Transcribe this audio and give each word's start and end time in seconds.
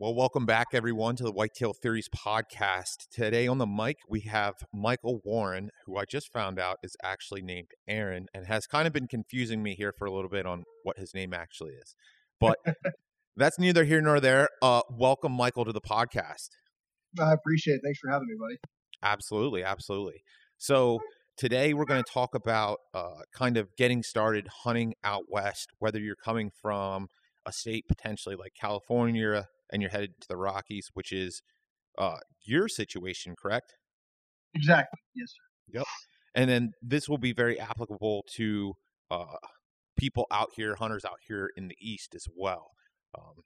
Well, 0.00 0.14
welcome 0.14 0.46
back, 0.46 0.68
everyone, 0.72 1.16
to 1.16 1.24
the 1.24 1.30
Whitetail 1.30 1.74
Theories 1.74 2.08
podcast. 2.08 3.06
Today 3.12 3.46
on 3.46 3.58
the 3.58 3.66
mic, 3.66 3.98
we 4.08 4.20
have 4.20 4.54
Michael 4.72 5.20
Warren, 5.26 5.68
who 5.84 5.98
I 5.98 6.06
just 6.06 6.32
found 6.32 6.58
out 6.58 6.78
is 6.82 6.96
actually 7.04 7.42
named 7.42 7.72
Aaron 7.86 8.24
and 8.32 8.46
has 8.46 8.66
kind 8.66 8.86
of 8.86 8.94
been 8.94 9.08
confusing 9.08 9.62
me 9.62 9.74
here 9.74 9.92
for 9.92 10.06
a 10.06 10.10
little 10.10 10.30
bit 10.30 10.46
on 10.46 10.64
what 10.84 10.96
his 10.96 11.12
name 11.12 11.34
actually 11.34 11.72
is. 11.72 11.94
But 12.40 12.56
that's 13.36 13.58
neither 13.58 13.84
here 13.84 14.00
nor 14.00 14.20
there. 14.20 14.48
Uh, 14.62 14.80
welcome, 14.88 15.32
Michael, 15.32 15.66
to 15.66 15.72
the 15.72 15.82
podcast. 15.82 16.48
I 17.20 17.34
appreciate 17.34 17.74
it. 17.74 17.80
Thanks 17.84 17.98
for 17.98 18.10
having 18.10 18.28
me, 18.28 18.36
buddy. 18.40 18.56
Absolutely, 19.02 19.62
absolutely. 19.62 20.22
So, 20.56 21.00
today 21.36 21.74
we're 21.74 21.84
going 21.84 22.02
to 22.02 22.10
talk 22.10 22.34
about 22.34 22.78
uh, 22.94 23.20
kind 23.34 23.58
of 23.58 23.68
getting 23.76 24.02
started 24.02 24.48
hunting 24.64 24.94
out 25.04 25.24
west, 25.28 25.68
whether 25.78 25.98
you're 25.98 26.16
coming 26.24 26.50
from 26.62 27.08
a 27.44 27.52
state 27.52 27.84
potentially 27.86 28.34
like 28.34 28.52
California 28.58 29.44
and 29.72 29.82
you're 29.82 29.90
headed 29.90 30.12
to 30.20 30.28
the 30.28 30.36
Rockies, 30.36 30.88
which 30.94 31.12
is 31.12 31.42
uh, 31.98 32.18
your 32.44 32.68
situation, 32.68 33.34
correct? 33.40 33.74
Exactly. 34.54 34.98
Yes, 35.14 35.30
sir. 35.30 35.78
Yep. 35.78 35.86
And 36.34 36.50
then 36.50 36.72
this 36.82 37.08
will 37.08 37.18
be 37.18 37.32
very 37.32 37.58
applicable 37.58 38.24
to 38.36 38.74
uh, 39.10 39.36
people 39.98 40.26
out 40.30 40.48
here, 40.56 40.76
hunters 40.76 41.04
out 41.04 41.18
here 41.26 41.50
in 41.56 41.68
the 41.68 41.76
East 41.80 42.14
as 42.14 42.26
well. 42.36 42.68
Um, 43.18 43.42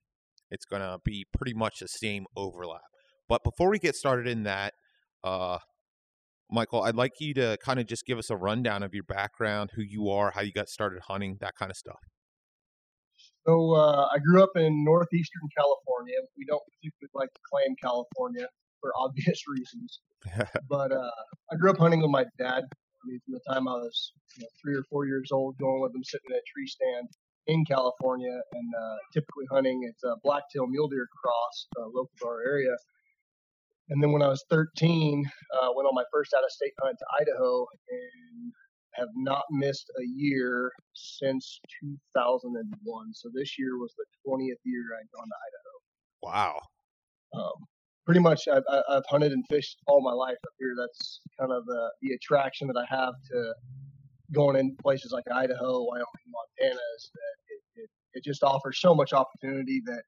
it's 0.51 0.65
going 0.65 0.83
to 0.83 0.99
be 1.05 1.27
pretty 1.37 1.55
much 1.55 1.81
the 1.81 1.89
same 1.89 2.27
overlap. 2.37 2.83
But 3.29 3.43
before 3.43 3.71
we 3.71 3.79
get 3.79 3.95
started 3.95 4.27
in 4.27 4.43
that, 4.45 4.75
uh, 5.23 5.59
Michael, 6.51 6.83
I'd 6.83 6.95
like 6.95 7.13
you 7.21 7.33
to 7.35 7.57
kind 7.63 7.81
of 7.81 7.87
just 7.87 8.05
give 8.05 8.19
us 8.19 8.31
a 8.31 8.37
rundown 8.37 8.83
of 8.83 8.95
your 8.95 9.05
background, 9.05 9.71
who 9.75 9.83
you 9.83 10.11
are, 10.11 10.31
how 10.33 10.43
you 10.43 10.53
got 10.53 10.69
started 10.69 11.01
hunting, 11.09 11.39
that 11.41 11.55
kind 11.59 11.71
of 11.71 11.77
stuff. 11.77 12.01
So 13.47 13.75
uh, 13.75 14.09
I 14.13 14.19
grew 14.19 14.43
up 14.43 14.57
in 14.57 14.85
northeastern 14.85 15.49
California. 15.57 16.17
We 16.37 16.47
don't 16.47 16.63
particularly 16.65 17.13
like 17.15 17.33
to 17.33 17.41
claim 17.51 17.77
California 17.83 18.49
for 18.81 18.93
obvious 19.01 19.43
reasons, 19.49 20.01
but 20.69 20.93
uh, 20.93 21.11
I 21.53 21.57
grew 21.57 21.71
up 21.71 21.79
hunting 21.79 22.01
with 22.01 22.11
my 22.11 22.25
dad. 22.39 22.65
I 22.65 23.03
mean, 23.05 23.21
from 23.25 23.35
the 23.35 23.53
time 23.53 23.69
I 23.69 23.73
was 23.73 24.13
you 24.37 24.43
know, 24.43 24.49
three 24.63 24.75
or 24.75 24.85
four 24.91 25.07
years 25.07 25.29
old, 25.31 25.59
going 25.59 25.83
with 25.83 25.95
him 25.95 26.05
sitting 26.05 26.31
in 26.31 26.37
a 26.37 26.47
tree 26.49 26.67
stand 26.67 27.09
in 27.47 27.65
California, 27.67 28.33
and 28.53 28.75
uh, 28.75 28.97
typically 29.13 29.45
hunting 29.51 29.87
it's 29.89 30.03
a 30.05 30.17
blacktail 30.23 30.67
mule 30.67 30.89
deer 30.89 31.07
cross 31.13 31.67
uh, 31.79 31.87
local 31.87 32.11
to 32.21 32.27
our 32.27 32.41
area. 32.47 32.75
And 33.91 34.03
then 34.03 34.13
when 34.13 34.23
I 34.23 34.29
was 34.29 34.43
13, 34.49 35.31
uh, 35.61 35.69
went 35.77 35.87
on 35.87 35.95
my 35.95 36.05
first 36.11 36.33
out-of-state 36.33 36.73
hunt 36.81 36.97
to 36.99 37.07
Idaho, 37.21 37.67
and 37.91 38.53
have 38.97 39.09
not 39.17 39.43
missed 39.51 39.91
a 39.99 40.05
year 40.05 40.71
since 40.95 41.61
2001. 41.81 43.15
So 43.15 43.29
this 43.35 43.59
year 43.59 43.79
was 43.79 43.95
the 43.97 44.05
20th 44.27 44.63
year 44.65 44.85
I'd 44.99 45.11
gone 45.15 45.29
to 45.29 45.39
Idaho. 45.47 45.75
Wow. 46.23 46.61
Um, 47.35 47.67
pretty 48.07 48.21
much, 48.21 48.47
I've, 48.49 48.63
I've 48.89 49.07
hunted 49.09 49.33
and 49.33 49.45
fished 49.49 49.79
all 49.87 50.03
my 50.03 50.13
life 50.13 50.39
up 50.47 50.53
here. 50.59 50.75
That's 50.77 51.21
kind 51.39 51.53
of 51.53 51.65
the, 51.67 51.91
the 52.03 52.15
attraction 52.15 52.69
that 52.69 52.77
I 52.77 52.87
have 52.95 53.15
to 53.33 53.55
going 54.33 54.57
in 54.57 54.77
places 54.83 55.13
like 55.13 55.25
Idaho, 55.33 55.85
Wyoming, 55.85 56.07
Montana 56.29 56.81
is 56.97 57.11
that 57.13 57.37
it, 57.49 57.83
it, 57.83 57.91
it 58.15 58.25
just 58.25 58.43
offers 58.43 58.81
so 58.81 58.95
much 58.95 59.13
opportunity 59.13 59.83
that 59.87 60.03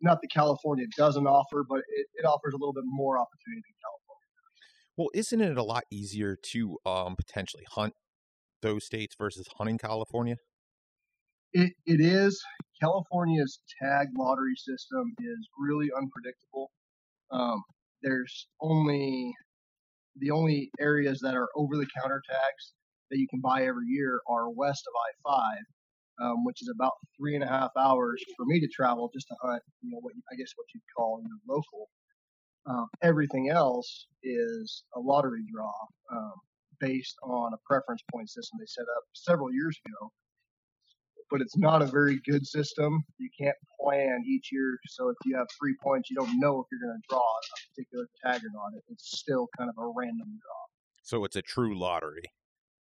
not 0.00 0.20
that 0.22 0.28
California 0.28 0.86
doesn't 0.96 1.26
offer, 1.26 1.64
but 1.68 1.78
it, 1.78 2.06
it 2.14 2.24
offers 2.24 2.54
a 2.54 2.56
little 2.56 2.72
bit 2.72 2.84
more 2.86 3.18
opportunity 3.18 3.62
than 3.66 3.74
California. 3.82 3.98
Well, 4.96 5.10
isn't 5.14 5.40
it 5.40 5.56
a 5.56 5.62
lot 5.62 5.84
easier 5.90 6.36
to 6.52 6.78
um, 6.86 7.16
potentially 7.16 7.64
hunt 7.70 7.94
those 8.62 8.84
states 8.84 9.14
versus 9.18 9.46
hunting 9.56 9.78
California? 9.78 10.36
It, 11.52 11.72
it 11.86 12.00
is. 12.00 12.40
California's 12.80 13.60
tag 13.82 14.08
lottery 14.16 14.54
system 14.56 15.12
is 15.18 15.48
really 15.58 15.88
unpredictable. 15.96 16.70
Um, 17.30 17.62
there's 18.02 18.48
only 18.60 19.34
the 20.16 20.30
only 20.30 20.70
areas 20.80 21.20
that 21.22 21.34
are 21.34 21.48
over 21.56 21.76
the 21.76 21.86
counter 22.00 22.22
tags 22.28 22.72
that 23.10 23.18
you 23.18 23.26
can 23.28 23.40
buy 23.40 23.64
every 23.64 23.86
year 23.86 24.20
are 24.28 24.50
west 24.50 24.84
of 24.86 25.32
I 25.34 25.58
5, 26.20 26.30
um, 26.30 26.44
which 26.44 26.60
is 26.60 26.70
about 26.74 26.92
three 27.18 27.34
and 27.34 27.44
a 27.44 27.48
half 27.48 27.70
hours 27.78 28.22
for 28.36 28.44
me 28.46 28.60
to 28.60 28.68
travel 28.68 29.10
just 29.14 29.26
to 29.28 29.36
hunt, 29.42 29.62
you 29.82 29.90
know, 29.90 29.98
what 30.00 30.14
I 30.30 30.36
guess 30.36 30.52
what 30.56 30.66
you'd 30.74 30.82
call 30.96 31.20
you 31.22 31.28
know, 31.28 31.54
local. 31.54 31.88
Um, 32.66 32.86
everything 33.02 33.48
else 33.48 34.06
is 34.22 34.84
a 34.94 35.00
lottery 35.00 35.44
draw. 35.50 35.72
Um, 36.12 36.34
based 36.80 37.16
on 37.22 37.52
a 37.52 37.58
preference 37.66 38.02
point 38.12 38.28
system 38.30 38.58
they 38.58 38.66
set 38.66 38.86
up 38.96 39.04
several 39.12 39.52
years 39.52 39.78
ago. 39.86 40.10
But 41.30 41.42
it's 41.42 41.58
not 41.58 41.82
a 41.82 41.86
very 41.86 42.20
good 42.24 42.46
system. 42.46 43.04
You 43.18 43.28
can't 43.38 43.56
plan 43.80 44.24
each 44.26 44.48
year. 44.50 44.78
So 44.88 45.10
if 45.10 45.16
you 45.26 45.36
have 45.36 45.46
three 45.60 45.76
points, 45.82 46.08
you 46.08 46.16
don't 46.16 46.40
know 46.40 46.60
if 46.60 46.66
you're 46.72 46.80
going 46.80 46.96
to 46.96 47.06
draw 47.08 47.20
a 47.20 47.42
particular 47.68 48.08
tag 48.24 48.40
or 48.42 48.50
not. 48.54 48.72
It's 48.88 49.18
still 49.18 49.46
kind 49.58 49.68
of 49.68 49.76
a 49.76 49.92
random 49.94 50.26
draw. 50.26 50.62
So 51.02 51.24
it's 51.24 51.36
a 51.36 51.42
true 51.42 51.78
lottery. 51.78 52.22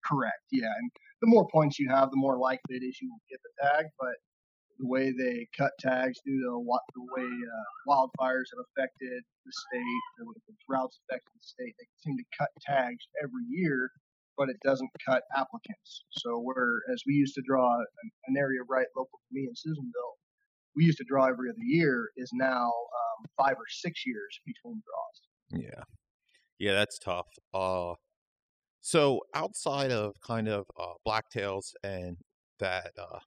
Correct. 0.05 0.43
Yeah. 0.51 0.67
And 0.77 0.91
the 1.21 1.29
more 1.29 1.47
points 1.53 1.79
you 1.79 1.89
have, 1.91 2.11
the 2.11 2.17
more 2.17 2.37
likely 2.37 2.77
it 2.77 2.83
is 2.83 2.99
you 3.01 3.11
will 3.11 3.23
get 3.31 3.39
the 3.45 3.69
tag. 3.69 3.87
But 3.99 4.15
the 4.83 4.89
way 4.89 5.13
they 5.13 5.47
cut 5.57 5.71
tags 5.79 6.19
due 6.27 6.43
to 6.43 6.59
the 6.95 7.07
way 7.15 7.23
uh, 7.23 7.65
wildfires 7.89 8.51
have 8.51 8.65
affected 8.67 9.23
the 9.47 9.53
state, 9.53 10.03
the 10.19 10.27
way 10.27 10.35
the 10.49 10.55
droughts 10.69 10.99
affected 11.07 11.31
the 11.35 11.47
state. 11.47 11.75
They 11.79 11.87
seem 12.05 12.17
to 12.19 12.25
cut 12.37 12.51
tags 12.61 13.07
every 13.23 13.45
year, 13.49 13.91
but 14.37 14.49
it 14.49 14.57
doesn't 14.65 14.91
cut 15.09 15.23
applicants. 15.37 16.05
So 16.11 16.43
whereas 16.43 17.03
we 17.07 17.15
used 17.15 17.35
to 17.37 17.43
draw 17.47 17.79
an, 17.79 18.11
an 18.27 18.37
area 18.37 18.61
right 18.69 18.87
local 18.97 19.21
to 19.21 19.31
me 19.35 19.47
in 19.47 19.55
Susanville, 19.55 20.19
we 20.75 20.85
used 20.85 20.99
to 20.99 21.05
draw 21.05 21.27
every 21.27 21.49
other 21.49 21.63
year 21.63 22.11
is 22.17 22.31
now 22.33 22.67
um, 22.67 23.27
five 23.39 23.55
or 23.55 23.69
six 23.69 24.05
years 24.05 24.41
between 24.45 24.83
draws. 24.83 25.63
Yeah, 25.65 25.85
yeah, 26.59 26.75
that's 26.75 26.99
tough. 26.99 27.29
Uh, 27.55 27.95
so 28.81 29.21
outside 29.33 29.93
of 29.93 30.15
kind 30.27 30.49
of 30.49 30.65
uh, 30.77 30.95
blacktails 31.07 31.73
and 31.85 32.17
that 32.59 32.91
uh, 32.99 33.21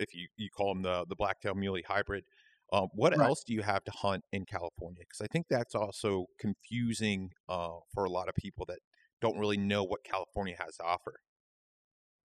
if 0.00 0.14
you, 0.14 0.26
you 0.36 0.48
call 0.56 0.74
them 0.74 0.82
the 0.82 1.04
the 1.08 1.16
blacktail 1.16 1.54
muley 1.54 1.84
hybrid. 1.86 2.24
Um, 2.72 2.88
what 2.94 3.16
right. 3.16 3.26
else 3.26 3.42
do 3.44 3.52
you 3.52 3.62
have 3.62 3.82
to 3.84 3.90
hunt 3.90 4.22
in 4.32 4.44
California? 4.44 5.00
Because 5.00 5.20
I 5.20 5.26
think 5.32 5.46
that's 5.50 5.74
also 5.74 6.26
confusing 6.38 7.30
uh, 7.48 7.78
for 7.92 8.04
a 8.04 8.10
lot 8.10 8.28
of 8.28 8.34
people 8.36 8.64
that 8.68 8.78
don't 9.20 9.38
really 9.38 9.56
know 9.56 9.82
what 9.82 10.04
California 10.04 10.54
has 10.58 10.76
to 10.76 10.84
offer. 10.84 11.14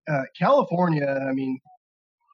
Uh, 0.08 0.22
California, 0.40 1.08
I 1.08 1.34
mean, 1.34 1.58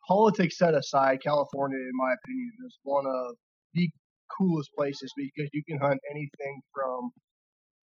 politics 0.07 0.57
set 0.57 0.75
aside, 0.75 1.19
California, 1.23 1.77
in 1.77 1.91
my 1.93 2.13
opinion, 2.21 2.51
is 2.65 2.77
one 2.83 3.05
of 3.05 3.35
the 3.73 3.89
coolest 4.37 4.71
places 4.77 5.11
because 5.15 5.49
you 5.53 5.63
can 5.67 5.79
hunt 5.79 5.99
anything 6.09 6.61
from 6.73 7.11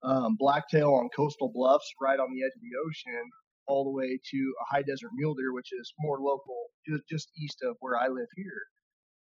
um, 0.03 0.37
blacktail 0.39 0.95
on 0.95 1.09
coastal 1.15 1.51
bluffs 1.53 1.91
right 2.01 2.19
on 2.19 2.29
the 2.33 2.43
edge 2.43 2.53
of 2.57 2.63
the 2.63 2.77
ocean 2.87 3.31
all 3.67 3.85
the 3.85 3.91
way 3.91 4.19
to 4.31 4.55
a 4.63 4.75
high 4.75 4.83
desert 4.83 5.11
mule 5.15 5.35
deer, 5.35 5.53
which 5.53 5.73
is 5.73 5.93
more 6.01 6.19
local, 6.21 6.67
just, 6.89 7.03
just 7.11 7.29
east 7.39 7.59
of 7.63 7.77
where 7.81 7.99
I 7.99 8.09
live 8.09 8.29
here. 8.37 8.63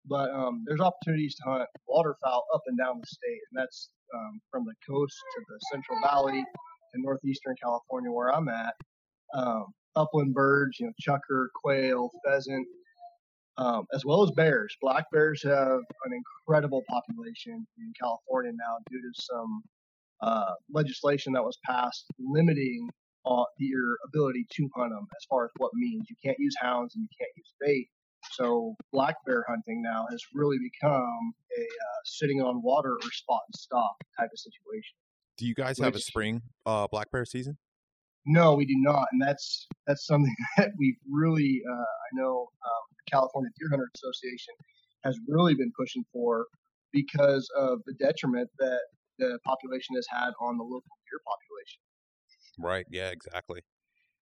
But 0.07 0.31
um, 0.31 0.65
there's 0.67 0.81
opportunities 0.81 1.35
to 1.37 1.51
hunt 1.51 1.69
waterfowl 1.89 2.45
up 2.55 2.63
and 2.67 2.79
down 2.79 3.01
the 3.01 3.07
state, 3.07 3.41
and 3.51 3.63
that's 3.63 3.91
um, 4.15 4.41
from 4.51 4.65
the 4.65 4.75
coast 4.87 5.17
to 5.37 5.43
the 5.49 5.59
Central 5.73 5.99
Valley 6.03 6.45
to 6.95 7.01
northeastern 7.01 7.57
California, 7.63 8.11
where 8.11 8.35
I'm 8.35 8.49
at. 8.49 8.75
Um, 9.35 9.67
upland 9.97 10.35
birds, 10.35 10.79
you 10.79 10.87
know, 10.87 10.93
chukar, 11.03 11.47
quail, 11.63 12.11
pheasant, 12.25 12.67
um, 13.57 13.85
as 13.95 14.05
well 14.05 14.23
as 14.23 14.31
bears. 14.33 14.77
Black 14.81 15.05
bears 15.13 15.43
have 15.43 15.81
an 16.05 16.13
incredible 16.13 16.83
population 16.89 17.67
in 17.79 17.93
California 18.01 18.53
now 18.53 18.77
due 18.91 19.01
to 19.01 19.23
some 19.23 19.63
uh, 20.23 20.53
legislation 20.73 21.33
that 21.33 21.45
was 21.45 21.59
passed 21.65 22.07
limiting 22.19 22.89
uh, 23.27 23.45
your 23.59 23.99
ability 24.07 24.47
to 24.53 24.69
hunt 24.77 24.91
them 24.91 25.07
as 25.17 25.25
far 25.29 25.45
as 25.45 25.51
what 25.57 25.71
means. 25.75 26.07
You 26.09 26.17
can't 26.25 26.39
use 26.39 26.55
hounds 26.61 26.95
and 26.95 27.03
you 27.03 27.09
can't 27.19 27.31
use 27.37 27.53
bait. 27.61 27.89
So 28.33 28.75
black 28.93 29.17
bear 29.27 29.45
hunting 29.49 29.83
now 29.83 30.07
has 30.11 30.23
really 30.35 30.57
become 30.59 31.35
a 31.59 31.63
uh, 31.63 32.01
sitting 32.05 32.41
on 32.41 32.63
water 32.63 32.95
or 32.95 33.11
spot 33.13 33.43
and 33.47 33.55
stop 33.55 33.97
type 34.19 34.31
of 34.33 34.39
situation. 34.39 34.97
Do 35.37 35.47
you 35.47 35.55
guys 35.55 35.79
Which, 35.79 35.85
have 35.85 35.95
a 35.95 36.01
spring 36.01 36.43
uh, 36.65 36.87
black 36.91 37.11
bear 37.11 37.25
season? 37.25 37.59
No, 38.27 38.55
we 38.55 38.65
do 38.65 38.77
not, 38.79 39.07
and 39.13 39.21
that's 39.21 39.67
that's 39.87 40.07
something 40.07 40.35
that 40.57 40.71
we've 40.79 40.97
really 41.11 41.61
uh, 41.71 41.75
I 41.75 42.09
know 42.15 42.49
um, 42.65 42.83
the 42.91 43.11
California 43.11 43.51
Deer 43.59 43.69
Hunter 43.71 43.91
Association 43.95 44.55
has 45.05 45.19
really 45.29 45.55
been 45.55 45.73
pushing 45.77 46.05
for 46.13 46.47
because 46.93 47.51
of 47.57 47.81
the 47.85 47.93
detriment 47.95 48.49
that 48.59 48.81
the 49.19 49.39
population 49.45 49.95
has 49.97 50.07
had 50.09 50.31
on 50.41 50.57
the 50.57 50.65
local 50.65 50.97
deer 51.11 51.21
population. 51.27 51.44
Right. 52.59 52.87
Yeah. 52.91 53.11
Exactly. 53.11 53.61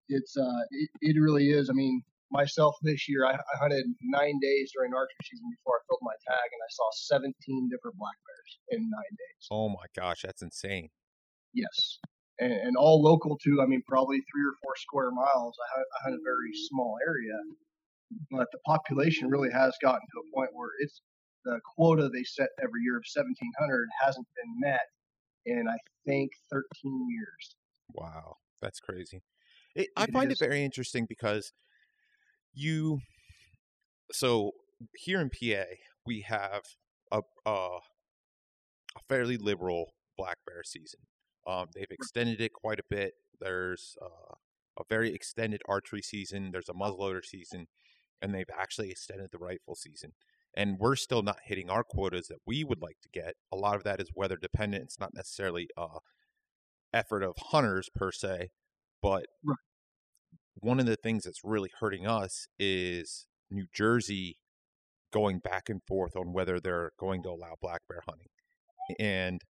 It's 0.09 0.35
uh, 0.35 0.61
it, 0.71 0.89
it 1.01 1.19
really 1.19 1.51
is. 1.51 1.69
I 1.69 1.73
mean, 1.73 2.03
myself 2.31 2.75
this 2.81 3.07
year, 3.07 3.25
I, 3.25 3.33
I 3.33 3.55
hunted 3.59 3.85
nine 4.01 4.39
days 4.41 4.71
during 4.75 4.93
archery 4.93 5.23
season 5.23 5.47
before 5.51 5.77
I 5.77 5.81
filled 5.87 6.01
my 6.01 6.15
tag, 6.27 6.47
and 6.51 6.61
I 6.63 6.71
saw 6.71 6.89
17 7.15 7.69
different 7.69 7.97
black 7.97 8.15
bears 8.25 8.51
in 8.69 8.89
nine 8.89 9.13
days. 9.15 9.47
Oh 9.51 9.69
my 9.69 9.85
gosh, 9.95 10.23
that's 10.23 10.41
insane. 10.41 10.89
Yes, 11.53 11.99
and, 12.39 12.53
and 12.53 12.77
all 12.77 13.01
local 13.01 13.37
too. 13.37 13.61
I 13.61 13.65
mean, 13.67 13.83
probably 13.87 14.17
three 14.17 14.43
or 14.47 14.55
four 14.63 14.75
square 14.77 15.11
miles. 15.11 15.55
I 15.59 15.79
I 15.79 15.97
hunt 16.03 16.15
a 16.15 16.23
very 16.23 16.51
small 16.71 16.95
area, 17.05 17.37
but 18.31 18.47
the 18.51 18.59
population 18.65 19.29
really 19.29 19.51
has 19.51 19.75
gotten 19.81 20.01
to 20.01 20.21
a 20.23 20.35
point 20.35 20.51
where 20.53 20.71
it's 20.79 21.01
the 21.45 21.59
quota 21.75 22.09
they 22.09 22.23
set 22.23 22.49
every 22.61 22.81
year 22.83 22.97
of 22.97 23.03
1,700 23.07 23.89
hasn't 24.03 24.27
been 24.35 24.59
met 24.59 24.87
in 25.45 25.67
I 25.67 25.77
think 26.05 26.31
13 26.51 26.63
years. 27.09 27.55
Wow, 27.93 28.37
that's 28.61 28.79
crazy. 28.79 29.21
It, 29.75 29.89
I 29.95 30.05
It 30.05 30.11
find 30.11 30.31
is. 30.31 30.41
it 30.41 30.45
very 30.47 30.63
interesting 30.63 31.05
because 31.07 31.53
you. 32.53 33.01
So 34.11 34.51
here 34.95 35.21
in 35.21 35.29
PA, 35.29 35.65
we 36.05 36.21
have 36.21 36.63
a 37.11 37.21
a, 37.45 37.79
a 38.95 38.99
fairly 39.07 39.37
liberal 39.37 39.93
black 40.17 40.37
bear 40.45 40.63
season. 40.63 41.01
Um, 41.47 41.67
they've 41.73 41.87
extended 41.89 42.41
it 42.41 42.53
quite 42.53 42.79
a 42.79 42.83
bit. 42.89 43.13
There's 43.39 43.95
uh, 44.01 44.35
a 44.79 44.83
very 44.89 45.13
extended 45.13 45.61
archery 45.67 46.01
season. 46.01 46.51
There's 46.51 46.69
a 46.69 46.73
muzzleloader 46.73 47.25
season, 47.25 47.67
and 48.21 48.33
they've 48.33 48.49
actually 48.57 48.91
extended 48.91 49.29
the 49.31 49.39
rifle 49.39 49.75
season. 49.75 50.11
And 50.55 50.77
we're 50.79 50.97
still 50.97 51.23
not 51.23 51.39
hitting 51.45 51.69
our 51.69 51.83
quotas 51.83 52.27
that 52.27 52.39
we 52.45 52.63
would 52.63 52.81
like 52.81 52.97
to 53.03 53.09
get. 53.09 53.35
A 53.51 53.55
lot 53.55 53.75
of 53.75 53.83
that 53.83 54.01
is 54.01 54.11
weather 54.13 54.37
dependent. 54.37 54.83
It's 54.83 54.99
not 54.99 55.13
necessarily 55.13 55.69
uh, 55.77 55.99
effort 56.93 57.23
of 57.23 57.35
hunters 57.37 57.89
per 57.95 58.11
se, 58.11 58.49
but 59.01 59.25
Right. 59.43 59.57
one 60.55 60.79
of 60.79 60.85
the 60.85 60.95
things 60.95 61.23
that's 61.23 61.43
really 61.43 61.71
hurting 61.79 62.05
us 62.05 62.47
is 62.59 63.27
New 63.49 63.65
Jersey 63.73 64.37
going 65.13 65.39
back 65.39 65.69
and 65.69 65.81
forth 65.87 66.15
on 66.15 66.33
whether 66.33 66.59
they're 66.59 66.91
going 66.99 67.23
to 67.23 67.29
allow 67.29 67.55
black 67.61 67.81
bear 67.89 68.01
hunting. 68.07 68.27
And 68.99 69.41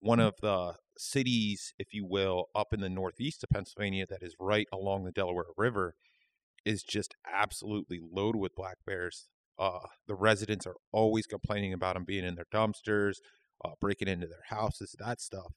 one 0.00 0.20
of 0.20 0.34
the 0.42 0.74
cities, 0.98 1.72
if 1.78 1.88
you 1.92 2.06
will, 2.06 2.46
up 2.54 2.72
in 2.72 2.80
the 2.80 2.88
northeast 2.90 3.44
of 3.44 3.50
Pennsylvania 3.50 4.06
that 4.08 4.22
is 4.22 4.36
right 4.40 4.66
along 4.72 5.04
the 5.04 5.12
Delaware 5.12 5.46
River 5.56 5.94
is 6.64 6.82
just 6.82 7.14
absolutely 7.32 8.00
loaded 8.02 8.38
with 8.38 8.54
black 8.54 8.78
bears. 8.86 9.28
Uh, 9.58 9.80
the 10.06 10.14
residents 10.14 10.66
are 10.66 10.76
always 10.92 11.26
complaining 11.26 11.72
about 11.72 11.94
them 11.94 12.04
being 12.04 12.24
in 12.24 12.36
their 12.36 12.46
dumpsters, 12.52 13.16
uh, 13.64 13.70
breaking 13.80 14.08
into 14.08 14.26
their 14.26 14.44
houses, 14.48 14.94
that 14.98 15.20
stuff. 15.20 15.52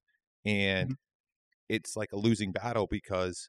And 0.46 0.92
it's 1.72 1.96
like 1.96 2.12
a 2.12 2.18
losing 2.18 2.52
battle 2.52 2.86
because 2.86 3.48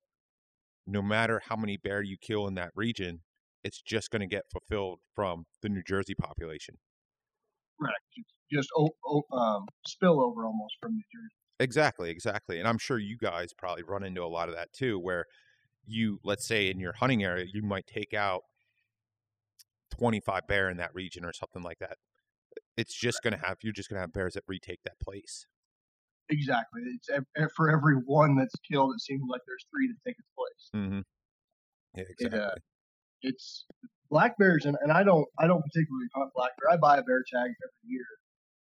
no 0.87 1.03
matter 1.03 1.43
how 1.49 1.57
many 1.57 1.77
bear 1.77 2.03
you 2.03 2.17
kill 2.21 2.47
in 2.47 2.55
that 2.55 2.71
region, 2.77 3.21
it's 3.65 3.83
just 3.83 4.11
going 4.11 4.21
to 4.21 4.29
get 4.29 4.45
fulfilled 4.51 5.01
from 5.13 5.45
the 5.61 5.69
New 5.69 5.83
Jersey 5.83 6.15
population. 6.15 6.77
Right. 7.81 7.93
Just 8.51 8.69
o- 8.77 8.95
o- 9.05 9.37
um, 9.37 9.67
spillover 9.89 10.47
almost 10.47 10.77
from 10.81 10.93
New 10.93 11.03
Jersey. 11.13 11.35
Exactly, 11.59 12.11
exactly. 12.11 12.61
And 12.61 12.69
I'm 12.69 12.79
sure 12.79 12.99
you 12.99 13.17
guys 13.19 13.53
probably 13.53 13.83
run 13.83 14.05
into 14.05 14.23
a 14.23 14.27
lot 14.27 14.49
of 14.49 14.55
that 14.55 14.73
too, 14.73 15.01
where 15.01 15.25
you, 15.85 16.21
let's 16.23 16.47
say 16.47 16.71
in 16.71 16.79
your 16.79 16.93
hunting 16.93 17.25
area, 17.25 17.47
you 17.53 17.63
might 17.63 17.89
take 17.89 18.15
out 18.15 18.43
25 19.99 20.47
bear 20.47 20.71
in 20.71 20.77
that 20.77 20.95
region 20.95 21.25
or 21.25 21.33
something 21.33 21.63
like 21.63 21.79
that. 21.81 21.97
It's 22.77 22.95
just 22.95 23.21
going 23.23 23.35
to 23.35 23.45
have, 23.45 23.57
you're 23.63 23.73
just 23.73 23.89
going 23.89 23.97
to 23.97 24.03
have 24.03 24.13
bears 24.13 24.35
that 24.35 24.45
retake 24.47 24.81
that 24.85 25.01
place. 25.01 25.47
Exactly. 26.31 26.83
It's 26.87 27.09
ev- 27.11 27.53
for 27.55 27.71
every 27.71 27.95
one 27.97 28.37
that's 28.37 28.55
killed, 28.71 28.95
it 28.95 29.01
seems 29.01 29.23
like 29.29 29.43
there's 29.47 29.65
three 29.71 29.89
that 29.89 29.97
take 30.07 30.19
its 30.19 30.29
place. 30.37 30.73
Mm-hmm. 30.75 31.01
Yeah, 31.95 32.05
It, 32.19 32.33
exactly. 32.33 32.41
uh, 32.41 32.55
It's 33.23 33.67
black 34.11 34.39
bears, 34.39 34.67
and, 34.67 34.77
and 34.83 34.93
I 34.93 35.05
don't 35.05 35.27
I 35.39 35.47
don't 35.49 35.63
particularly 35.63 36.09
hunt 36.15 36.33
black 36.35 36.53
bear. 36.61 36.71
I 36.73 36.79
buy 36.79 36.99
a 36.99 37.05
bear 37.05 37.25
tag 37.33 37.51
every 37.65 37.85
year. 37.85 38.07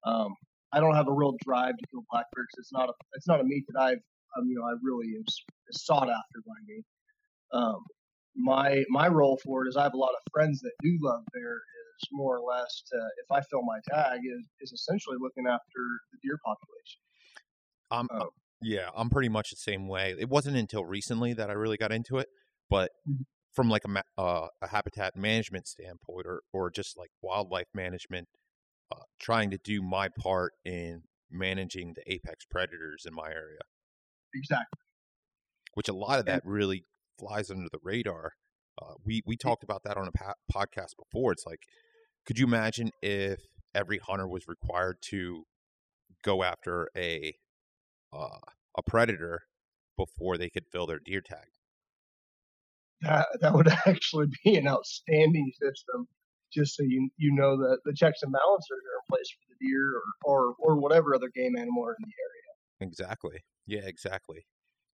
Um, 0.06 0.36
I 0.74 0.80
don't 0.82 0.96
have 0.96 1.08
a 1.10 1.14
real 1.14 1.36
drive 1.46 1.78
to 1.78 1.88
kill 1.92 2.06
black 2.12 2.28
bear 2.36 2.46
'cause 2.46 2.60
it's 2.60 2.74
not 2.74 2.90
a 2.90 2.94
it's 3.14 3.28
not 3.28 3.42
a 3.42 3.46
meat 3.46 3.66
that 3.70 3.80
I've 3.82 4.04
um, 4.38 4.48
you 4.50 4.56
know 4.58 4.66
I 4.66 4.74
really 4.84 5.08
is, 5.10 5.46
is 5.70 5.86
sought 5.86 6.10
after 6.10 6.40
by 6.48 6.60
me. 6.68 6.84
Um, 7.54 7.84
my 8.36 8.86
my 8.90 9.08
role 9.08 9.40
for 9.44 9.66
it 9.66 9.70
is 9.70 9.78
I 9.78 9.84
have 9.84 9.94
a 9.96 9.98
lot 9.98 10.12
of 10.16 10.22
friends 10.34 10.62
that 10.62 10.74
do 10.82 10.98
love 11.02 11.24
bear. 11.34 11.62
Is 12.02 12.10
more 12.12 12.38
or 12.40 12.42
less 12.42 12.84
to 12.92 12.98
if 13.24 13.32
I 13.32 13.42
fill 13.44 13.64
my 13.64 13.80
tag 13.90 14.22
is 14.26 14.48
is 14.62 14.74
essentially 14.74 15.18
looking 15.20 15.48
after 15.48 15.82
the 16.12 16.20
deer 16.24 16.40
population. 16.46 17.02
I'm, 17.92 18.08
Oh. 18.12 18.30
yeah, 18.62 18.90
I'm 18.96 19.10
pretty 19.10 19.30
much 19.30 19.50
the 19.52 19.56
same 19.58 19.88
way. 19.88 20.16
It 20.18 20.30
wasn't 20.30 20.58
until 20.58 20.86
recently 20.86 21.34
that 21.34 21.50
I 21.50 21.54
really 21.54 21.78
got 21.78 21.92
into 21.92 22.18
it, 22.18 22.28
but 22.70 22.92
Mhm. 23.08 23.26
from 23.54 23.70
like 23.70 23.86
a 23.86 23.88
ma- 23.90 24.02
uh, 24.18 24.48
a 24.62 24.68
habitat 24.68 25.16
management 25.16 25.68
standpoint, 25.68 26.26
or 26.26 26.42
or 26.54 26.70
just 26.72 26.98
like 26.98 27.10
wildlife 27.22 27.68
management, 27.74 28.28
uh, 28.92 29.04
trying 29.20 29.50
to 29.52 29.58
do 29.58 29.82
my 29.82 30.10
part 30.10 30.54
in 30.66 31.04
managing 31.30 31.94
the 31.96 32.04
apex 32.12 32.46
predators 32.50 33.04
in 33.06 33.14
my 33.14 33.30
area, 33.32 33.60
Exactly. 34.34 34.80
which 35.74 35.88
a 35.90 35.94
lot 35.94 36.20
of 36.20 36.26
that 36.26 36.42
really 36.46 36.86
flies 37.20 37.50
under 37.50 37.68
the 37.72 37.80
radar. 37.82 38.32
Uh, 38.82 38.96
we 39.06 39.22
we 39.26 39.38
talked 39.38 39.64
about 39.64 39.84
that 39.84 39.96
on 39.98 40.08
a 40.08 40.12
pa- 40.12 40.34
podcast 40.54 40.96
before. 40.98 41.32
It's 41.32 41.46
like, 41.46 41.62
could 42.26 42.38
you 42.38 42.46
imagine 42.46 42.92
if 43.02 43.40
every 43.74 44.00
hunter 44.00 44.28
was 44.28 44.48
required 44.48 44.98
to 45.10 45.46
go 46.24 46.44
after 46.44 46.90
a 46.96 47.34
uh, 48.16 48.40
a 48.78 48.84
predator 48.84 49.42
before 49.98 50.38
they 50.38 50.50
could 50.50 50.66
fill 50.72 50.86
their 50.88 51.00
deer 51.00 51.22
tag? 51.22 51.48
That 53.02 53.28
that 53.42 53.54
would 53.54 53.68
actually 53.86 54.28
be 54.44 54.56
an 54.56 54.68
outstanding 54.68 55.52
system. 55.62 56.08
Just 56.54 56.76
so 56.76 56.84
you 56.84 57.10
you 57.18 57.34
know 57.34 57.58
that 57.58 57.80
the 57.86 57.94
checks 57.94 58.22
and 58.24 58.32
balances 58.32 58.72
are 58.72 58.98
in 58.98 59.06
place 59.10 59.30
for 59.32 59.44
the 59.50 59.68
deer 59.68 60.02
or, 60.24 60.56
or 60.56 60.56
or 60.60 60.80
whatever 60.80 61.14
other 61.16 61.30
game 61.34 61.56
animal 61.58 61.86
are 61.86 61.96
in 62.00 62.06
the 62.06 62.14
area. 62.24 62.90
Exactly. 62.90 63.40
Yeah, 63.66 63.86
exactly. 63.86 64.46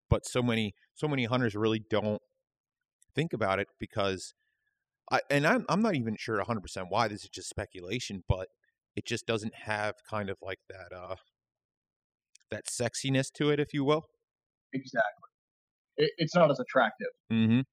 But 0.09 0.27
so 0.27 0.43
many 0.43 0.75
so 0.95 1.09
many 1.09 1.25
hunters 1.27 1.55
really 1.55 1.81
don't 1.91 2.23
think 3.15 3.33
about 3.33 3.59
it 3.59 3.69
because 3.79 4.35
I 5.11 5.21
and 5.31 5.47
I'm 5.47 5.67
I'm 5.69 5.83
not 5.83 5.95
even 5.97 6.17
sure 6.19 6.39
100% 6.41 6.87
why 6.89 7.09
this 7.09 7.25
is 7.25 7.31
just 7.31 7.49
speculation, 7.49 8.23
but 8.29 8.49
it 8.97 9.07
just 9.07 9.27
doesn't 9.27 9.55
have 9.67 9.95
kind 10.09 10.31
of 10.31 10.39
like 10.43 10.61
that 10.69 10.93
uh 10.97 11.17
that 12.51 12.65
sexiness 12.67 13.27
to 13.35 13.51
it 13.51 13.61
if 13.61 13.73
you 13.73 13.85
will. 13.85 14.03
Exactly. 14.73 15.29
It, 15.97 16.11
it's 16.19 16.35
not 16.35 16.51
as 16.51 16.61
attractive. 16.61 17.09
Mhm. 17.33 17.65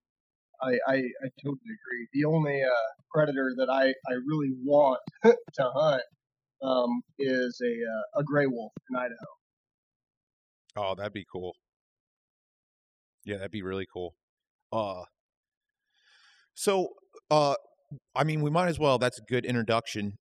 I, 0.61 0.71
I, 0.87 0.95
I 0.95 1.29
totally 1.43 1.59
agree. 1.65 2.07
The 2.13 2.25
only 2.25 2.63
uh, 2.63 2.69
predator 3.13 3.53
that 3.57 3.69
I, 3.69 3.89
I 3.89 4.13
really 4.25 4.51
want 4.63 4.99
to 5.23 5.71
hunt 5.75 6.01
um, 6.63 7.01
is 7.19 7.61
a 7.63 7.67
uh, 7.69 8.21
a 8.21 8.23
gray 8.23 8.47
wolf 8.47 8.71
in 8.89 8.95
Idaho. 8.95 9.15
Oh, 10.75 10.95
that'd 10.95 11.13
be 11.13 11.25
cool. 11.31 11.53
Yeah, 13.25 13.37
that'd 13.37 13.51
be 13.51 13.61
really 13.61 13.85
cool. 13.93 14.15
Uh 14.71 15.03
so 16.53 16.89
uh 17.31 17.55
I 18.15 18.23
mean 18.25 18.41
we 18.41 18.49
might 18.49 18.67
as 18.67 18.77
well 18.79 18.97
that's 18.97 19.17
a 19.17 19.21
good 19.29 19.45
introduction 19.45 20.17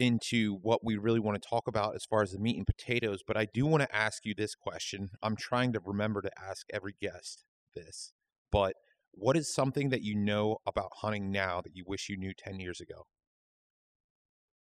into 0.00 0.54
what 0.62 0.84
we 0.84 0.96
really 0.96 1.20
want 1.20 1.40
to 1.40 1.48
talk 1.48 1.68
about 1.68 1.94
as 1.94 2.04
far 2.04 2.22
as 2.22 2.32
the 2.32 2.38
meat 2.38 2.56
and 2.56 2.66
potatoes, 2.66 3.20
but 3.24 3.36
I 3.36 3.46
do 3.52 3.66
want 3.66 3.82
to 3.82 3.94
ask 3.94 4.24
you 4.24 4.34
this 4.34 4.54
question. 4.54 5.10
I'm 5.22 5.36
trying 5.36 5.72
to 5.74 5.80
remember 5.84 6.22
to 6.22 6.30
ask 6.40 6.66
every 6.72 6.94
guest 7.00 7.44
this. 7.74 8.12
But 8.50 8.74
what 9.12 9.36
is 9.36 9.52
something 9.52 9.90
that 9.90 10.02
you 10.02 10.16
know 10.16 10.58
about 10.66 10.90
hunting 10.96 11.30
now 11.30 11.60
that 11.60 11.76
you 11.76 11.84
wish 11.86 12.08
you 12.08 12.16
knew 12.16 12.32
10 12.36 12.58
years 12.58 12.80
ago? 12.80 13.06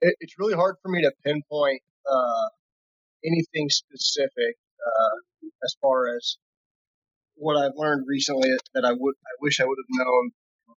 It, 0.01 0.17
it's 0.21 0.35
really 0.39 0.55
hard 0.55 0.77
for 0.83 0.89
me 0.89 1.03
to 1.03 1.13
pinpoint 1.25 1.83
uh, 2.11 2.49
anything 3.25 3.69
specific 3.69 4.57
uh, 4.81 5.19
as 5.65 5.77
far 5.81 6.17
as 6.17 6.39
what 7.35 7.57
I've 7.57 7.77
learned 7.77 8.05
recently 8.09 8.51
that 8.75 8.85
I 8.85 8.93
would 8.93 9.15
I 9.15 9.35
wish 9.41 9.61
I 9.61 9.65
would 9.65 9.79
have 9.79 10.07
known 10.07 10.31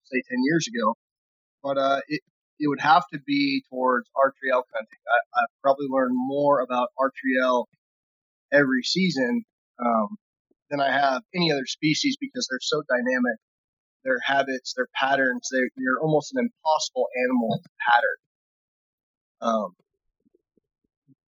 say 0.05 0.21
ten 0.29 0.39
years 0.43 0.67
ago. 0.67 0.95
But 1.63 1.77
uh, 1.77 2.01
it 2.07 2.21
it 2.59 2.67
would 2.67 2.81
have 2.81 3.03
to 3.13 3.19
be 3.25 3.63
towards 3.69 4.09
archery 4.15 4.51
elk 4.53 4.65
hunting. 4.73 4.99
I, 5.07 5.41
I've 5.41 5.61
probably 5.61 5.87
learned 5.89 6.13
more 6.13 6.61
about 6.61 6.89
archery 6.97 7.35
elk 7.43 7.69
every 8.51 8.83
season 8.83 9.43
um, 9.79 10.17
than 10.69 10.81
I 10.81 10.91
have 10.91 11.21
any 11.33 11.51
other 11.51 11.65
species 11.65 12.17
because 12.19 12.47
they're 12.49 12.59
so 12.61 12.81
dynamic. 12.89 13.37
Their 14.03 14.19
habits, 14.25 14.73
their 14.75 14.87
patterns, 14.95 15.49
they're, 15.51 15.69
they're 15.75 16.01
almost 16.01 16.33
an 16.33 16.39
impossible 16.39 17.07
animal 17.25 17.61
pattern. 17.89 18.19
Um, 19.41 19.75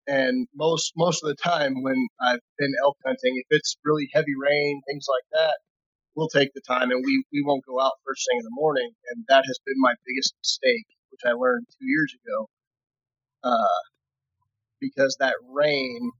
and 0.07 0.47
most 0.55 0.93
most 0.97 1.23
of 1.23 1.29
the 1.29 1.35
time 1.35 1.83
when 1.83 2.07
I've 2.19 2.39
been 2.57 2.73
elk 2.83 2.97
hunting, 3.05 3.37
if 3.37 3.47
it's 3.49 3.77
really 3.83 4.09
heavy 4.13 4.33
rain, 4.39 4.81
things 4.87 5.05
like 5.07 5.23
that, 5.31 5.57
we'll 6.15 6.27
take 6.27 6.53
the 6.53 6.61
time 6.61 6.91
and 6.91 7.03
we, 7.05 7.23
we 7.31 7.43
won't 7.43 7.65
go 7.65 7.79
out 7.79 7.93
first 8.05 8.27
thing 8.29 8.39
in 8.39 8.43
the 8.43 8.51
morning. 8.53 8.91
And 9.11 9.25
that 9.29 9.45
has 9.45 9.59
been 9.65 9.79
my 9.79 9.93
biggest 10.05 10.33
mistake, 10.39 10.87
which 11.11 11.21
I 11.25 11.33
learned 11.33 11.65
two 11.79 11.85
years 11.85 12.13
ago. 12.25 12.49
Uh, 13.43 13.81
because 14.81 15.15
that 15.19 15.35
rain 15.49 16.11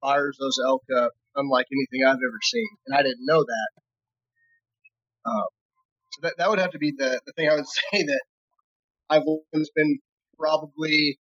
fires 0.00 0.36
those 0.40 0.58
elk 0.64 0.82
up 0.96 1.12
unlike 1.36 1.66
anything 1.70 2.06
I've 2.06 2.16
ever 2.16 2.40
seen. 2.42 2.68
And 2.86 2.96
I 2.96 3.02
didn't 3.02 3.26
know 3.26 3.44
that. 3.44 3.68
Um, 5.26 5.46
so 6.12 6.20
that, 6.22 6.34
that 6.38 6.48
would 6.50 6.58
have 6.58 6.70
to 6.70 6.78
be 6.78 6.92
the, 6.96 7.20
the 7.26 7.32
thing 7.32 7.48
I 7.50 7.56
would 7.56 7.66
say 7.92 8.02
that 8.02 8.22
I've 9.10 9.24
always 9.26 9.70
been 9.74 9.98
probably 10.38 11.18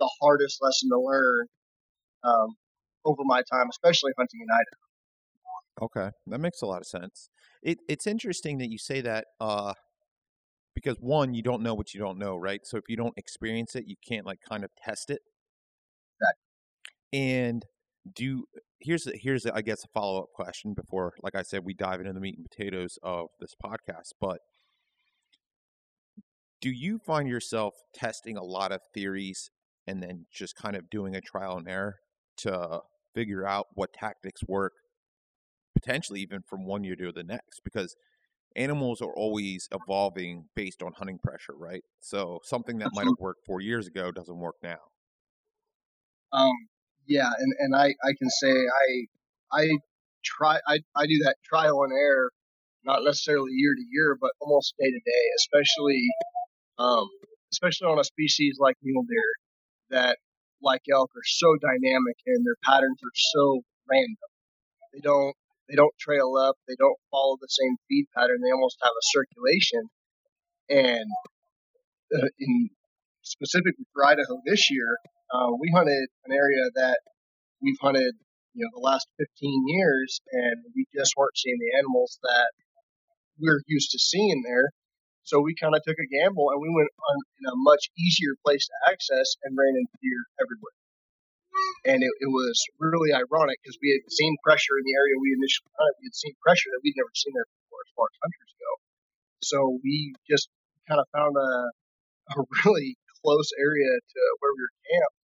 the 0.00 0.10
hardest 0.20 0.58
lesson 0.62 0.90
to 0.90 1.00
learn 1.00 1.46
um, 2.24 2.56
over 3.04 3.22
my 3.24 3.42
time, 3.50 3.66
especially 3.70 4.12
hunting 4.16 4.40
in 4.40 4.48
Idaho. 4.50 4.88
Okay, 5.80 6.10
that 6.26 6.40
makes 6.40 6.60
a 6.62 6.66
lot 6.66 6.80
of 6.80 6.86
sense. 6.86 7.28
It, 7.62 7.78
it's 7.88 8.06
interesting 8.06 8.58
that 8.58 8.70
you 8.70 8.78
say 8.78 9.00
that 9.00 9.26
uh, 9.40 9.74
because 10.78 10.96
one, 11.00 11.34
you 11.34 11.42
don't 11.42 11.60
know 11.60 11.74
what 11.74 11.92
you 11.92 11.98
don't 11.98 12.18
know, 12.18 12.36
right? 12.36 12.60
So 12.62 12.76
if 12.76 12.84
you 12.88 12.96
don't 12.96 13.18
experience 13.18 13.74
it, 13.74 13.88
you 13.88 13.96
can't 14.08 14.24
like 14.24 14.38
kind 14.48 14.62
of 14.62 14.70
test 14.76 15.10
it. 15.10 15.18
And 17.12 17.64
do 18.14 18.44
here's 18.78 19.08
a, 19.08 19.12
here's 19.12 19.44
a, 19.44 19.52
I 19.52 19.62
guess 19.62 19.82
a 19.82 19.88
follow 19.88 20.22
up 20.22 20.28
question 20.32 20.74
before, 20.74 21.14
like 21.20 21.34
I 21.34 21.42
said, 21.42 21.64
we 21.64 21.74
dive 21.74 21.98
into 21.98 22.12
the 22.12 22.20
meat 22.20 22.36
and 22.36 22.46
potatoes 22.48 22.96
of 23.02 23.26
this 23.40 23.54
podcast. 23.60 24.12
But 24.20 24.38
do 26.60 26.70
you 26.70 27.00
find 27.04 27.28
yourself 27.28 27.74
testing 27.92 28.36
a 28.36 28.44
lot 28.44 28.70
of 28.70 28.80
theories 28.94 29.50
and 29.88 30.00
then 30.00 30.26
just 30.32 30.54
kind 30.54 30.76
of 30.76 30.88
doing 30.90 31.16
a 31.16 31.20
trial 31.20 31.56
and 31.56 31.66
error 31.66 31.96
to 32.36 32.82
figure 33.16 33.44
out 33.44 33.66
what 33.74 33.92
tactics 33.92 34.42
work, 34.46 34.74
potentially 35.74 36.20
even 36.20 36.42
from 36.48 36.66
one 36.66 36.84
year 36.84 36.94
to 36.94 37.10
the 37.10 37.24
next? 37.24 37.62
Because 37.64 37.96
animals 38.58 39.00
are 39.00 39.14
always 39.14 39.68
evolving 39.72 40.44
based 40.54 40.82
on 40.82 40.92
hunting 40.98 41.18
pressure, 41.22 41.54
right? 41.56 41.82
So 42.00 42.40
something 42.42 42.78
that 42.78 42.90
might 42.92 43.04
have 43.04 43.14
worked 43.18 43.46
four 43.46 43.60
years 43.60 43.86
ago 43.86 44.10
doesn't 44.10 44.38
work 44.38 44.56
now. 44.62 44.78
Um, 46.32 46.52
yeah, 47.06 47.30
and, 47.38 47.54
and 47.58 47.74
I, 47.74 47.86
I 47.86 48.12
can 48.18 48.28
say 48.28 48.50
I 48.50 49.60
I 49.60 49.68
try 50.24 50.58
I, 50.66 50.80
I 50.94 51.06
do 51.06 51.18
that 51.24 51.36
trial 51.44 51.84
and 51.84 51.92
error, 51.92 52.30
not 52.84 53.02
necessarily 53.04 53.52
year 53.52 53.74
to 53.74 53.84
year, 53.90 54.18
but 54.20 54.32
almost 54.40 54.74
day 54.78 54.90
to 54.90 54.98
day, 54.98 55.24
especially 55.38 56.04
um, 56.78 57.08
especially 57.52 57.86
on 57.86 57.98
a 57.98 58.04
species 58.04 58.56
like 58.60 58.76
mule 58.82 59.04
deer 59.08 59.32
that 59.90 60.18
like 60.62 60.82
elk 60.92 61.10
are 61.16 61.24
so 61.24 61.46
dynamic 61.62 62.16
and 62.26 62.44
their 62.44 62.58
patterns 62.64 62.98
are 63.02 63.14
so 63.14 63.62
random. 63.88 64.16
They 64.92 65.00
don't 65.00 65.34
they 65.68 65.76
don't 65.76 65.94
trail 65.98 66.34
up, 66.36 66.56
they 66.66 66.76
don't 66.78 66.98
follow 67.10 67.36
the 67.40 67.48
same 67.48 67.76
feed 67.88 68.06
pattern. 68.16 68.40
They 68.42 68.52
almost 68.52 68.78
have 68.82 68.92
a 68.92 69.08
circulation. 69.12 69.82
And 70.70 71.08
uh, 72.14 72.28
in 72.38 72.70
specifically 73.22 73.84
for 73.92 74.06
Idaho 74.06 74.40
this 74.44 74.70
year, 74.70 74.96
uh, 75.32 75.52
we 75.60 75.70
hunted 75.74 76.08
an 76.24 76.32
area 76.32 76.64
that 76.76 77.00
we've 77.60 77.78
hunted, 77.80 78.14
you 78.54 78.64
know, 78.64 78.70
the 78.72 78.84
last 78.84 79.06
15 79.18 79.28
years, 79.68 80.20
and 80.32 80.64
we 80.74 80.86
just 80.94 81.12
weren't 81.16 81.36
seeing 81.36 81.58
the 81.60 81.76
animals 81.78 82.18
that 82.22 82.48
we're 83.38 83.62
used 83.66 83.90
to 83.92 83.98
seeing 83.98 84.42
there. 84.42 84.72
So 85.22 85.40
we 85.40 85.54
kind 85.60 85.76
of 85.76 85.82
took 85.84 86.00
a 86.00 86.08
gamble 86.08 86.48
and 86.50 86.60
we 86.60 86.72
went 86.72 86.88
on 86.88 87.16
in 87.40 87.44
a 87.52 87.56
much 87.56 87.92
easier 88.00 88.32
place 88.44 88.64
to 88.64 88.76
access 88.90 89.36
and 89.44 89.52
ran 89.52 89.76
into 89.76 89.96
deer 90.00 90.24
everywhere. 90.40 90.72
And 91.86 92.02
it, 92.02 92.12
it 92.20 92.30
was 92.30 92.54
really 92.78 93.14
ironic 93.14 93.58
because 93.62 93.78
we 93.80 93.94
had 93.94 94.04
seen 94.10 94.36
pressure 94.44 94.76
in 94.76 94.84
the 94.84 94.96
area 94.98 95.14
we 95.16 95.32
initially 95.34 95.72
hunted. 95.78 95.96
We 96.02 96.08
had 96.10 96.18
seen 96.18 96.34
pressure 96.42 96.70
that 96.74 96.82
we'd 96.82 96.98
never 96.98 97.14
seen 97.14 97.32
there 97.32 97.48
before 97.48 97.82
as 97.86 97.92
far 97.94 98.06
as 98.10 98.16
hunters 98.22 98.52
go. 98.58 98.72
So 99.40 99.58
we 99.82 100.12
just 100.28 100.50
kind 100.90 101.00
of 101.00 101.06
found 101.14 101.34
a, 101.38 101.50
a 102.38 102.44
really 102.64 102.98
close 103.24 103.50
area 103.58 103.88
to 103.88 104.20
where 104.38 104.52
we 104.54 104.62
were 104.62 104.76
camped 104.90 105.18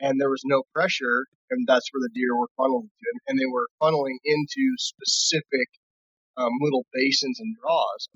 and 0.00 0.20
there 0.20 0.30
was 0.30 0.42
no 0.44 0.62
pressure, 0.74 1.26
and 1.50 1.66
that's 1.66 1.88
where 1.92 2.02
the 2.02 2.14
deer 2.14 2.36
were 2.36 2.50
funneling 2.58 2.88
to, 2.88 3.10
and 3.26 3.38
they 3.38 3.46
were 3.46 3.68
funneling 3.82 4.18
into 4.24 4.74
specific 4.78 5.68
um, 6.36 6.52
little 6.60 6.86
basins 6.92 7.40
and 7.40 7.56
draws. 7.60 8.08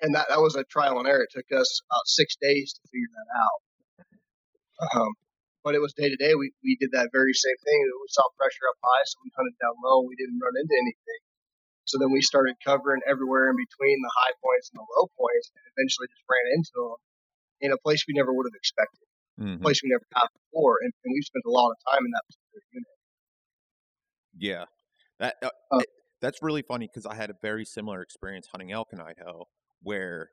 And 0.00 0.14
that, 0.14 0.26
that 0.28 0.40
was 0.40 0.56
a 0.56 0.64
trial 0.64 0.98
and 0.98 1.08
error. 1.08 1.22
It 1.22 1.30
took 1.32 1.58
us 1.58 1.80
about 1.90 2.06
six 2.06 2.36
days 2.40 2.72
to 2.74 2.80
figure 2.88 3.08
that 3.12 3.30
out. 3.36 5.00
Um, 5.00 5.14
but 5.66 5.74
it 5.74 5.82
was 5.82 5.90
day 5.98 6.06
to 6.06 6.14
day. 6.14 6.38
We 6.38 6.54
we 6.62 6.78
did 6.78 6.94
that 6.94 7.10
very 7.10 7.34
same 7.34 7.58
thing. 7.66 7.78
We 7.82 8.06
saw 8.14 8.22
pressure 8.38 8.70
up 8.70 8.78
high, 8.78 9.04
so 9.10 9.18
we 9.26 9.34
hunted 9.34 9.58
down 9.58 9.74
low. 9.82 10.06
We 10.06 10.14
didn't 10.14 10.38
run 10.38 10.54
into 10.54 10.78
anything. 10.78 11.20
So 11.90 11.98
then 11.98 12.14
we 12.14 12.22
started 12.22 12.54
covering 12.62 13.02
everywhere 13.02 13.50
in 13.50 13.58
between 13.58 13.98
the 13.98 14.14
high 14.14 14.34
points 14.38 14.70
and 14.70 14.78
the 14.78 14.86
low 14.86 15.10
points, 15.18 15.50
and 15.50 15.66
eventually 15.74 16.06
just 16.06 16.22
ran 16.30 16.46
into 16.54 16.70
them 16.78 17.02
in 17.66 17.70
a 17.74 17.78
place 17.82 18.06
we 18.06 18.14
never 18.14 18.30
would 18.30 18.46
have 18.46 18.54
expected 18.54 19.06
mm-hmm. 19.40 19.62
place 19.62 19.82
we 19.82 19.90
never 19.90 20.04
have 20.14 20.28
before, 20.32 20.78
and, 20.82 20.92
and, 21.04 21.12
we've 21.12 21.24
spent 21.24 21.44
a 21.46 21.50
lot 21.50 21.70
of 21.70 21.76
time 21.90 22.04
in 22.04 22.10
that 22.10 22.22
particular 22.26 22.62
unit. 22.72 22.96
Yeah, 24.38 24.64
that 25.18 25.36
uh, 25.42 25.74
uh, 25.74 25.78
it, 25.78 25.88
that's 26.20 26.42
really 26.42 26.62
funny 26.62 26.88
because 26.92 27.06
I 27.06 27.14
had 27.14 27.30
a 27.30 27.34
very 27.40 27.64
similar 27.64 28.02
experience 28.02 28.46
hunting 28.50 28.72
elk 28.72 28.88
in 28.92 29.00
Idaho, 29.00 29.46
where 29.82 30.30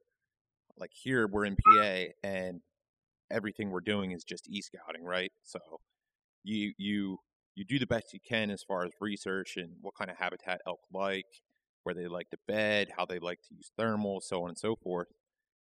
like 0.77 0.91
here 0.93 1.27
we're 1.27 1.45
in 1.45 1.55
PA 1.55 2.05
and 2.23 2.61
everything 3.33 3.71
we're 3.71 3.81
doing 3.81 4.11
is 4.11 4.23
just 4.23 4.47
e 4.49 4.61
scouting, 4.61 5.03
right? 5.03 5.31
So 5.43 5.59
you 6.43 6.73
you 6.77 7.17
you 7.55 7.65
do 7.65 7.79
the 7.79 7.87
best 7.87 8.13
you 8.13 8.19
can 8.27 8.49
as 8.51 8.63
far 8.67 8.85
as 8.85 8.91
research 9.01 9.53
and 9.57 9.71
what 9.81 9.95
kind 9.97 10.09
of 10.11 10.17
habitat 10.17 10.61
elk 10.67 10.79
like, 10.93 11.25
where 11.83 11.95
they 11.95 12.07
like 12.07 12.29
to 12.31 12.37
bed, 12.47 12.89
how 12.97 13.05
they 13.05 13.19
like 13.19 13.39
to 13.49 13.55
use 13.55 13.71
thermal, 13.77 14.21
so 14.21 14.43
on 14.43 14.49
and 14.49 14.57
so 14.57 14.75
forth. 14.75 15.07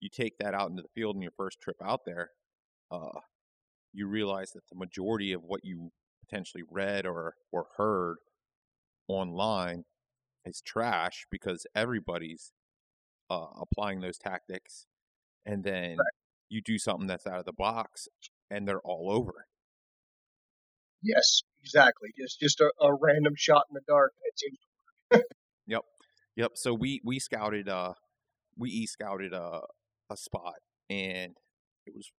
You 0.00 0.08
take 0.10 0.38
that 0.38 0.54
out 0.54 0.70
into 0.70 0.82
the 0.82 0.88
field 0.94 1.16
in 1.16 1.22
your 1.22 1.32
first 1.36 1.60
trip 1.60 1.76
out 1.84 2.00
there, 2.06 2.30
uh, 2.90 3.20
you 3.92 4.06
realize 4.08 4.52
that 4.52 4.62
the 4.70 4.78
majority 4.78 5.32
of 5.32 5.42
what 5.44 5.60
you 5.64 5.90
potentially 6.24 6.64
read 6.70 7.06
or 7.06 7.34
or 7.52 7.66
heard 7.76 8.16
online 9.08 9.84
is 10.44 10.60
trash 10.62 11.26
because 11.30 11.66
everybody's 11.74 12.52
uh, 13.30 13.46
applying 13.60 14.00
those 14.00 14.18
tactics, 14.18 14.86
and 15.46 15.64
then 15.64 15.96
right. 15.98 16.21
You 16.52 16.60
do 16.62 16.78
something 16.78 17.06
that's 17.06 17.26
out 17.26 17.38
of 17.38 17.44
the 17.44 17.52
box, 17.52 18.08
and 18.50 18.68
they're 18.68 18.80
all 18.80 19.10
over. 19.10 19.46
Yes, 21.02 21.42
exactly. 21.62 22.10
Just 22.18 22.38
just 22.40 22.60
a, 22.60 22.70
a 22.80 22.94
random 22.94 23.34
shot 23.36 23.64
in 23.70 23.74
the 23.74 23.80
dark. 23.86 24.12
Yep, 25.68 25.82
yep. 26.36 26.50
So 26.54 26.74
we 26.74 27.00
we 27.04 27.20
scouted 27.20 27.68
uh 27.68 27.92
we 28.58 28.68
e 28.70 28.86
scouted 28.86 29.32
a 29.32 29.60
a 30.10 30.16
spot, 30.16 30.56
and 30.90 31.36
it 31.86 31.94
was 31.94 32.10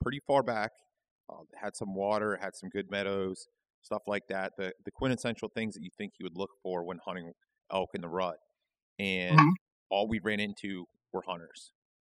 pretty 0.00 0.20
far 0.26 0.42
back. 0.42 0.72
Uh, 1.30 1.44
had 1.60 1.76
some 1.76 1.94
water, 1.94 2.38
had 2.40 2.56
some 2.56 2.70
good 2.70 2.90
meadows, 2.90 3.46
stuff 3.82 4.02
like 4.08 4.26
that. 4.28 4.52
The 4.58 4.72
the 4.84 4.90
quintessential 4.90 5.48
things 5.48 5.74
that 5.74 5.82
you 5.82 5.90
think 5.96 6.14
you 6.18 6.24
would 6.24 6.36
look 6.36 6.50
for 6.62 6.84
when 6.84 6.98
hunting 7.04 7.32
elk 7.70 7.90
in 7.94 8.00
the 8.00 8.08
rut. 8.08 8.36
And 8.98 9.38
mm-hmm. 9.38 9.48
all 9.90 10.08
we 10.08 10.18
ran 10.18 10.40
into 10.40 10.86
were 11.12 11.22
hunters. 11.26 11.72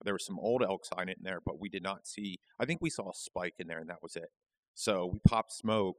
There 0.04 0.14
was 0.14 0.24
some 0.24 0.38
old 0.38 0.62
elk 0.62 0.84
sign 0.84 1.08
in 1.08 1.16
there, 1.22 1.40
but 1.44 1.60
we 1.60 1.68
did 1.68 1.82
not 1.82 2.06
see. 2.06 2.38
I 2.58 2.64
think 2.64 2.80
we 2.80 2.90
saw 2.90 3.10
a 3.10 3.14
spike 3.14 3.54
in 3.58 3.66
there, 3.66 3.80
and 3.80 3.90
that 3.90 4.02
was 4.02 4.16
it. 4.16 4.28
So 4.74 5.10
we 5.12 5.18
popped 5.26 5.52
smoke. 5.52 5.96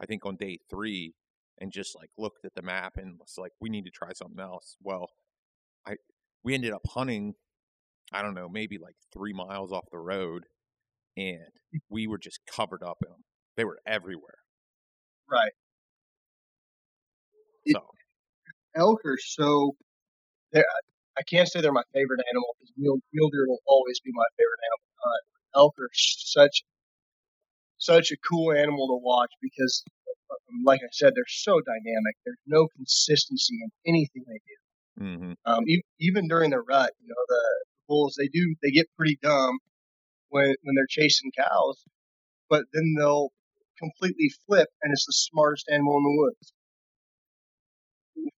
I 0.00 0.06
think 0.06 0.26
on 0.26 0.36
day 0.36 0.58
three, 0.68 1.14
and 1.58 1.72
just 1.72 1.96
like 1.96 2.10
looked 2.18 2.44
at 2.44 2.54
the 2.54 2.62
map 2.62 2.94
and 2.96 3.18
was 3.18 3.34
like, 3.38 3.52
we 3.60 3.68
need 3.68 3.84
to 3.84 3.90
try 3.90 4.12
something 4.12 4.40
else. 4.40 4.76
Well, 4.82 5.08
I 5.86 5.96
we 6.42 6.54
ended 6.54 6.72
up 6.72 6.82
hunting. 6.88 7.34
I 8.12 8.22
don't 8.22 8.34
know, 8.34 8.48
maybe 8.48 8.78
like 8.78 8.94
three 9.12 9.32
miles 9.32 9.72
off 9.72 9.84
the 9.90 9.98
road, 9.98 10.44
and 11.16 11.38
mm. 11.74 11.78
we 11.88 12.06
were 12.06 12.18
just 12.18 12.40
covered 12.52 12.82
up 12.82 12.98
in 13.04 13.10
them. 13.10 13.24
They 13.56 13.64
were 13.64 13.78
everywhere. 13.86 14.38
Right. 15.30 15.52
So 17.68 17.78
it, 17.78 18.80
elk 18.80 19.00
are 19.04 19.18
so. 19.18 19.76
I 21.18 21.22
can't 21.22 21.48
say 21.48 21.60
they're 21.60 21.72
my 21.72 21.86
favorite 21.94 22.20
animal 22.30 22.56
because 22.58 22.72
mule, 22.76 23.00
mule 23.12 23.30
deer 23.30 23.46
will 23.48 23.62
always 23.66 24.00
be 24.00 24.10
my 24.12 24.26
favorite 24.36 24.60
animal 24.64 24.84
to 24.84 25.00
hunt. 25.04 25.24
Elk 25.56 25.74
are 25.80 25.90
such 25.94 26.62
such 27.78 28.10
a 28.10 28.16
cool 28.16 28.52
animal 28.52 28.88
to 28.88 29.04
watch 29.04 29.30
because, 29.40 29.84
um, 30.30 30.64
like 30.64 30.80
I 30.82 30.88
said, 30.92 31.12
they're 31.14 31.24
so 31.28 31.60
dynamic. 31.60 32.16
There's 32.24 32.40
no 32.46 32.68
consistency 32.76 33.58
in 33.62 33.70
anything 33.86 34.24
they 34.26 34.40
do. 34.46 35.04
Mm-hmm. 35.04 35.32
Um, 35.44 35.64
even, 35.66 35.82
even 36.00 36.28
during 36.28 36.50
the 36.50 36.60
rut, 36.60 36.92
you 37.00 37.08
know, 37.08 37.24
the 37.28 37.42
bulls 37.88 38.16
they 38.18 38.28
do 38.28 38.54
they 38.62 38.70
get 38.70 38.86
pretty 38.96 39.18
dumb 39.22 39.58
when 40.30 40.54
when 40.62 40.74
they're 40.74 40.86
chasing 40.88 41.30
cows, 41.36 41.82
but 42.48 42.64
then 42.72 42.94
they'll 42.98 43.30
completely 43.78 44.30
flip 44.46 44.68
and 44.82 44.92
it's 44.92 45.06
the 45.06 45.12
smartest 45.12 45.68
animal 45.70 45.98
in 45.98 46.04
the 46.04 46.22
woods. 46.22 46.52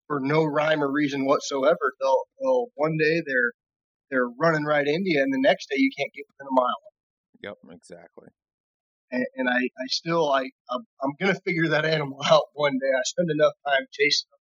For 0.06 0.20
no 0.20 0.44
rhyme 0.44 0.82
or 0.82 0.90
reason 0.90 1.26
whatsoever, 1.26 1.92
they'll, 2.00 2.24
they'll 2.40 2.66
one 2.74 2.96
day 2.96 3.22
they're 3.26 3.52
they're 4.10 4.28
running 4.38 4.64
right 4.64 4.86
into 4.86 5.10
you, 5.10 5.20
and 5.20 5.32
the 5.32 5.40
next 5.40 5.68
day 5.68 5.76
you 5.78 5.90
can't 5.96 6.12
get 6.14 6.26
within 6.28 6.46
a 6.46 6.54
mile. 6.54 6.82
Yep, 7.42 7.56
exactly. 7.74 8.28
And, 9.10 9.26
and 9.36 9.48
I, 9.48 9.58
I 9.58 9.86
still, 9.88 10.30
I, 10.30 10.50
I'm, 10.70 10.86
I'm 11.02 11.14
going 11.20 11.34
to 11.34 11.40
figure 11.42 11.68
that 11.68 11.84
animal 11.94 12.20
out 12.24 12.44
one 12.54 12.78
day. 12.78 12.90
I 12.90 13.02
spend 13.04 13.30
enough 13.30 13.54
time 13.66 13.86
chasing 13.92 14.28
them. 14.30 14.40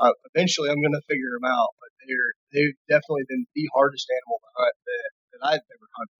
Uh, 0.00 0.12
eventually, 0.34 0.70
I'm 0.70 0.80
going 0.80 0.94
to 0.94 1.06
figure 1.08 1.30
them 1.34 1.50
out. 1.50 1.68
But 1.80 1.90
they're, 2.06 2.32
they've 2.52 2.74
definitely 2.88 3.24
been 3.28 3.46
the 3.54 3.68
hardest 3.74 4.06
animal 4.10 4.38
to 4.42 4.50
hunt 4.58 4.74
that, 4.86 5.10
that 5.32 5.46
I've 5.46 5.66
ever 5.66 5.88
hunted. 5.96 6.18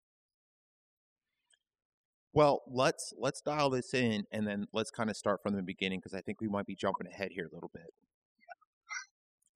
Well, 2.35 2.63
let's 2.69 3.13
let's 3.19 3.41
dial 3.41 3.71
this 3.71 3.95
in 3.95 4.25
and 4.31 4.47
then 4.47 4.67
let's 4.73 4.91
kind 4.91 5.11
of 5.11 5.17
start 5.17 5.41
from 5.43 5.57
the 5.57 5.63
beginning 5.63 5.99
because 5.99 6.15
I 6.15 6.21
think 6.21 6.41
we 6.41 6.47
might 6.47 6.67
be 6.67 6.77
jumping 6.77 7.09
ahead 7.09 7.31
here 7.33 7.49
a 7.51 7.55
little 7.55 7.71
bit. 7.73 7.91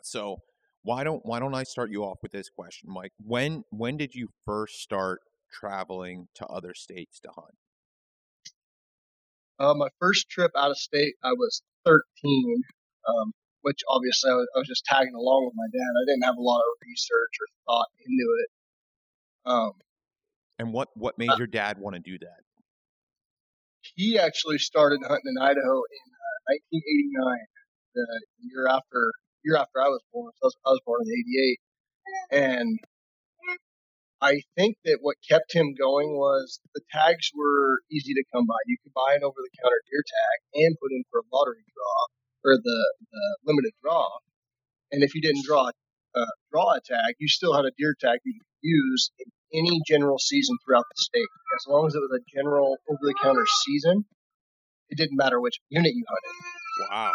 So, 0.03 0.39
why 0.83 1.05
don't 1.05 1.25
why 1.25 1.39
don't 1.39 1.55
I 1.55 1.63
start 1.63 1.91
you 1.91 2.05
off 2.05 2.19
with 2.23 2.33
this 2.33 2.49
question, 2.51 2.91
Mike? 2.91 3.13
When 3.19 3.65
when 3.71 3.97
did 3.97 4.15
you 4.15 4.29
first 4.45 4.81
start 4.83 5.21
traveling 5.51 6.29
to 6.35 6.47
other 6.47 6.75
states 6.75 7.21
to 7.21 7.31
hunt? 7.35 7.55
Uh, 9.59 9.75
my 9.75 9.89
first 10.01 10.29
trip 10.29 10.51
out 10.57 10.71
of 10.71 10.79
state, 10.79 11.15
I 11.23 11.33
was 11.33 11.63
13, 11.85 12.63
um, 13.09 13.33
which 13.63 13.81
obviously 13.89 14.31
I 14.31 14.35
was, 14.35 14.49
I 14.57 14.59
was, 14.59 14.69
just 14.69 14.85
tagging 14.85 15.15
along 15.15 15.45
with 15.47 15.55
my 15.55 15.67
dad. 15.73 15.87
I 16.03 16.05
didn't 16.07 16.25
have 16.25 16.37
a 16.37 16.43
lot 16.43 16.59
of 16.61 16.79
research 16.83 17.35
or 17.41 17.47
thought 17.67 17.89
into 18.05 18.27
it. 18.43 18.51
Um, 19.45 19.73
And 20.59 20.73
what 20.73 20.89
what 20.97 21.19
made 21.19 21.31
Uh, 21.31 21.37
your 21.39 21.47
dad 21.47 21.79
want 21.79 21.95
to 21.95 22.01
do 22.01 22.19
that? 22.19 22.41
he 23.97 24.19
actually 24.19 24.59
started 24.59 25.01
hunting 25.03 25.35
in 25.37 25.43
Idaho 25.43 25.77
in 25.85 26.05
uh, 26.15 26.55
1989, 26.73 27.47
the 27.95 28.21
year 28.41 28.67
after 28.69 29.13
year 29.45 29.57
after 29.57 29.81
I 29.81 29.89
was 29.89 30.03
born. 30.13 30.33
So 30.41 30.45
I 30.45 30.47
was, 30.47 30.57
I 30.67 30.71
was 30.71 30.83
born 30.87 31.01
in 31.05 31.11
'88, 31.11 31.61
and 32.31 32.79
I 34.21 34.43
think 34.57 34.77
that 34.85 34.99
what 35.03 35.17
kept 35.29 35.53
him 35.53 35.75
going 35.75 36.15
was 36.15 36.61
the 36.75 36.83
tags 36.93 37.31
were 37.35 37.83
easy 37.91 38.15
to 38.15 38.25
come 38.33 38.47
by. 38.47 38.59
You 38.67 38.77
could 38.83 38.95
buy 38.95 39.15
an 39.15 39.25
over-the-counter 39.25 39.83
deer 39.91 40.05
tag 40.07 40.63
and 40.63 40.79
put 40.79 40.93
in 40.93 41.03
for 41.11 41.21
a 41.21 41.27
lottery 41.35 41.67
draw 41.75 41.99
or 42.45 42.57
the, 42.59 42.81
the 43.11 43.25
limited 43.47 43.73
draw, 43.83 44.07
and 44.91 45.03
if 45.03 45.15
you 45.15 45.23
didn't 45.23 45.45
draw 45.45 45.71
uh, 46.15 46.35
draw 46.53 46.75
a 46.75 46.81
tag, 46.85 47.15
you 47.19 47.29
still 47.29 47.55
had 47.55 47.65
a 47.65 47.73
deer 47.79 47.95
tag 47.99 48.19
that 48.23 48.31
you 48.31 48.39
could 48.39 48.63
use 48.63 49.11
in 49.19 49.27
any 49.67 49.81
general 49.87 50.19
season 50.19 50.57
throughout 50.65 50.85
the 50.95 51.03
state. 51.03 51.31
As 51.57 51.67
long 51.69 51.87
as 51.87 51.95
it 51.95 52.01
was 52.01 52.13
a 52.15 52.23
general 52.35 52.77
over-the-counter 52.89 53.47
season, 53.65 54.05
it 54.89 54.99
didn't 54.99 55.17
matter 55.17 55.41
which 55.41 55.59
unit 55.69 55.93
you 55.95 56.05
hunted. 56.09 56.91
Wow. 56.91 57.13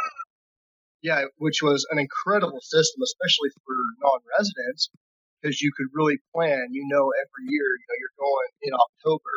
Yeah, 1.03 1.29
which 1.37 1.61
was 1.61 1.85
an 1.91 1.99
incredible 1.99 2.59
system, 2.59 3.05
especially 3.05 3.53
for 3.63 3.77
non-residents, 4.01 4.89
because 5.37 5.61
you 5.61 5.71
could 5.77 5.87
really 5.93 6.17
plan. 6.33 6.73
You 6.73 6.89
know, 6.89 7.13
every 7.13 7.45
year, 7.45 7.69
you 7.77 7.85
know, 7.85 7.97
you're 8.01 8.17
going 8.17 8.49
in 8.65 8.73
October, 8.73 9.33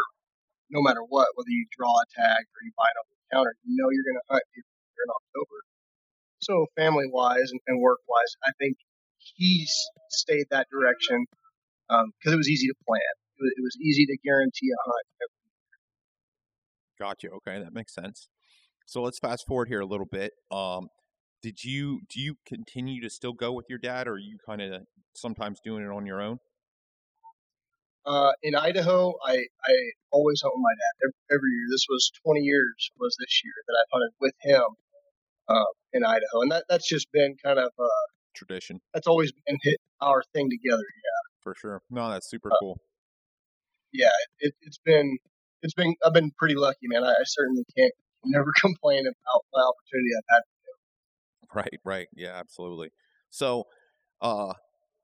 no 0.73 0.81
matter 0.81 1.05
what, 1.05 1.29
whether 1.37 1.53
you 1.53 1.67
draw 1.77 1.93
a 1.93 2.07
tag 2.17 2.43
or 2.49 2.61
you 2.65 2.73
buy 2.77 2.89
it 2.89 2.97
over 2.97 3.13
the 3.13 3.29
counter, 3.29 3.53
you 3.63 3.77
know 3.77 3.93
you're 3.93 4.09
going 4.09 4.17
to 4.17 4.29
hunt 4.33 4.45
deer 4.57 4.65
in 4.65 5.11
October. 5.13 5.57
So, 6.41 6.65
family-wise 6.77 7.53
and, 7.53 7.61
and 7.69 7.77
work-wise, 7.81 8.33
I 8.43 8.53
think 8.59 8.81
he's 9.19 9.75
stayed 10.09 10.47
that 10.51 10.67
direction 10.73 11.27
because 11.89 12.33
it 12.33 12.41
was 12.41 12.49
easy 12.49 12.69
to 12.69 12.75
plan. 12.89 13.13
It 13.37 13.43
was, 13.43 13.53
it 13.53 13.63
was 13.63 13.77
easy 13.77 14.07
to 14.07 14.17
guarantee 14.25 14.73
a 14.73 14.81
hunt. 14.81 15.07
Gotcha. 16.99 17.29
Okay, 17.29 17.61
that 17.61 17.73
makes 17.73 17.95
sense. 17.95 18.29
So 18.87 19.03
let's 19.03 19.19
fast 19.19 19.47
forward 19.47 19.69
here 19.69 19.81
a 19.81 19.87
little 19.87 20.07
bit. 20.07 20.33
Um, 20.51 20.89
did 21.43 21.65
you 21.65 22.01
do 22.09 22.21
you 22.21 22.37
continue 22.47 23.01
to 23.03 23.11
still 23.11 23.33
go 23.33 23.53
with 23.53 23.67
your 23.69 23.79
dad, 23.79 24.07
or 24.09 24.13
are 24.13 24.19
you 24.19 24.39
kind 24.45 24.61
of 24.63 24.83
sometimes 25.15 25.59
doing 25.65 25.85
it 25.85 25.89
on 25.91 26.07
your 26.07 26.21
own? 26.21 26.39
Uh, 28.07 28.33
in 28.43 28.55
Idaho, 28.55 29.13
I, 29.25 29.35
I 29.37 29.73
always 30.11 30.41
hunt 30.43 30.55
with 30.57 30.63
my 30.63 30.73
dad 30.73 30.95
every, 31.05 31.37
every 31.37 31.51
year. 31.51 31.67
This 31.71 31.85
was 31.89 32.11
20 32.25 32.41
years 32.41 32.91
was 32.99 33.15
this 33.21 33.43
year 33.45 33.53
that 33.69 33.77
I've 33.79 33.93
hunted 33.93 34.13
with 34.21 34.33
him 34.41 34.65
uh, 35.49 35.71
in 35.93 36.05
Idaho, 36.05 36.41
and 36.43 36.51
that 36.51 36.65
that's 36.69 36.89
just 36.89 37.13
been 37.13 37.37
kind 37.45 37.59
of 37.59 37.71
uh, 37.79 38.05
Tradition 38.35 38.81
that's 38.95 39.07
always 39.07 39.33
been 39.47 39.59
hit 39.63 39.77
our 40.01 40.23
thing 40.33 40.49
together. 40.49 40.83
Yeah, 40.83 41.21
for 41.43 41.55
sure. 41.55 41.83
No, 41.91 42.09
that's 42.11 42.31
super 42.31 42.51
Uh, 42.53 42.57
cool. 42.61 42.79
Yeah, 43.93 44.09
it, 44.39 44.55
it's 44.63 44.79
been 44.85 45.19
it's 45.63 45.75
been 45.75 45.95
I've 46.05 46.15
been 46.15 46.31
pretty 46.39 46.55
lucky, 46.55 46.87
man. 46.89 47.05
I, 47.05 47.11
I 47.11 47.25
certainly 47.25 47.65
can't 47.77 47.93
never 48.25 48.51
complain 48.61 49.01
about 49.07 49.43
my 49.53 49.61
opportunity 49.63 50.11
I've 50.17 50.35
had. 50.37 50.43
Right, 51.55 51.81
right. 51.85 52.09
Yeah, 52.15 52.35
absolutely. 52.37 52.91
So, 53.29 53.67
uh, 54.21 54.55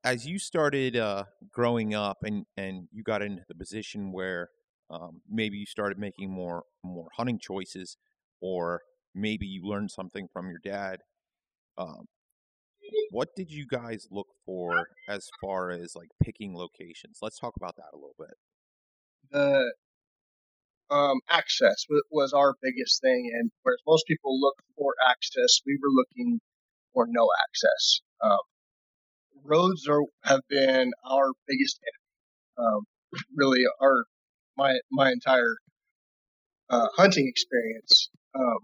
as 0.03 0.25
you 0.25 0.39
started 0.39 0.95
uh, 0.95 1.25
growing 1.51 1.93
up 1.93 2.19
and, 2.23 2.45
and 2.55 2.87
you 2.91 3.03
got 3.03 3.21
into 3.21 3.43
the 3.47 3.55
position 3.55 4.11
where 4.11 4.49
um, 4.89 5.21
maybe 5.29 5.57
you 5.57 5.65
started 5.65 5.97
making 5.99 6.29
more 6.31 6.63
more 6.83 7.09
hunting 7.17 7.39
choices, 7.39 7.97
or 8.41 8.81
maybe 9.13 9.45
you 9.45 9.63
learned 9.65 9.91
something 9.91 10.27
from 10.31 10.49
your 10.49 10.59
dad, 10.63 11.01
um, 11.77 12.05
what 13.11 13.29
did 13.35 13.51
you 13.51 13.65
guys 13.67 14.07
look 14.11 14.27
for 14.45 14.87
as 15.07 15.29
far 15.41 15.71
as 15.71 15.95
like 15.95 16.09
picking 16.23 16.55
locations? 16.55 17.19
Let's 17.21 17.39
talk 17.39 17.55
about 17.55 17.75
that 17.77 17.93
a 17.93 17.97
little 17.97 18.15
bit. 18.19 18.35
the 19.31 19.71
um, 20.89 21.19
access 21.29 21.85
wa- 21.89 22.01
was 22.11 22.33
our 22.33 22.55
biggest 22.61 23.01
thing, 23.01 23.31
and 23.33 23.51
whereas 23.63 23.79
most 23.87 24.05
people 24.07 24.39
look 24.39 24.55
for 24.77 24.93
access, 25.09 25.61
we 25.65 25.77
were 25.81 25.91
looking 25.91 26.39
for 26.93 27.07
no 27.09 27.27
access. 27.47 28.01
Um, 28.21 28.39
roads 29.43 29.87
are 29.87 30.03
have 30.23 30.41
been 30.49 30.91
our 31.09 31.31
biggest 31.47 31.79
enemy. 31.83 32.67
Um, 32.69 32.85
really, 33.35 33.63
our 33.81 34.05
my 34.57 34.79
my 34.91 35.11
entire 35.11 35.55
uh, 36.69 36.87
hunting 36.95 37.27
experience. 37.27 38.09
Um, 38.35 38.59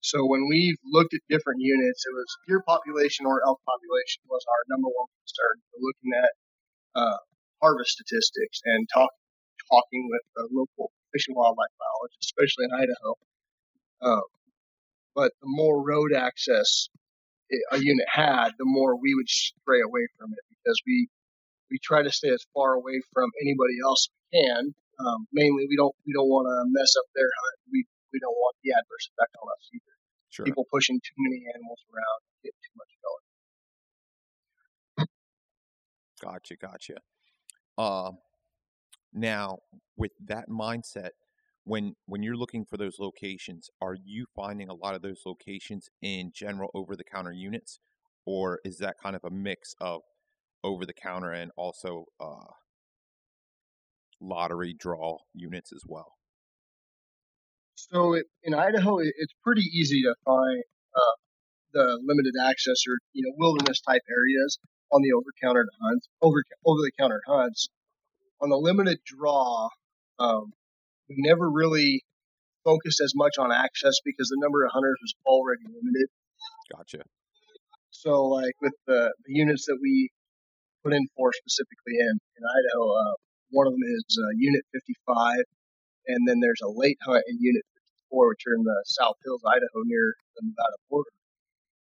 so 0.00 0.26
when 0.26 0.46
we've 0.48 0.76
looked 0.84 1.14
at 1.14 1.20
different 1.30 1.60
units, 1.60 2.04
it 2.04 2.12
was 2.12 2.28
deer 2.46 2.62
population 2.66 3.26
or 3.26 3.40
elk 3.46 3.60
population 3.64 4.20
was 4.28 4.44
our 4.48 4.62
number 4.68 4.88
one 4.88 5.08
concern. 5.24 5.54
We're 5.72 5.88
looking 5.88 6.12
at 6.12 6.32
uh, 6.94 7.18
harvest 7.62 7.92
statistics 7.96 8.60
and 8.64 8.86
talk, 8.92 9.10
talking 9.70 10.08
with 10.10 10.22
the 10.36 10.48
local 10.52 10.92
fish 11.14 11.28
and 11.28 11.36
wildlife 11.36 11.70
biologists, 11.78 12.26
especially 12.34 12.66
in 12.66 12.72
Idaho. 12.74 13.14
Um, 14.02 14.26
but 15.14 15.32
the 15.40 15.46
more 15.48 15.80
road 15.80 16.12
access 16.12 16.88
a 17.70 17.78
unit 17.78 18.06
had, 18.10 18.50
the 18.58 18.66
more 18.66 18.96
we 18.98 19.14
would 19.14 19.28
stray 19.28 19.80
away 19.80 20.08
from 20.18 20.32
it 20.32 20.44
because 20.50 20.80
we 20.86 21.08
we 21.70 21.78
try 21.82 22.02
to 22.02 22.10
stay 22.10 22.28
as 22.28 22.44
far 22.52 22.74
away 22.74 23.00
from 23.12 23.30
anybody 23.40 23.78
else 23.84 24.08
we 24.10 24.40
can. 24.40 24.74
Um, 24.98 25.26
mainly, 25.32 25.66
we 25.68 25.76
don't 25.76 25.94
we 26.06 26.12
don't 26.12 26.28
want 26.28 26.46
to 26.46 26.64
mess 26.70 26.94
up 26.98 27.06
their 27.14 27.30
hunt. 27.30 27.58
We 27.70 27.86
we 28.12 28.18
don't 28.20 28.34
want 28.34 28.56
the 28.62 28.72
adverse 28.72 29.08
effect 29.14 29.36
on 29.40 29.48
us 29.48 29.68
either. 29.72 29.94
Sure. 30.30 30.46
People 30.46 30.66
pushing 30.70 30.98
too 30.98 31.18
many 31.18 31.44
animals 31.54 31.78
around, 31.94 32.20
get 32.42 32.54
too 32.58 32.74
much 32.74 32.92
going. 33.06 33.24
Gotcha, 36.22 36.56
gotcha. 36.56 36.98
Um, 37.76 38.18
now, 39.12 39.58
with 39.96 40.12
that 40.24 40.48
mindset, 40.48 41.10
when 41.64 41.94
when 42.06 42.22
you're 42.22 42.36
looking 42.36 42.64
for 42.64 42.76
those 42.76 42.98
locations, 42.98 43.70
are 43.80 43.96
you 44.02 44.26
finding 44.34 44.68
a 44.68 44.74
lot 44.74 44.94
of 44.94 45.02
those 45.02 45.22
locations 45.24 45.88
in 46.02 46.30
general 46.34 46.70
over-the-counter 46.74 47.32
units, 47.32 47.78
or 48.26 48.60
is 48.64 48.78
that 48.78 48.96
kind 49.02 49.16
of 49.16 49.22
a 49.24 49.30
mix 49.30 49.74
of 49.80 50.02
over-the-counter 50.62 51.32
and 51.32 51.50
also 51.56 52.06
uh, 52.20 52.52
lottery 54.20 54.74
draw 54.78 55.18
units 55.34 55.72
as 55.72 55.82
well? 55.86 56.12
So 57.74 58.14
it, 58.14 58.26
in 58.42 58.54
Idaho, 58.54 58.98
it, 58.98 59.12
it's 59.16 59.34
pretty 59.42 59.62
easy 59.62 60.02
to 60.02 60.14
find 60.24 60.62
uh, 60.94 61.16
the 61.72 61.98
limited 62.04 62.34
access 62.42 62.82
or 62.86 62.98
you 63.12 63.24
know 63.24 63.34
wilderness 63.36 63.80
type 63.80 64.02
areas 64.08 64.58
on 64.92 65.02
the 65.02 65.12
over 65.12 65.30
counter 65.42 65.66
hunts, 65.82 66.08
over 66.22 66.42
over 66.64 66.80
the 66.82 66.92
counter 66.98 67.22
hunts. 67.26 67.68
On 68.40 68.50
the 68.50 68.56
limited 68.56 68.98
draw, 69.06 69.68
um, 70.18 70.52
we 71.08 71.16
never 71.18 71.50
really 71.50 72.04
focused 72.64 73.00
as 73.00 73.12
much 73.14 73.36
on 73.38 73.52
access 73.52 73.94
because 74.04 74.28
the 74.28 74.40
number 74.40 74.64
of 74.64 74.72
hunters 74.72 74.98
was 75.02 75.14
already 75.26 75.64
limited. 75.68 76.08
Gotcha. 76.72 77.04
So 77.90 78.24
like 78.24 78.54
with 78.60 78.74
the, 78.86 79.12
the 79.26 79.32
units 79.32 79.66
that 79.66 79.78
we 79.80 80.10
put 80.82 80.92
in 80.92 81.06
for 81.16 81.32
specifically 81.32 81.96
in 82.00 82.14
in 82.36 82.42
Idaho, 82.44 82.92
uh, 82.92 83.14
one 83.50 83.66
of 83.66 83.72
them 83.72 83.84
is 83.84 84.04
uh, 84.18 84.32
Unit 84.36 84.64
55, 84.72 85.44
and 86.08 86.26
then 86.26 86.40
there's 86.40 86.60
a 86.62 86.68
late 86.68 86.98
hunt 87.00 87.24
in 87.28 87.38
Unit 87.40 87.62
54, 88.10 88.28
which 88.28 88.44
are 88.48 88.56
in 88.56 88.64
the 88.64 88.82
South 88.86 89.16
Hills, 89.24 89.42
Idaho, 89.46 89.84
near 89.84 90.14
the 90.36 90.42
Nevada 90.42 90.76
border. 90.90 91.14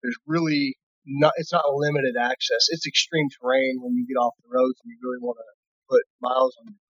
There's 0.04 0.18
really 0.28 0.78
not 1.06 1.34
it's 1.38 1.54
not 1.54 1.66
limited 1.74 2.16
access. 2.20 2.68
It's 2.70 2.88
extreme 2.88 3.28
terrain 3.30 3.80
when 3.82 3.96
you 3.96 4.06
get 4.08 4.20
off 4.20 4.34
the 4.42 4.50
roads 4.50 4.80
and 4.84 4.90
you 4.90 4.98
really 5.02 5.22
want 5.22 5.38
to 5.38 5.50
put 5.90 6.04
miles 6.22 6.56
on 6.60 6.68
your. 6.70 6.85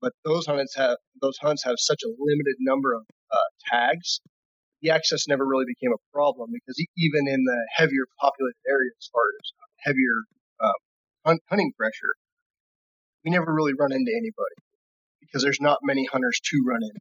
But 0.00 0.12
those 0.24 0.46
hunts 0.46 0.76
have 0.76 0.96
those 1.20 1.38
hunts 1.38 1.64
have 1.64 1.76
such 1.78 2.02
a 2.04 2.08
limited 2.08 2.56
number 2.60 2.94
of 2.94 3.02
uh, 3.32 3.48
tags. 3.66 4.20
The 4.82 4.90
access 4.90 5.26
never 5.26 5.44
really 5.44 5.64
became 5.66 5.92
a 5.92 5.98
problem 6.12 6.50
because 6.52 6.78
even 6.96 7.26
in 7.26 7.44
the 7.44 7.66
heavier 7.74 8.06
populated 8.20 8.62
areas, 8.68 8.94
as 9.00 9.10
far 9.12 9.22
as 9.42 9.52
heavier 9.78 10.22
um, 10.62 10.78
hunt, 11.26 11.40
hunting 11.48 11.72
pressure, 11.76 12.14
we 13.24 13.32
never 13.32 13.52
really 13.52 13.74
run 13.74 13.90
into 13.92 14.12
anybody 14.12 14.58
because 15.20 15.42
there's 15.42 15.60
not 15.60 15.78
many 15.82 16.06
hunters 16.06 16.38
to 16.44 16.62
run 16.64 16.80
in. 16.82 16.96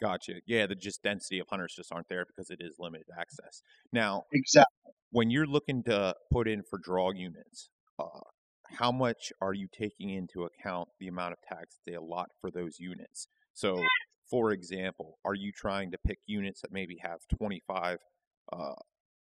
Gotcha. 0.00 0.40
Yeah, 0.46 0.66
the 0.66 0.74
just 0.74 1.02
density 1.02 1.38
of 1.38 1.46
hunters 1.48 1.74
just 1.76 1.92
aren't 1.92 2.08
there 2.08 2.24
because 2.26 2.50
it 2.50 2.58
is 2.60 2.76
limited 2.78 3.06
access. 3.18 3.62
Now, 3.92 4.24
Exactly. 4.32 4.92
when 5.10 5.30
you're 5.30 5.46
looking 5.46 5.82
to 5.84 6.14
put 6.32 6.48
in 6.48 6.62
for 6.62 6.78
draw 6.82 7.10
units, 7.12 7.68
uh, 7.98 8.06
how 8.78 8.92
much 8.92 9.32
are 9.40 9.54
you 9.54 9.68
taking 9.70 10.10
into 10.10 10.44
account 10.44 10.88
the 10.98 11.08
amount 11.08 11.32
of 11.32 11.38
tags 11.42 11.80
they 11.86 11.94
allot 11.94 12.30
for 12.40 12.50
those 12.50 12.78
units? 12.78 13.28
So, 13.52 13.82
for 14.30 14.52
example, 14.52 15.18
are 15.24 15.34
you 15.34 15.52
trying 15.52 15.90
to 15.90 15.98
pick 15.98 16.18
units 16.26 16.60
that 16.62 16.72
maybe 16.72 16.98
have 17.02 17.20
25 17.36 17.98
uh, 18.52 18.74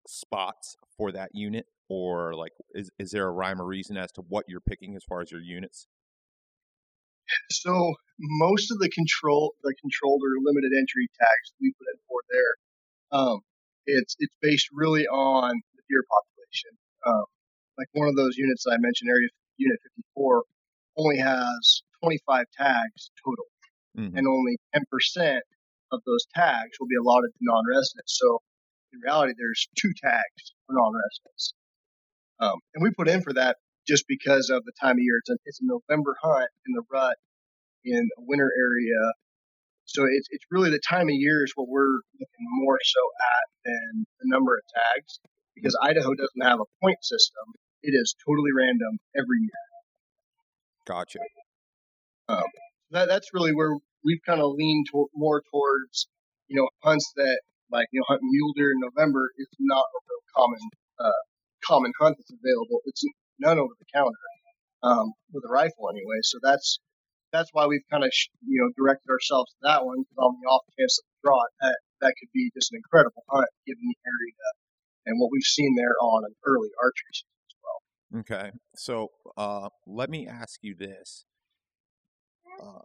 spots 0.06 0.76
for 0.96 1.12
that 1.12 1.30
unit, 1.34 1.66
or 1.88 2.34
like 2.34 2.52
is 2.74 2.90
is 2.98 3.10
there 3.10 3.26
a 3.26 3.32
rhyme 3.32 3.60
or 3.60 3.66
reason 3.66 3.96
as 3.96 4.10
to 4.12 4.22
what 4.22 4.44
you're 4.48 4.60
picking 4.60 4.96
as 4.96 5.04
far 5.08 5.20
as 5.20 5.30
your 5.30 5.40
units? 5.40 5.86
So 7.50 7.94
most 8.18 8.70
of 8.72 8.78
the 8.78 8.88
control, 8.88 9.54
the 9.62 9.74
controlled 9.80 10.22
or 10.24 10.40
limited 10.42 10.72
entry 10.76 11.08
tags 11.20 11.52
we 11.60 11.72
put 11.78 11.86
in 11.92 12.00
for 12.08 12.20
there, 12.30 13.20
um, 13.20 13.40
it's 13.86 14.16
it's 14.18 14.34
based 14.40 14.68
really 14.72 15.06
on 15.06 15.60
the 15.74 15.82
deer 15.88 16.04
population. 16.08 16.78
Um, 17.06 17.24
like 17.78 17.88
one 17.92 18.08
of 18.08 18.16
those 18.16 18.36
units 18.36 18.64
that 18.64 18.72
I 18.72 18.78
mentioned, 18.78 19.08
area 19.08 19.28
unit 19.56 19.78
54, 20.14 20.42
only 20.98 21.18
has 21.18 21.82
25 22.02 22.46
tags 22.56 23.10
total, 23.24 23.46
Mhm. 23.96 24.18
and 24.18 24.26
only 24.26 24.58
10% 24.74 25.42
of 25.90 26.02
those 26.04 26.26
tags 26.34 26.78
will 26.78 26.86
be 26.88 26.96
allotted 26.96 27.30
to 27.32 27.38
non-residents. 27.40 28.18
So 28.18 28.42
in 28.92 29.00
reality, 29.00 29.34
there's 29.36 29.68
two 29.78 29.92
tags 30.02 30.54
for 30.66 30.74
non-residents. 30.74 31.54
Um, 32.40 32.58
and 32.74 32.82
we 32.82 32.90
put 32.90 33.08
in 33.08 33.22
for 33.22 33.32
that 33.34 33.56
just 33.86 34.06
because 34.06 34.50
of 34.50 34.64
the 34.64 34.72
time 34.80 34.96
of 34.96 35.02
year. 35.02 35.18
It's 35.18 35.30
a, 35.30 35.36
it's 35.44 35.60
a 35.60 35.66
November 35.66 36.16
hunt 36.22 36.50
in 36.66 36.74
the 36.74 36.82
rut 36.90 37.16
in 37.84 38.08
a 38.18 38.22
winter 38.22 38.50
area. 38.56 39.12
So 39.86 40.04
it's, 40.04 40.28
it's 40.30 40.44
really 40.50 40.70
the 40.70 40.80
time 40.86 41.08
of 41.08 41.14
year 41.14 41.42
is 41.44 41.52
what 41.54 41.68
we're 41.68 42.00
looking 42.20 42.46
more 42.60 42.78
so 42.82 43.00
at 43.00 43.46
than 43.64 44.06
the 44.20 44.26
number 44.28 44.56
of 44.56 44.62
tags 44.74 45.18
because 45.54 45.76
Idaho 45.80 46.14
doesn't 46.14 46.42
have 46.42 46.60
a 46.60 46.68
point 46.82 46.98
system. 47.02 47.44
It 47.82 47.94
is 47.94 48.14
totally 48.26 48.50
random 48.56 48.98
every 49.16 49.40
year. 49.40 49.62
Gotcha. 50.86 51.18
That, 52.90 53.08
that's 53.08 53.28
really 53.34 53.52
where 53.54 53.76
we've 54.04 54.22
kind 54.24 54.40
of 54.40 54.52
leaned 54.56 54.86
to, 54.92 55.06
more 55.14 55.42
towards, 55.52 56.08
you 56.48 56.56
know, 56.56 56.68
hunts 56.82 57.12
that 57.16 57.40
like, 57.70 57.86
you 57.92 58.00
know, 58.00 58.08
hunting 58.08 58.28
mule 58.32 58.52
deer 58.56 58.72
in 58.72 58.80
November 58.80 59.28
is 59.38 59.48
not 59.60 59.84
a 59.84 59.98
real 60.08 60.24
common, 60.34 60.64
uh, 60.98 61.22
common 61.64 61.92
hunt 62.00 62.16
that's 62.16 62.32
available. 62.32 62.80
It's 62.86 63.04
none 63.38 63.58
over 63.58 63.74
the 63.78 63.84
counter, 63.92 64.24
um, 64.82 65.12
with 65.32 65.44
a 65.44 65.52
rifle 65.52 65.90
anyway. 65.92 66.20
So 66.22 66.38
that's, 66.42 66.80
that's 67.30 67.50
why 67.52 67.66
we've 67.66 67.84
kind 67.92 68.04
of, 68.04 68.10
sh- 68.12 68.32
you 68.48 68.64
know, 68.64 68.72
directed 68.72 69.12
ourselves 69.12 69.52
to 69.52 69.68
that 69.68 69.84
one 69.84 70.00
because 70.00 70.16
on 70.16 70.40
the 70.40 70.48
off 70.48 70.64
chance 70.80 70.96
that 70.96 71.04
we 71.04 71.16
draw 71.28 71.36
it, 71.44 71.52
that, 71.60 71.76
that 72.00 72.14
could 72.16 72.32
be 72.32 72.48
just 72.56 72.72
an 72.72 72.80
incredible 72.80 73.22
hunt 73.28 73.52
given 73.68 73.84
the 73.84 74.00
area 74.08 74.48
and 75.04 75.20
what 75.20 75.28
we've 75.28 75.44
seen 75.44 75.76
there 75.76 75.96
on 76.00 76.24
an 76.24 76.32
early 76.48 76.72
archery 76.80 77.12
season. 77.12 77.37
Okay. 78.16 78.50
So 78.74 79.08
uh, 79.36 79.68
let 79.86 80.10
me 80.10 80.26
ask 80.26 80.60
you 80.62 80.74
this. 80.74 81.24
Uh, 82.62 82.80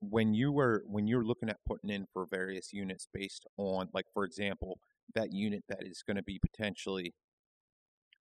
when 0.00 0.34
you 0.34 0.50
were 0.52 0.82
when 0.86 1.06
you're 1.06 1.24
looking 1.24 1.48
at 1.48 1.58
putting 1.66 1.90
in 1.90 2.06
for 2.12 2.26
various 2.30 2.72
units 2.72 3.06
based 3.12 3.46
on 3.58 3.88
like 3.92 4.06
for 4.14 4.24
example 4.24 4.78
that 5.14 5.32
unit 5.32 5.62
that 5.68 5.82
is 5.82 6.02
going 6.06 6.16
to 6.16 6.22
be 6.22 6.38
potentially 6.38 7.14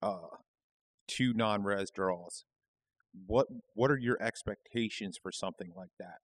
uh, 0.02 0.36
two 1.08 1.34
non-res 1.34 1.90
draws 1.92 2.44
what 3.28 3.48
what 3.76 3.90
are 3.92 3.98
your 3.98 4.22
expectations 4.22 5.18
for 5.22 5.32
something 5.32 5.72
like 5.76 5.92
that 6.00 6.18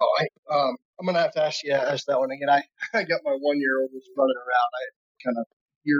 Oh, 0.00 0.14
I, 0.20 0.54
um, 0.54 0.76
I'm 1.00 1.06
gonna 1.06 1.20
have 1.20 1.32
to 1.32 1.42
ask 1.42 1.64
you 1.64 1.72
ask 1.72 2.04
that 2.06 2.18
one 2.18 2.30
again. 2.30 2.50
I, 2.50 2.62
I 2.98 3.04
got 3.04 3.20
my 3.24 3.32
one 3.40 3.58
year 3.60 3.80
old 3.80 3.90
was 3.94 4.04
running 4.16 4.36
around. 4.36 4.70
I 4.76 4.84
kind 5.24 5.36
of 5.38 5.46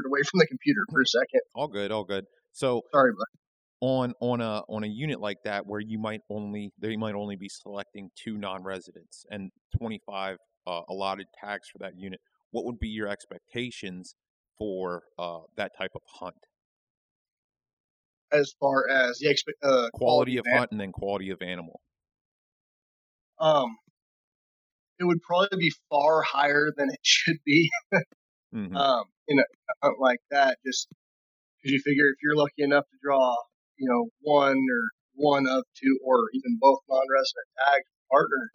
away 0.06 0.20
from 0.30 0.38
the 0.38 0.46
computer 0.46 0.80
for 0.90 1.00
a 1.00 1.06
second. 1.06 1.40
all 1.54 1.68
good 1.68 1.90
all 1.90 2.04
good 2.04 2.24
so 2.52 2.82
Sorry, 2.92 3.12
but 3.16 3.26
on 3.80 4.14
on 4.20 4.40
a 4.40 4.62
on 4.68 4.84
a 4.84 4.86
unit 4.86 5.20
like 5.20 5.38
that 5.44 5.66
where 5.66 5.80
you 5.80 5.98
might 5.98 6.20
only 6.30 6.70
they 6.78 6.96
might 6.96 7.14
only 7.14 7.36
be 7.36 7.48
selecting 7.48 8.08
two 8.16 8.38
non-residents 8.38 9.24
and 9.30 9.50
25 9.78 10.36
uh, 10.66 10.80
allotted 10.88 11.26
tags 11.42 11.68
for 11.70 11.78
that 11.78 11.92
unit 11.96 12.20
what 12.50 12.64
would 12.64 12.78
be 12.78 12.88
your 12.88 13.08
expectations 13.08 14.14
for 14.58 15.02
uh, 15.18 15.40
that 15.56 15.72
type 15.78 15.90
of 15.94 16.00
hunt 16.18 16.34
as 18.32 18.54
far 18.58 18.88
as 18.90 19.18
the 19.18 19.30
expect 19.30 19.58
uh, 19.62 19.88
quality 19.92 20.38
of 20.38 20.44
an- 20.46 20.58
hunt 20.58 20.70
and 20.72 20.80
then 20.80 20.92
quality 20.92 21.30
of 21.30 21.42
animal 21.42 21.80
um, 23.38 23.76
it 24.98 25.04
would 25.04 25.20
probably 25.20 25.58
be 25.58 25.72
far 25.90 26.22
higher 26.22 26.72
than 26.74 26.88
it 26.88 27.00
should 27.02 27.36
be. 27.44 27.70
Mhm. 28.54 28.76
Um, 28.76 29.04
in 29.28 29.38
a, 29.38 29.42
hunt 29.82 29.98
like 30.00 30.20
that, 30.30 30.58
just 30.64 30.88
because 31.58 31.72
you 31.72 31.80
figure 31.80 32.08
if 32.08 32.16
you're 32.22 32.36
lucky 32.36 32.62
enough 32.62 32.84
to 32.84 32.96
draw, 33.02 33.34
you 33.76 33.88
know, 33.88 34.08
one 34.20 34.56
or 34.56 34.82
one 35.14 35.46
of 35.46 35.64
two 35.74 35.98
or 36.04 36.24
even 36.34 36.58
both 36.60 36.78
non-resident 36.88 37.48
tags 37.58 37.88
partner, 38.10 38.50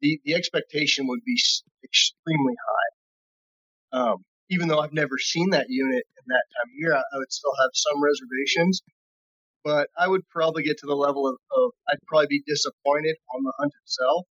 the 0.00 0.20
the 0.24 0.34
expectation 0.34 1.06
would 1.06 1.20
be 1.24 1.38
extremely 1.84 2.54
high. 2.66 4.00
Um, 4.00 4.16
even 4.50 4.68
though 4.68 4.80
I've 4.80 4.92
never 4.92 5.18
seen 5.18 5.50
that 5.50 5.66
unit 5.68 6.04
in 6.18 6.24
that 6.26 6.44
time 6.56 6.70
of 6.70 6.74
year, 6.74 6.94
I, 6.94 7.02
I 7.14 7.18
would 7.18 7.32
still 7.32 7.54
have 7.60 7.70
some 7.74 8.02
reservations. 8.02 8.82
But 9.62 9.90
I 9.98 10.08
would 10.08 10.26
probably 10.30 10.62
get 10.62 10.78
to 10.78 10.86
the 10.86 10.96
level 10.96 11.28
of, 11.28 11.34
of 11.34 11.72
I'd 11.88 11.98
probably 12.06 12.28
be 12.28 12.42
disappointed 12.46 13.16
on 13.34 13.44
the 13.44 13.52
hunt 13.58 13.72
itself 13.84 14.24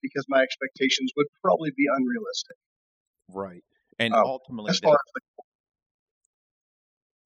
because 0.00 0.24
my 0.28 0.40
expectations 0.42 1.10
would 1.16 1.26
probably 1.42 1.70
be 1.76 1.86
unrealistic. 1.90 2.56
right 3.32 3.64
and 3.98 4.16
um, 4.16 4.24
ultimately 4.24 4.74
As 4.74 4.80
that- 4.82 4.90
far 4.90 4.94
as 4.94 5.12
the 5.14 5.20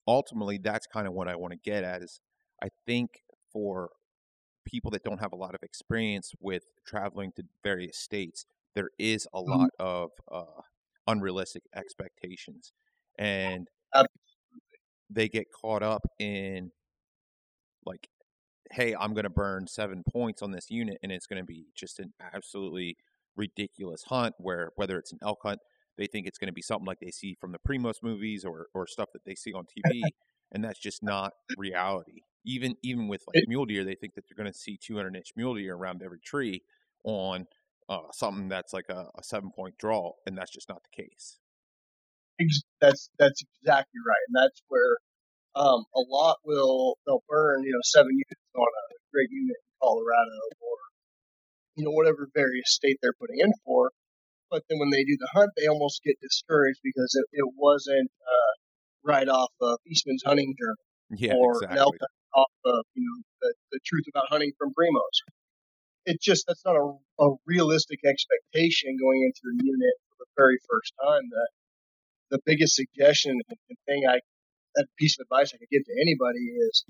ultimately 0.06 0.58
that's 0.58 0.86
kind 0.86 1.06
of 1.06 1.12
what 1.14 1.28
I 1.28 1.36
want 1.36 1.52
to 1.52 1.58
get 1.58 1.84
at 1.84 2.02
is 2.02 2.20
I 2.62 2.68
think 2.86 3.22
for 3.52 3.90
people 4.66 4.90
that 4.92 5.04
don't 5.04 5.20
have 5.20 5.32
a 5.32 5.36
lot 5.36 5.54
of 5.54 5.62
experience 5.62 6.32
with 6.40 6.64
traveling 6.86 7.32
to 7.36 7.44
various 7.64 7.98
states, 7.98 8.46
there 8.74 8.90
is 8.98 9.28
a 9.34 9.40
Mhm. 9.46 9.68
lot 9.68 9.70
of 9.78 10.10
uh, 10.30 10.62
unrealistic 11.06 11.64
expectations, 11.74 12.72
and 13.18 13.68
Absolutely. 13.94 14.70
they 15.10 15.28
get 15.28 15.46
caught 15.52 15.82
up 15.82 16.02
in 16.18 16.72
like, 17.84 18.08
hey, 18.72 18.94
I'm 18.96 19.14
going 19.14 19.24
to 19.24 19.30
burn 19.30 19.66
seven 19.68 20.02
points 20.10 20.42
on 20.42 20.52
this 20.52 20.70
unit, 20.70 20.98
and 21.02 21.12
it's 21.12 21.26
going 21.26 21.42
to 21.42 21.46
be 21.46 21.66
just 21.76 21.98
an 22.00 22.12
absolutely 22.20 22.96
ridiculous 23.36 24.04
hunt. 24.04 24.34
Where 24.38 24.72
whether 24.76 24.98
it's 24.98 25.12
an 25.12 25.20
elk 25.22 25.40
hunt, 25.44 25.60
they 26.00 26.06
think 26.06 26.26
it's 26.26 26.38
going 26.38 26.48
to 26.48 26.54
be 26.54 26.62
something 26.62 26.86
like 26.86 26.98
they 26.98 27.10
see 27.10 27.36
from 27.38 27.52
the 27.52 27.58
Primos 27.58 28.02
movies 28.02 28.44
or 28.44 28.68
or 28.74 28.86
stuff 28.86 29.10
that 29.12 29.24
they 29.24 29.34
see 29.34 29.52
on 29.52 29.64
TV, 29.92 30.00
and 30.50 30.64
that's 30.64 30.80
just 30.80 31.02
not 31.02 31.34
reality. 31.58 32.22
Even 32.46 32.74
even 32.82 33.06
with 33.06 33.22
like 33.32 33.44
mule 33.46 33.66
deer, 33.66 33.84
they 33.84 33.94
think 33.94 34.14
that 34.14 34.24
they're 34.26 34.42
going 34.42 34.50
to 34.50 34.58
see 34.58 34.78
200 34.82 35.14
inch 35.14 35.28
mule 35.36 35.54
deer 35.54 35.76
around 35.76 36.02
every 36.02 36.18
tree 36.18 36.62
on 37.04 37.46
uh, 37.90 38.08
something 38.12 38.48
that's 38.48 38.72
like 38.72 38.88
a, 38.88 39.08
a 39.14 39.22
seven 39.22 39.50
point 39.54 39.74
draw, 39.78 40.12
and 40.26 40.38
that's 40.38 40.50
just 40.50 40.68
not 40.70 40.80
the 40.82 41.02
case. 41.02 41.38
That's 42.80 43.10
that's 43.18 43.42
exactly 43.60 44.00
right, 44.06 44.24
and 44.28 44.42
that's 44.42 44.62
where 44.68 44.96
um, 45.54 45.84
a 45.94 46.00
lot 46.08 46.38
will 46.44 46.96
they'll 47.06 47.22
burn 47.28 47.62
you 47.64 47.72
know 47.72 47.84
seven 47.84 48.12
units 48.12 48.40
on 48.56 48.64
a 48.64 48.84
great 49.12 49.28
unit 49.30 49.56
in 49.56 49.72
Colorado 49.82 50.40
or 50.62 50.76
you 51.76 51.84
know 51.84 51.90
whatever 51.90 52.26
various 52.34 52.72
state 52.72 52.96
they're 53.02 53.12
putting 53.20 53.40
in 53.40 53.52
for, 53.66 53.90
but 54.50 54.62
then 54.68 54.78
when 54.78 54.90
they 54.90 55.04
do 55.04 55.16
the 55.18 55.28
hunt, 55.32 55.50
they 55.56 55.66
almost 55.66 56.02
get 56.02 56.20
discouraged 56.20 56.80
because 56.82 57.14
it, 57.14 57.26
it 57.32 57.48
wasn't 57.56 58.10
uh, 58.20 58.52
right 59.04 59.28
off 59.28 59.50
of 59.60 59.78
Eastman's 59.86 60.22
hunting 60.24 60.54
journal 60.58 60.84
Yeah, 61.10 61.34
or 61.34 61.62
exactly. 61.62 61.98
off 62.34 62.52
of 62.64 62.84
you 62.94 63.02
know 63.02 63.22
the, 63.42 63.54
the 63.72 63.80
truth 63.84 64.04
about 64.08 64.28
hunting 64.28 64.52
from 64.58 64.70
Primos. 64.70 65.16
It 66.06 66.20
just 66.20 66.46
that's 66.46 66.64
not 66.64 66.76
a, 66.76 67.24
a 67.24 67.36
realistic 67.46 68.00
expectation 68.04 68.96
going 69.00 69.22
into 69.22 69.42
a 69.50 69.54
unit 69.64 69.94
for 70.08 70.24
the 70.24 70.30
very 70.36 70.58
first 70.68 70.92
time. 71.02 71.22
The 71.30 71.46
the 72.36 72.40
biggest 72.46 72.74
suggestion 72.74 73.40
and 73.48 73.78
thing 73.86 74.02
I 74.08 74.20
that 74.76 74.86
piece 74.98 75.18
of 75.18 75.24
advice 75.24 75.52
I 75.54 75.58
could 75.58 75.70
give 75.70 75.84
to 75.84 75.96
anybody 76.00 76.46
is 76.70 76.84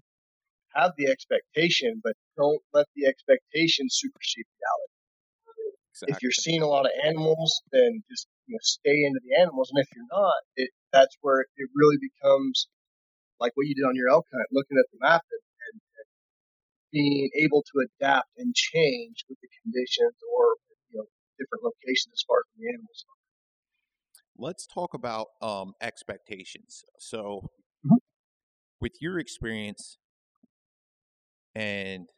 have 0.75 0.93
the 0.97 1.09
expectation, 1.09 2.01
but 2.03 2.15
don't 2.37 2.63
let 2.73 2.87
the 2.95 3.07
expectation 3.07 3.87
supersede 3.91 4.47
reality. 4.47 5.00
Exactly. 6.03 6.15
If 6.15 6.23
you're 6.23 6.33
seeing 6.33 6.63
a 6.63 6.67
lot 6.69 6.87
of 6.87 6.93
animals, 7.05 7.63
then 7.73 8.03
just 8.11 8.27
you 8.47 8.55
know, 8.55 8.63
stay 8.63 9.05
into 9.05 9.21
the 9.25 9.41
animals, 9.41 9.71
and 9.73 9.81
if 9.83 9.89
you're 9.95 10.11
not, 10.11 10.35
it 10.57 10.71
that's 10.93 11.17
where 11.21 11.41
it 11.41 11.69
really 11.75 11.99
becomes 12.01 12.69
like 13.41 13.53
what 13.55 13.67
you 13.67 13.75
did 13.75 13.85
on 13.87 13.97
your 13.97 14.11
elk 14.11 14.27
hunt, 14.33 14.47
looking 14.53 14.77
at 14.79 14.87
the 14.93 14.99
map 15.01 15.23
and, 15.31 15.45
and, 15.73 15.81
and 15.81 16.09
being 16.93 17.31
able 17.41 17.63
to 17.63 17.87
adapt 17.87 18.29
and 18.39 18.55
change 18.55 19.25
with 19.29 19.39
the 19.41 19.49
conditions 19.63 20.17
or 20.37 20.57
you 20.91 20.99
know 20.99 21.07
different 21.39 21.65
locations 21.65 22.13
as 22.13 22.25
far 22.27 22.39
as 22.45 22.49
the 22.59 22.69
animals. 22.69 23.05
let's 24.41 24.67
talk 24.67 24.95
about 24.95 25.29
um, 25.43 25.75
expectations. 25.81 26.85
So, 26.99 27.51
Mhm. 27.85 27.99
with 28.81 28.93
your 29.01 29.19
experience 29.19 29.99
and 31.55 32.09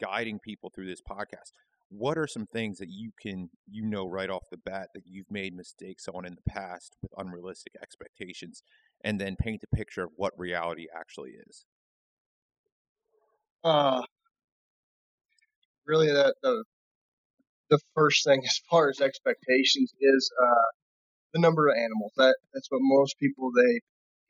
guiding 0.00 0.38
people 0.38 0.70
through 0.70 0.86
this 0.86 1.00
podcast, 1.00 1.52
what 1.90 2.16
are 2.16 2.26
some 2.26 2.46
things 2.46 2.78
that 2.78 2.88
you 2.88 3.10
can 3.20 3.50
you 3.68 3.84
know 3.84 4.06
right 4.06 4.30
off 4.30 4.44
the 4.50 4.56
bat 4.56 4.88
that 4.94 5.02
you've 5.06 5.30
made 5.30 5.54
mistakes 5.54 6.06
on 6.08 6.24
in 6.24 6.36
the 6.36 6.50
past 6.50 6.94
with 7.02 7.12
unrealistic 7.16 7.72
expectations, 7.82 8.62
and 9.04 9.20
then 9.20 9.36
paint 9.36 9.62
a 9.62 9.76
picture 9.76 10.04
of 10.04 10.10
what 10.16 10.32
reality 10.38 10.86
actually 10.96 11.32
is? 11.48 11.64
Uh, 13.62 14.02
really, 15.86 16.06
the, 16.06 16.34
the 16.42 16.64
the 17.70 17.78
first 17.94 18.24
thing 18.24 18.42
as 18.46 18.60
far 18.70 18.88
as 18.88 19.00
expectations 19.00 19.92
is 20.00 20.30
uh, 20.42 20.70
the 21.34 21.40
number 21.40 21.68
of 21.68 21.76
animals. 21.76 22.12
That 22.16 22.36
that's 22.54 22.70
what 22.70 22.80
most 22.82 23.18
people 23.18 23.50
they 23.54 23.80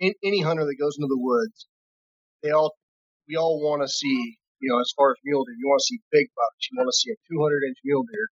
any 0.00 0.40
hunter 0.40 0.64
that 0.64 0.76
goes 0.80 0.96
into 0.96 1.08
the 1.08 1.18
woods, 1.18 1.66
they 2.42 2.50
all 2.50 2.74
we 3.28 3.36
all 3.36 3.60
want 3.62 3.82
to 3.82 3.88
see. 3.88 4.38
You 4.60 4.70
know, 4.70 4.80
as 4.80 4.92
far 4.96 5.10
as 5.12 5.16
mule 5.24 5.44
deer, 5.44 5.56
you 5.58 5.68
want 5.68 5.80
to 5.80 5.88
see 5.90 6.00
big 6.12 6.28
bucks. 6.36 6.68
You 6.70 6.78
want 6.78 6.88
to 6.88 6.96
see 6.96 7.10
a 7.10 7.18
200 7.32 7.64
inch 7.68 7.78
mule 7.84 8.04
deer, 8.04 8.28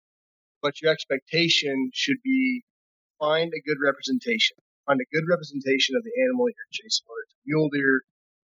but 0.62 0.80
your 0.80 0.92
expectation 0.92 1.90
should 1.94 2.18
be 2.22 2.62
find 3.18 3.52
a 3.54 3.62
good 3.66 3.78
representation. 3.82 4.56
Find 4.86 5.00
a 5.00 5.14
good 5.14 5.24
representation 5.28 5.96
of 5.96 6.04
the 6.04 6.12
animal 6.24 6.48
you're 6.48 6.72
chasing, 6.72 7.04
whether 7.08 7.24
it's 7.24 7.34
a 7.34 7.44
mule 7.46 7.68
deer, 7.68 8.02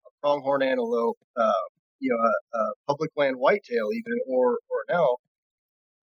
a 0.06 0.10
pronghorn 0.20 0.62
antelope, 0.62 1.18
uh, 1.36 1.64
you 2.02 2.10
know 2.10 2.18
a, 2.18 2.58
a 2.58 2.72
public 2.88 3.10
land 3.16 3.36
whitetail 3.38 3.90
even 3.92 4.18
or 4.28 4.58
or 4.70 4.78
an 4.88 4.96
elk 4.96 5.20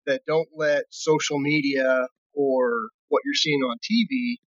that 0.05 0.21
don't 0.25 0.47
let 0.55 0.83
social 0.89 1.39
media 1.39 2.07
or 2.33 2.89
what 3.09 3.21
you're 3.25 3.33
seeing 3.35 3.61
on 3.61 3.77
TV 3.79 4.37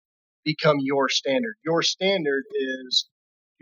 become 0.44 0.78
your 0.80 1.08
standard. 1.08 1.54
Your 1.64 1.82
standard 1.82 2.44
is 2.54 3.08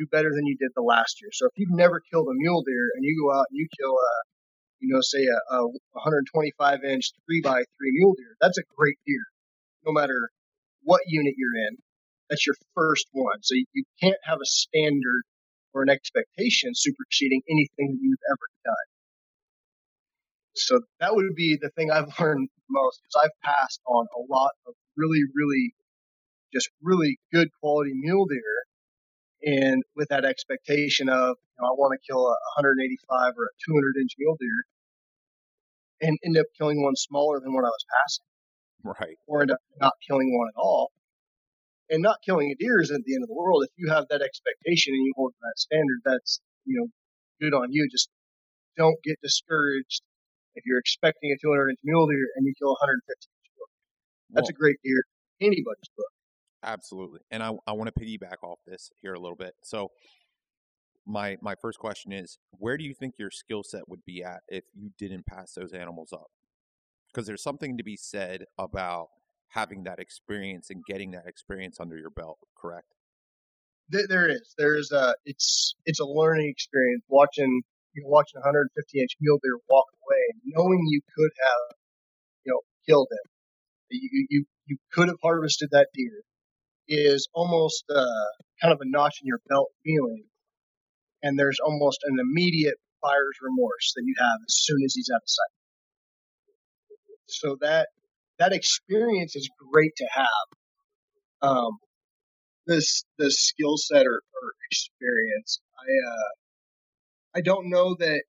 do 0.01 0.07
better 0.11 0.33
than 0.33 0.47
you 0.47 0.57
did 0.57 0.73
the 0.75 0.83
last 0.83 1.21
year. 1.21 1.31
So 1.33 1.47
if 1.47 1.53
you've 1.57 1.77
never 1.77 2.01
killed 2.11 2.29
a 2.29 2.35
mule 2.35 2.63
deer 2.65 2.89
and 2.97 3.05
you 3.05 3.21
go 3.21 3.37
out 3.37 3.47
and 3.51 3.59
you 3.59 3.69
kill 3.79 3.93
a, 3.93 4.13
you 4.81 4.89
know, 4.89 5.01
say 5.05 5.25
a, 5.29 5.39
a 5.55 5.69
125 5.93 6.85
inch 6.85 7.13
three 7.27 7.43
by 7.45 7.61
three 7.77 7.93
mule 7.93 8.15
deer, 8.17 8.37
that's 8.41 8.59
a 8.59 8.65
great 8.77 8.97
deer, 9.07 9.25
no 9.85 9.93
matter 9.93 10.31
what 10.83 11.03
unit 11.07 11.35
you're 11.37 11.69
in. 11.69 11.77
That's 12.31 12.47
your 12.47 12.57
first 12.75 13.07
one. 13.13 13.43
So 13.43 13.55
you, 13.55 13.67
you 13.75 13.85
can't 14.01 14.17
have 14.25 14.39
a 14.41 14.47
standard 14.47 15.23
or 15.75 15.83
an 15.83 15.91
expectation 15.91 16.73
superseding 16.75 17.43
anything 17.49 17.99
you've 18.01 18.25
ever 18.31 18.47
done. 18.65 18.89
So 20.55 20.81
that 21.01 21.15
would 21.15 21.35
be 21.37 21.59
the 21.61 21.71
thing 21.71 21.91
I've 21.91 22.09
learned 22.21 22.49
most 22.69 23.01
because 23.03 23.29
I've 23.29 23.43
passed 23.43 23.81
on 23.87 24.07
a 24.17 24.33
lot 24.33 24.53
of 24.67 24.75
really, 24.97 25.23
really, 25.35 25.75
just 26.53 26.71
really 26.83 27.19
good 27.33 27.49
quality 27.61 27.93
mule 27.95 28.27
deer. 28.27 28.65
And 29.43 29.83
with 29.97 30.09
that 30.09 30.25
expectation 30.25 31.09
of, 31.09 31.37
you 31.37 31.59
know, 31.61 31.69
I 31.69 31.73
want 31.73 31.97
to 31.97 32.07
kill 32.07 32.21
a 32.21 32.37
185 32.61 33.33
or 33.37 33.45
a 33.45 33.55
200 33.67 33.97
inch 34.01 34.13
mule 34.19 34.37
deer 34.39 34.65
and 36.03 36.19
end 36.25 36.37
up 36.37 36.47
killing 36.59 36.83
one 36.83 36.97
smaller 36.97 37.41
than 37.41 37.53
what 37.53 37.65
I 37.65 37.73
was 37.73 37.85
passing. 37.89 38.27
Right. 38.85 39.17
Or 39.27 39.43
end 39.43 39.51
up 39.51 39.61
not 39.81 39.95
killing 40.07 40.37
one 40.37 40.49
at 40.49 40.59
all. 40.61 40.93
And 41.89 42.03
not 42.03 42.19
killing 42.25 42.51
a 42.51 42.55
deer 42.55 42.81
isn't 42.81 43.05
the 43.05 43.15
end 43.15 43.25
of 43.25 43.29
the 43.29 43.35
world. 43.35 43.65
If 43.65 43.71
you 43.77 43.91
have 43.91 44.07
that 44.11 44.23
expectation 44.23 44.95
and 44.95 45.05
you 45.05 45.13
hold 45.17 45.33
that 45.41 45.59
standard, 45.59 46.01
that's, 46.05 46.41
you 46.65 46.79
know, 46.79 46.87
good 47.41 47.57
on 47.57 47.73
you. 47.73 47.89
Just 47.91 48.09
don't 48.77 48.97
get 49.03 49.19
discouraged 49.23 50.03
if 50.55 50.65
you're 50.67 50.79
expecting 50.79 51.33
a 51.33 51.39
200 51.41 51.71
inch 51.71 51.81
mule 51.83 52.07
deer 52.07 52.29
and 52.37 52.47
you 52.47 52.55
kill 52.57 52.71
a 52.71 52.79
150 52.79 53.11
inch 53.11 53.51
mule. 53.57 53.69
That's 54.31 54.49
well, 54.49 54.57
a 54.57 54.61
great 54.61 54.77
deer 54.85 55.03
anybody's 55.41 55.91
book. 55.97 56.13
Absolutely. 56.63 57.21
And 57.31 57.43
I, 57.43 57.53
I 57.67 57.73
want 57.73 57.91
to 57.95 58.01
piggyback 58.01 58.43
off 58.43 58.59
this 58.67 58.91
here 59.01 59.15
a 59.15 59.21
little 59.21 59.37
bit. 59.37 59.55
So 59.63 59.91
my 61.07 61.37
my 61.41 61.55
first 61.55 61.79
question 61.79 62.13
is 62.13 62.39
where 62.51 62.77
do 62.77 62.85
you 62.85 62.95
think 62.95 63.15
your 63.19 63.31
skill 63.31 63.63
set 63.63 63.89
would 63.89 64.05
be 64.05 64.23
at 64.23 64.41
if 64.49 64.65
you 64.75 64.91
didn't 64.99 65.27
pass 65.27 65.53
those 65.55 65.73
animals 65.73 66.13
up? 66.13 66.31
Because 67.13 67.27
there's 67.27 67.43
something 67.43 67.77
to 67.79 67.83
be 67.83 67.97
said 67.97 68.45
about 68.59 69.09
having 69.49 69.85
that 69.85 69.99
experience 69.99 70.71
and 70.71 70.85
getting 70.85 71.11
that 71.13 71.27
experience 71.27 71.81
under 71.81 71.97
your 71.97 72.11
belt, 72.11 72.39
correct? 72.57 72.95
There 73.89 74.29
is. 74.29 74.55
There's 74.57 74.93
a 74.93 75.15
it's 75.25 75.75
it's 75.85 75.99
a 75.99 76.05
learning 76.05 76.49
experience 76.49 77.03
watching 77.09 77.63
you 77.95 78.03
know, 78.03 78.09
watching 78.09 78.37
a 78.37 78.47
150 78.47 79.01
inch 79.01 79.17
mule 79.21 79.41
deer 79.43 79.57
walk 79.69 79.87
away, 80.05 80.41
knowing 80.45 80.85
you 80.87 81.01
could 81.17 81.31
have 81.43 81.77
you 82.45 82.53
know 82.53 82.61
killed 82.87 83.09
him. 83.11 83.31
You 83.91 84.27
you 84.29 84.45
you 84.67 84.77
could 84.93 85.09
have 85.09 85.19
harvested 85.23 85.71
that 85.73 85.89
deer 85.93 86.23
is 86.91 87.29
almost 87.33 87.85
uh, 87.89 88.05
kind 88.61 88.75
of 88.75 88.81
a 88.81 88.85
notch 88.87 89.19
in 89.23 89.27
your 89.27 89.41
belt 89.49 89.69
feeling, 89.85 90.25
and 91.23 91.39
there's 91.39 91.59
almost 91.65 92.01
an 92.05 92.19
immediate 92.21 92.77
buyer's 93.01 93.39
remorse 93.41 93.93
that 93.97 94.03
you 94.05 94.15
have 94.19 94.39
as 94.47 94.55
soon 94.59 94.79
as 94.85 94.93
he's 94.95 95.09
out 95.15 95.23
of 95.23 95.29
sight. 95.29 95.55
So 97.29 97.57
that 97.61 97.89
that 98.39 98.53
experience 98.53 99.37
is 99.37 99.49
great 99.73 99.93
to 99.97 100.07
have. 100.13 100.47
Um, 101.43 101.79
this 102.67 103.05
the 103.19 103.31
skill 103.31 103.77
set 103.77 104.07
or, 104.07 104.21
or, 104.21 104.53
experience. 104.71 105.61
I 105.79 105.91
uh, 106.11 106.31
I 107.37 107.41
don't 107.41 107.71
know 107.71 107.97
that 107.99 108.23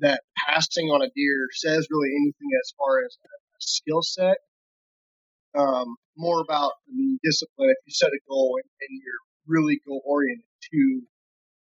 that 0.00 0.22
passing 0.46 0.86
on 0.86 1.02
a 1.02 1.10
deer 1.14 1.48
says 1.52 1.86
really 1.90 2.10
anything 2.14 2.50
as 2.62 2.72
far 2.76 3.04
as 3.04 3.16
a 3.24 3.28
skill 3.60 4.02
set. 4.02 4.36
Um, 5.58 5.96
more 6.16 6.40
about 6.40 6.72
I 6.88 6.94
mean 6.94 7.18
discipline. 7.22 7.70
If 7.70 7.78
you 7.86 7.92
set 7.92 8.10
a 8.10 8.20
goal 8.28 8.58
and, 8.62 8.70
and 8.88 9.00
you're 9.02 9.22
really 9.46 9.80
goal 9.86 10.02
oriented 10.04 10.44
to 10.72 11.02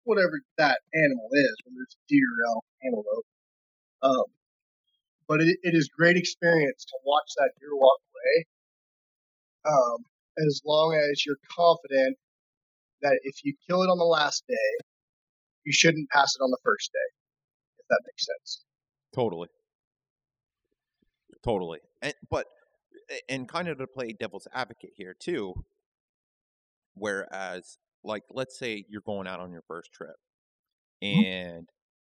whatever 0.04 0.42
that 0.58 0.80
animal 0.94 1.30
is, 1.32 1.56
whether 1.66 1.82
it's 1.84 1.98
deer, 2.10 2.28
elk, 2.50 2.66
antelope. 2.84 3.26
Um, 4.02 4.26
but 5.28 5.42
it, 5.42 5.58
it 5.64 5.74
is 5.74 5.90
great 5.98 6.18
experience 6.18 6.86
to 6.86 6.98
watch 7.06 7.32
that 7.38 7.52
deer 7.60 7.74
walk 7.74 8.00
away. 8.14 8.46
Um, 9.66 10.04
as 10.46 10.62
long 10.66 10.94
as 10.96 11.26
you're 11.26 11.38
confident 11.50 12.18
that 13.02 13.20
if 13.24 13.44
you 13.44 13.54
kill 13.68 13.84
it 13.84 13.88
on 13.88 13.98
the 13.98 14.04
last 14.04 14.44
day, 14.48 14.86
you 15.64 15.72
shouldn't 15.72 16.10
pass 16.10 16.36
it 16.36 16.44
on 16.44 16.52
the 16.52 16.58
first 16.64 16.92
day, 16.92 17.10
if 17.80 17.86
that 17.90 18.02
makes 18.06 18.26
sense. 18.26 18.66
Totally. 19.16 19.48
Totally. 21.44 21.80
And, 22.02 22.14
but, 22.30 22.48
and 23.30 23.48
kind 23.48 23.68
of 23.68 23.78
to 23.78 23.88
play 23.88 24.14
devil's 24.14 24.48
advocate 24.54 24.92
here 24.96 25.16
too, 25.20 25.54
whereas, 26.96 27.78
like, 28.04 28.24
let's 28.32 28.58
say 28.58 28.86
you're 28.90 29.02
going 29.02 29.28
out 29.28 29.40
on 29.40 29.52
your 29.52 29.64
first 29.68 29.92
trip 29.94 30.16
mm-hmm. 31.04 31.24
and 31.24 31.70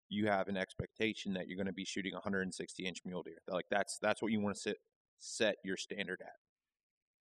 you 0.08 0.26
have 0.26 0.48
an 0.48 0.56
expectation 0.56 1.32
that 1.32 1.48
you're 1.48 1.56
going 1.56 1.66
to 1.66 1.72
be 1.72 1.84
shooting 1.84 2.12
160 2.12 2.86
inch 2.86 2.98
mule 3.04 3.22
deer. 3.22 3.38
Like 3.48 3.64
that's 3.70 3.98
that's 4.00 4.20
what 4.20 4.30
you 4.30 4.40
want 4.40 4.54
to 4.54 4.60
set 4.60 4.76
set 5.18 5.56
your 5.64 5.76
standard 5.76 6.20
at. 6.20 6.34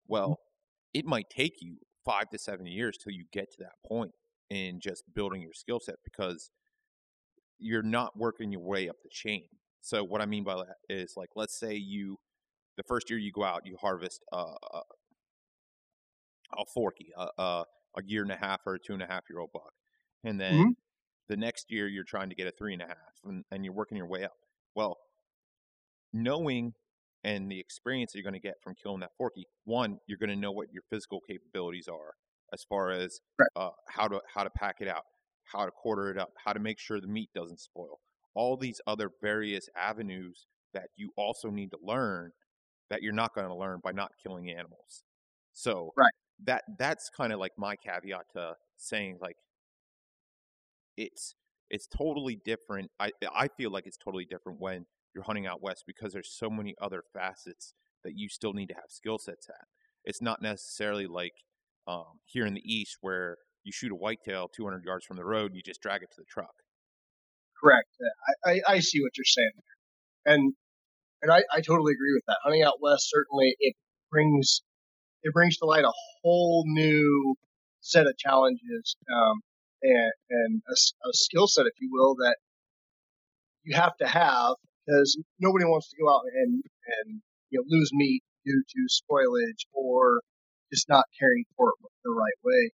Well, 0.08 0.30
mm-hmm. 0.30 0.98
it 0.98 1.04
might 1.06 1.30
take 1.30 1.62
you 1.62 1.76
five 2.04 2.28
to 2.30 2.38
seven 2.38 2.66
years 2.66 2.98
till 2.98 3.12
you 3.12 3.24
get 3.32 3.50
to 3.52 3.58
that 3.60 3.88
point 3.88 4.10
in 4.50 4.80
just 4.80 5.04
building 5.14 5.40
your 5.40 5.52
skill 5.52 5.78
set 5.80 5.96
because 6.04 6.50
you're 7.58 7.82
not 7.82 8.18
working 8.18 8.50
your 8.50 8.62
way 8.62 8.88
up 8.88 8.96
the 9.02 9.08
chain. 9.10 9.44
So 9.80 10.02
what 10.02 10.20
I 10.20 10.26
mean 10.26 10.42
by 10.42 10.56
that 10.56 10.76
is 10.88 11.14
like 11.16 11.30
let's 11.36 11.58
say 11.58 11.76
you 11.76 12.16
the 12.76 12.82
first 12.84 13.10
year 13.10 13.18
you 13.18 13.32
go 13.32 13.44
out 13.44 13.62
you 13.64 13.76
harvest 13.80 14.22
a, 14.32 14.36
a, 14.36 14.80
a 16.58 16.64
forky 16.74 17.12
a, 17.16 17.42
a, 17.42 17.64
a 17.96 18.02
year 18.04 18.22
and 18.22 18.32
a 18.32 18.36
half 18.36 18.60
or 18.66 18.74
a 18.74 18.78
two 18.78 18.92
and 18.92 19.02
a 19.02 19.06
half 19.06 19.24
year 19.28 19.38
old 19.38 19.50
buck, 19.52 19.72
and 20.24 20.40
then 20.40 20.54
mm-hmm 20.54 20.70
the 21.32 21.36
next 21.36 21.70
year 21.70 21.88
you're 21.88 22.04
trying 22.04 22.28
to 22.28 22.34
get 22.34 22.46
a 22.46 22.50
three 22.50 22.74
and 22.74 22.82
a 22.82 22.86
half 22.86 22.96
and, 23.24 23.44
and 23.50 23.64
you're 23.64 23.72
working 23.72 23.96
your 23.96 24.06
way 24.06 24.22
up. 24.24 24.36
Well, 24.74 24.98
knowing 26.12 26.74
and 27.24 27.50
the 27.50 27.58
experience 27.58 28.12
that 28.12 28.18
you're 28.18 28.30
going 28.30 28.40
to 28.40 28.46
get 28.46 28.56
from 28.62 28.74
killing 28.74 29.00
that 29.00 29.12
forky, 29.16 29.46
one, 29.64 29.98
you're 30.06 30.18
going 30.18 30.30
to 30.30 30.36
know 30.36 30.52
what 30.52 30.72
your 30.72 30.82
physical 30.90 31.20
capabilities 31.26 31.88
are 31.88 32.14
as 32.52 32.64
far 32.68 32.90
as 32.90 33.20
right. 33.38 33.48
uh, 33.56 33.70
how 33.88 34.08
to 34.08 34.20
how 34.34 34.42
to 34.42 34.50
pack 34.50 34.76
it 34.80 34.88
out, 34.88 35.04
how 35.44 35.64
to 35.64 35.70
quarter 35.70 36.10
it 36.10 36.18
up, 36.18 36.32
how 36.44 36.52
to 36.52 36.60
make 36.60 36.78
sure 36.78 37.00
the 37.00 37.06
meat 37.06 37.30
doesn't 37.34 37.60
spoil. 37.60 38.00
All 38.34 38.56
these 38.56 38.80
other 38.86 39.10
various 39.22 39.68
avenues 39.74 40.46
that 40.74 40.88
you 40.96 41.12
also 41.16 41.48
need 41.48 41.70
to 41.70 41.78
learn 41.82 42.32
that 42.92 43.02
you're 43.02 43.14
not 43.14 43.34
going 43.34 43.48
to 43.48 43.54
learn 43.54 43.80
by 43.82 43.90
not 43.90 44.12
killing 44.22 44.50
animals. 44.50 45.02
So 45.54 45.94
right. 45.96 46.12
that 46.44 46.62
that's 46.78 47.08
kind 47.08 47.32
of 47.32 47.40
like 47.40 47.52
my 47.56 47.74
caveat 47.74 48.26
to 48.34 48.52
saying 48.76 49.16
like 49.20 49.36
it's 50.98 51.34
it's 51.70 51.86
totally 51.86 52.38
different. 52.44 52.90
I 53.00 53.10
I 53.34 53.48
feel 53.48 53.70
like 53.70 53.86
it's 53.86 53.96
totally 53.96 54.26
different 54.26 54.60
when 54.60 54.84
you're 55.14 55.24
hunting 55.24 55.46
out 55.46 55.62
west 55.62 55.84
because 55.86 56.12
there's 56.12 56.30
so 56.30 56.50
many 56.50 56.74
other 56.82 57.02
facets 57.14 57.72
that 58.04 58.12
you 58.14 58.28
still 58.28 58.52
need 58.52 58.68
to 58.68 58.74
have 58.74 58.90
skill 58.90 59.18
sets 59.18 59.48
at. 59.48 59.66
It's 60.04 60.20
not 60.20 60.42
necessarily 60.42 61.06
like 61.06 61.34
um, 61.88 62.20
here 62.26 62.44
in 62.44 62.52
the 62.52 62.62
east 62.64 62.98
where 63.00 63.38
you 63.64 63.72
shoot 63.72 63.90
a 63.90 63.94
whitetail 63.94 64.48
200 64.54 64.84
yards 64.84 65.06
from 65.06 65.16
the 65.16 65.24
road, 65.24 65.52
you 65.54 65.62
just 65.62 65.80
drag 65.80 66.02
it 66.02 66.10
to 66.10 66.20
the 66.20 66.26
truck. 66.28 66.52
Correct. 67.62 67.88
I, 68.44 68.50
I, 68.50 68.60
I 68.74 68.78
see 68.80 69.00
what 69.00 69.12
you're 69.16 69.24
saying, 69.24 69.52
and 70.26 70.54
and 71.22 71.32
I, 71.32 71.42
I 71.52 71.60
totally 71.60 71.92
agree 71.92 72.12
with 72.14 72.24
that. 72.26 72.38
Hunting 72.42 72.62
out 72.62 72.80
west 72.80 73.08
certainly 73.08 73.56
it 73.60 73.74
brings 74.10 74.62
it 75.22 75.32
brings 75.32 75.56
to 75.58 75.66
light 75.66 75.84
a 75.84 75.92
whole 76.22 76.64
new 76.66 77.36
set 77.80 78.06
of 78.06 78.16
challenges. 78.16 78.96
Um, 79.12 79.40
and, 79.82 80.12
and 80.30 80.62
a, 80.68 80.72
a 80.72 81.12
skill 81.12 81.46
set, 81.46 81.66
if 81.66 81.74
you 81.80 81.90
will, 81.92 82.14
that 82.16 82.36
you 83.64 83.76
have 83.76 83.96
to 83.98 84.06
have 84.06 84.54
because 84.86 85.18
nobody 85.38 85.64
wants 85.64 85.90
to 85.90 85.96
go 86.00 86.08
out 86.08 86.22
and, 86.34 86.62
and 86.62 87.20
you 87.50 87.58
know, 87.58 87.64
lose 87.68 87.90
meat 87.92 88.22
due 88.44 88.62
to 88.68 89.02
spoilage 89.02 89.66
or 89.72 90.20
just 90.72 90.88
not 90.88 91.04
caring 91.18 91.44
for 91.56 91.70
it 91.70 91.90
the 92.04 92.10
right 92.10 92.38
way. 92.44 92.70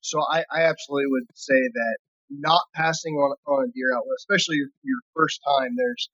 So 0.00 0.20
I, 0.20 0.44
I 0.50 0.62
absolutely 0.62 1.08
would 1.08 1.26
say 1.34 1.54
that 1.54 1.96
not 2.30 2.62
passing 2.74 3.14
on, 3.14 3.36
on 3.46 3.68
a 3.68 3.72
deer 3.72 3.94
outlet, 3.94 4.16
especially 4.18 4.56
your, 4.56 4.68
your 4.82 5.00
first 5.14 5.40
time, 5.46 5.74
there's 5.76 6.08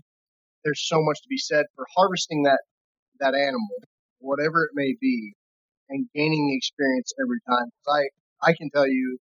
there's 0.64 0.86
so 0.86 0.96
much 1.00 1.22
to 1.22 1.28
be 1.28 1.38
said 1.38 1.66
for 1.74 1.86
harvesting 1.94 2.42
that 2.44 2.60
that 3.20 3.34
animal, 3.34 3.68
whatever 4.18 4.64
it 4.64 4.70
may 4.74 4.94
be, 5.00 5.34
and 5.88 6.08
gaining 6.14 6.48
the 6.48 6.56
experience 6.56 7.12
every 7.20 7.40
time. 7.48 7.70
I 7.88 8.50
I 8.50 8.54
can 8.54 8.70
tell 8.70 8.88
you 8.88 9.18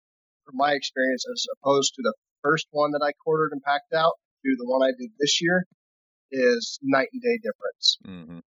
from 0.45 0.57
my 0.57 0.73
experience, 0.73 1.25
as 1.31 1.45
opposed 1.59 1.93
to 1.95 2.01
the 2.03 2.13
first 2.43 2.67
one 2.71 2.91
that 2.91 3.03
I 3.03 3.11
quartered 3.23 3.51
and 3.51 3.61
packed 3.63 3.93
out 3.93 4.13
to 4.45 4.55
the 4.57 4.65
one 4.65 4.83
I 4.83 4.91
did 4.97 5.11
this 5.19 5.41
year, 5.41 5.65
is 6.31 6.79
night 6.81 7.09
and 7.13 7.21
day 7.21 7.37
difference. 7.37 7.97
Mm-hmm. 8.05 8.39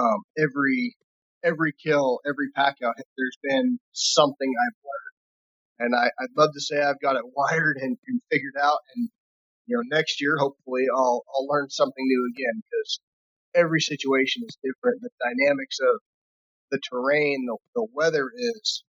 Um, 0.00 0.22
every 0.38 0.96
every 1.44 1.72
kill, 1.72 2.20
every 2.26 2.50
pack 2.54 2.76
out, 2.84 2.94
there's 3.16 3.38
been 3.42 3.78
something 3.92 4.52
I've 4.52 4.78
learned, 4.84 5.94
And 5.94 5.94
I, 5.94 6.10
I'd 6.22 6.36
love 6.36 6.50
to 6.54 6.60
say 6.60 6.80
I've 6.82 7.00
got 7.00 7.16
it 7.16 7.22
wired 7.34 7.76
and, 7.80 7.96
and 8.06 8.20
figured 8.30 8.56
out. 8.60 8.78
And 8.96 9.08
you 9.68 9.76
know, 9.76 9.84
next 9.96 10.20
year 10.20 10.36
hopefully 10.38 10.86
I'll 10.94 11.24
I'll 11.34 11.46
learn 11.46 11.70
something 11.70 12.04
new 12.06 12.32
again 12.34 12.62
because 12.64 13.00
every 13.54 13.80
situation 13.80 14.42
is 14.48 14.56
different. 14.64 15.02
The 15.02 15.10
dynamics 15.22 15.78
of 15.80 16.00
the 16.70 16.80
terrain, 16.90 17.46
the, 17.46 17.56
the 17.76 17.86
weather 17.94 18.30
is 18.36 18.84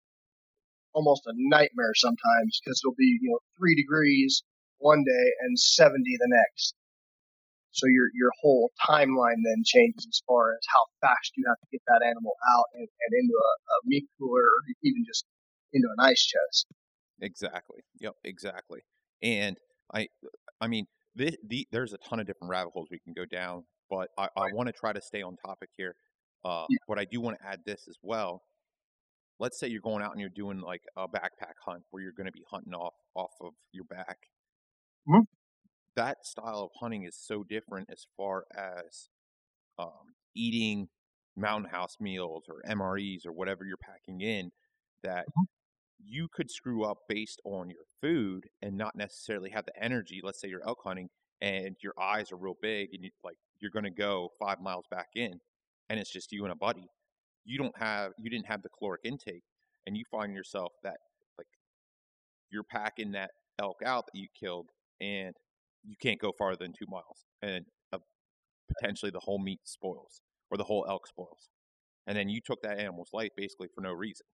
almost 0.94 1.26
a 1.26 1.32
nightmare 1.36 1.94
sometimes 1.94 2.60
because 2.62 2.80
it'll 2.84 2.94
be 2.96 3.18
you 3.22 3.30
know 3.30 3.40
three 3.58 3.74
degrees 3.74 4.42
one 4.78 5.04
day 5.04 5.26
and 5.40 5.58
70 5.58 6.16
the 6.18 6.28
next. 6.28 6.74
So 7.72 7.86
your 7.86 8.08
your 8.14 8.30
whole 8.40 8.70
timeline 8.88 9.40
then 9.44 9.62
changes 9.64 10.06
as 10.08 10.22
far 10.26 10.52
as 10.52 10.60
how 10.68 10.84
fast 11.00 11.32
you 11.36 11.44
have 11.48 11.58
to 11.60 11.66
get 11.72 11.82
that 11.86 12.02
animal 12.06 12.32
out 12.52 12.66
and, 12.74 12.88
and 12.88 13.12
into 13.20 13.34
a, 13.34 13.52
a 13.72 13.76
meat 13.84 14.06
cooler 14.18 14.42
or 14.42 14.60
even 14.82 15.04
just 15.06 15.24
into 15.72 15.88
an 15.96 16.04
ice 16.04 16.24
chest. 16.24 16.66
Exactly. 17.20 17.80
Yep. 18.00 18.14
Exactly. 18.24 18.80
And 19.22 19.56
I, 19.92 20.08
I 20.60 20.68
mean, 20.68 20.86
the, 21.14 21.36
the, 21.46 21.66
there's 21.72 21.92
a 21.92 21.98
ton 21.98 22.20
of 22.20 22.26
different 22.26 22.50
rabbit 22.50 22.72
holes 22.72 22.88
we 22.90 22.98
can 22.98 23.12
go 23.12 23.24
down, 23.24 23.64
but 23.90 24.08
I, 24.18 24.28
I 24.36 24.48
want 24.52 24.68
to 24.68 24.72
try 24.72 24.92
to 24.92 25.00
stay 25.00 25.22
on 25.22 25.36
topic 25.44 25.70
here. 25.76 25.94
Uh, 26.44 26.64
yeah. 26.68 26.78
But 26.88 26.98
I 26.98 27.04
do 27.04 27.20
want 27.20 27.38
to 27.40 27.46
add 27.46 27.60
this 27.66 27.86
as 27.88 27.96
well. 28.02 28.42
Let's 29.38 29.58
say 29.58 29.68
you're 29.68 29.80
going 29.80 30.02
out 30.02 30.12
and 30.12 30.20
you're 30.20 30.30
doing 30.30 30.60
like 30.60 30.82
a 30.96 31.06
backpack 31.08 31.56
hunt 31.64 31.82
where 31.90 32.02
you're 32.02 32.12
going 32.12 32.26
to 32.26 32.32
be 32.32 32.44
hunting 32.50 32.74
off 32.74 32.94
off 33.14 33.32
of 33.42 33.52
your 33.72 33.84
back. 33.84 34.18
Mm-hmm. 35.08 35.22
That 35.96 36.24
style 36.24 36.62
of 36.62 36.70
hunting 36.80 37.04
is 37.04 37.16
so 37.18 37.42
different 37.42 37.88
as 37.90 38.06
far 38.16 38.44
as 38.54 39.08
um, 39.78 40.14
eating 40.34 40.88
mountain 41.36 41.70
house 41.70 41.96
meals 42.00 42.44
or 42.48 42.62
MREs 42.70 43.26
or 43.26 43.32
whatever 43.32 43.64
you're 43.64 43.76
packing 43.76 44.20
in 44.22 44.52
that 45.02 45.26
mm-hmm 45.26 45.55
you 46.04 46.28
could 46.32 46.50
screw 46.50 46.84
up 46.84 46.98
based 47.08 47.40
on 47.44 47.70
your 47.70 47.84
food 48.00 48.48
and 48.62 48.76
not 48.76 48.96
necessarily 48.96 49.50
have 49.50 49.66
the 49.66 49.82
energy. 49.82 50.20
Let's 50.22 50.40
say 50.40 50.48
you're 50.48 50.66
elk 50.66 50.78
hunting 50.84 51.08
and 51.40 51.76
your 51.82 51.92
eyes 52.00 52.32
are 52.32 52.36
real 52.36 52.56
big 52.60 52.90
and 52.92 53.04
you 53.04 53.10
like 53.24 53.36
you're 53.60 53.70
going 53.70 53.84
to 53.84 53.90
go 53.90 54.30
five 54.38 54.60
miles 54.60 54.84
back 54.90 55.08
in, 55.14 55.40
and 55.88 55.98
it's 55.98 56.12
just 56.12 56.32
you 56.32 56.44
and 56.44 56.52
a 56.52 56.56
buddy. 56.56 56.86
You 57.44 57.58
don't 57.58 57.76
have 57.78 58.12
you 58.18 58.30
didn't 58.30 58.46
have 58.46 58.62
the 58.62 58.68
caloric 58.68 59.02
intake, 59.04 59.44
and 59.86 59.96
you 59.96 60.04
find 60.10 60.34
yourself 60.34 60.72
that 60.82 60.98
like 61.38 61.46
you're 62.50 62.64
packing 62.64 63.12
that 63.12 63.30
elk 63.58 63.78
out 63.84 64.06
that 64.06 64.18
you 64.18 64.28
killed, 64.38 64.68
and 65.00 65.34
you 65.84 65.96
can't 66.00 66.20
go 66.20 66.32
farther 66.38 66.58
than 66.58 66.72
two 66.72 66.86
miles, 66.88 67.24
and 67.42 67.64
uh, 67.92 67.98
potentially 68.80 69.10
the 69.10 69.20
whole 69.20 69.38
meat 69.38 69.60
spoils 69.64 70.20
or 70.50 70.58
the 70.58 70.64
whole 70.64 70.86
elk 70.88 71.06
spoils, 71.06 71.48
and 72.06 72.16
then 72.16 72.28
you 72.28 72.40
took 72.44 72.62
that 72.62 72.78
animal's 72.78 73.10
life 73.12 73.30
basically 73.36 73.68
for 73.74 73.80
no 73.80 73.92
reason 73.92 74.26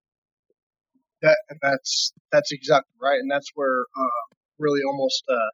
that 1.22 1.38
that's 1.62 2.12
that's 2.32 2.52
exactly 2.52 2.94
right, 3.00 3.18
and 3.20 3.30
that's 3.30 3.50
where 3.54 3.80
uh, 3.96 4.22
really 4.58 4.80
almost 4.86 5.24
uh, 5.30 5.50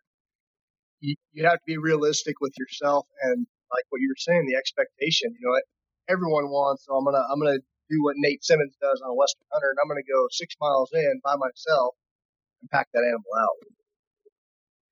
you, 1.00 1.14
you 1.33 1.44
have 1.44 1.59
to 1.59 1.66
be 1.66 1.78
realistic 1.78 2.40
with 2.40 2.52
yourself 2.59 3.07
and 3.22 3.46
like 3.70 3.85
what 3.90 4.00
you 4.00 4.09
were 4.11 4.18
saying, 4.20 4.46
the 4.46 4.57
expectation. 4.57 5.35
You 5.38 5.44
know, 5.48 5.61
everyone 6.09 6.48
wants. 6.50 6.85
So 6.87 6.94
I'm 6.94 7.04
gonna 7.04 7.22
I'm 7.31 7.38
gonna 7.40 7.61
do 7.90 8.02
what 8.02 8.14
Nate 8.18 8.44
Simmons 8.44 8.74
does 8.81 9.00
on 9.04 9.11
a 9.11 9.14
Western 9.14 9.46
Hunter, 9.52 9.70
and 9.70 9.78
I'm 9.83 9.88
gonna 9.88 10.07
go 10.09 10.26
six 10.31 10.54
miles 10.61 10.90
in 10.94 11.20
by 11.24 11.37
myself 11.37 11.94
and 12.62 12.70
pack 12.70 12.88
that 12.94 13.04
animal 13.04 13.33
out. 13.38 13.59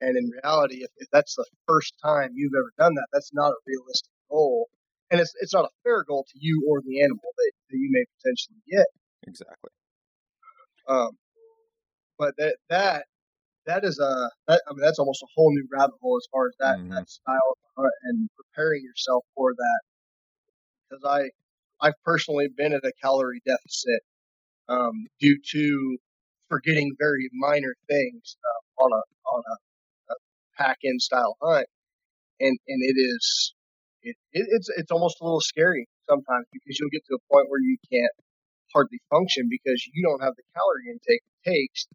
And 0.00 0.16
in 0.16 0.30
reality, 0.42 0.84
if, 0.84 0.90
if 0.98 1.08
that's 1.10 1.34
the 1.36 1.44
first 1.66 1.94
time 2.02 2.32
you've 2.34 2.52
ever 2.56 2.72
done 2.78 2.94
that, 2.94 3.08
that's 3.12 3.32
not 3.32 3.52
a 3.52 3.56
realistic 3.66 4.12
goal, 4.30 4.68
and 5.10 5.20
it's 5.20 5.34
it's 5.40 5.54
not 5.54 5.64
a 5.64 5.70
fair 5.84 6.04
goal 6.04 6.24
to 6.30 6.38
you 6.38 6.64
or 6.68 6.80
the 6.82 7.02
animal 7.02 7.24
that, 7.36 7.52
that 7.70 7.76
you 7.78 7.88
may 7.90 8.04
potentially 8.20 8.60
get. 8.68 8.86
Exactly. 9.26 9.70
Um, 10.88 11.10
but 12.18 12.34
that 12.38 12.56
that 12.70 13.04
that 13.66 13.84
is 13.84 13.98
a 13.98 14.30
that, 14.48 14.62
I 14.68 14.72
mean 14.72 14.80
that's 14.82 14.98
almost 14.98 15.22
a 15.22 15.26
whole 15.34 15.52
new 15.52 15.66
rabbit 15.72 15.96
hole 16.00 16.16
as 16.16 16.26
far 16.32 16.46
as 16.46 16.54
that 16.60 16.78
mm-hmm. 16.78 16.94
that 16.94 17.10
style 17.10 17.56
and 18.04 18.28
preparing 18.36 18.82
yourself 18.82 19.24
for 19.34 19.52
that. 19.54 19.80
Because 20.88 21.04
I 21.04 21.30
I've 21.86 22.00
personally 22.04 22.48
been 22.56 22.72
at 22.72 22.84
a 22.84 22.92
calorie 23.02 23.42
deficit 23.46 24.00
um, 24.68 25.06
due 25.20 25.38
to 25.52 25.98
forgetting 26.48 26.94
very 26.98 27.28
minor 27.34 27.74
things 27.88 28.36
uh, 28.44 28.82
on 28.84 28.92
a 28.92 29.34
on 29.34 29.42
a, 29.50 30.12
a 30.12 30.16
pack 30.56 30.78
in 30.82 30.98
style 30.98 31.36
hunt, 31.42 31.66
and 32.40 32.58
and 32.68 32.82
it 32.82 32.98
is 32.98 33.54
it, 34.02 34.16
it, 34.32 34.46
it's 34.50 34.68
it's 34.76 34.90
almost 34.90 35.16
a 35.20 35.24
little 35.24 35.40
scary 35.40 35.88
sometimes 36.08 36.46
because 36.52 36.78
you'll 36.78 36.90
get 36.90 37.02
to 37.08 37.16
a 37.16 37.32
point 37.32 37.50
where 37.50 37.60
you 37.60 37.76
can't 37.92 38.12
hardly 38.76 39.00
function 39.08 39.48
because 39.48 39.88
you 39.88 40.04
don't 40.04 40.20
have 40.20 40.36
the 40.36 40.44
calorie 40.52 40.92
intake 40.92 41.24
it 41.24 41.40
takes 41.48 41.88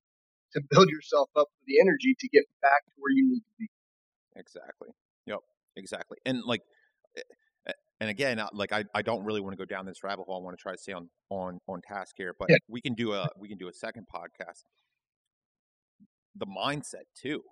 to 0.54 0.62
build 0.74 0.90
yourself 0.90 1.30
up 1.38 1.48
with 1.54 1.66
the 1.68 1.78
energy 1.80 2.16
to 2.18 2.28
get 2.30 2.44
back 2.62 2.82
to 2.90 2.92
where 2.98 3.14
you 3.14 3.30
need 3.30 3.46
to 3.46 3.56
be. 3.60 3.70
Exactly. 4.36 4.90
Yep. 5.28 5.40
Exactly. 5.76 6.18
And 6.26 6.42
like, 6.44 6.62
eh, 7.18 7.22
eh, 7.68 7.72
and 8.02 8.10
again, 8.10 8.42
like 8.54 8.74
I, 8.74 8.86
I 8.94 9.02
don't 9.02 9.24
really 9.24 9.42
want 9.42 9.54
to 9.54 9.58
go 9.58 9.66
down 9.66 9.86
this 9.86 10.04
rabbit 10.04 10.24
hole. 10.24 10.42
I 10.42 10.44
want 10.44 10.58
to 10.58 10.62
try 10.62 10.74
to 10.74 10.78
stay 10.78 10.94
on 10.94 11.10
on 11.30 11.60
on 11.68 11.82
task 11.82 12.16
here, 12.18 12.34
but 12.38 12.50
yeah. 12.50 12.58
we 12.68 12.82
can 12.82 12.94
do 12.94 13.14
a 13.14 13.30
we 13.38 13.48
can 13.48 13.58
do 13.58 13.68
a 13.70 13.74
second 13.74 14.08
podcast. 14.14 14.66
The 16.36 16.48
mindset 16.48 17.08
too, 17.16 17.44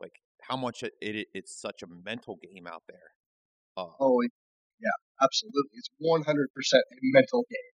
like 0.00 0.12
how 0.42 0.56
much 0.56 0.82
it, 0.82 0.92
it 1.00 1.28
it's 1.34 1.58
such 1.60 1.82
a 1.82 1.86
mental 2.04 2.38
game 2.42 2.66
out 2.66 2.82
there. 2.88 3.14
Uh, 3.76 3.86
oh, 3.98 4.20
yeah, 4.80 4.90
absolutely. 5.22 5.70
It's 5.74 5.90
one 5.98 6.22
hundred 6.22 6.48
percent 6.54 6.84
a 6.92 6.96
mental 7.02 7.44
game 7.50 7.79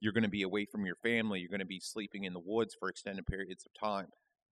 you're 0.00 0.12
going 0.12 0.24
to 0.24 0.30
be 0.30 0.42
away 0.42 0.64
from 0.64 0.86
your 0.86 0.96
family. 0.96 1.40
You're 1.40 1.50
going 1.50 1.60
to 1.60 1.66
be 1.66 1.80
sleeping 1.80 2.24
in 2.24 2.32
the 2.32 2.42
woods 2.44 2.74
for 2.78 2.88
extended 2.88 3.26
periods 3.26 3.64
of 3.66 3.72
time, 3.78 4.06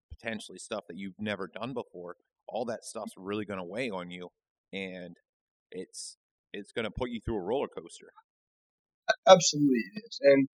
potentially 0.09 0.59
stuff 0.59 0.85
that 0.87 0.97
you've 0.97 1.19
never 1.19 1.47
done 1.47 1.73
before. 1.73 2.15
All 2.47 2.65
that 2.65 2.85
stuff's 2.85 3.13
really 3.17 3.45
going 3.45 3.59
to 3.59 3.65
weigh 3.65 3.89
on 3.89 4.09
you, 4.11 4.29
and 4.71 5.15
it's 5.71 6.17
it's 6.53 6.71
going 6.71 6.85
to 6.85 6.91
put 6.91 7.09
you 7.09 7.19
through 7.23 7.37
a 7.37 7.41
roller 7.41 7.67
coaster. 7.67 8.09
Absolutely, 9.27 9.83
it 9.95 10.01
is, 10.05 10.19
and 10.21 10.47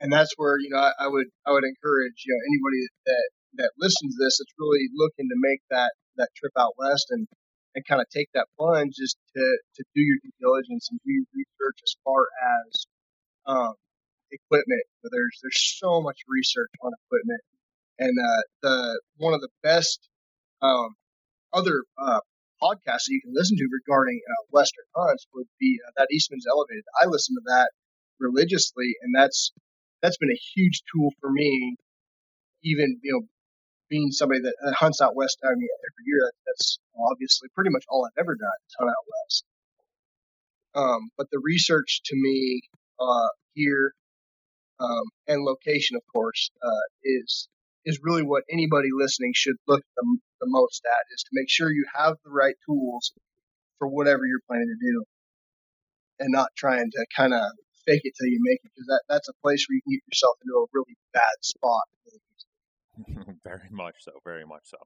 and 0.00 0.12
that's 0.12 0.34
where 0.36 0.58
you 0.58 0.70
know 0.70 0.78
I, 0.78 0.92
I 0.98 1.08
would 1.08 1.26
I 1.46 1.52
would 1.52 1.64
encourage 1.64 2.22
you 2.26 2.34
know 2.34 2.42
anybody 2.42 2.86
that 3.06 3.30
that 3.54 3.70
listens 3.78 4.14
to 4.14 4.24
this 4.24 4.38
that's 4.38 4.54
really 4.58 4.86
looking 4.94 5.28
to 5.28 5.36
make 5.38 5.60
that 5.70 5.92
that 6.16 6.28
trip 6.36 6.52
out 6.58 6.74
west 6.78 7.06
and 7.10 7.26
and 7.74 7.86
kind 7.86 8.00
of 8.00 8.08
take 8.10 8.28
that 8.34 8.46
plunge 8.58 8.94
is 8.98 9.14
to 9.36 9.58
to 9.76 9.82
do 9.94 10.02
your 10.02 10.18
due 10.22 10.34
diligence 10.40 10.88
and 10.90 11.00
do 11.04 11.10
your 11.12 11.26
research 11.34 11.78
as 11.82 11.94
far 12.04 12.26
as 12.66 12.86
um, 13.46 13.74
equipment. 14.32 14.82
There's 15.02 15.38
there's 15.42 15.78
so 15.78 16.00
much 16.00 16.18
research 16.28 16.70
on 16.82 16.92
equipment, 17.06 17.40
and 17.98 18.16
uh, 18.18 18.42
the 18.62 19.00
one 19.16 19.34
of 19.34 19.40
the 19.40 19.50
best 19.62 20.08
um, 20.62 20.94
other 21.52 21.84
uh, 21.98 22.20
podcasts 22.62 23.08
that 23.08 23.16
you 23.16 23.20
can 23.22 23.32
listen 23.34 23.56
to 23.56 23.68
regarding 23.72 24.20
uh, 24.28 24.44
Western 24.50 24.84
hunts 24.94 25.26
would 25.34 25.48
be 25.58 25.78
uh, 25.86 25.92
that 25.96 26.08
Eastman's 26.12 26.46
Elevated. 26.48 26.84
I 27.00 27.06
listen 27.06 27.34
to 27.36 27.42
that 27.46 27.70
religiously, 28.18 28.94
and 29.02 29.14
that's 29.14 29.52
that's 30.02 30.18
been 30.18 30.30
a 30.30 30.42
huge 30.54 30.82
tool 30.92 31.10
for 31.20 31.30
me. 31.30 31.76
Even 32.62 33.00
you 33.02 33.12
know, 33.12 33.26
being 33.88 34.12
somebody 34.12 34.40
that 34.40 34.54
hunts 34.78 35.00
out 35.00 35.16
west, 35.16 35.38
I 35.44 35.54
mean, 35.56 35.68
every 35.68 36.04
year, 36.06 36.30
that's 36.46 36.78
obviously 37.10 37.48
pretty 37.54 37.70
much 37.70 37.84
all 37.88 38.06
I've 38.06 38.20
ever 38.20 38.34
done 38.34 38.60
is 38.68 38.74
hunt 38.78 38.90
out 38.90 39.06
west. 39.24 39.44
Um, 40.74 41.10
but 41.16 41.26
the 41.32 41.40
research 41.42 42.00
to 42.04 42.16
me 42.16 42.62
uh, 43.00 43.28
here 43.54 43.92
um, 44.80 45.04
and 45.28 45.44
location, 45.44 45.96
of 45.96 46.02
course, 46.12 46.50
uh, 46.62 46.86
is 47.04 47.48
is 47.84 48.00
really 48.02 48.22
what 48.22 48.44
anybody 48.50 48.88
listening 48.92 49.32
should 49.34 49.56
look 49.66 49.82
the, 49.96 50.18
the 50.40 50.46
most 50.46 50.82
at 50.84 51.14
is 51.14 51.22
to 51.22 51.30
make 51.32 51.48
sure 51.48 51.70
you 51.70 51.86
have 51.94 52.14
the 52.24 52.30
right 52.30 52.56
tools 52.66 53.12
for 53.78 53.88
whatever 53.88 54.26
you're 54.26 54.44
planning 54.46 54.68
to 54.68 54.92
do, 54.92 55.04
and 56.18 56.32
not 56.32 56.48
trying 56.56 56.90
to 56.90 57.06
kind 57.16 57.32
of 57.32 57.42
fake 57.86 58.02
it 58.04 58.12
till 58.18 58.28
you 58.28 58.38
make 58.42 58.60
it 58.62 58.70
because 58.74 58.86
that 58.88 59.02
that's 59.08 59.28
a 59.28 59.32
place 59.42 59.66
where 59.68 59.76
you 59.76 59.82
can 59.82 59.92
get 59.92 60.12
yourself 60.12 60.36
into 60.44 60.54
a 60.54 60.66
really 60.72 60.96
bad 61.12 61.36
spot. 61.42 61.84
very 63.44 63.68
much 63.70 63.96
so, 64.00 64.12
very 64.24 64.44
much 64.44 64.62
so. 64.64 64.76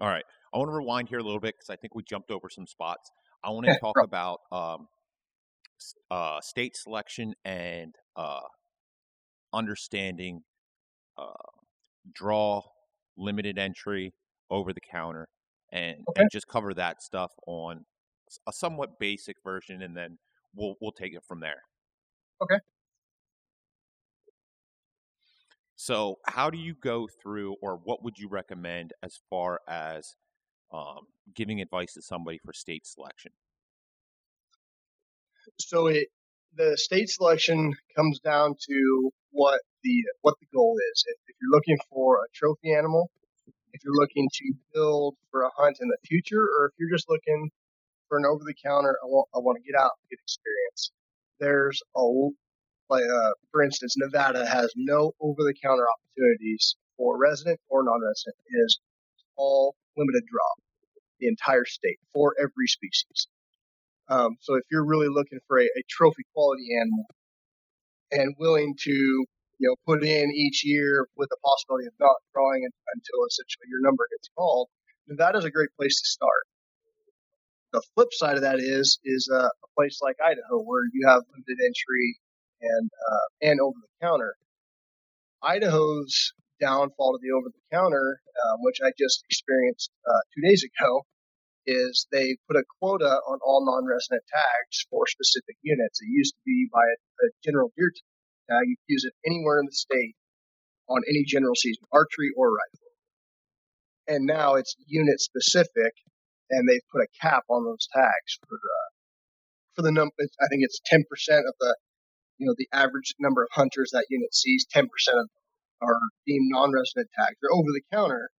All 0.00 0.08
right, 0.08 0.24
I 0.54 0.58
want 0.58 0.68
to 0.68 0.74
rewind 0.74 1.08
here 1.08 1.18
a 1.18 1.22
little 1.22 1.40
bit 1.40 1.54
because 1.56 1.70
I 1.70 1.76
think 1.76 1.94
we 1.94 2.02
jumped 2.02 2.30
over 2.30 2.48
some 2.50 2.66
spots. 2.66 3.10
I 3.44 3.50
want 3.50 3.66
to 3.66 3.78
talk 3.80 3.96
about 4.02 4.40
um, 4.50 4.88
uh, 6.10 6.40
state 6.40 6.76
selection 6.76 7.34
and 7.44 7.94
uh, 8.16 8.40
understanding 9.52 10.42
uh, 11.18 11.32
draw, 12.12 12.62
limited 13.16 13.58
entry, 13.58 14.14
over 14.50 14.72
the 14.72 14.80
counter, 14.80 15.28
and 15.72 15.98
okay. 16.08 16.22
and 16.22 16.30
just 16.30 16.48
cover 16.48 16.74
that 16.74 17.02
stuff 17.02 17.32
on 17.46 17.84
a 18.46 18.52
somewhat 18.52 18.98
basic 18.98 19.36
version, 19.44 19.82
and 19.82 19.96
then 19.96 20.18
we'll 20.54 20.74
we'll 20.80 20.92
take 20.92 21.14
it 21.14 21.22
from 21.26 21.40
there. 21.40 21.62
Okay. 22.42 22.58
So, 25.76 26.18
how 26.26 26.50
do 26.50 26.58
you 26.58 26.74
go 26.74 27.08
through, 27.22 27.56
or 27.62 27.80
what 27.82 28.04
would 28.04 28.18
you 28.18 28.28
recommend 28.28 28.92
as 29.02 29.18
far 29.30 29.60
as 29.66 30.14
um, 30.72 31.06
giving 31.34 31.62
advice 31.62 31.94
to 31.94 32.02
somebody 32.02 32.38
for 32.44 32.52
state 32.52 32.86
selection? 32.86 33.32
So, 35.58 35.86
it 35.86 36.08
the 36.56 36.76
state 36.76 37.08
selection 37.08 37.74
comes 37.96 38.20
down 38.20 38.54
to 38.68 39.10
what 39.30 39.60
the 39.82 40.04
what 40.22 40.34
the 40.40 40.46
goal 40.54 40.76
is. 40.92 41.04
If, 41.06 41.16
if 41.28 41.36
you're 41.40 41.52
looking 41.52 41.78
for 41.90 42.16
a 42.16 42.26
trophy 42.34 42.74
animal, 42.74 43.10
if 43.72 43.82
you're 43.84 43.94
looking 43.94 44.28
to 44.32 44.52
build 44.74 45.16
for 45.30 45.42
a 45.42 45.50
hunt 45.56 45.78
in 45.80 45.88
the 45.88 45.98
future, 46.06 46.42
or 46.42 46.66
if 46.66 46.72
you're 46.78 46.90
just 46.90 47.08
looking 47.08 47.50
for 48.08 48.18
an 48.18 48.24
over 48.26 48.42
the 48.44 48.54
counter, 48.64 48.96
I 49.02 49.06
want 49.06 49.28
I 49.34 49.38
want 49.38 49.58
to 49.62 49.70
get 49.70 49.78
out 49.80 49.92
and 49.96 50.10
get 50.10 50.18
experience. 50.22 50.90
There's 51.38 51.80
a 51.96 52.02
like 52.90 53.04
uh, 53.04 53.32
for 53.52 53.62
instance, 53.62 53.94
Nevada 53.96 54.44
has 54.44 54.72
no 54.76 55.12
over 55.20 55.42
the 55.44 55.54
counter 55.62 55.86
opportunities 55.86 56.76
for 56.96 57.16
resident 57.18 57.60
or 57.68 57.84
non-resident. 57.84 58.36
It 58.46 58.56
is 58.66 58.80
all 59.36 59.76
limited 59.96 60.24
draw, 60.26 60.50
the 61.20 61.28
entire 61.28 61.64
state 61.64 61.98
for 62.12 62.34
every 62.38 62.66
species. 62.66 63.28
Um, 64.10 64.36
so 64.40 64.56
if 64.56 64.64
you're 64.70 64.84
really 64.84 65.08
looking 65.08 65.38
for 65.46 65.60
a, 65.60 65.64
a 65.64 65.82
trophy 65.88 66.24
quality 66.34 66.66
animal 66.76 67.06
and 68.10 68.34
willing 68.38 68.74
to 68.80 68.90
you 68.90 69.68
know 69.68 69.76
put 69.86 70.04
in 70.04 70.32
each 70.34 70.64
year 70.64 71.06
with 71.16 71.28
the 71.30 71.36
possibility 71.44 71.86
of 71.86 71.94
not 72.00 72.16
drawing 72.34 72.66
until 72.66 73.24
essentially 73.28 73.70
your 73.70 73.80
number 73.82 74.04
gets 74.10 74.28
called, 74.36 74.68
that 75.16 75.36
is 75.36 75.44
a 75.44 75.50
great 75.50 75.70
place 75.78 76.00
to 76.00 76.08
start. 76.08 76.44
The 77.72 77.82
flip 77.94 78.08
side 78.12 78.34
of 78.34 78.42
that 78.42 78.58
is 78.58 78.98
is 79.04 79.30
a, 79.32 79.46
a 79.46 79.68
place 79.78 80.00
like 80.02 80.16
Idaho 80.22 80.60
where 80.60 80.82
you 80.92 81.06
have 81.06 81.22
limited 81.30 81.64
entry 81.64 82.18
and 82.60 82.90
uh, 82.90 83.26
and 83.48 83.60
over 83.60 83.78
the 83.80 84.06
counter. 84.06 84.34
Idaho's 85.42 86.32
downfall 86.60 87.12
to 87.14 87.18
the 87.22 87.30
over 87.32 87.48
the 87.48 87.76
counter, 87.76 88.20
um, 88.44 88.58
which 88.60 88.80
I 88.84 88.90
just 88.98 89.24
experienced 89.30 89.90
uh, 90.04 90.20
two 90.34 90.42
days 90.46 90.64
ago, 90.64 91.06
is 91.66 92.06
they 92.10 92.36
put 92.48 92.56
a 92.56 92.64
quota 92.80 93.20
on 93.28 93.38
all 93.44 93.64
non-resident 93.64 94.22
tags 94.32 94.86
for 94.90 95.06
specific 95.06 95.56
units. 95.62 96.00
It 96.00 96.08
used 96.08 96.34
to 96.34 96.42
be 96.46 96.68
by 96.72 96.82
a, 96.82 97.26
a 97.26 97.30
general 97.44 97.72
deer 97.76 97.92
tag. 98.48 98.64
You 98.66 98.76
could 98.76 98.92
use 98.92 99.04
it 99.04 99.14
anywhere 99.26 99.60
in 99.60 99.66
the 99.66 99.72
state 99.72 100.16
on 100.88 101.02
any 101.08 101.24
general 101.24 101.54
season, 101.54 101.84
archery 101.92 102.30
or 102.36 102.50
rifle. 102.50 102.92
And 104.08 104.26
now 104.26 104.54
it's 104.54 104.74
unit 104.86 105.20
specific, 105.20 105.94
and 106.50 106.68
they've 106.68 106.90
put 106.90 107.02
a 107.02 107.14
cap 107.20 107.44
on 107.48 107.64
those 107.64 107.86
tags 107.94 108.38
for 108.48 108.56
uh, 108.56 108.88
for 109.76 109.82
the 109.82 109.92
number. 109.92 110.12
I 110.18 110.48
think 110.48 110.62
it's 110.64 110.80
ten 110.84 111.04
percent 111.08 111.44
of 111.46 111.54
the 111.60 111.76
you 112.38 112.46
know 112.46 112.54
the 112.58 112.68
average 112.72 113.14
number 113.20 113.42
of 113.42 113.50
hunters 113.52 113.90
that 113.92 114.06
unit 114.10 114.34
sees. 114.34 114.66
Ten 114.68 114.88
percent 114.88 115.18
of 115.20 115.28
are 115.82 115.98
deemed 116.26 116.48
non-resident 116.50 117.08
tags. 117.16 117.36
They're 117.40 117.54
over 117.54 117.70
the 117.72 117.82
counter, 117.92 118.30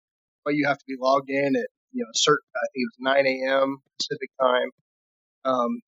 but 0.44 0.54
you 0.54 0.66
have 0.66 0.78
to 0.78 0.84
be 0.86 0.96
logged 0.98 1.30
in 1.30 1.54
at 1.56 1.70
you 1.92 2.02
know 2.04 2.10
certain. 2.14 2.50
I 2.56 2.66
think 2.72 2.82
it 2.84 2.90
was 2.90 3.00
9 3.00 3.26
a.m. 3.26 3.78
Pacific 3.98 4.30
time. 4.40 4.70
Um, 5.44 5.80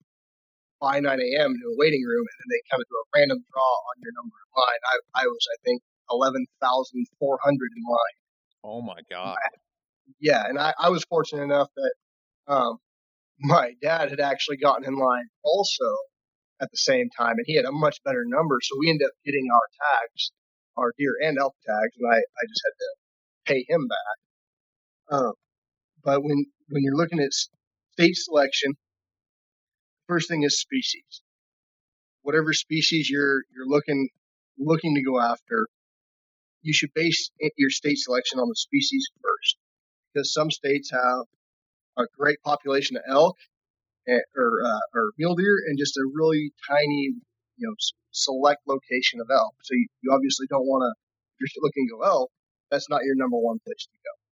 by 0.83 0.99
9 0.99 1.07
a.m. 1.07 1.55
into 1.55 1.67
a 1.71 1.79
waiting 1.79 2.03
room, 2.03 2.25
and 2.27 2.37
then 2.43 2.49
they 2.51 2.61
kind 2.69 2.81
of 2.83 2.87
do 2.91 2.99
a 2.99 3.07
random 3.15 3.39
draw 3.47 3.73
on 3.87 3.95
your 4.03 4.11
number 4.19 4.35
in 4.35 4.51
line. 4.59 4.81
I, 4.91 5.23
I 5.23 5.25
was, 5.31 5.43
I 5.47 5.57
think, 5.63 5.81
11,400 6.11 6.99
in 6.99 7.83
line. 7.87 8.17
Oh 8.65 8.81
my 8.81 8.99
god! 9.09 9.37
Yeah, 10.19 10.43
and 10.45 10.59
I, 10.59 10.73
I 10.77 10.89
was 10.89 11.05
fortunate 11.05 11.43
enough 11.43 11.69
that 11.75 11.93
um, 12.47 12.77
my 13.39 13.73
dad 13.81 14.09
had 14.09 14.19
actually 14.19 14.57
gotten 14.57 14.85
in 14.85 14.97
line 14.97 15.27
also 15.43 15.87
at 16.61 16.69
the 16.71 16.77
same 16.77 17.09
time, 17.17 17.35
and 17.37 17.45
he 17.45 17.55
had 17.55 17.65
a 17.65 17.71
much 17.71 17.97
better 18.03 18.23
number. 18.25 18.59
So 18.61 18.75
we 18.79 18.89
ended 18.89 19.07
up 19.07 19.13
getting 19.25 19.47
our 19.53 19.67
tags, 19.79 20.31
our 20.77 20.93
deer 20.97 21.15
and 21.21 21.37
elk 21.37 21.55
tags, 21.65 21.95
and 21.99 22.11
I, 22.11 22.17
I 22.17 22.43
just 22.47 22.61
had 22.65 22.75
to 22.79 22.89
pay 23.53 23.65
him 23.67 23.87
back. 23.87 25.17
Um, 25.17 25.33
but 26.03 26.23
when 26.23 26.45
when 26.69 26.83
you're 26.83 26.95
looking 26.95 27.19
at 27.19 27.31
state 27.33 28.15
selection, 28.15 28.73
first 30.07 30.29
thing 30.29 30.43
is 30.43 30.59
species. 30.59 31.21
Whatever 32.21 32.53
species 32.53 33.09
you're 33.09 33.43
you're 33.55 33.67
looking 33.67 34.09
looking 34.57 34.95
to 34.95 35.01
go 35.01 35.19
after, 35.19 35.67
you 36.61 36.73
should 36.73 36.93
base 36.93 37.31
your 37.57 37.69
state 37.69 37.97
selection 37.97 38.39
on 38.39 38.47
the 38.47 38.55
species 38.55 39.05
first, 39.21 39.57
because 40.13 40.33
some 40.33 40.51
states 40.51 40.91
have 40.91 41.25
a 41.97 42.03
great 42.17 42.39
population 42.43 42.97
of 42.97 43.03
elk 43.07 43.37
and, 44.07 44.21
or 44.35 44.49
uh, 44.65 44.79
or 44.95 45.11
mule 45.17 45.35
deer 45.35 45.57
and 45.67 45.77
just 45.77 45.97
a 45.97 46.05
really 46.13 46.51
tiny, 46.69 47.13
you 47.57 47.67
know, 47.67 47.75
select 48.11 48.61
location 48.67 49.19
of 49.19 49.27
elk. 49.31 49.55
So 49.63 49.73
you, 49.73 49.87
you 50.01 50.11
obviously 50.13 50.47
don't 50.49 50.65
want 50.65 50.83
to. 50.83 50.93
If 51.39 51.51
you're 51.55 51.63
looking 51.63 51.87
to 51.87 51.97
go 51.97 52.03
elk, 52.03 52.31
that's 52.71 52.89
not 52.89 53.03
your 53.03 53.15
number 53.15 53.37
one 53.37 53.59
place 53.65 53.85
to 53.85 53.97
go. 54.03 54.22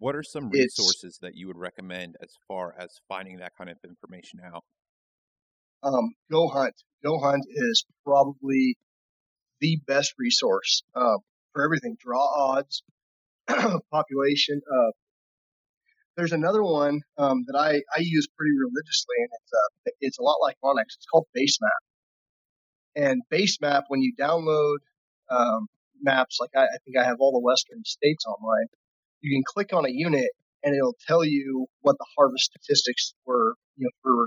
What 0.00 0.16
are 0.16 0.22
some 0.22 0.48
resources 0.48 1.18
that 1.20 1.34
you 1.34 1.46
would 1.46 1.58
recommend 1.58 2.16
as 2.22 2.30
far 2.48 2.74
as 2.78 2.88
finding 3.06 3.36
that 3.36 3.52
kind 3.56 3.68
of 3.68 3.76
information 3.84 4.40
out? 4.42 4.64
Um, 5.82 6.14
Go 6.32 6.48
Hunt. 6.48 6.74
Go 7.04 7.18
Hunt 7.18 7.44
is 7.50 7.84
probably 8.02 8.78
the 9.60 9.78
best 9.86 10.14
resource 10.18 10.82
uh, 10.94 11.18
for 11.52 11.62
everything. 11.62 11.98
Draw 12.00 12.18
odds, 12.18 12.82
population. 13.92 14.62
Uh, 14.66 14.90
there's 16.16 16.32
another 16.32 16.62
one 16.62 17.02
um, 17.18 17.44
that 17.46 17.58
I, 17.58 17.82
I 17.94 18.00
use 18.00 18.26
pretty 18.34 18.52
religiously, 18.58 19.16
and 19.18 19.28
it's 19.32 19.52
a, 19.52 19.90
uh, 19.90 19.92
it's 20.00 20.18
a 20.18 20.22
lot 20.22 20.36
like 20.40 20.56
onX. 20.64 20.96
It's 20.96 21.06
called 21.12 21.26
Basemap. 21.36 21.84
And 22.96 23.20
Basemap, 23.30 23.82
when 23.88 24.00
you 24.00 24.14
download 24.18 24.78
um, 25.30 25.66
maps, 26.00 26.38
like 26.40 26.50
I, 26.56 26.62
I 26.62 26.78
think 26.86 26.96
I 26.96 27.04
have 27.04 27.16
all 27.20 27.32
the 27.32 27.44
Western 27.44 27.84
states 27.84 28.24
online, 28.24 28.66
you 29.20 29.36
can 29.36 29.42
click 29.46 29.72
on 29.72 29.84
a 29.86 29.90
unit 29.90 30.30
and 30.62 30.74
it'll 30.74 30.96
tell 31.06 31.24
you 31.24 31.66
what 31.80 31.96
the 31.98 32.06
harvest 32.16 32.44
statistics 32.44 33.14
were, 33.26 33.54
you 33.76 33.84
know, 33.84 33.90
for 34.02 34.26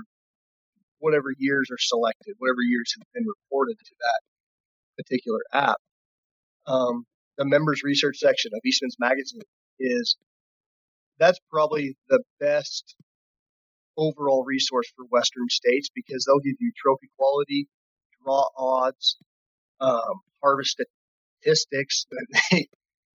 whatever 0.98 1.28
years 1.38 1.68
are 1.70 1.78
selected, 1.78 2.34
whatever 2.38 2.62
years 2.62 2.94
have 2.98 3.06
been 3.12 3.24
reported 3.26 3.76
to 3.78 3.94
that 4.00 5.04
particular 5.04 5.40
app. 5.52 5.76
Um, 6.66 7.04
the 7.36 7.44
members 7.44 7.82
research 7.82 8.18
section 8.18 8.52
of 8.54 8.60
Eastman's 8.64 8.96
magazine 8.98 9.42
is 9.78 10.16
that's 11.18 11.38
probably 11.50 11.96
the 12.08 12.22
best 12.40 12.96
overall 13.96 14.44
resource 14.44 14.90
for 14.96 15.04
Western 15.04 15.48
states 15.48 15.88
because 15.94 16.24
they'll 16.24 16.40
give 16.40 16.56
you 16.58 16.72
trophy 16.76 17.10
quality, 17.18 17.68
draw 18.22 18.48
odds, 18.56 19.16
um, 19.80 20.20
harvest 20.42 20.76
statistics. 21.42 22.06
That 22.10 22.26
they, 22.50 22.68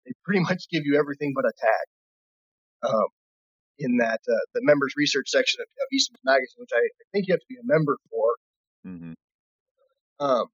they 0.10 0.14
pretty 0.26 0.42
much 0.42 0.66
give 0.72 0.84
you 0.86 0.98
everything 0.98 1.34
but 1.36 1.46
a 1.46 1.54
tag. 1.58 2.92
Um, 2.92 3.08
in 3.80 3.98
that 3.98 4.20
uh, 4.28 4.46
the 4.54 4.62
members 4.64 4.94
research 4.98 5.30
section 5.30 5.62
of, 5.62 5.68
of 5.68 5.88
Eastman's 5.94 6.22
magazine, 6.24 6.58
which 6.58 6.70
I, 6.74 6.80
I, 6.80 7.06
think 7.14 7.28
you 7.28 7.34
have 7.34 7.40
to 7.40 7.46
be 7.48 7.56
a 7.56 7.66
member 7.66 7.98
for. 8.10 8.36
Mm-hmm. 8.86 10.26
Um, 10.26 10.48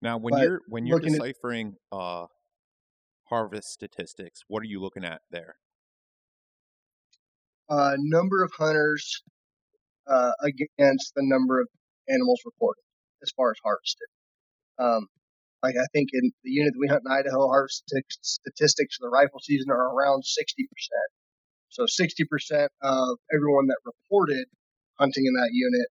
now, 0.00 0.18
when 0.18 0.38
you're 0.38 0.60
when 0.68 0.86
you're 0.86 1.00
deciphering 1.00 1.74
at, 1.92 1.96
uh, 1.96 2.26
harvest 3.28 3.68
statistics, 3.68 4.42
what 4.48 4.62
are 4.62 4.66
you 4.66 4.80
looking 4.80 5.04
at 5.04 5.20
there? 5.30 5.56
Uh, 7.68 7.96
number 7.98 8.42
of 8.42 8.50
hunters 8.56 9.22
uh, 10.06 10.32
against 10.42 11.12
the 11.14 11.22
number 11.22 11.60
of 11.60 11.68
animals 12.08 12.40
reported 12.46 12.82
as 13.22 13.30
far 13.36 13.50
as 13.50 13.56
harvested. 13.62 14.08
Um, 14.78 15.06
like 15.62 15.74
I 15.74 15.86
think 15.92 16.10
in 16.12 16.30
the 16.44 16.50
unit 16.50 16.72
that 16.74 16.80
we 16.80 16.88
hunt 16.88 17.02
in 17.04 17.12
Idaho, 17.12 17.48
harvest 17.48 17.84
statistics 18.22 18.96
for 18.96 19.06
the 19.06 19.10
rifle 19.10 19.40
season 19.40 19.70
are 19.70 19.94
around 19.94 20.22
60%. 20.22 20.68
So 21.70 21.84
60% 21.84 22.68
of 22.82 23.18
everyone 23.34 23.66
that 23.66 23.78
reported 23.84 24.46
hunting 24.98 25.26
in 25.26 25.34
that 25.34 25.50
unit, 25.52 25.88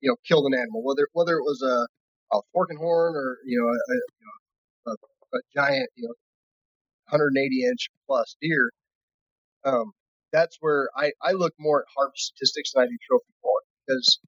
you 0.00 0.10
know, 0.10 0.16
killed 0.26 0.46
an 0.46 0.58
animal, 0.58 0.82
whether, 0.84 1.08
whether 1.12 1.36
it 1.36 1.42
was 1.42 1.62
a, 1.62 2.36
a 2.36 2.40
fork 2.52 2.70
and 2.70 2.78
horn 2.78 3.14
or, 3.14 3.38
you 3.46 3.58
know, 3.58 3.68
a, 3.68 3.94
you 3.94 4.26
know, 4.26 4.92
a, 4.92 5.36
a 5.38 5.40
giant, 5.54 5.88
you 5.96 6.08
know, 6.08 6.14
180 7.10 7.64
inch 7.64 7.88
plus 8.06 8.36
deer. 8.40 8.70
Um, 9.64 9.92
that's 10.32 10.56
where 10.60 10.88
I, 10.96 11.12
I 11.22 11.32
look 11.32 11.54
more 11.58 11.82
at 11.82 11.86
harvest 11.96 12.32
statistics 12.34 12.72
than 12.72 12.84
I 12.84 12.86
do 12.86 12.96
trophy 13.08 13.32
quality 13.42 13.66
because 13.86 14.18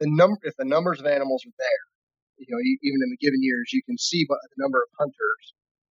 the 0.00 0.08
number, 0.08 0.38
if 0.42 0.56
the 0.56 0.64
numbers 0.64 1.00
of 1.00 1.06
animals 1.06 1.44
are 1.46 1.56
there, 1.58 1.84
you 2.40 2.48
know, 2.48 2.60
even 2.64 2.98
in 3.04 3.10
the 3.12 3.20
given 3.20 3.42
years, 3.42 3.68
you 3.72 3.82
can 3.84 3.98
see 3.98 4.24
the 4.24 4.38
number 4.56 4.80
of 4.80 4.88
hunters, 4.98 5.44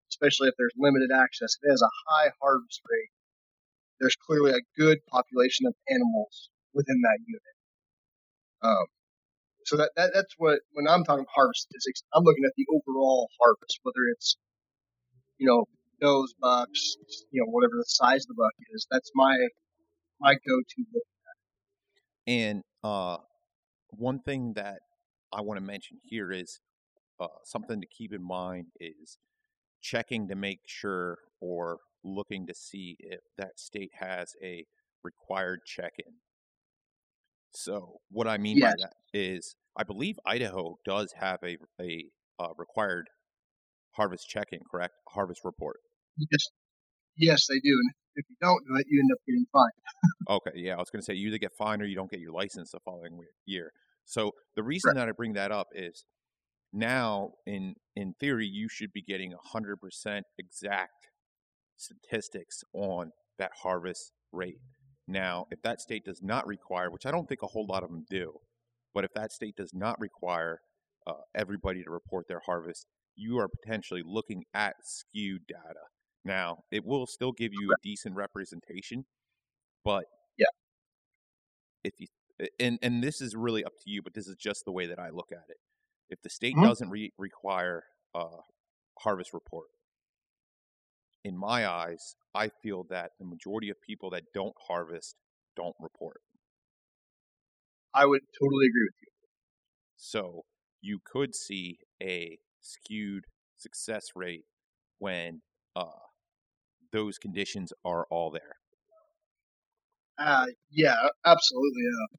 especially 0.10 0.50
if 0.50 0.56
there's 0.58 0.74
limited 0.78 1.14
access. 1.14 1.54
If 1.56 1.70
it 1.70 1.72
has 1.72 1.86
a 1.86 1.96
high 2.10 2.30
harvest 2.42 2.82
rate, 2.90 3.14
there's 4.00 4.18
clearly 4.18 4.52
a 4.52 4.66
good 4.76 4.98
population 5.06 5.68
of 5.68 5.76
animals 5.90 6.50
within 6.74 7.02
that 7.02 7.20
unit. 7.28 7.56
Um, 8.62 8.88
so 9.66 9.78
that, 9.78 9.92
that 9.96 10.12
that's 10.14 10.34
what 10.38 10.60
when 10.74 10.88
I'm 10.88 11.04
talking 11.04 11.26
harvest 11.30 11.70
statistics, 11.70 12.02
I'm 12.14 12.24
looking 12.24 12.46
at 12.46 12.54
the 12.58 12.66
overall 12.74 13.30
harvest, 13.40 13.80
whether 13.84 14.10
it's 14.12 14.36
you 15.38 15.48
know 15.48 15.66
nose 16.02 16.34
bucks, 16.42 16.98
you 17.32 17.42
know 17.42 17.52
whatever 17.52 17.78
the 17.78 17.86
size 17.86 18.24
of 18.24 18.30
the 18.30 18.42
buck 18.42 18.54
is. 18.74 18.88
That's 18.90 19.12
my 19.14 19.38
my 20.20 20.34
go-to 20.34 20.86
look 20.94 21.04
at. 22.28 22.34
And 22.34 22.64
uh, 22.84 23.18
one 23.92 24.20
thing 24.20 24.54
that 24.54 24.80
I 25.34 25.42
want 25.42 25.60
to 25.60 25.66
mention 25.66 25.98
here 26.04 26.32
is 26.32 26.60
uh, 27.20 27.28
something 27.44 27.82
to 27.82 27.88
keep 27.88 28.14
in 28.14 28.24
mind 28.24 28.68
is 28.80 29.18
checking 29.82 30.28
to 30.28 30.36
make 30.36 30.60
sure 30.66 31.18
or 31.42 31.80
looking 32.04 32.48
to 32.48 32.54
see 32.54 32.96
if 33.00 33.20
that 33.38 33.60
state 33.60 33.92
has 34.00 34.34
a 34.44 34.66
required 35.04 35.62
check-in. 35.66 36.14
So 37.54 37.98
what 38.10 38.28
I 38.28 38.38
mean 38.38 38.58
yes. 38.58 38.74
by 38.74 38.76
that 38.84 39.20
is, 39.20 39.56
I 39.78 39.84
believe 39.84 40.20
Idaho 40.26 40.78
does 40.86 41.14
have 41.20 41.40
a 41.44 41.58
a 41.82 42.06
uh, 42.40 42.50
required 42.58 43.08
harvest 43.92 44.28
check-in, 44.30 44.60
correct? 44.70 44.94
Harvest 45.10 45.42
report. 45.44 45.78
Yes, 46.18 46.48
yes, 47.18 47.48
they 47.48 47.60
do. 47.60 47.72
And 47.72 47.92
if 48.16 48.26
you 48.30 48.36
don't 48.42 48.64
do 48.68 48.76
it, 48.76 48.86
you 48.90 49.02
end 49.02 49.10
up 49.12 49.20
getting 49.28 49.46
fined. 49.52 49.72
Okay, 50.30 50.60
yeah, 50.62 50.76
I 50.76 50.78
was 50.78 50.90
going 50.90 51.02
to 51.02 51.06
say 51.06 51.16
you 51.16 51.28
either 51.28 51.38
get 51.38 51.54
fined 51.58 51.82
or 51.82 51.86
you 51.86 51.96
don't 51.96 52.12
get 52.12 52.20
your 52.20 52.34
license 52.34 52.72
the 52.72 52.80
following 52.86 53.20
year. 53.46 53.72
So 54.06 54.32
the 54.56 54.64
reason 54.64 54.96
that 54.96 55.08
I 55.08 55.12
bring 55.12 55.34
that 55.34 55.52
up 55.52 55.68
is 55.74 56.06
now, 56.74 57.34
in 57.46 57.76
in 57.96 58.14
theory, 58.20 58.48
you 58.48 58.70
should 58.70 58.92
be 58.94 59.02
getting 59.02 59.34
hundred 59.54 59.78
percent 59.78 60.26
exact 60.38 61.10
statistics 61.78 62.64
on 62.74 63.12
that 63.38 63.52
harvest 63.64 64.12
rate. 64.32 64.60
Now, 65.08 65.48
if 65.52 65.62
that 65.64 65.82
state 65.82 66.06
does 66.06 66.22
not 66.22 66.46
require, 66.48 66.92
which 66.92 67.06
I 67.06 67.12
don't 67.12 67.28
think 67.28 67.42
a 67.42 67.48
whole 67.48 67.66
lot 67.68 67.84
of 67.84 67.90
them 67.90 68.06
do, 68.10 68.40
but 68.94 69.04
if 69.06 69.12
that 69.16 69.32
state 69.32 69.56
does 69.56 69.74
not 69.74 70.00
require 70.00 70.60
uh, 71.08 71.14
everybody 71.36 71.84
to 71.84 71.90
report 71.90 72.28
their 72.28 72.42
harvest, 72.46 72.86
you 73.16 73.38
are 73.40 73.48
potentially 73.50 74.04
looking 74.06 74.44
at 74.54 74.76
skewed 74.84 75.48
data. 75.48 75.82
Now, 76.26 76.60
it 76.72 76.86
will 76.86 77.08
still 77.08 77.32
give 77.32 77.52
you 77.54 77.72
a 77.72 77.76
decent 77.82 78.16
representation, 78.16 79.06
but 79.84 80.06
Yeah. 80.38 80.48
if 81.84 81.94
you 82.00 82.08
and 82.60 82.80
and 82.82 83.04
this 83.04 83.22
is 83.22 83.36
really 83.36 83.64
up 83.64 83.74
to 83.82 83.90
you, 83.90 84.02
but 84.02 84.14
this 84.14 84.28
is 84.28 84.36
just 84.36 84.66
the 84.66 84.72
way 84.72 84.88
that 84.88 85.00
I 85.00 85.10
look 85.10 85.32
at 85.32 85.50
it. 85.50 85.58
If 86.10 86.22
the 86.22 86.30
state 86.30 86.60
Mhm. 86.60 86.62
doesn't 86.62 86.90
re- 86.90 87.14
require 87.18 87.84
a 88.14 88.28
harvest 89.00 89.34
report, 89.34 89.68
in 91.24 91.38
my 91.38 91.66
eyes, 91.66 92.16
I 92.34 92.50
feel 92.50 92.84
that 92.86 93.14
the 93.20 93.26
majority 93.26 93.70
of 93.70 93.80
people 93.82 94.10
that 94.10 94.34
don't 94.34 94.56
harvest 94.68 95.16
don't 95.56 95.76
report. 95.80 96.22
I 97.94 98.08
would 98.08 98.22
totally 98.40 98.66
agree 98.66 98.86
with 98.88 98.96
you. 99.04 99.08
So 99.98 100.46
you 100.82 101.00
could 101.00 101.36
see 101.36 101.80
a 102.02 102.40
skewed 102.60 103.26
success 103.56 104.16
rate 104.16 104.46
when 104.98 105.42
uh, 105.76 106.00
those 106.92 107.18
conditions 107.20 107.74
are 107.86 108.06
all 108.12 108.32
there. 108.32 108.58
Uh, 110.18 110.48
yeah, 110.70 111.08
absolutely. 111.26 111.84
Uh, 111.88 112.18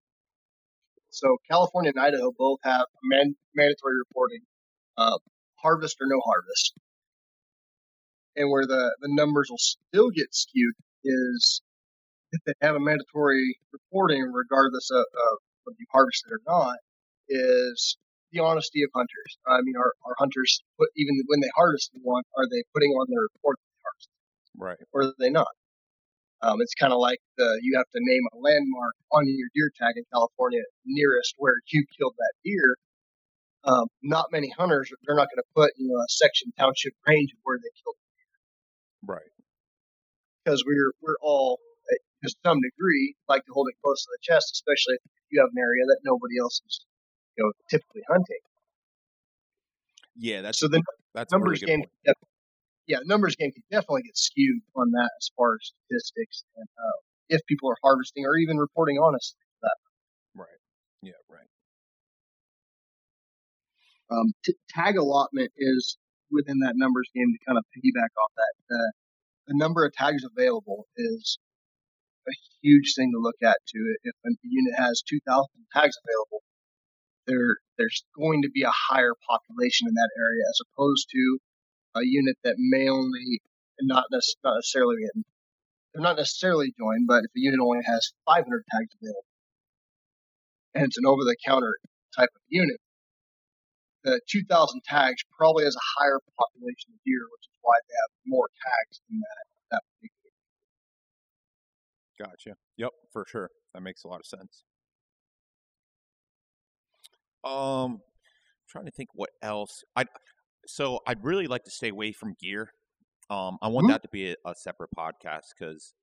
so 1.11 1.37
California 1.51 1.93
and 1.95 2.01
Idaho 2.03 2.33
both 2.37 2.61
have 2.65 2.87
man- 3.03 3.37
mandatory 3.55 3.99
reporting, 3.99 4.41
uh, 4.97 5.19
harvest 5.63 5.97
or 6.01 6.07
no 6.07 6.21
harvest. 6.25 6.75
And 8.37 8.51
where 8.51 8.67
the, 8.67 8.97
the 9.01 9.09
numbers 9.13 9.49
will 9.51 9.59
still 9.59 10.11
get 10.11 10.35
skewed 10.35 10.75
is 11.05 11.61
if 12.33 12.41
they 12.47 12.55
have 12.63 12.77
a 12.77 12.81
mandatory 12.81 13.59
reporting, 13.73 14.23
regardless 14.23 14.91
of, 14.91 15.01
of 15.01 15.39
whether 15.65 15.77
you 15.79 15.87
harvested 15.93 16.33
or 16.33 16.41
not, 16.47 16.77
is 17.29 17.97
the 18.33 18.41
honesty 18.41 18.83
of 18.83 18.91
hunters. 18.95 19.39
I 19.47 19.61
mean, 19.63 19.75
are, 19.77 19.93
are 20.07 20.15
hunters 20.19 20.63
put 20.79 20.89
even 20.97 21.21
when 21.27 21.41
they 21.41 21.51
harvest 21.57 21.91
one, 22.03 22.23
are 22.37 22.47
they 22.49 22.63
putting 22.73 22.91
on 22.91 23.07
their 23.11 23.23
report 23.35 23.59
that 23.59 23.71
they 23.75 23.83
harvested? 23.83 24.15
Right. 24.57 24.79
or 24.93 25.03
are 25.11 25.15
they 25.19 25.31
not? 25.31 25.49
Um, 26.43 26.61
it's 26.61 26.75
kind 26.75 26.93
of 26.93 26.99
like 27.01 27.21
the, 27.39 27.59
you 27.63 27.77
have 27.77 27.89
to 27.93 28.01
name 28.01 28.23
a 28.33 28.39
landmark 28.39 28.95
on 29.13 29.29
your 29.29 29.49
deer 29.55 29.71
tag 29.79 29.97
in 29.97 30.05
California 30.13 30.63
nearest 30.87 31.35
where 31.39 31.55
you 31.73 31.85
killed 31.99 32.15
that 32.19 32.33
deer. 32.45 32.77
Um, 33.65 33.89
not 34.03 34.33
many 34.33 34.51
hunters, 34.57 34.91
they're 35.05 35.17
not 35.17 35.29
going 35.29 35.43
to 35.45 35.51
put, 35.55 35.73
you 35.77 35.89
know, 35.89 36.01
a 36.01 36.09
section, 36.09 36.53
township, 36.59 36.95
range 37.07 37.33
of 37.33 37.39
where 37.45 37.59
they 37.59 37.71
killed 37.85 37.97
it 38.01 38.09
Right. 39.03 39.31
because 40.45 40.65
we're, 40.67 40.93
we're 41.03 41.21
all, 41.23 41.61
uh, 41.93 41.97
to 42.25 42.35
some 42.45 42.61
degree, 42.61 43.15
like 43.29 43.45
to 43.47 43.53
hold 43.53 43.69
it 43.69 43.77
close 43.85 44.03
to 44.05 44.11
the 44.13 44.19
chest, 44.23 44.53
especially 44.55 44.97
if 44.97 45.03
you 45.31 45.41
have 45.41 45.51
an 45.55 45.61
area 45.61 45.85
that 45.89 46.01
nobody 46.05 46.39
else 46.41 46.61
is, 46.67 46.81
you 47.37 47.45
know, 47.45 47.53
typically 47.71 48.03
hunting. 48.09 48.41
Yeah, 50.17 50.43
that's 50.43 50.59
So 50.59 50.69
the 50.69 50.83
that's 51.15 51.35
a 51.35 51.39
really 51.39 51.41
numbers 51.41 51.61
good 51.61 51.67
game, 51.67 51.81
point. 51.81 51.91
Yeah, 52.91 52.99
numbers 53.07 53.37
game 53.37 53.53
can 53.53 53.63
definitely 53.71 54.03
get 54.03 54.19
skewed 54.19 54.63
on 54.75 54.91
that 54.91 55.11
as 55.23 55.31
far 55.37 55.55
as 55.55 55.71
statistics 55.71 56.43
and 56.57 56.67
uh, 56.67 56.99
if 57.29 57.41
people 57.47 57.71
are 57.71 57.79
harvesting 57.85 58.27
or 58.27 58.37
even 58.37 58.59
reporting 58.59 58.99
honestly. 58.99 59.39
That. 59.63 59.79
Right. 60.35 60.61
Yeah. 61.01 61.21
Right. 61.31 61.47
Um, 64.11 64.33
t- 64.45 64.59
tag 64.71 64.97
allotment 64.97 65.53
is 65.57 65.99
within 66.33 66.59
that 66.67 66.75
numbers 66.75 67.09
game 67.15 67.31
to 67.31 67.39
kind 67.47 67.59
of 67.59 67.65
piggyback 67.71 68.11
off 68.19 68.33
that. 68.35 68.55
The, 68.69 68.93
the 69.47 69.55
number 69.57 69.87
of 69.87 69.93
tags 69.93 70.25
available 70.27 70.89
is 70.97 71.39
a 72.27 72.33
huge 72.61 72.95
thing 72.97 73.13
to 73.15 73.23
look 73.23 73.39
at 73.41 73.59
too. 73.71 73.95
If 74.03 74.15
a 74.27 74.31
unit 74.43 74.75
has 74.77 75.03
2,000 75.09 75.47
tags 75.73 75.95
available, 76.03 76.43
there 77.29 77.59
there's 77.79 78.03
going 78.19 78.43
to 78.43 78.51
be 78.51 78.63
a 78.63 78.75
higher 78.91 79.15
population 79.31 79.87
in 79.87 79.95
that 79.95 80.11
area 80.19 80.43
as 80.51 80.59
opposed 80.67 81.07
to 81.13 81.39
a 81.97 82.01
unit 82.03 82.37
that 82.45 82.55
may 82.59 82.89
only 82.89 83.41
not, 83.81 84.05
not 84.11 84.55
necessarily 84.55 84.97
in, 85.15 85.25
they're 85.95 86.03
not 86.03 86.17
necessarily 86.17 86.73
joined, 86.79 87.07
but 87.07 87.25
if 87.25 87.31
a 87.37 87.41
unit 87.41 87.61
only 87.61 87.81
has 87.85 88.13
500 88.27 88.65
tags 88.71 88.95
available 89.01 89.25
and 90.75 90.85
it's 90.85 90.99
an 90.99 91.07
over-the-counter 91.07 91.77
type 92.17 92.29
of 92.35 92.43
unit, 92.49 92.77
the 94.05 94.21
2,000 94.29 94.83
tags 94.85 95.23
probably 95.37 95.65
has 95.65 95.75
a 95.75 96.01
higher 96.01 96.19
population 96.39 96.91
of 96.95 97.01
deer, 97.05 97.21
which 97.33 97.47
is 97.47 97.57
why 97.61 97.75
they 97.89 97.95
have 97.95 98.11
more 98.27 98.49
tags 98.49 99.01
in 99.11 99.19
that 99.21 99.45
that 99.71 99.83
particular. 99.95 100.31
Gotcha. 102.19 102.57
Yep, 102.77 102.91
for 103.13 103.25
sure. 103.29 103.51
That 103.75 103.83
makes 103.83 104.05
a 104.05 104.09
lot 104.09 104.21
of 104.21 104.27
sense. 104.27 104.65
Um, 107.45 108.01
trying 108.69 108.87
to 108.87 108.91
think 108.91 109.11
what 109.15 109.31
else. 109.43 109.85
I 109.97 110.05
so 110.71 111.01
I'd 111.07 111.23
really 111.25 111.47
like 111.47 111.65
to 111.65 111.71
stay 111.71 111.89
away 111.89 112.13
from 112.13 112.35
gear. 112.41 112.73
Um, 113.31 113.59
I 113.63 113.69
want 113.69 113.87
Mhm. 113.87 113.89
that 113.89 114.03
to 114.03 114.09
be 114.09 114.33
a, 114.33 114.37
a 114.45 114.55
separate 114.55 114.91
podcast 114.97 115.55
because 115.59 115.95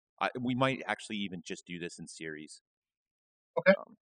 we 0.41 0.55
might 0.55 0.82
actually 0.88 1.18
even 1.18 1.41
just 1.45 1.65
do 1.68 1.80
this 1.80 1.99
in 1.99 2.07
series. 2.07 2.61
Okay. 3.57 3.74
Um, 3.78 3.97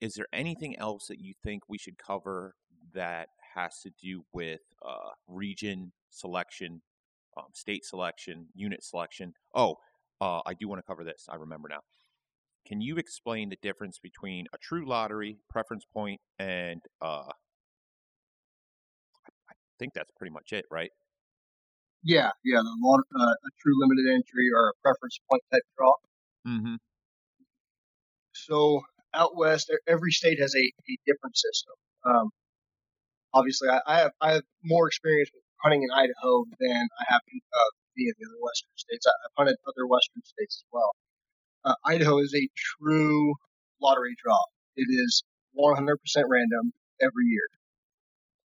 is 0.00 0.14
there 0.14 0.26
anything 0.32 0.76
else 0.78 1.06
that 1.08 1.20
you 1.20 1.34
think 1.42 1.62
we 1.68 1.78
should 1.78 1.98
cover 1.98 2.54
that 2.92 3.28
has 3.54 3.80
to 3.80 3.90
do 4.00 4.24
with 4.32 4.60
uh, 4.86 5.10
region 5.26 5.92
selection, 6.10 6.82
um, 7.36 7.46
state 7.52 7.84
selection, 7.84 8.48
unit 8.54 8.84
selection? 8.84 9.32
Oh, 9.54 9.76
uh, 10.20 10.40
I 10.46 10.54
do 10.54 10.68
want 10.68 10.78
to 10.78 10.82
cover 10.86 11.04
this. 11.04 11.26
I 11.28 11.36
remember 11.36 11.68
now. 11.68 11.80
Can 12.66 12.80
you 12.80 12.96
explain 12.96 13.50
the 13.50 13.58
difference 13.62 13.98
between 13.98 14.46
a 14.54 14.58
true 14.58 14.86
lottery, 14.88 15.38
preference 15.50 15.84
point, 15.92 16.20
and 16.38 16.80
uh, 17.00 17.32
think 19.78 19.94
that's 19.94 20.10
pretty 20.16 20.32
much 20.32 20.52
it, 20.52 20.64
right? 20.70 20.90
Yeah, 22.02 22.30
yeah, 22.44 22.60
the 22.60 22.76
lot, 22.82 23.00
uh, 23.18 23.32
a 23.32 23.50
true 23.60 23.80
limited 23.80 24.12
entry 24.12 24.50
or 24.54 24.68
a 24.68 24.72
preference 24.82 25.18
point 25.30 25.42
type 25.50 25.62
draw. 25.76 25.92
Mm-hmm. 26.46 26.74
So 28.32 28.82
out 29.14 29.36
west, 29.36 29.72
every 29.86 30.10
state 30.12 30.38
has 30.40 30.54
a, 30.54 30.60
a 30.60 30.96
different 31.06 31.36
system. 31.36 31.74
Um, 32.04 32.30
obviously, 33.32 33.68
I, 33.68 33.80
I 33.86 33.98
have 33.98 34.12
I 34.20 34.32
have 34.34 34.42
more 34.62 34.86
experience 34.86 35.30
with 35.32 35.42
hunting 35.62 35.82
in 35.82 35.90
Idaho 35.90 36.44
than 36.60 36.88
I 37.00 37.04
have 37.08 37.22
in 37.32 37.40
uh, 37.40 37.70
any 37.96 38.10
of 38.10 38.16
the 38.18 38.26
other 38.26 38.40
western 38.42 38.76
states. 38.76 39.06
I, 39.06 39.12
I've 39.24 39.34
hunted 39.38 39.56
other 39.66 39.86
western 39.86 40.22
states 40.24 40.60
as 40.60 40.68
well. 40.72 40.92
Uh, 41.64 41.74
Idaho 41.86 42.18
is 42.18 42.34
a 42.34 42.48
true 42.54 43.34
lottery 43.80 44.14
draw. 44.22 44.38
It 44.76 44.88
is 44.90 45.22
100% 45.56 45.96
random 46.28 46.72
every 47.00 47.26
year. 47.26 47.48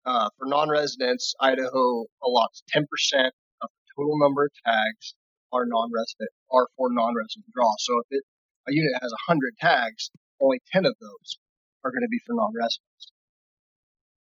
Uh, 0.07 0.28
for 0.36 0.46
non-residents, 0.46 1.34
Idaho 1.40 2.05
allots 2.22 2.62
10% 2.74 2.82
of 2.84 3.68
the 3.72 3.84
total 3.96 4.18
number 4.18 4.44
of 4.44 4.52
tags 4.66 5.14
are 5.52 5.64
non-resident 5.66 6.30
are 6.50 6.68
for 6.76 6.92
non-resident 6.92 7.46
draw. 7.55 7.72
So 7.78 8.00
if 8.00 8.07
it, 8.11 8.24
a 8.68 8.72
unit 8.72 8.92
has 9.00 9.12
100 9.28 9.55
tags, 9.61 10.11
only 10.40 10.61
10 10.72 10.84
of 10.84 10.94
those 11.00 11.38
are 11.84 11.90
going 11.90 12.02
to 12.02 12.11
be 12.11 12.20
for 12.26 12.34
non-residents. 12.34 13.12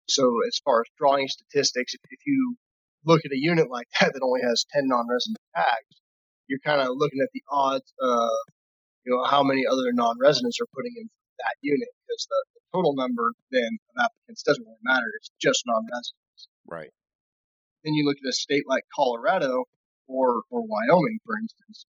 So 0.07 0.29
as 0.47 0.61
far 0.63 0.81
as 0.81 0.87
drawing 0.97 1.27
statistics, 1.27 1.93
if, 1.93 2.01
if 2.09 2.19
you 2.25 2.57
look 3.05 3.21
at 3.25 3.31
a 3.31 3.39
unit 3.39 3.71
like 3.71 3.87
that 3.99 4.13
that 4.13 4.21
only 4.21 4.41
has 4.43 4.65
10 4.73 4.83
non-resident 4.85 5.39
tags, 5.55 5.95
you're 6.47 6.59
kind 6.63 6.81
of 6.81 6.89
looking 6.91 7.21
at 7.23 7.29
the 7.33 7.41
odds 7.49 7.93
of, 8.01 8.29
you 9.05 9.15
know, 9.15 9.23
how 9.23 9.41
many 9.41 9.63
other 9.65 9.93
non-residents 9.93 10.59
are 10.61 10.69
putting 10.75 10.93
in 10.97 11.09
that 11.41 11.55
unit 11.61 11.89
because 12.05 12.27
the, 12.29 12.39
the 12.55 12.61
total 12.73 12.93
number 12.93 13.33
then 13.51 13.77
of 13.95 14.05
applicants 14.05 14.43
doesn't 14.43 14.63
really 14.63 14.85
matter. 14.85 15.09
It's 15.17 15.31
just 15.41 15.63
non-residents. 15.65 16.47
Right. 16.65 16.93
Then 17.83 17.93
you 17.93 18.05
look 18.05 18.17
at 18.23 18.29
a 18.29 18.33
state 18.33 18.63
like 18.67 18.83
Colorado 18.93 19.65
or, 20.07 20.43
or 20.49 20.61
Wyoming, 20.61 21.19
for 21.25 21.35
instance. 21.41 21.85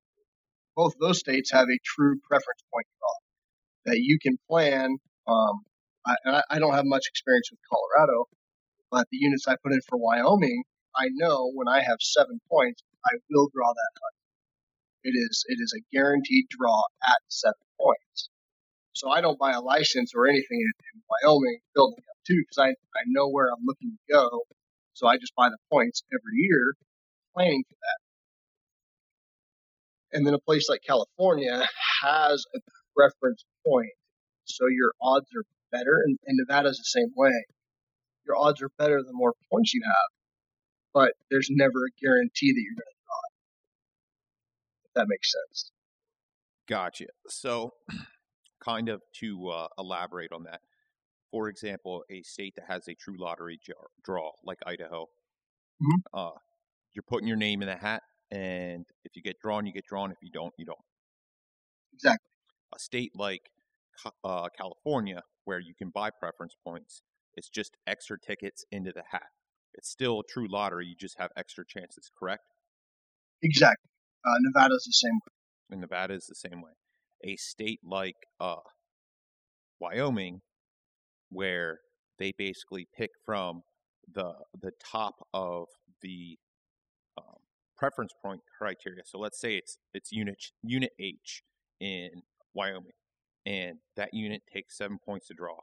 Both 0.76 0.94
of 0.94 1.00
those 1.00 1.18
states 1.18 1.50
have 1.52 1.66
a 1.66 1.78
true 1.84 2.20
preference 2.28 2.62
point 2.72 2.86
draw 2.98 3.92
that 3.92 4.00
you 4.00 4.18
can 4.20 4.38
plan. 4.48 4.96
Um, 5.26 5.64
I, 6.06 6.14
and 6.24 6.36
I, 6.36 6.42
I 6.50 6.58
don't 6.58 6.74
have 6.74 6.84
much 6.84 7.08
experience 7.08 7.50
with 7.50 7.60
Colorado, 7.68 8.26
but 8.90 9.06
the 9.10 9.18
units 9.18 9.48
I 9.48 9.56
put 9.62 9.72
in 9.72 9.80
for 9.88 9.98
Wyoming, 9.98 10.62
I 10.96 11.08
know 11.12 11.50
when 11.54 11.68
I 11.68 11.82
have 11.82 11.98
seven 12.00 12.40
points, 12.50 12.82
I 13.04 13.16
will 13.30 13.48
draw 13.52 13.68
that 13.68 13.92
hunt. 14.00 14.16
It 15.04 15.16
is 15.16 15.44
it 15.48 15.58
is 15.60 15.72
a 15.76 15.82
guaranteed 15.94 16.46
draw 16.50 16.82
at 17.06 17.18
seven 17.28 17.54
points. 17.80 18.30
So 18.94 19.10
I 19.10 19.20
don't 19.20 19.38
buy 19.38 19.52
a 19.52 19.60
license 19.60 20.12
or 20.14 20.26
anything 20.26 20.60
in, 20.60 20.72
in 20.94 21.02
Wyoming 21.08 21.58
building 21.74 21.98
up 21.98 22.16
too 22.26 22.42
because 22.42 22.58
I, 22.58 22.68
I 22.70 23.02
know 23.06 23.28
where 23.28 23.48
I'm 23.48 23.64
looking 23.66 23.90
to 23.92 24.12
go 24.12 24.40
So 24.94 25.06
I 25.06 25.16
just 25.18 25.34
buy 25.36 25.48
the 25.48 25.58
points 25.70 26.02
every 26.12 26.36
year, 26.38 26.74
planning 27.34 27.64
for 27.68 27.74
that. 27.74 28.06
And 30.16 30.26
then 30.26 30.34
a 30.34 30.38
place 30.40 30.68
like 30.68 30.80
California 30.86 31.64
has 32.02 32.44
a 32.54 32.58
preference 32.96 33.44
point, 33.66 33.90
so 34.44 34.66
your 34.66 34.92
odds 35.00 35.26
are 35.36 35.44
better. 35.70 36.02
And, 36.04 36.18
and 36.26 36.38
Nevada's 36.38 36.78
the 36.78 36.84
same 36.84 37.12
way. 37.16 37.32
Your 38.26 38.36
odds 38.36 38.62
are 38.62 38.70
better 38.78 39.02
the 39.02 39.12
more 39.12 39.34
points 39.52 39.72
you 39.74 39.82
have, 39.84 40.10
but 40.94 41.12
there's 41.30 41.48
never 41.50 41.86
a 41.86 41.90
guarantee 42.02 42.52
that 42.52 42.60
you're 42.60 42.74
going 42.74 42.90
to 42.90 42.98
draw. 43.06 43.20
If 44.86 44.92
that 44.94 45.06
makes 45.08 45.32
sense. 45.32 45.70
Gotcha. 46.68 47.06
So, 47.28 47.72
kind 48.60 48.88
of 48.88 49.02
to 49.20 49.48
uh, 49.48 49.68
elaborate 49.78 50.32
on 50.32 50.44
that, 50.44 50.60
for 51.30 51.48
example, 51.48 52.04
a 52.10 52.22
state 52.22 52.54
that 52.56 52.64
has 52.68 52.88
a 52.88 52.94
true 52.94 53.16
lottery 53.18 53.58
jar- 53.64 53.90
draw, 54.04 54.30
like 54.44 54.58
Idaho, 54.66 55.06
Mhm. 55.82 56.02
uh, 56.12 56.38
you're 56.92 57.02
putting 57.08 57.28
your 57.28 57.36
name 57.36 57.62
in 57.62 57.68
the 57.68 57.76
hat, 57.76 58.02
and 58.30 58.84
if 59.04 59.14
you 59.16 59.22
get 59.22 59.38
drawn, 59.40 59.66
you 59.66 59.72
get 59.72 59.84
drawn. 59.86 60.10
If 60.10 60.18
you 60.22 60.30
don't, 60.30 60.54
you 60.58 60.64
don't. 60.64 60.78
Exactly. 61.92 62.30
A 62.74 62.78
state 62.78 63.12
like 63.14 63.50
uh, 64.24 64.48
California, 64.56 65.22
where 65.44 65.58
you 65.58 65.74
can 65.74 65.90
buy 65.90 66.10
preference 66.10 66.54
points, 66.64 67.02
it's 67.34 67.48
just 67.48 67.76
extra 67.86 68.18
tickets 68.18 68.64
into 68.70 68.92
the 68.92 69.02
hat. 69.10 69.28
It's 69.74 69.88
still 69.90 70.20
a 70.20 70.24
true 70.28 70.46
lottery. 70.50 70.86
You 70.86 70.94
just 70.96 71.18
have 71.18 71.30
extra 71.36 71.64
chances, 71.66 72.10
correct? 72.18 72.42
Exactly. 73.42 73.88
Uh, 74.24 74.34
Nevada's 74.40 74.84
the 74.84 74.92
same 74.92 75.14
way. 75.14 75.32
and 75.70 75.80
Nevada 75.82 76.14
is 76.14 76.26
the 76.26 76.34
same 76.34 76.62
way. 76.62 76.72
A 77.24 77.36
state 77.36 77.80
like 77.84 78.16
uh, 78.40 78.56
Wyoming, 79.80 80.40
where 81.30 81.80
they 82.18 82.32
basically 82.36 82.86
pick 82.96 83.10
from 83.24 83.62
the 84.12 84.32
the 84.60 84.72
top 84.84 85.14
of 85.34 85.66
the 86.02 86.38
um, 87.16 87.36
preference 87.76 88.12
point 88.22 88.40
criteria. 88.56 89.02
So 89.04 89.18
let's 89.18 89.40
say 89.40 89.54
it's 89.56 89.78
it's 89.94 90.12
unit 90.12 90.36
unit 90.62 90.92
H 90.98 91.42
in 91.80 92.22
Wyoming, 92.54 92.92
and 93.46 93.78
that 93.96 94.14
unit 94.14 94.42
takes 94.52 94.76
seven 94.76 94.98
points 95.04 95.28
to 95.28 95.34
draw. 95.34 95.56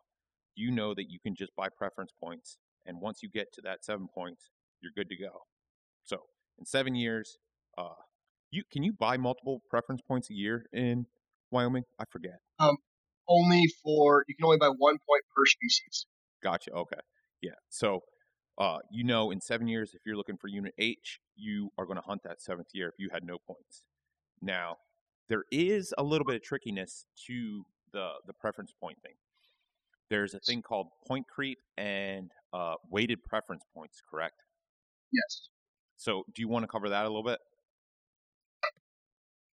You 0.55 0.71
know 0.71 0.93
that 0.93 1.09
you 1.09 1.19
can 1.19 1.35
just 1.35 1.55
buy 1.55 1.67
preference 1.69 2.11
points, 2.21 2.57
and 2.85 3.01
once 3.01 3.21
you 3.21 3.29
get 3.29 3.51
to 3.53 3.61
that 3.61 3.83
seven 3.83 4.07
points, 4.13 4.49
you're 4.81 4.93
good 4.95 5.09
to 5.09 5.17
go. 5.17 5.41
So 6.03 6.17
in 6.57 6.65
seven 6.65 6.95
years, 6.95 7.37
uh, 7.77 7.95
you 8.51 8.63
can 8.71 8.83
you 8.83 8.93
buy 8.93 9.17
multiple 9.17 9.61
preference 9.69 10.01
points 10.01 10.29
a 10.29 10.33
year 10.33 10.65
in 10.71 11.05
Wyoming? 11.51 11.83
I 11.99 12.05
forget. 12.11 12.39
Um, 12.59 12.77
Only 13.27 13.63
for, 13.83 14.23
you 14.27 14.35
can 14.35 14.45
only 14.45 14.57
buy 14.57 14.67
one 14.67 14.97
point 15.07 15.23
per 15.35 15.45
species. 15.45 16.05
Gotcha. 16.43 16.71
Okay. 16.71 16.99
Yeah. 17.41 17.57
So, 17.69 18.01
uh, 18.57 18.77
you 18.91 19.03
know, 19.03 19.31
in 19.31 19.41
seven 19.41 19.67
years, 19.67 19.93
if 19.93 20.01
you're 20.05 20.15
looking 20.15 20.37
for 20.37 20.47
unit 20.47 20.73
H, 20.77 21.19
you 21.35 21.69
are 21.77 21.85
going 21.85 21.97
to 21.97 22.03
hunt 22.05 22.21
that 22.23 22.41
seventh 22.41 22.67
year 22.73 22.87
if 22.87 22.95
you 22.99 23.09
had 23.11 23.23
no 23.23 23.37
points. 23.47 23.83
Now, 24.41 24.77
there 25.27 25.43
is 25.51 25.93
a 25.97 26.03
little 26.03 26.25
bit 26.25 26.35
of 26.35 26.43
trickiness 26.43 27.05
to 27.27 27.63
the 27.91 28.09
the 28.27 28.33
preference 28.33 28.71
point 28.79 28.97
thing. 29.01 29.15
There's 30.09 30.35
a 30.35 30.39
thing 30.39 30.61
called 30.61 30.87
point 31.07 31.25
creep 31.27 31.57
and 31.77 32.29
uh, 32.53 32.75
weighted 32.91 33.23
preference 33.23 33.63
points. 33.73 34.01
Correct. 34.09 34.35
Yes. 35.11 35.49
So, 35.97 36.23
do 36.33 36.41
you 36.41 36.47
want 36.47 36.63
to 36.63 36.67
cover 36.67 36.89
that 36.89 37.05
a 37.05 37.07
little 37.07 37.23
bit? 37.23 37.39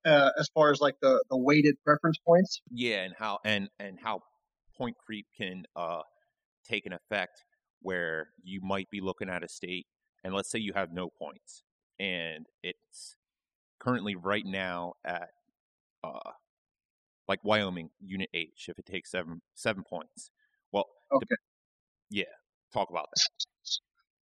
Uh, 0.07 0.31
as 0.39 0.49
far 0.55 0.71
as 0.71 0.81
like 0.81 0.95
the, 1.03 1.23
the 1.31 1.37
weighted 1.37 1.75
preference 1.85 2.17
points, 2.25 2.61
Yeah, 2.71 3.03
and 3.03 3.15
how 3.19 3.39
and 3.45 3.69
and 3.81 3.99
how 4.01 4.21
point 4.77 4.97
creep 5.05 5.27
can 5.37 5.65
uh 5.75 6.03
take 6.69 6.87
an 6.87 6.93
effect 6.93 7.45
where 7.81 8.29
you 8.43 8.61
might 8.63 8.89
be 8.91 9.01
looking 9.01 9.29
at 9.29 9.43
a 9.43 9.49
state 9.49 9.87
and 10.23 10.35
let's 10.35 10.51
say 10.51 10.59
you 10.59 10.73
have 10.75 10.93
no 10.93 11.09
points 11.09 11.63
and 11.99 12.47
it's 12.63 13.17
currently 13.81 14.15
right 14.15 14.45
now 14.45 14.93
at 15.05 15.31
uh 16.05 16.31
like 17.29 17.41
Wyoming 17.43 17.91
unit 18.01 18.29
H 18.35 18.67
if 18.69 18.79
it 18.79 18.87
takes 18.87 19.11
7 19.11 19.41
7 19.55 19.83
points. 19.89 20.31
Well, 20.73 20.87
Okay. 21.13 21.37
yeah, 22.11 22.25
talk 22.73 22.91
about 22.91 23.07
that. 23.15 23.23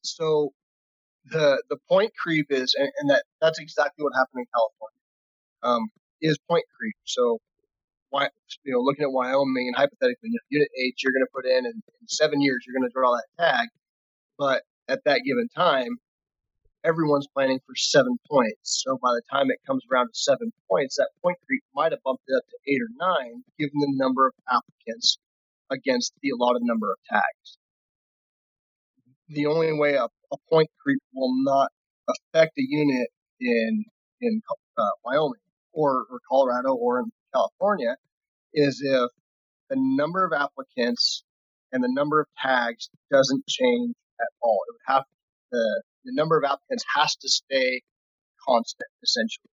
so 0.02 0.52
the 1.26 1.62
the 1.68 1.76
point 1.88 2.12
creep 2.22 2.46
is, 2.50 2.74
and, 2.78 2.90
and 3.00 3.10
that 3.10 3.24
that's 3.40 3.58
exactly 3.58 4.02
what 4.04 4.12
happened 4.14 4.40
in 4.40 4.46
California. 4.54 5.00
Um, 5.64 5.88
is 6.20 6.38
point 6.48 6.64
creep. 6.78 6.94
So, 7.04 7.38
why 8.10 8.28
you 8.64 8.72
know, 8.72 8.80
looking 8.80 9.04
at 9.04 9.12
Wyoming 9.12 9.68
and 9.68 9.76
hypothetically, 9.76 10.30
unit 10.50 10.68
H, 10.78 11.02
you're 11.02 11.12
going 11.12 11.24
to 11.26 11.34
put 11.34 11.46
in, 11.46 11.66
and 11.66 11.82
in 12.00 12.08
seven 12.08 12.40
years, 12.40 12.64
you're 12.66 12.78
going 12.78 12.88
to 12.88 12.92
draw 12.92 13.12
that 13.12 13.26
tag. 13.42 13.68
But 14.38 14.62
at 14.88 15.00
that 15.04 15.22
given 15.24 15.48
time, 15.56 15.96
everyone's 16.84 17.26
planning 17.34 17.60
for 17.66 17.74
seven 17.74 18.16
points. 18.30 18.82
So 18.84 18.98
by 19.02 19.10
the 19.10 19.22
time 19.32 19.50
it 19.50 19.58
comes 19.66 19.82
around 19.90 20.08
to 20.08 20.14
seven 20.14 20.52
points, 20.70 20.96
that 20.96 21.10
point 21.22 21.38
creep 21.46 21.62
might 21.74 21.92
have 21.92 22.02
bumped 22.04 22.24
it 22.28 22.36
up 22.36 22.44
to 22.48 22.72
eight 22.72 22.80
or 22.80 22.92
nine, 22.98 23.42
given 23.58 23.78
the 23.80 23.92
number 23.96 24.26
of 24.26 24.34
applicants 24.48 25.18
against 25.70 26.12
the 26.22 26.30
allotted 26.30 26.62
number 26.62 26.92
of 26.92 26.98
tags. 27.10 27.58
The 29.28 29.46
only 29.46 29.72
way 29.72 29.94
a, 29.94 30.04
a 30.04 30.36
point 30.50 30.68
creep 30.82 31.00
will 31.14 31.32
not 31.44 31.70
affect 32.08 32.58
a 32.58 32.62
unit 32.62 33.08
in 33.40 33.84
in 34.20 34.40
uh, 34.78 34.82
Wyoming 35.04 35.40
or, 35.74 36.06
or 36.10 36.20
Colorado 36.30 36.74
or 36.74 37.00
in 37.00 37.10
California 37.32 37.96
is 38.54 38.80
if 38.82 39.10
the 39.68 39.76
number 39.78 40.24
of 40.24 40.32
applicants 40.32 41.24
and 41.72 41.82
the 41.82 41.92
number 41.92 42.20
of 42.20 42.26
tags 42.40 42.88
doesn't 43.10 43.46
change 43.48 43.94
at 44.20 44.28
all. 44.40 44.60
It 44.68 44.72
would 44.72 44.94
have 44.94 45.04
the 45.50 45.82
the 46.04 46.12
number 46.14 46.38
of 46.38 46.44
applicants 46.44 46.84
has 46.96 47.16
to 47.16 47.28
stay 47.28 47.82
constant, 48.46 48.90
essentially. 49.02 49.50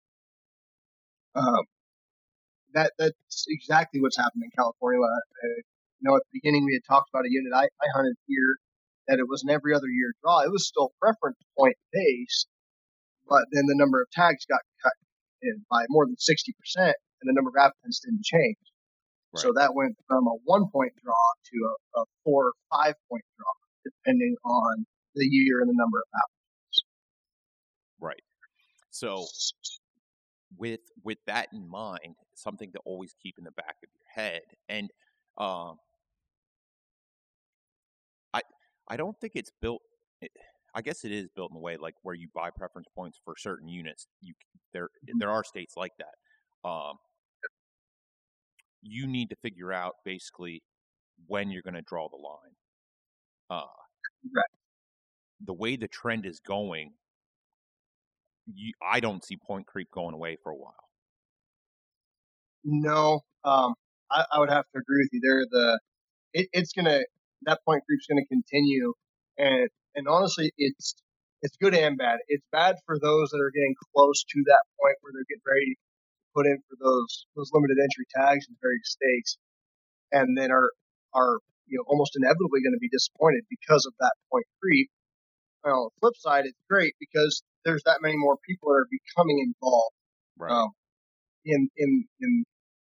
Um, 1.35 1.65
that 2.73 2.93
that's 2.99 3.45
exactly 3.49 4.01
what's 4.01 4.17
happened 4.17 4.43
in 4.43 4.51
California. 4.55 5.01
Uh, 5.01 5.61
you 5.99 6.09
know, 6.09 6.15
at 6.15 6.23
the 6.31 6.39
beginning 6.39 6.65
we 6.65 6.73
had 6.73 6.85
talked 6.87 7.09
about 7.13 7.25
a 7.25 7.31
unit 7.31 7.53
I, 7.53 7.65
I 7.65 7.87
hunted 7.95 8.15
here 8.27 8.57
that 9.07 9.19
it 9.19 9.27
was 9.27 9.43
an 9.43 9.49
every 9.49 9.73
other 9.73 9.87
year 9.87 10.13
draw. 10.21 10.41
It 10.41 10.51
was 10.51 10.67
still 10.67 10.91
preference 11.01 11.37
point 11.57 11.77
based, 11.91 12.47
but 13.27 13.45
then 13.51 13.65
the 13.65 13.75
number 13.75 14.01
of 14.01 14.09
tags 14.11 14.45
got 14.45 14.61
in 15.41 15.65
by 15.69 15.85
more 15.89 16.05
than 16.05 16.17
sixty 16.17 16.53
percent, 16.59 16.95
and 17.21 17.29
the 17.29 17.33
number 17.33 17.49
of 17.49 17.55
applicants 17.57 17.99
didn't 17.99 18.23
change. 18.23 18.57
So 19.33 19.53
that 19.55 19.73
went 19.73 19.95
from 20.07 20.27
a 20.27 20.35
one 20.43 20.69
point 20.69 20.91
draw 21.01 21.13
to 21.13 21.57
a, 21.97 22.01
a 22.01 22.03
four 22.25 22.47
or 22.47 22.53
five 22.69 22.95
point 23.09 23.23
draw, 23.37 23.51
depending 23.85 24.35
on 24.43 24.85
the 25.15 25.25
year 25.25 25.61
and 25.61 25.69
the 25.69 25.73
number 25.75 25.99
of 25.99 26.07
applicants. 26.13 26.79
Right. 27.99 28.23
So 28.89 29.25
with 30.57 30.81
with 31.03 31.19
that 31.27 31.47
in 31.53 31.69
mind, 31.69 32.15
something 32.35 32.73
to 32.73 32.79
always 32.83 33.15
keep 33.23 33.35
in 33.37 33.45
the 33.45 33.51
back 33.51 33.77
of 33.83 33.89
your 33.93 34.25
head. 34.25 34.41
And 34.67 34.89
um, 35.37 35.77
I 38.33 38.41
I 38.89 38.97
don't 38.97 39.17
think 39.21 39.33
it's 39.35 39.51
built. 39.61 39.81
It, 40.21 40.31
I 40.73 40.81
guess 40.81 41.03
it 41.03 41.11
is 41.11 41.27
built 41.35 41.51
in 41.51 41.57
a 41.57 41.59
way 41.59 41.77
like 41.77 41.95
where 42.03 42.15
you 42.15 42.29
buy 42.33 42.49
preference 42.49 42.87
points 42.95 43.19
for 43.23 43.35
certain 43.37 43.67
units. 43.67 44.07
You 44.21 44.33
there 44.73 44.89
there 45.19 45.29
are 45.29 45.43
states 45.43 45.75
like 45.77 45.91
that. 45.99 46.69
Um, 46.69 46.97
you 48.81 49.07
need 49.07 49.29
to 49.29 49.35
figure 49.35 49.71
out 49.71 49.95
basically 50.05 50.63
when 51.27 51.51
you're 51.51 51.61
going 51.61 51.75
to 51.75 51.81
draw 51.81 52.07
the 52.09 52.17
line. 52.17 52.55
Uh, 53.49 53.67
Right. 54.35 54.45
The 55.45 55.53
way 55.53 55.75
the 55.75 55.87
trend 55.87 56.25
is 56.25 56.39
going, 56.39 56.93
you, 58.53 58.73
I 58.81 58.99
don't 58.99 59.23
see 59.23 59.37
point 59.37 59.65
creep 59.67 59.89
going 59.91 60.13
away 60.13 60.37
for 60.43 60.51
a 60.51 60.55
while. 60.55 60.75
No, 62.63 63.21
um, 63.43 63.73
I, 64.11 64.25
I 64.31 64.39
would 64.39 64.49
have 64.49 64.65
to 64.73 64.79
agree 64.79 65.03
with 65.05 65.09
you 65.13 65.21
there. 65.23 65.45
The 65.49 65.79
it, 66.33 66.49
it's 66.53 66.73
gonna 66.73 67.01
that 67.43 67.59
point 67.65 67.83
creep's 67.87 68.07
gonna 68.07 68.25
continue, 68.27 68.93
and 69.37 69.69
and 69.95 70.07
honestly, 70.07 70.51
it's 70.57 70.95
it's 71.41 71.57
good 71.57 71.73
and 71.73 71.97
bad. 71.97 72.19
It's 72.27 72.45
bad 72.51 72.75
for 72.85 72.99
those 72.99 73.29
that 73.31 73.41
are 73.41 73.51
getting 73.51 73.75
close 73.95 74.23
to 74.23 74.43
that 74.47 74.63
point 74.79 74.97
where 75.01 75.11
they're 75.13 75.29
getting 75.29 75.47
ready 75.47 75.73
to 75.73 75.79
put 76.35 76.45
in 76.47 76.57
for 76.69 76.77
those 76.79 77.25
those 77.35 77.51
limited 77.53 77.77
entry 77.81 78.05
tags 78.15 78.45
and 78.47 78.57
various 78.61 78.95
stakes, 78.97 79.37
and 80.11 80.37
then 80.37 80.51
are 80.51 80.71
are 81.13 81.39
you 81.67 81.77
know 81.79 81.85
almost 81.87 82.15
inevitably 82.15 82.61
going 82.61 82.75
to 82.75 82.81
be 82.83 82.89
disappointed 82.91 83.43
because 83.49 83.85
of 83.85 83.93
that 83.99 84.13
point 84.31 84.45
creep. 84.61 84.89
And 85.63 85.73
on 85.73 85.89
the 85.89 85.95
flip 86.01 86.15
side, 86.17 86.45
it's 86.45 86.57
great 86.69 86.95
because 86.99 87.43
there's 87.65 87.83
that 87.85 88.01
many 88.01 88.17
more 88.17 88.37
people 88.47 88.69
that 88.73 88.85
are 88.85 88.89
becoming 88.89 89.39
involved 89.39 89.95
Right. 90.37 90.51
um, 90.53 90.69
in 91.45 91.69
in 91.77 92.05
in 92.19 92.31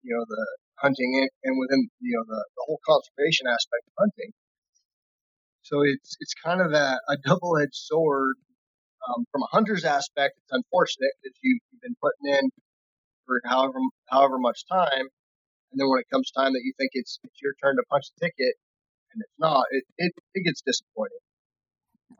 you 0.03 0.15
know 0.15 0.25
the 0.27 0.43
hunting 0.77 1.11
and, 1.21 1.29
and 1.43 1.59
within 1.59 1.89
you 2.01 2.17
know 2.17 2.25
the, 2.27 2.41
the 2.55 2.63
whole 2.67 2.79
conservation 2.85 3.47
aspect 3.47 3.83
of 3.87 3.93
hunting. 3.99 4.31
So 5.63 5.81
it's 5.81 6.17
it's 6.19 6.33
kind 6.33 6.61
of 6.61 6.73
a, 6.73 6.99
a 7.09 7.17
double 7.17 7.57
edged 7.57 7.75
sword. 7.75 8.35
Um, 9.07 9.25
from 9.31 9.43
a 9.43 9.47
hunter's 9.51 9.83
aspect, 9.83 10.35
it's 10.37 10.51
unfortunate 10.51 11.11
that 11.23 11.31
you, 11.41 11.59
you've 11.71 11.81
been 11.81 11.95
putting 12.01 12.33
in 12.37 12.51
for 13.25 13.41
however 13.45 13.79
however 14.09 14.37
much 14.37 14.65
time, 14.71 15.07
and 15.71 15.79
then 15.79 15.89
when 15.89 15.99
it 15.99 16.07
comes 16.11 16.31
time 16.31 16.53
that 16.53 16.61
you 16.63 16.73
think 16.77 16.91
it's 16.93 17.19
it's 17.23 17.41
your 17.41 17.53
turn 17.63 17.75
to 17.77 17.83
punch 17.89 18.05
the 18.15 18.27
ticket, 18.27 18.55
and 19.13 19.21
it's 19.21 19.39
not, 19.39 19.65
it 19.71 19.83
it, 19.97 20.13
it 20.35 20.43
gets 20.45 20.61
disappointing. 20.65 21.19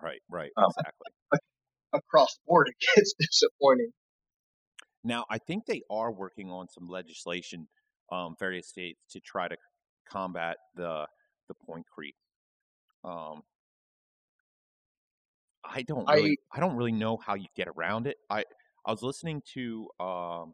Right, 0.01 0.21
right, 0.29 0.51
Um, 0.57 0.71
exactly. 0.77 1.39
across 1.93 2.33
the 2.35 2.41
board, 2.47 2.67
it 2.71 2.75
gets 2.95 3.13
disappointing. 3.19 3.91
Now, 5.03 5.25
I 5.29 5.37
think 5.37 5.65
they 5.65 5.81
are 5.89 6.11
working 6.11 6.49
on 6.49 6.67
some 6.69 6.87
legislation, 6.87 7.67
um, 8.11 8.35
various 8.39 8.69
states, 8.69 8.99
to 9.11 9.19
try 9.19 9.47
to 9.47 9.57
combat 10.09 10.57
the 10.75 11.07
the 11.49 11.55
point 11.65 11.85
creep. 11.93 12.15
Um, 13.03 13.41
I 15.63 15.81
don't 15.83 16.09
I- 16.09 16.15
really, 16.15 16.37
I, 16.51 16.59
don't 16.59 16.75
really 16.75 16.91
know 16.91 17.17
how 17.17 17.35
you 17.35 17.47
get 17.55 17.67
around 17.67 18.07
it. 18.07 18.17
I 18.29 18.43
I 18.85 18.91
was 18.91 19.01
listening 19.01 19.41
to 19.53 19.87
um, 19.99 20.53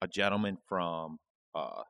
a 0.00 0.08
gentleman 0.08 0.58
from 0.68 1.18
uh, 1.54 1.82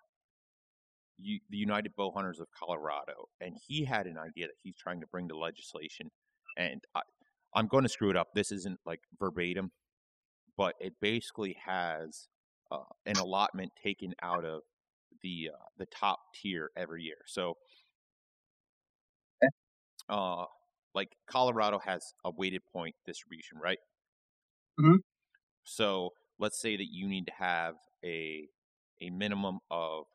U, 1.19 1.41
the 1.51 1.57
United 1.57 1.93
Bow 1.97 2.13
Hunters 2.15 2.41
of 2.41 2.47
Colorado, 2.59 3.29
and 3.41 3.57
he 3.67 3.85
had 3.85 4.07
an 4.07 4.19
idea 4.19 4.47
that 4.47 4.57
he's 4.63 4.77
trying 4.77 5.01
to 5.01 5.07
bring 5.07 5.29
to 5.29 5.37
legislation. 5.37 6.11
And 6.59 6.83
I, 6.95 7.01
I'm 7.55 7.69
going 7.69 7.85
to 7.85 7.89
screw 7.89 8.11
it 8.11 8.17
up. 8.17 8.29
This 8.35 8.53
isn't 8.53 8.81
like 8.85 9.01
verbatim, 9.19 9.73
but 10.57 10.75
it 10.81 10.95
basically 11.01 11.57
has 11.65 12.29
uh, 12.71 12.85
an 13.07 13.17
allotment 13.17 13.73
taken 13.83 14.15
out 14.23 14.45
of 14.45 14.61
the 15.23 15.51
uh, 15.55 15.65
the 15.79 15.87
top 15.87 16.21
tier 16.35 16.71
every 16.77 17.03
year. 17.03 17.19
So, 17.27 17.57
uh, 20.09 20.47
like 20.95 21.17
Colorado 21.27 21.79
has 21.81 22.15
a 22.25 22.31
weighted 22.31 22.63
point 22.73 22.97
distribution, 23.07 23.59
right? 23.59 23.79
Mhm. 24.79 25.03
So 25.65 26.11
let's 26.39 26.61
say 26.61 26.77
that 26.77 26.93
you 26.93 27.09
need 27.09 27.27
to 27.27 27.33
have 27.33 27.77
a 28.05 28.49
a 29.01 29.11
minimum 29.11 29.59
of 29.71 30.07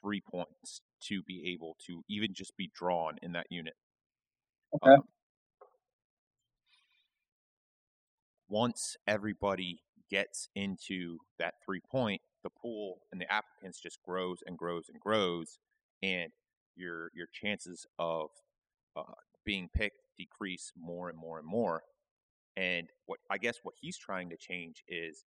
three 0.00 0.20
points 0.20 0.80
to 1.02 1.22
be 1.22 1.52
able 1.52 1.76
to 1.86 2.04
even 2.08 2.34
just 2.34 2.56
be 2.56 2.70
drawn 2.74 3.18
in 3.22 3.32
that 3.32 3.46
unit. 3.50 3.74
Okay. 4.72 4.96
Um, 4.96 5.08
once 8.48 8.96
everybody 9.06 9.82
gets 10.10 10.48
into 10.54 11.18
that 11.38 11.54
three 11.64 11.80
point, 11.80 12.20
the 12.42 12.50
pool 12.50 13.00
and 13.12 13.20
the 13.20 13.30
applicants 13.32 13.80
just 13.80 14.02
grows 14.02 14.38
and 14.46 14.58
grows 14.58 14.88
and 14.88 15.00
grows, 15.00 15.58
and 16.02 16.32
your 16.74 17.10
your 17.14 17.26
chances 17.32 17.86
of 17.98 18.30
uh, 18.96 19.02
being 19.44 19.68
picked 19.74 20.00
decrease 20.18 20.72
more 20.76 21.08
and 21.08 21.18
more 21.18 21.38
and 21.38 21.46
more. 21.46 21.82
And 22.56 22.88
what 23.06 23.18
I 23.30 23.38
guess 23.38 23.58
what 23.62 23.74
he's 23.80 23.96
trying 23.96 24.28
to 24.30 24.36
change 24.36 24.82
is 24.88 25.24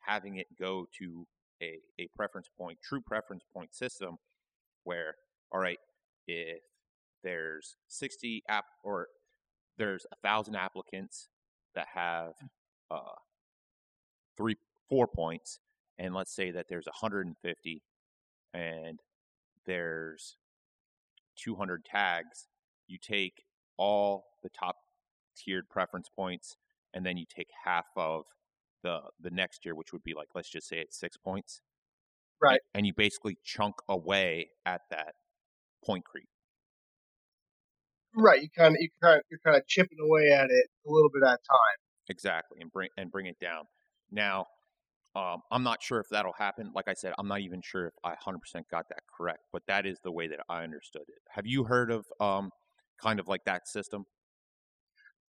having 0.00 0.36
it 0.36 0.46
go 0.58 0.86
to 0.98 1.26
a, 1.62 1.78
a 1.98 2.08
preference 2.14 2.48
point, 2.56 2.78
true 2.82 3.00
preference 3.00 3.44
point 3.52 3.74
system, 3.74 4.16
where 4.84 5.14
all 5.52 5.60
right, 5.60 5.78
if 6.26 6.60
there's 7.22 7.76
60 7.88 8.42
app 8.48 8.64
or 8.84 9.08
there's 9.78 10.06
a 10.12 10.16
thousand 10.26 10.56
applicants 10.56 11.28
that 11.74 11.86
have 11.92 12.32
uh, 12.90 13.16
three 14.36 14.56
four 14.88 15.06
points, 15.08 15.60
and 15.98 16.14
let's 16.14 16.34
say 16.34 16.50
that 16.50 16.66
there's 16.68 16.86
150 16.86 17.82
and 18.54 19.00
there's 19.66 20.36
200 21.36 21.84
tags, 21.84 22.48
you 22.86 22.98
take 23.00 23.44
all 23.76 24.24
the 24.42 24.50
top 24.50 24.76
tiered 25.36 25.68
preference 25.68 26.08
points, 26.14 26.56
and 26.94 27.04
then 27.04 27.16
you 27.16 27.24
take 27.28 27.48
half 27.64 27.86
of 27.96 28.24
the 28.82 29.00
the 29.20 29.30
next 29.30 29.64
year, 29.64 29.74
which 29.74 29.92
would 29.92 30.04
be 30.04 30.14
like 30.14 30.28
let's 30.34 30.50
just 30.50 30.68
say 30.68 30.78
it's 30.78 30.98
six 30.98 31.16
points, 31.16 31.60
Right. 32.40 32.60
And 32.74 32.86
you 32.86 32.92
basically 32.94 33.38
chunk 33.44 33.76
away 33.88 34.50
at 34.64 34.82
that 34.90 35.14
point 35.84 36.04
creep. 36.04 36.28
Right. 38.14 38.42
You 38.42 38.48
kind 38.56 38.74
of 38.74 38.80
you 38.80 38.88
kind 39.02 39.18
of 39.18 39.22
you're 39.30 39.40
kind 39.44 39.56
of 39.56 39.66
chipping 39.66 39.98
away 40.02 40.30
at 40.30 40.46
it 40.50 40.66
a 40.86 40.90
little 40.90 41.10
bit 41.12 41.22
at 41.22 41.34
a 41.34 41.36
time. 41.36 41.78
Exactly, 42.08 42.58
and 42.60 42.70
bring 42.70 42.88
and 42.96 43.10
bring 43.10 43.26
it 43.26 43.38
down. 43.40 43.64
Now, 44.10 44.46
um, 45.14 45.40
I'm 45.50 45.62
not 45.62 45.82
sure 45.82 45.98
if 45.98 46.06
that'll 46.10 46.32
happen. 46.32 46.70
Like 46.74 46.88
I 46.88 46.94
said, 46.94 47.12
I'm 47.18 47.28
not 47.28 47.40
even 47.40 47.60
sure 47.62 47.86
if 47.86 47.94
I 48.04 48.14
100% 48.14 48.36
got 48.70 48.88
that 48.88 49.00
correct, 49.16 49.40
but 49.52 49.62
that 49.66 49.86
is 49.86 49.98
the 50.04 50.12
way 50.12 50.28
that 50.28 50.40
I 50.48 50.62
understood 50.62 51.02
it. 51.08 51.18
Have 51.30 51.46
you 51.46 51.64
heard 51.64 51.90
of 51.90 52.04
um, 52.20 52.50
kind 53.00 53.20
of 53.20 53.28
like 53.28 53.44
that 53.44 53.68
system? 53.68 54.04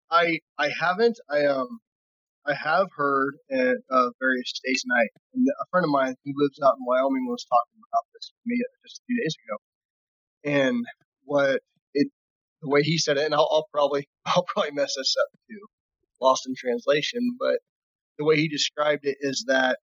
I 0.09 0.39
I 0.57 0.69
haven't. 0.69 1.19
I 1.29 1.45
um 1.45 1.79
I 2.45 2.53
have 2.53 2.87
heard 2.95 3.35
at 3.51 3.75
uh, 3.91 4.09
various 4.19 4.49
states, 4.49 4.83
and 4.85 4.93
I 4.97 5.07
and 5.33 5.45
a 5.47 5.65
friend 5.69 5.85
of 5.85 5.91
mine 5.91 6.15
who 6.23 6.31
lives 6.35 6.59
out 6.63 6.75
in 6.79 6.85
Wyoming 6.85 7.27
was 7.27 7.45
talking 7.45 7.81
about 7.91 8.05
this 8.13 8.29
to 8.29 8.41
me 8.45 8.61
just 8.85 9.01
a 9.01 9.05
few 9.05 9.21
days 9.21 9.35
ago. 9.43 9.57
And 10.57 10.85
what 11.25 11.59
it 11.93 12.07
the 12.61 12.69
way 12.69 12.83
he 12.83 12.97
said 12.97 13.17
it, 13.17 13.25
and 13.25 13.35
I'll, 13.35 13.49
I'll 13.51 13.67
probably 13.71 14.07
I'll 14.25 14.45
probably 14.47 14.71
mess 14.71 14.95
this 14.95 15.15
up 15.21 15.39
too, 15.49 15.65
lost 16.21 16.47
in 16.47 16.55
translation. 16.55 17.35
But 17.37 17.59
the 18.17 18.25
way 18.25 18.37
he 18.37 18.47
described 18.47 19.05
it 19.05 19.17
is 19.19 19.45
that 19.47 19.79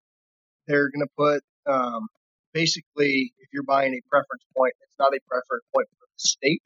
they're 0.67 0.91
going 0.91 1.07
to 1.07 1.13
put 1.19 1.43
um, 1.67 2.09
basically 2.55 3.35
if 3.41 3.49
you're 3.53 3.63
buying 3.63 3.93
a 3.93 4.01
preference 4.09 4.45
point, 4.57 4.73
it's 4.81 4.99
not 4.99 5.13
a 5.13 5.21
preference 5.29 5.65
point 5.75 5.89
for 5.99 6.07
the 6.07 6.19
state. 6.19 6.63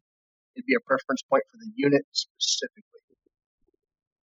It'd 0.59 0.67
be 0.67 0.75
a 0.75 0.83
preference 0.83 1.23
point 1.23 1.45
for 1.55 1.57
the 1.63 1.71
unit 1.79 2.03
specifically. 2.11 2.83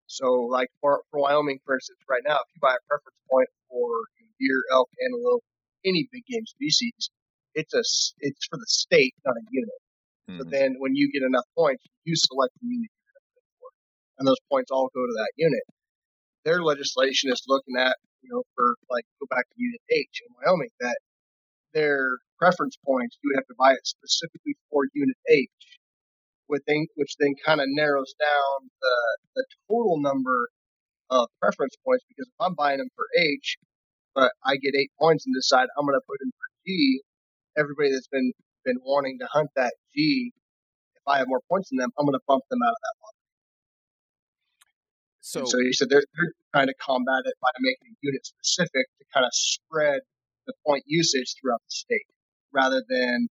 So, 0.07 0.43
like 0.51 0.67
for, 0.81 1.01
for 1.09 1.21
Wyoming, 1.23 1.59
for 1.63 1.75
instance, 1.75 1.99
right 2.11 2.21
now, 2.27 2.35
if 2.43 2.47
you 2.53 2.59
buy 2.59 2.75
a 2.75 2.83
preference 2.91 3.15
point 3.31 3.47
for 3.71 3.87
deer, 4.37 4.59
elk, 4.75 4.89
antelope, 4.99 5.43
any 5.85 6.09
big 6.11 6.25
game 6.27 6.45
species, 6.45 7.09
it's 7.55 7.73
a 7.73 7.83
it's 8.19 8.45
for 8.51 8.57
the 8.57 8.67
state, 8.67 9.15
not 9.25 9.37
a 9.39 9.43
unit. 9.49 9.79
So 10.37 10.43
Mhm. 10.43 10.51
then, 10.51 10.75
when 10.79 10.95
you 10.95 11.09
get 11.09 11.23
enough 11.23 11.47
points, 11.55 11.85
you 12.03 12.15
select 12.17 12.51
the 12.59 12.67
unit 12.67 12.91
you're 12.91 13.13
going 13.15 13.23
to 13.31 13.41
for, 13.63 13.69
and 14.19 14.27
those 14.27 14.41
points 14.51 14.71
all 14.71 14.89
go 14.93 15.05
to 15.07 15.13
that 15.13 15.31
unit. 15.37 15.63
Their 16.43 16.63
legislation 16.63 17.31
is 17.31 17.41
looking 17.47 17.77
at, 17.77 17.95
you 18.21 18.29
know, 18.29 18.43
for 18.55 18.75
like 18.89 19.05
go 19.21 19.27
back 19.29 19.47
to 19.47 19.55
Unit 19.55 19.81
H 19.89 20.21
in 20.27 20.35
Wyoming, 20.35 20.71
that 20.81 20.97
their 21.73 22.19
preference 22.37 22.75
points 22.83 23.17
you 23.23 23.29
would 23.31 23.37
have 23.39 23.47
to 23.47 23.55
buy 23.57 23.71
it 23.73 23.87
specifically 23.87 24.57
for 24.69 24.83
Unit 24.93 25.17
H 25.29 25.49
which 26.47 26.63
then, 26.67 26.85
which 26.95 27.15
then 27.19 27.33
kind 27.45 27.61
of 27.61 27.67
narrows 27.69 28.13
down 28.19 28.69
the, 28.81 28.97
the 29.35 29.45
total 29.67 29.99
number 29.99 30.49
of 31.09 31.27
preference 31.39 31.75
points 31.85 32.03
because 32.09 32.27
if 32.27 32.39
I'm 32.39 32.55
buying 32.55 32.77
them 32.77 32.89
for 32.95 33.05
H, 33.17 33.57
but 34.13 34.31
I 34.43 34.55
get 34.55 34.73
eight 34.75 34.91
points 34.99 35.25
and 35.25 35.35
decide 35.35 35.67
I'm 35.77 35.85
going 35.85 35.97
to 35.97 36.05
put 36.07 36.17
in 36.23 36.31
for 36.31 36.47
G, 36.65 37.01
everybody 37.57 37.91
that's 37.91 38.07
been 38.07 38.31
been 38.63 38.77
wanting 38.83 39.19
to 39.19 39.27
hunt 39.31 39.49
that 39.55 39.73
G, 39.95 40.31
if 40.95 41.03
I 41.05 41.19
have 41.19 41.27
more 41.27 41.41
points 41.49 41.69
than 41.69 41.77
them, 41.77 41.91
I'm 41.99 42.05
going 42.05 42.17
to 42.17 42.25
bump 42.27 42.43
them 42.49 42.59
out 42.65 42.73
of 42.73 42.81
that 42.81 42.95
lot. 43.03 43.15
So, 45.21 45.39
And 45.41 45.49
so 45.49 45.57
he 45.59 45.73
said 45.73 45.89
they're, 45.89 46.05
they're 46.17 46.33
trying 46.53 46.67
to 46.67 46.73
combat 46.81 47.21
it 47.25 47.35
by 47.41 47.49
making 47.59 47.93
it 47.93 47.97
unit 48.01 48.25
specific 48.25 48.89
to 48.97 49.05
kind 49.13 49.25
of 49.25 49.31
spread 49.33 50.01
the 50.47 50.53
point 50.65 50.83
usage 50.85 51.35
throughout 51.39 51.61
the 51.61 51.73
state 51.73 52.09
rather 52.53 52.83
than 52.87 53.27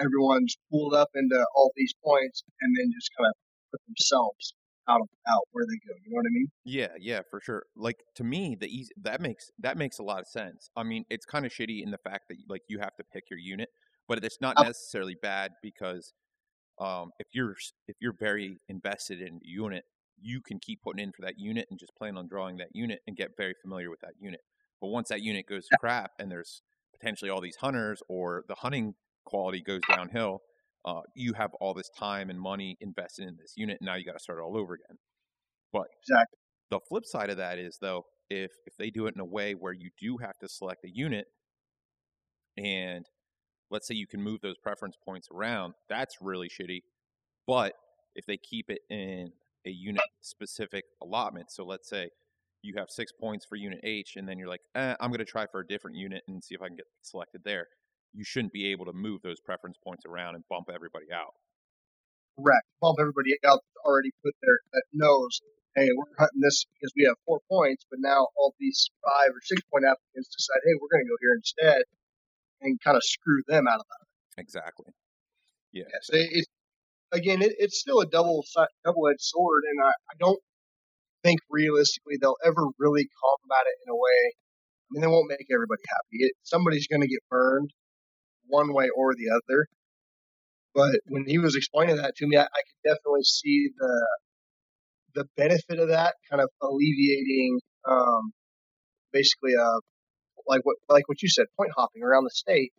everyone's 0.00 0.56
pooled 0.70 0.94
up 0.94 1.08
into 1.14 1.44
all 1.54 1.72
these 1.76 1.94
points 2.04 2.42
and 2.60 2.74
then 2.76 2.90
just 2.94 3.10
kind 3.16 3.28
of 3.28 3.34
put 3.72 3.80
themselves 3.86 4.54
out 4.88 5.00
of 5.00 5.08
out 5.28 5.42
where 5.52 5.64
they 5.66 5.78
go. 5.86 5.94
You 6.04 6.10
know 6.10 6.16
what 6.16 6.26
I 6.26 6.32
mean? 6.32 6.48
yeah, 6.64 6.88
yeah, 6.98 7.20
for 7.30 7.40
sure. 7.40 7.64
Like 7.76 7.98
to 8.16 8.24
me, 8.24 8.56
the 8.58 8.66
easy 8.66 8.92
that 9.02 9.20
makes 9.20 9.50
that 9.58 9.76
makes 9.76 9.98
a 9.98 10.02
lot 10.02 10.20
of 10.20 10.26
sense. 10.26 10.70
I 10.76 10.82
mean, 10.82 11.04
it's 11.10 11.26
kind 11.26 11.44
of 11.44 11.52
shitty 11.52 11.82
in 11.82 11.90
the 11.90 11.98
fact 11.98 12.24
that 12.28 12.36
like 12.48 12.62
you 12.68 12.78
have 12.78 12.96
to 12.96 13.04
pick 13.12 13.24
your 13.30 13.38
unit, 13.38 13.68
but 14.06 14.22
it's 14.24 14.40
not 14.40 14.56
necessarily 14.60 15.16
bad 15.20 15.52
because 15.62 16.12
um, 16.80 17.10
if 17.18 17.26
you're 17.32 17.54
if 17.86 17.96
you're 18.00 18.16
very 18.18 18.58
invested 18.68 19.20
in 19.20 19.34
a 19.36 19.40
unit, 19.42 19.84
you 20.20 20.40
can 20.40 20.58
keep 20.58 20.82
putting 20.82 21.02
in 21.02 21.12
for 21.12 21.22
that 21.22 21.38
unit 21.38 21.66
and 21.70 21.78
just 21.78 21.94
plan 21.96 22.16
on 22.16 22.28
drawing 22.28 22.56
that 22.58 22.68
unit 22.72 23.00
and 23.06 23.16
get 23.16 23.36
very 23.36 23.54
familiar 23.60 23.90
with 23.90 24.00
that 24.00 24.14
unit. 24.18 24.40
But 24.80 24.88
once 24.88 25.08
that 25.08 25.22
unit 25.22 25.46
goes 25.48 25.66
to 25.68 25.76
crap 25.78 26.12
and 26.18 26.30
there's 26.30 26.62
potentially 26.98 27.30
all 27.30 27.40
these 27.40 27.56
hunters 27.56 28.00
or 28.08 28.44
the 28.48 28.54
hunting 28.56 28.94
quality 29.28 29.62
goes 29.62 29.80
downhill, 29.88 30.40
uh, 30.84 31.02
you 31.14 31.32
have 31.34 31.52
all 31.60 31.74
this 31.74 31.90
time 31.90 32.30
and 32.30 32.40
money 32.40 32.76
invested 32.80 33.28
in 33.28 33.36
this 33.38 33.54
unit, 33.56 33.78
and 33.80 33.86
now 33.86 33.94
you 33.96 34.04
got 34.04 34.14
to 34.14 34.18
start 34.20 34.40
all 34.40 34.56
over 34.56 34.74
again. 34.74 34.98
But 35.72 35.88
Exactly. 36.02 36.38
the 36.70 36.80
flip 36.88 37.04
side 37.06 37.30
of 37.30 37.38
that 37.38 37.58
is 37.58 37.78
though, 37.80 38.04
if 38.30 38.52
if 38.66 38.76
they 38.78 38.90
do 38.90 39.06
it 39.06 39.14
in 39.14 39.20
a 39.20 39.24
way 39.26 39.54
where 39.54 39.72
you 39.74 39.90
do 40.00 40.18
have 40.18 40.38
to 40.40 40.48
select 40.48 40.84
a 40.84 40.90
unit, 40.90 41.26
and 42.56 43.06
let's 43.70 43.86
say 43.86 43.94
you 43.94 44.06
can 44.06 44.22
move 44.22 44.40
those 44.42 44.58
preference 44.58 44.96
points 45.04 45.28
around, 45.32 45.74
that's 45.88 46.16
really 46.20 46.48
shitty. 46.48 46.80
But 47.46 47.74
if 48.16 48.26
they 48.26 48.38
keep 48.38 48.70
it 48.70 48.80
in 48.90 49.30
a 49.66 49.70
unit 49.70 50.02
specific 50.22 50.84
allotment, 51.02 51.50
so 51.50 51.64
let's 51.64 51.88
say 51.88 52.10
you 52.62 52.74
have 52.78 52.90
six 52.90 53.12
points 53.12 53.46
for 53.46 53.56
unit 53.56 53.80
H, 53.84 54.16
and 54.16 54.28
then 54.28 54.38
you're 54.38 54.48
like, 54.48 54.62
eh, 54.74 54.94
I'm 55.00 55.10
going 55.10 55.18
to 55.20 55.24
try 55.24 55.46
for 55.50 55.60
a 55.60 55.66
different 55.66 55.96
unit 55.96 56.22
and 56.28 56.42
see 56.42 56.54
if 56.54 56.62
I 56.62 56.68
can 56.68 56.76
get 56.76 56.86
selected 57.02 57.42
there. 57.44 57.68
You 58.14 58.24
shouldn't 58.24 58.52
be 58.52 58.70
able 58.72 58.86
to 58.86 58.92
move 58.92 59.22
those 59.22 59.40
preference 59.40 59.76
points 59.82 60.04
around 60.06 60.34
and 60.34 60.44
bump 60.48 60.68
everybody 60.72 61.06
out. 61.12 61.34
Correct. 62.38 62.66
Bump 62.80 62.98
everybody 63.00 63.34
out 63.44 63.60
that's 63.62 63.84
already 63.84 64.10
put 64.24 64.34
there 64.42 64.58
that 64.72 64.84
knows, 64.92 65.40
hey, 65.76 65.88
we're 65.94 66.10
hunting 66.18 66.40
this 66.40 66.64
because 66.74 66.92
we 66.96 67.04
have 67.04 67.16
four 67.26 67.40
points, 67.50 67.84
but 67.90 67.98
now 68.00 68.26
all 68.36 68.54
these 68.58 68.90
five 69.04 69.30
or 69.30 69.42
six 69.42 69.60
point 69.70 69.84
applicants 69.84 70.30
decide, 70.34 70.62
hey, 70.64 70.74
we're 70.80 70.90
going 70.90 71.04
to 71.04 71.10
go 71.10 71.18
here 71.20 71.34
instead, 71.36 71.82
and 72.62 72.80
kind 72.80 72.96
of 72.96 73.02
screw 73.04 73.42
them 73.46 73.66
out 73.68 73.80
of 73.80 73.86
that. 73.86 74.42
Exactly. 74.42 74.92
Yeah. 75.72 75.84
Yeah, 75.86 76.00
so 76.02 76.16
again, 77.12 77.42
it, 77.42 77.54
it's 77.58 77.80
still 77.80 78.00
a 78.00 78.06
double 78.06 78.44
double 78.84 79.08
edged 79.08 79.20
sword, 79.20 79.64
and 79.68 79.84
I, 79.84 79.90
I 79.90 80.14
don't 80.18 80.40
think 81.22 81.40
realistically 81.50 82.16
they'll 82.20 82.40
ever 82.44 82.66
really 82.78 83.08
combat 83.18 83.66
it 83.66 83.78
in 83.86 83.90
a 83.92 83.96
way. 83.96 84.20
I 84.32 84.86
mean, 84.90 85.02
they 85.02 85.08
won't 85.08 85.28
make 85.28 85.46
everybody 85.52 85.82
happy. 85.86 86.24
It, 86.24 86.32
somebody's 86.42 86.86
going 86.86 87.02
to 87.02 87.08
get 87.08 87.20
burned 87.28 87.70
one 88.48 88.72
way 88.74 88.88
or 88.94 89.14
the 89.14 89.30
other. 89.30 89.66
But 90.74 91.00
when 91.08 91.24
he 91.26 91.38
was 91.38 91.56
explaining 91.56 91.96
that 91.96 92.14
to 92.16 92.26
me, 92.26 92.36
I, 92.36 92.42
I 92.44 92.46
could 92.66 92.90
definitely 92.90 93.24
see 93.24 93.68
the 93.78 94.08
the 95.14 95.24
benefit 95.36 95.78
of 95.80 95.88
that 95.88 96.14
kind 96.30 96.42
of 96.42 96.48
alleviating 96.62 97.60
um, 97.88 98.32
basically 99.12 99.52
uh 99.60 99.80
like 100.46 100.60
what 100.64 100.76
like 100.88 101.08
what 101.08 101.22
you 101.22 101.28
said 101.28 101.46
point 101.56 101.72
hopping 101.76 102.02
around 102.02 102.24
the 102.24 102.30
state 102.30 102.72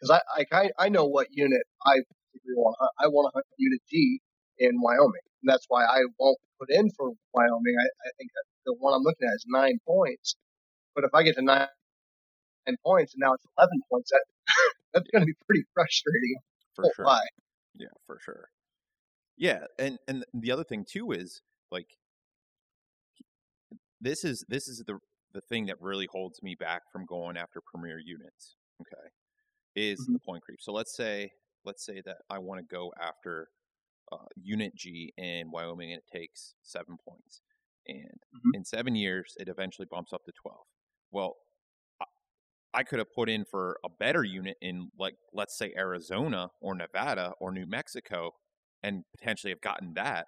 because 0.00 0.20
I, 0.38 0.44
I 0.52 0.70
I 0.78 0.88
know 0.88 1.06
what 1.06 1.28
unit 1.30 1.62
I 1.86 1.96
want 2.56 2.76
to 2.78 2.84
hunt. 2.84 2.92
I 2.98 3.08
want 3.08 3.32
to 3.32 3.36
hunt 3.36 3.46
unit 3.58 3.80
G 3.90 4.20
in 4.58 4.80
Wyoming, 4.80 5.26
and 5.42 5.48
that's 5.52 5.66
why 5.68 5.84
I 5.84 6.00
won't 6.18 6.38
put 6.60 6.70
in 6.70 6.90
for 6.96 7.10
Wyoming. 7.34 7.76
I, 7.78 7.86
I 8.08 8.10
think 8.18 8.30
the 8.66 8.74
one 8.78 8.94
I'm 8.94 9.02
looking 9.02 9.28
at 9.28 9.34
is 9.34 9.44
nine 9.48 9.78
points, 9.86 10.36
but 10.94 11.04
if 11.04 11.10
I 11.14 11.22
get 11.22 11.36
to 11.36 11.42
nine, 11.42 11.68
nine 12.66 12.76
points 12.84 13.14
and 13.14 13.20
now 13.20 13.34
it's 13.34 13.44
eleven 13.56 13.80
points, 13.90 14.10
that 14.10 14.24
that's 14.94 15.08
going 15.10 15.22
to 15.22 15.26
be 15.26 15.36
pretty 15.46 15.64
frustrating. 15.74 16.36
For 16.74 16.84
sure. 16.96 17.04
Lie. 17.04 17.26
Yeah, 17.76 17.88
for 18.06 18.18
sure. 18.22 18.48
Yeah, 19.36 19.64
and 19.78 19.98
and 20.08 20.24
the 20.34 20.50
other 20.52 20.64
thing 20.64 20.84
too 20.88 21.12
is 21.12 21.40
like 21.70 21.96
this 24.00 24.24
is 24.24 24.44
this 24.48 24.68
is 24.68 24.82
the 24.86 24.98
the 25.32 25.40
thing 25.40 25.66
that 25.66 25.80
really 25.80 26.08
holds 26.10 26.42
me 26.42 26.54
back 26.54 26.82
from 26.92 27.06
going 27.06 27.36
after 27.36 27.60
premier 27.60 27.98
units. 27.98 28.56
Okay, 28.80 29.08
is 29.74 30.00
mm-hmm. 30.00 30.14
the 30.14 30.18
point 30.18 30.42
creep. 30.42 30.60
So 30.60 30.72
let's 30.72 30.94
say 30.94 31.30
let's 31.64 31.84
say 31.84 32.02
that 32.04 32.18
I 32.28 32.38
want 32.38 32.60
to 32.60 32.74
go 32.74 32.92
after 33.00 33.48
uh, 34.10 34.26
unit 34.40 34.74
G 34.74 35.12
in 35.16 35.50
Wyoming 35.50 35.92
and 35.92 36.00
it 36.00 36.18
takes 36.18 36.54
seven 36.62 36.96
points, 37.08 37.40
and 37.86 37.98
mm-hmm. 37.98 38.50
in 38.54 38.64
seven 38.64 38.94
years 38.94 39.34
it 39.38 39.48
eventually 39.48 39.88
bumps 39.90 40.12
up 40.12 40.24
to 40.24 40.32
twelve. 40.40 40.66
Well, 41.10 41.36
I 42.74 42.82
could 42.82 42.98
have 42.98 43.12
put 43.12 43.28
in 43.28 43.44
for 43.44 43.78
a 43.84 43.88
better 43.88 44.24
unit 44.24 44.56
in 44.60 44.90
like 44.98 45.14
let's 45.32 45.56
say 45.56 45.72
Arizona 45.76 46.48
or 46.60 46.74
Nevada 46.74 47.34
or 47.40 47.52
New 47.52 47.66
Mexico 47.66 48.32
and 48.82 49.04
potentially 49.16 49.52
have 49.52 49.60
gotten 49.60 49.94
that 49.94 50.26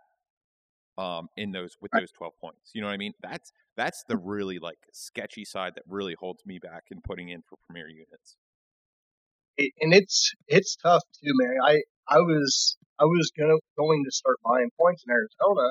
um, 0.98 1.28
in 1.36 1.52
those 1.52 1.76
with 1.80 1.90
those 1.92 2.12
12 2.12 2.32
points. 2.40 2.70
You 2.74 2.82
know 2.82 2.88
what 2.88 2.94
I 2.94 2.98
mean? 2.98 3.12
That's 3.22 3.52
that's 3.76 4.04
the 4.08 4.16
really 4.16 4.58
like 4.58 4.78
sketchy 4.92 5.44
side 5.44 5.72
that 5.76 5.84
really 5.88 6.14
holds 6.18 6.44
me 6.46 6.58
back 6.58 6.84
in 6.90 7.00
putting 7.00 7.28
in 7.30 7.42
for 7.48 7.56
premier 7.68 7.88
units. 7.88 8.36
It, 9.56 9.72
and 9.80 9.94
it's 9.94 10.32
it's 10.46 10.76
tough 10.76 11.02
too, 11.22 11.32
man. 11.34 11.56
I 11.64 11.82
I 12.08 12.18
was 12.18 12.76
I 12.98 13.04
was 13.04 13.32
gonna 13.36 13.58
going 13.78 14.04
to 14.04 14.10
start 14.10 14.36
buying 14.44 14.70
points 14.78 15.04
in 15.06 15.12
Arizona 15.12 15.70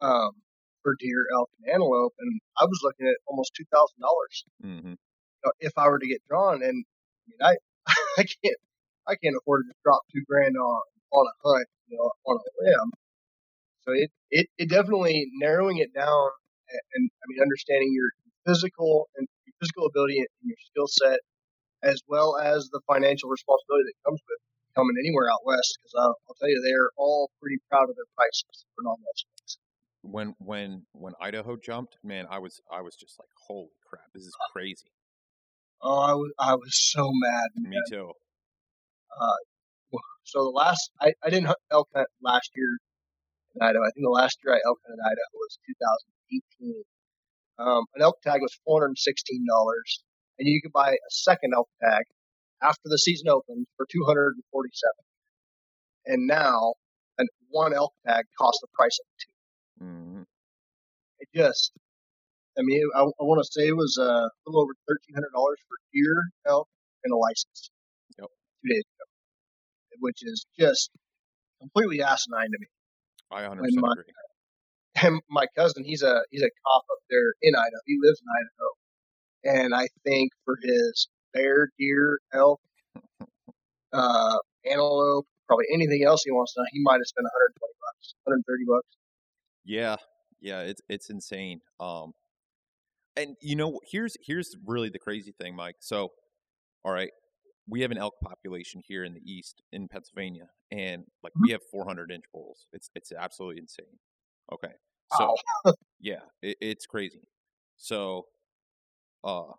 um, 0.00 0.32
for 0.82 0.96
deer, 0.98 1.26
elk, 1.34 1.50
and 1.60 1.74
antelope, 1.74 2.14
and 2.18 2.40
I 2.60 2.64
was 2.64 2.80
looking 2.82 3.06
at 3.06 3.16
almost 3.26 3.52
two 3.54 3.64
thousand 3.72 4.00
dollars 4.00 4.44
mm-hmm. 4.64 4.94
If 5.60 5.72
I 5.76 5.88
were 5.88 5.98
to 5.98 6.06
get 6.06 6.22
drawn. 6.28 6.62
And 6.62 6.84
I 6.84 7.26
mean, 7.28 7.40
I 7.40 7.56
I 8.18 8.24
can't 8.24 8.60
I 9.08 9.14
can't 9.16 9.36
afford 9.36 9.64
to 9.68 9.74
drop 9.84 10.02
two 10.12 10.22
grand 10.28 10.56
on 10.56 10.82
on 11.12 11.26
a 11.26 11.48
hunt, 11.48 11.66
you 11.88 11.98
know, 11.98 12.10
on 12.26 12.36
a 12.36 12.50
limb. 12.64 12.90
So 13.82 13.92
it, 13.92 14.10
it, 14.30 14.46
it 14.58 14.70
definitely 14.70 15.26
narrowing 15.34 15.78
it 15.78 15.92
down 15.92 16.30
and, 16.70 16.80
and 16.94 17.10
I 17.10 17.24
mean 17.28 17.42
understanding 17.42 17.92
your 17.92 18.10
physical 18.46 19.08
and 19.16 19.26
your 19.44 19.54
physical 19.60 19.86
ability 19.86 20.18
and 20.18 20.28
your 20.42 20.56
skill 20.70 20.86
set, 20.88 21.20
as 21.82 22.00
well 22.08 22.38
as 22.38 22.68
the 22.72 22.80
financial 22.86 23.28
responsibility 23.28 23.90
that 23.90 23.98
comes 24.06 24.20
with 24.28 24.38
coming 24.74 24.96
anywhere 24.98 25.30
out 25.30 25.44
west. 25.44 25.78
Because 25.78 25.94
I'll, 25.98 26.16
I'll, 26.28 26.36
tell 26.38 26.48
you, 26.48 26.62
they're 26.62 26.90
all 26.96 27.30
pretty 27.40 27.58
proud 27.68 27.90
of 27.90 27.96
their 27.96 28.08
prices 28.16 28.64
for 28.74 28.82
non-west 28.82 29.58
When 30.02 30.34
when 30.38 30.86
when 30.92 31.14
Idaho 31.20 31.56
jumped, 31.56 31.98
man, 32.02 32.26
I 32.30 32.38
was 32.38 32.60
I 32.70 32.80
was 32.82 32.94
just 32.96 33.18
like, 33.18 33.28
holy 33.46 33.74
crap, 33.84 34.06
this 34.14 34.24
is 34.24 34.34
crazy. 34.52 34.90
Oh, 35.82 35.98
I 35.98 36.14
was 36.14 36.32
I 36.38 36.54
was 36.54 36.78
so 36.92 37.10
mad. 37.12 37.48
Man. 37.56 37.70
Me 37.70 37.82
too. 37.90 38.12
Uh, 39.20 39.98
so 40.24 40.44
the 40.44 40.50
last 40.50 40.90
I, 41.00 41.12
I 41.22 41.30
didn't 41.30 41.46
hunt 41.46 41.58
elk 41.70 41.88
hunt 41.94 42.08
last 42.22 42.50
year 42.54 42.78
in 43.54 43.62
Idaho. 43.62 43.84
I 43.84 43.90
think 43.90 44.04
the 44.04 44.10
last 44.10 44.38
year 44.44 44.54
I 44.54 44.60
elk 44.64 44.78
hunted 44.86 45.02
Idaho 45.02 45.34
was 45.34 45.58
2018. 45.66 46.84
Um, 47.58 47.84
an 47.94 48.02
elk 48.02 48.20
tag 48.22 48.40
was 48.40 48.58
$416, 48.66 48.94
and 50.38 50.48
you 50.48 50.60
could 50.62 50.72
buy 50.72 50.92
a 50.92 51.10
second 51.10 51.52
elk 51.54 51.68
tag 51.82 52.04
after 52.62 52.88
the 52.88 52.98
season 52.98 53.28
opened 53.28 53.66
for 53.76 53.86
247 53.90 54.92
And 56.06 56.26
now, 56.26 56.74
an 57.18 57.28
one 57.50 57.74
elk 57.74 57.92
tag 58.06 58.24
costs 58.38 58.60
the 58.62 58.68
price 58.72 58.98
of 58.98 59.06
2 59.80 59.84
mm-hmm. 59.84 60.22
It 61.18 61.28
just, 61.34 61.72
I 62.58 62.62
mean, 62.62 62.82
I, 62.94 63.00
I 63.00 63.22
want 63.24 63.42
to 63.44 63.48
say 63.50 63.68
it 63.68 63.76
was 63.76 63.96
uh, 63.98 64.04
a 64.04 64.30
little 64.46 64.62
over 64.62 64.74
$1,300 64.90 65.24
for 65.32 65.76
deer, 65.92 66.14
elk, 66.46 66.68
and 67.04 67.12
a 67.12 67.16
license. 67.16 67.70
Yep. 68.18 68.28
Two 68.28 68.74
days 68.74 68.84
ago. 68.84 69.06
Which 70.00 70.18
is 70.22 70.46
just 70.58 70.90
completely 71.60 72.02
asinine 72.02 72.50
to 72.50 72.58
me. 72.58 72.66
I 73.30 73.48
100 73.48 73.72
my, 73.74 73.92
agree. 73.92 74.04
And 75.02 75.20
my 75.30 75.46
cousin, 75.56 75.84
he's 75.84 76.02
a 76.02 76.22
he's 76.30 76.42
a 76.42 76.50
cop 76.66 76.84
up 76.90 76.98
there 77.08 77.32
in 77.40 77.54
Idaho. 77.54 77.80
He 77.86 77.96
lives 78.02 78.20
in 78.20 78.28
Idaho, 78.38 79.62
and 79.62 79.74
I 79.74 79.88
think 80.04 80.32
for 80.44 80.58
his 80.62 81.08
bear, 81.32 81.70
deer, 81.78 82.18
elk, 82.34 82.60
uh, 83.92 84.38
antelope, 84.70 85.26
probably 85.46 85.64
anything 85.72 86.04
else 86.04 86.22
he 86.24 86.30
wants 86.30 86.52
to, 86.54 86.64
he 86.72 86.80
might 86.82 87.00
have 87.00 87.06
spent 87.06 87.24
120 87.24 87.72
bucks, 87.80 88.14
130 88.24 88.64
bucks. 88.68 88.88
Yeah, 89.64 89.96
yeah, 90.40 90.60
it's 90.60 90.82
it's 90.88 91.08
insane. 91.08 91.60
Um, 91.80 92.12
and 93.16 93.36
you 93.40 93.56
know, 93.56 93.80
here's 93.90 94.16
here's 94.24 94.56
really 94.66 94.88
the 94.88 94.98
crazy 94.98 95.32
thing, 95.40 95.54
Mike. 95.54 95.76
So, 95.80 96.12
all 96.84 96.92
right, 96.92 97.10
we 97.68 97.80
have 97.82 97.90
an 97.90 97.98
elk 97.98 98.14
population 98.22 98.82
here 98.86 99.04
in 99.04 99.14
the 99.14 99.20
east 99.24 99.62
in 99.72 99.88
Pennsylvania, 99.88 100.48
and 100.70 101.04
like 101.22 101.32
we 101.36 101.48
mm-hmm. 101.48 101.52
have 101.52 101.62
400 101.70 102.10
inch 102.10 102.24
bulls. 102.32 102.66
It's 102.72 102.90
it's 102.94 103.12
absolutely 103.12 103.60
insane. 103.60 103.98
Okay, 104.52 104.72
so 105.18 105.34
yeah, 106.00 106.20
it, 106.42 106.56
it's 106.60 106.86
crazy. 106.86 107.28
So, 107.76 108.26
uh, 109.24 109.50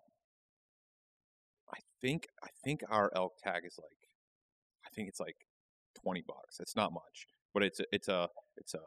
I 1.72 1.80
think 2.02 2.28
I 2.44 2.50
think 2.64 2.82
our 2.90 3.12
elk 3.16 3.34
tag 3.44 3.64
is 3.66 3.76
like, 3.78 4.10
I 4.86 4.90
think 4.96 5.10
it's 5.10 5.20
like 5.20 5.36
20 6.04 6.24
bucks. 6.28 6.60
It's 6.60 6.76
not 6.76 6.94
much, 6.94 7.28
but 7.54 7.64
it's 7.64 7.80
a, 7.80 7.86
it's 7.92 8.08
a 8.08 8.28
it's 8.58 8.74
a 8.74 8.82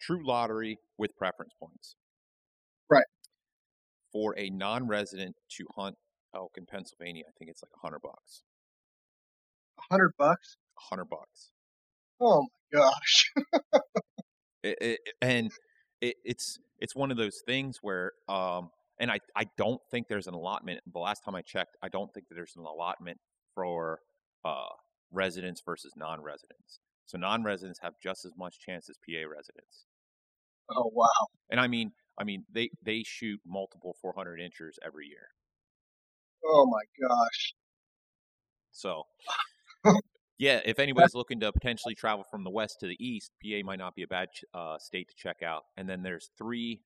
true 0.00 0.26
lottery 0.26 0.78
with 0.98 1.16
preference 1.16 1.52
points. 1.58 1.96
For 4.12 4.38
a 4.38 4.50
non-resident 4.50 5.36
to 5.56 5.66
hunt 5.74 5.96
elk 6.34 6.52
in 6.56 6.66
Pennsylvania, 6.66 7.24
I 7.26 7.32
think 7.38 7.50
it's 7.50 7.62
like 7.62 7.72
a 7.74 7.80
hundred 7.80 8.00
bucks. 8.00 8.42
A 9.78 9.82
hundred 9.90 10.12
bucks. 10.18 10.56
A 10.78 10.82
hundred 10.90 11.06
bucks. 11.06 11.50
Oh 12.20 12.46
my 12.72 12.80
gosh. 12.80 13.32
it, 14.62 14.78
it, 14.80 15.00
and 15.20 15.50
it, 16.00 16.16
it's 16.24 16.58
it's 16.78 16.94
one 16.94 17.10
of 17.10 17.16
those 17.16 17.42
things 17.46 17.78
where, 17.80 18.12
um, 18.28 18.70
and 19.00 19.10
I 19.10 19.18
I 19.36 19.46
don't 19.56 19.80
think 19.90 20.08
there's 20.08 20.26
an 20.26 20.34
allotment. 20.34 20.80
The 20.92 20.98
last 20.98 21.24
time 21.24 21.34
I 21.34 21.42
checked, 21.42 21.76
I 21.82 21.88
don't 21.88 22.12
think 22.12 22.28
that 22.28 22.34
there's 22.34 22.54
an 22.56 22.64
allotment 22.64 23.18
for 23.54 24.00
uh, 24.44 24.68
residents 25.10 25.62
versus 25.64 25.92
non-residents. 25.96 26.80
So 27.06 27.18
non-residents 27.18 27.80
have 27.82 27.94
just 28.02 28.24
as 28.24 28.32
much 28.36 28.58
chance 28.58 28.88
as 28.88 28.96
PA 28.98 29.28
residents. 29.28 29.86
Oh 30.70 30.90
wow! 30.92 31.08
And 31.50 31.60
I 31.60 31.66
mean, 31.66 31.92
I 32.18 32.24
mean, 32.24 32.44
they 32.52 32.70
they 32.82 33.02
shoot 33.04 33.40
multiple 33.46 33.96
400 34.00 34.40
inchers 34.40 34.78
every 34.84 35.06
year. 35.06 35.28
Oh 36.44 36.66
my 36.66 37.08
gosh. 37.08 37.54
So, 38.72 39.04
yeah, 40.38 40.60
if 40.64 40.78
anybody's 40.78 41.14
looking 41.14 41.40
to 41.40 41.52
potentially 41.52 41.94
travel 41.94 42.24
from 42.30 42.42
the 42.42 42.50
west 42.50 42.78
to 42.80 42.86
the 42.86 42.96
east, 42.98 43.30
PA 43.42 43.64
might 43.64 43.78
not 43.78 43.94
be 43.94 44.02
a 44.02 44.08
bad 44.08 44.28
uh, 44.54 44.78
state 44.78 45.08
to 45.08 45.14
check 45.16 45.42
out. 45.42 45.62
And 45.76 45.88
then 45.88 46.02
there's 46.02 46.30
three, 46.36 46.80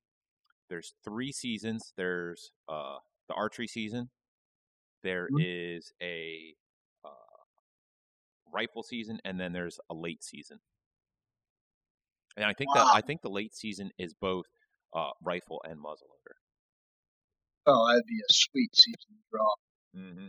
there's 0.69 0.93
three 1.03 1.31
seasons. 1.31 1.93
There's 1.95 2.51
uh, 2.69 2.97
the 3.27 3.33
archery 3.33 3.67
season. 3.67 4.09
There 5.03 5.25
mm-hmm. 5.25 5.43
is 5.43 5.93
a 6.01 6.53
uh, 7.05 7.09
rifle 8.53 8.83
season, 8.83 9.19
and 9.23 9.39
then 9.39 9.53
there's 9.53 9.79
a 9.89 9.93
late 9.93 10.23
season. 10.23 10.59
And 12.35 12.45
I 12.45 12.53
think 12.53 12.75
wow. 12.75 12.83
that 12.83 12.95
I 12.95 13.01
think 13.01 13.21
the 13.21 13.29
late 13.29 13.55
season 13.55 13.91
is 13.97 14.13
both 14.13 14.45
uh, 14.93 15.11
rifle 15.23 15.61
and 15.67 15.79
muzzleloader. 15.79 16.35
Oh, 17.65 17.87
that'd 17.87 18.05
be 18.07 18.19
a 18.19 18.31
sweet 18.33 18.69
season 18.75 19.17
draw. 19.31 19.53
Mm-hmm. 19.95 20.27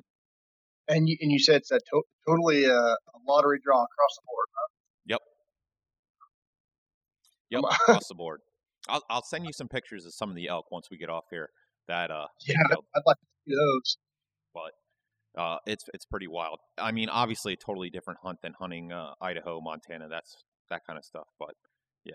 And 0.88 1.09
you 1.09 1.16
and 1.20 1.30
you 1.30 1.38
said 1.38 1.56
it's 1.56 1.70
a 1.70 1.78
to- 1.78 2.02
totally 2.26 2.64
a, 2.64 2.74
uh, 2.74 2.94
a, 2.94 3.18
lottery 3.28 3.59
draw 3.62 3.76
across 3.82 4.16
the 4.16 4.22
board, 4.26 4.46
huh? 4.56 4.68
Yep. 5.06 5.20
Yep, 7.50 7.62
across 7.70 8.09
the 8.09 8.14
board. 8.14 8.40
I'll 8.88 9.02
I'll 9.11 9.22
send 9.22 9.44
you 9.44 9.52
some 9.52 9.68
pictures 9.68 10.06
of 10.06 10.14
some 10.14 10.30
of 10.30 10.36
the 10.36 10.48
elk 10.48 10.70
once 10.70 10.88
we 10.90 10.96
get 10.96 11.11
off 11.11 11.24
here. 11.30 11.50
That 11.88 12.11
uh, 12.11 12.26
yeah, 12.46 12.56
I'd, 12.70 12.76
I'd 12.96 13.02
like 13.06 13.16
to 13.16 13.26
see 13.46 13.54
those. 13.54 13.98
But 14.54 14.72
Uh, 15.36 15.59
it's 15.66 15.84
it's 15.94 16.06
pretty 16.06 16.26
wild. 16.26 16.59
I 16.78 16.90
mean, 16.92 17.09
obviously, 17.09 17.52
a 17.52 17.56
totally 17.56 17.90
different 17.90 18.18
hunt 18.22 18.38
than 18.42 18.54
hunting 18.59 18.92
uh, 18.92 19.12
Idaho, 19.20 19.61
Montana. 19.61 20.09
That's 20.09 20.34
that 20.70 20.82
kind 20.86 20.98
of 20.98 21.04
stuff. 21.04 21.28
But 21.38 21.54
yeah, 22.04 22.14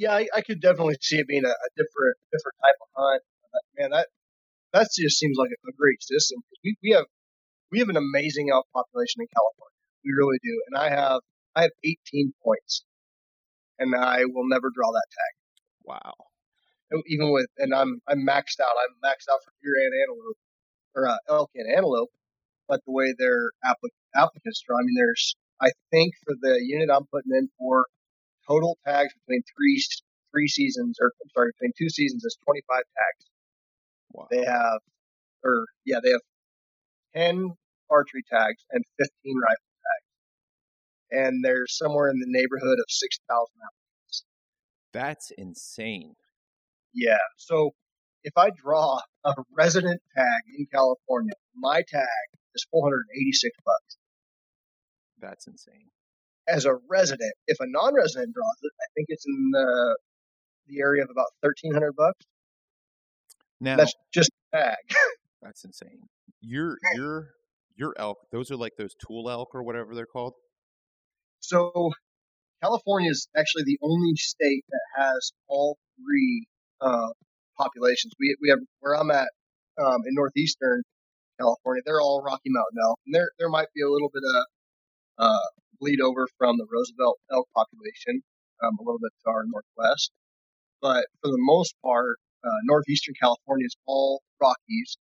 yeah, 0.00 0.14
I, 0.16 0.26
I 0.34 0.40
could 0.40 0.62
definitely 0.62 0.96
see 1.02 1.18
it 1.18 1.28
being 1.28 1.44
a, 1.44 1.52
a 1.52 1.70
different 1.76 2.16
different 2.32 2.56
type 2.64 2.78
of 2.80 2.88
hunt. 2.96 3.22
Man, 3.76 3.90
that 3.90 4.08
that 4.72 4.88
just 4.96 5.18
seems 5.18 5.36
like 5.36 5.50
a, 5.52 5.68
a 5.68 5.72
great 5.76 6.02
system. 6.02 6.40
We 6.64 6.74
we 6.82 6.90
have 6.92 7.04
we 7.70 7.80
have 7.80 7.90
an 7.90 7.98
amazing 7.98 8.48
elk 8.50 8.66
population 8.72 9.20
in 9.20 9.28
California. 9.28 9.76
We 10.02 10.16
really 10.16 10.40
do, 10.42 10.56
and 10.68 10.80
I 10.80 10.88
have 10.88 11.20
I 11.54 11.62
have 11.68 11.76
18 11.84 12.32
points, 12.42 12.82
and 13.78 13.94
I 13.94 14.24
will 14.24 14.48
never 14.48 14.72
draw 14.74 14.90
that 14.90 15.08
tag. 15.12 15.34
Wow. 15.84 16.14
Even 17.06 17.30
with, 17.30 17.46
and 17.58 17.74
I'm 17.74 18.00
I'm 18.08 18.24
maxed 18.26 18.58
out. 18.58 18.72
I'm 18.80 18.96
maxed 19.04 19.28
out 19.30 19.44
for 19.44 19.52
deer 19.62 19.76
and 19.84 19.92
antelope, 20.00 20.38
or 20.96 21.08
uh, 21.08 21.20
elk 21.28 21.50
and 21.54 21.68
antelope. 21.70 22.08
But 22.68 22.80
the 22.86 22.92
way 22.92 23.12
their 23.18 23.52
applic- 23.62 24.00
applicants 24.16 24.62
draw, 24.66 24.78
I 24.78 24.82
mean, 24.82 24.96
there's 24.96 25.36
I 25.60 25.72
think 25.90 26.14
for 26.24 26.34
the 26.40 26.58
unit 26.64 26.88
I'm 26.88 27.04
putting 27.12 27.36
in 27.36 27.50
for 27.58 27.84
total 28.46 28.78
tags 28.86 29.12
between 29.26 29.42
three 29.56 29.82
three 30.32 30.48
seasons, 30.48 30.96
or 31.00 31.12
I'm 31.22 31.30
sorry, 31.34 31.50
between 31.58 31.72
two 31.78 31.90
seasons 31.90 32.24
is 32.24 32.36
25 32.44 32.76
tags. 32.76 33.30
Wow. 34.12 34.26
They 34.30 34.44
have, 34.44 34.80
or 35.44 35.66
yeah, 35.84 35.98
they 36.02 36.10
have 36.10 36.20
10 37.14 37.50
archery 37.90 38.22
tags 38.30 38.64
and 38.70 38.84
15 38.98 39.08
rifle 39.36 39.70
tags, 39.84 41.26
and 41.26 41.44
there's 41.44 41.76
somewhere 41.76 42.08
in 42.08 42.18
the 42.18 42.26
neighborhood 42.28 42.78
of 42.78 42.84
6,000 42.88 43.26
applicants. 43.34 44.24
That's 44.92 45.30
insane. 45.36 46.14
Yeah. 46.94 47.18
So 47.36 47.70
if 48.24 48.32
I 48.36 48.50
draw 48.50 49.00
a 49.24 49.34
resident 49.56 50.00
tag 50.16 50.42
in 50.58 50.66
California, 50.72 51.34
my 51.56 51.82
tag 51.88 52.26
is 52.54 52.66
486 52.70 53.56
bucks. 53.64 53.96
That's 55.20 55.46
insane 55.46 55.90
as 56.50 56.64
a 56.64 56.74
resident. 56.88 57.32
If 57.46 57.58
a 57.60 57.66
non-resident 57.66 58.34
draws 58.34 58.56
it, 58.62 58.72
I 58.80 58.86
think 58.94 59.06
it's 59.08 59.24
in 59.26 59.50
the 59.52 59.96
the 60.68 60.80
area 60.80 61.02
of 61.02 61.10
about 61.10 61.26
thirteen 61.42 61.72
hundred 61.72 61.94
bucks. 61.96 62.24
Now 63.60 63.76
that's 63.76 63.94
just 64.12 64.30
tag. 64.54 64.76
that's 65.42 65.64
insane. 65.64 66.08
Your 66.40 66.78
your 66.94 67.30
your 67.76 67.94
elk, 67.98 68.18
those 68.30 68.50
are 68.50 68.56
like 68.56 68.72
those 68.76 68.94
tool 69.06 69.30
elk 69.30 69.54
or 69.54 69.62
whatever 69.62 69.94
they're 69.94 70.06
called. 70.06 70.34
So 71.40 71.92
California 72.62 73.10
is 73.10 73.28
actually 73.36 73.64
the 73.64 73.78
only 73.82 74.14
state 74.16 74.64
that 74.68 75.02
has 75.02 75.32
all 75.48 75.78
three 75.96 76.46
uh, 76.80 77.08
populations. 77.58 78.12
We 78.18 78.36
we 78.40 78.50
have 78.50 78.58
where 78.80 78.96
I'm 78.96 79.10
at 79.10 79.28
um, 79.78 80.00
in 80.06 80.14
northeastern 80.14 80.82
California. 81.38 81.82
They're 81.84 82.00
all 82.00 82.22
Rocky 82.22 82.48
Mountain 82.50 82.78
elk, 82.82 82.98
and 83.06 83.14
there 83.14 83.30
there 83.38 83.48
might 83.48 83.68
be 83.74 83.82
a 83.82 83.90
little 83.90 84.10
bit 84.12 84.22
of 84.24 84.44
uh, 85.18 85.48
bleed 85.80 86.00
over 86.00 86.28
from 86.38 86.56
the 86.58 86.66
Roosevelt 86.70 87.18
elk 87.32 87.48
population 87.56 88.22
um, 88.62 88.76
a 88.78 88.82
little 88.82 89.00
bit 89.00 89.12
to 89.24 89.30
our 89.30 89.44
northwest. 89.48 90.12
But 90.80 91.06
for 91.20 91.30
the 91.30 91.40
most 91.40 91.74
part, 91.82 92.18
uh, 92.44 92.60
northeastern 92.64 93.14
California 93.20 93.66
is 93.66 93.76
all 93.86 94.22
Rockies. 94.40 94.96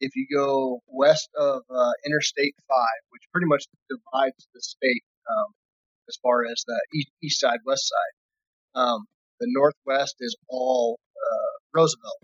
If 0.00 0.16
you 0.16 0.26
go 0.32 0.80
west 0.86 1.28
of 1.36 1.62
uh, 1.70 1.92
Interstate 2.04 2.54
5, 2.68 2.76
which 3.10 3.22
pretty 3.32 3.46
much 3.46 3.64
divides 3.88 4.46
the 4.54 4.60
state 4.60 5.04
um, 5.28 5.52
as 6.08 6.16
far 6.22 6.44
as 6.44 6.64
the 6.66 6.80
east, 6.94 7.10
east 7.22 7.40
side, 7.40 7.60
west 7.64 7.88
side, 7.88 8.80
um, 8.80 9.04
the 9.40 9.46
northwest 9.48 10.16
is 10.20 10.36
all 10.48 10.98
uh, 11.16 11.52
Roosevelt. 11.72 12.20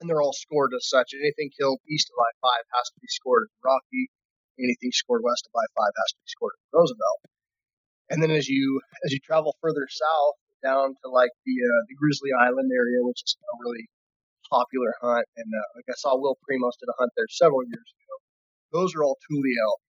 And 0.00 0.10
they're 0.10 0.20
all 0.22 0.34
scored 0.34 0.72
as 0.76 0.88
such. 0.88 1.12
Anything 1.14 1.50
killed 1.58 1.80
east 1.88 2.10
of 2.10 2.20
I 2.20 2.30
5 2.58 2.64
has 2.74 2.88
to 2.90 3.00
be 3.00 3.08
scored 3.08 3.44
as 3.44 3.54
Rocky 3.64 4.10
anything 4.58 4.92
scored 4.92 5.22
west 5.22 5.48
of 5.48 5.52
I-5 5.54 5.84
has 5.86 6.10
to 6.16 6.20
be 6.20 6.28
scored 6.28 6.54
at 6.56 6.76
Roosevelt. 6.76 7.20
And 8.10 8.22
then 8.22 8.30
as 8.30 8.48
you 8.48 8.80
as 9.04 9.12
you 9.12 9.18
travel 9.20 9.56
further 9.60 9.86
south 9.90 10.36
down 10.62 10.94
to 11.02 11.06
like 11.10 11.34
the 11.44 11.56
uh, 11.58 11.82
the 11.88 11.96
Grizzly 11.98 12.30
Island 12.32 12.70
area, 12.72 13.02
which 13.02 13.22
is 13.22 13.36
a 13.36 13.54
really 13.60 13.86
popular 14.50 14.94
hunt, 15.02 15.26
and 15.36 15.50
uh, 15.50 15.68
like 15.74 15.90
I 15.90 15.98
saw 15.98 16.14
Will 16.14 16.38
Primos 16.46 16.78
did 16.78 16.86
a 16.86 16.96
hunt 16.98 17.10
there 17.16 17.26
several 17.28 17.66
years 17.66 17.90
ago. 17.90 18.14
Those 18.72 18.94
are 18.94 19.02
all 19.02 19.18
tule 19.26 19.42
elk, 19.42 19.80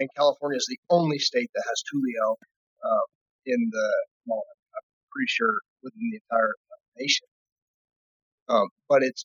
and 0.00 0.08
California 0.16 0.56
is 0.56 0.68
the 0.68 0.78
only 0.90 1.18
state 1.18 1.50
that 1.54 1.64
has 1.66 1.82
tule 1.88 2.04
elk 2.28 2.40
uh, 2.84 3.06
in 3.46 3.70
the 3.72 3.88
well, 4.26 4.44
I'm 4.76 4.84
pretty 5.12 5.28
sure 5.28 5.60
within 5.82 6.12
the 6.12 6.20
entire 6.20 6.54
nation. 6.98 7.26
Um, 8.48 8.68
but 8.88 9.02
it's 9.02 9.24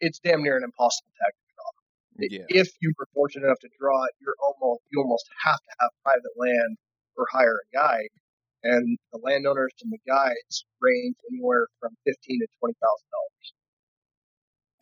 it's 0.00 0.20
damn 0.20 0.42
near 0.42 0.56
an 0.56 0.64
impossible 0.64 1.12
tag 1.20 1.32
yeah. 2.28 2.46
If 2.48 2.68
you 2.80 2.92
were 2.98 3.08
fortunate 3.14 3.46
enough 3.46 3.60
to 3.60 3.70
draw 3.78 4.04
it, 4.04 4.12
you're 4.20 4.36
almost 4.44 4.82
you 4.90 5.00
almost 5.00 5.26
have 5.44 5.58
to 5.58 5.72
have 5.80 5.90
private 6.04 6.34
land 6.36 6.76
or 7.16 7.26
hire 7.32 7.56
a 7.56 7.66
guide, 7.72 8.12
and 8.62 8.98
the 9.12 9.20
landowners 9.22 9.72
and 9.82 9.92
the 9.92 10.02
guides 10.06 10.64
range 10.80 11.16
anywhere 11.32 11.66
from 11.80 11.96
fifteen 12.04 12.40
to 12.40 12.46
twenty 12.60 12.76
thousand 12.76 13.08
dollars. 13.10 13.46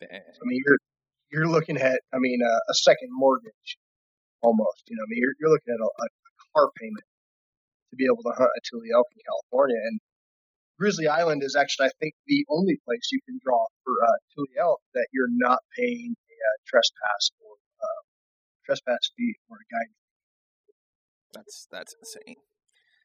I 0.01 0.43
mean, 0.47 0.61
you're 0.65 0.79
you're 1.31 1.47
looking 1.47 1.77
at, 1.77 2.01
I 2.13 2.17
mean, 2.17 2.39
a, 2.41 2.53
a, 2.71 2.73
second 2.73 3.09
mortgage 3.11 3.77
almost. 4.41 4.83
You 4.87 4.97
know, 4.97 5.05
I 5.05 5.09
mean, 5.09 5.19
you're, 5.21 5.35
you're 5.39 5.53
looking 5.53 5.73
at 5.73 5.81
a, 5.81 5.85
a, 5.85 6.07
car 6.55 6.69
payment 6.81 7.05
to 7.91 7.95
be 7.95 8.05
able 8.09 8.25
to 8.25 8.33
hunt 8.33 8.49
a 8.49 8.61
tule 8.65 8.81
elk 8.89 9.05
in 9.13 9.21
California. 9.21 9.77
And 9.77 9.99
Grizzly 10.79 11.05
Island 11.05 11.43
is 11.43 11.53
actually, 11.53 11.87
I 11.87 11.95
think, 12.01 12.15
the 12.25 12.45
only 12.49 12.81
place 12.85 13.05
you 13.11 13.21
can 13.29 13.37
draw 13.45 13.61
for 13.85 13.93
uh, 14.01 14.17
tule 14.33 14.49
elk 14.57 14.81
that 14.95 15.07
you're 15.13 15.29
not 15.29 15.59
paying 15.77 16.15
uh, 16.39 16.57
trespass 16.67 17.31
or 17.41 17.53
uh, 17.81 18.01
trespass 18.65 19.11
fee 19.17 19.35
or 19.49 19.57
a 19.57 19.67
guide. 19.73 19.93
That's 21.33 21.67
that's 21.71 21.95
insane. 21.99 22.37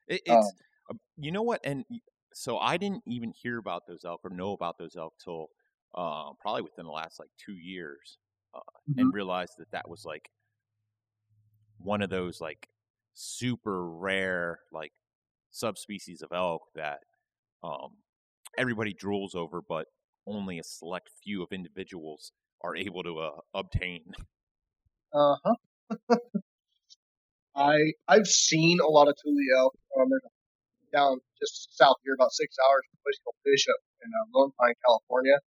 It, 0.09 0.23
it's 0.25 0.53
um, 0.91 1.01
you 1.17 1.33
know 1.33 1.43
what, 1.43 1.61
and 1.65 1.85
so 2.33 2.59
I 2.59 2.77
didn't 2.77 3.03
even 3.07 3.33
hear 3.33 3.59
about 3.59 3.83
those 3.87 4.05
elk 4.05 4.21
or 4.25 4.31
know 4.31 4.53
about 4.53 4.77
those 4.79 4.97
elk 4.97 5.15
till 5.23 5.49
uh, 5.95 6.33
probably 6.41 6.63
within 6.63 6.87
the 6.87 6.93
last 6.93 7.19
like 7.19 7.31
two 7.45 7.55
years, 7.55 8.19
uh, 8.55 8.59
mm-hmm. 8.59 9.01
and 9.01 9.15
realized 9.15 9.55
that 9.59 9.71
that 9.73 9.89
was 9.89 10.05
like 10.05 10.31
one 11.79 12.03
of 12.03 12.11
those 12.11 12.41
like 12.41 12.69
super 13.15 13.89
rare 13.89 14.61
like 14.73 14.93
subspecies 15.51 16.23
of 16.23 16.33
elk 16.33 16.63
that 16.75 16.99
um, 17.63 17.91
everybody 18.59 18.95
drools 18.95 19.35
over, 19.35 19.63
but 19.67 19.87
only 20.27 20.59
a 20.59 20.65
select 20.65 21.11
few 21.23 21.43
of 21.43 21.53
individuals 21.53 22.33
are 22.65 22.75
able 22.75 23.03
to 23.05 23.19
uh, 23.19 23.41
obtain. 23.53 24.03
Uh 25.13 25.37
huh. 25.45 26.17
I 27.55 27.77
I've 28.09 28.27
seen 28.27 28.81
a 28.81 28.89
lot 28.89 29.07
of 29.07 29.15
elk. 29.57 29.77
Um, 30.01 30.09
there's 30.09 30.25
down 30.93 31.21
just 31.39 31.77
south 31.77 32.01
here, 32.03 32.15
about 32.15 32.33
six 32.33 32.57
hours 32.59 32.83
from 32.89 32.99
a 32.99 33.03
place 33.05 33.21
called 33.23 33.39
Bishop 33.45 33.79
in 34.03 34.11
uh, 34.11 34.27
Lone 34.33 34.51
Pine, 34.59 34.75
California. 34.87 35.39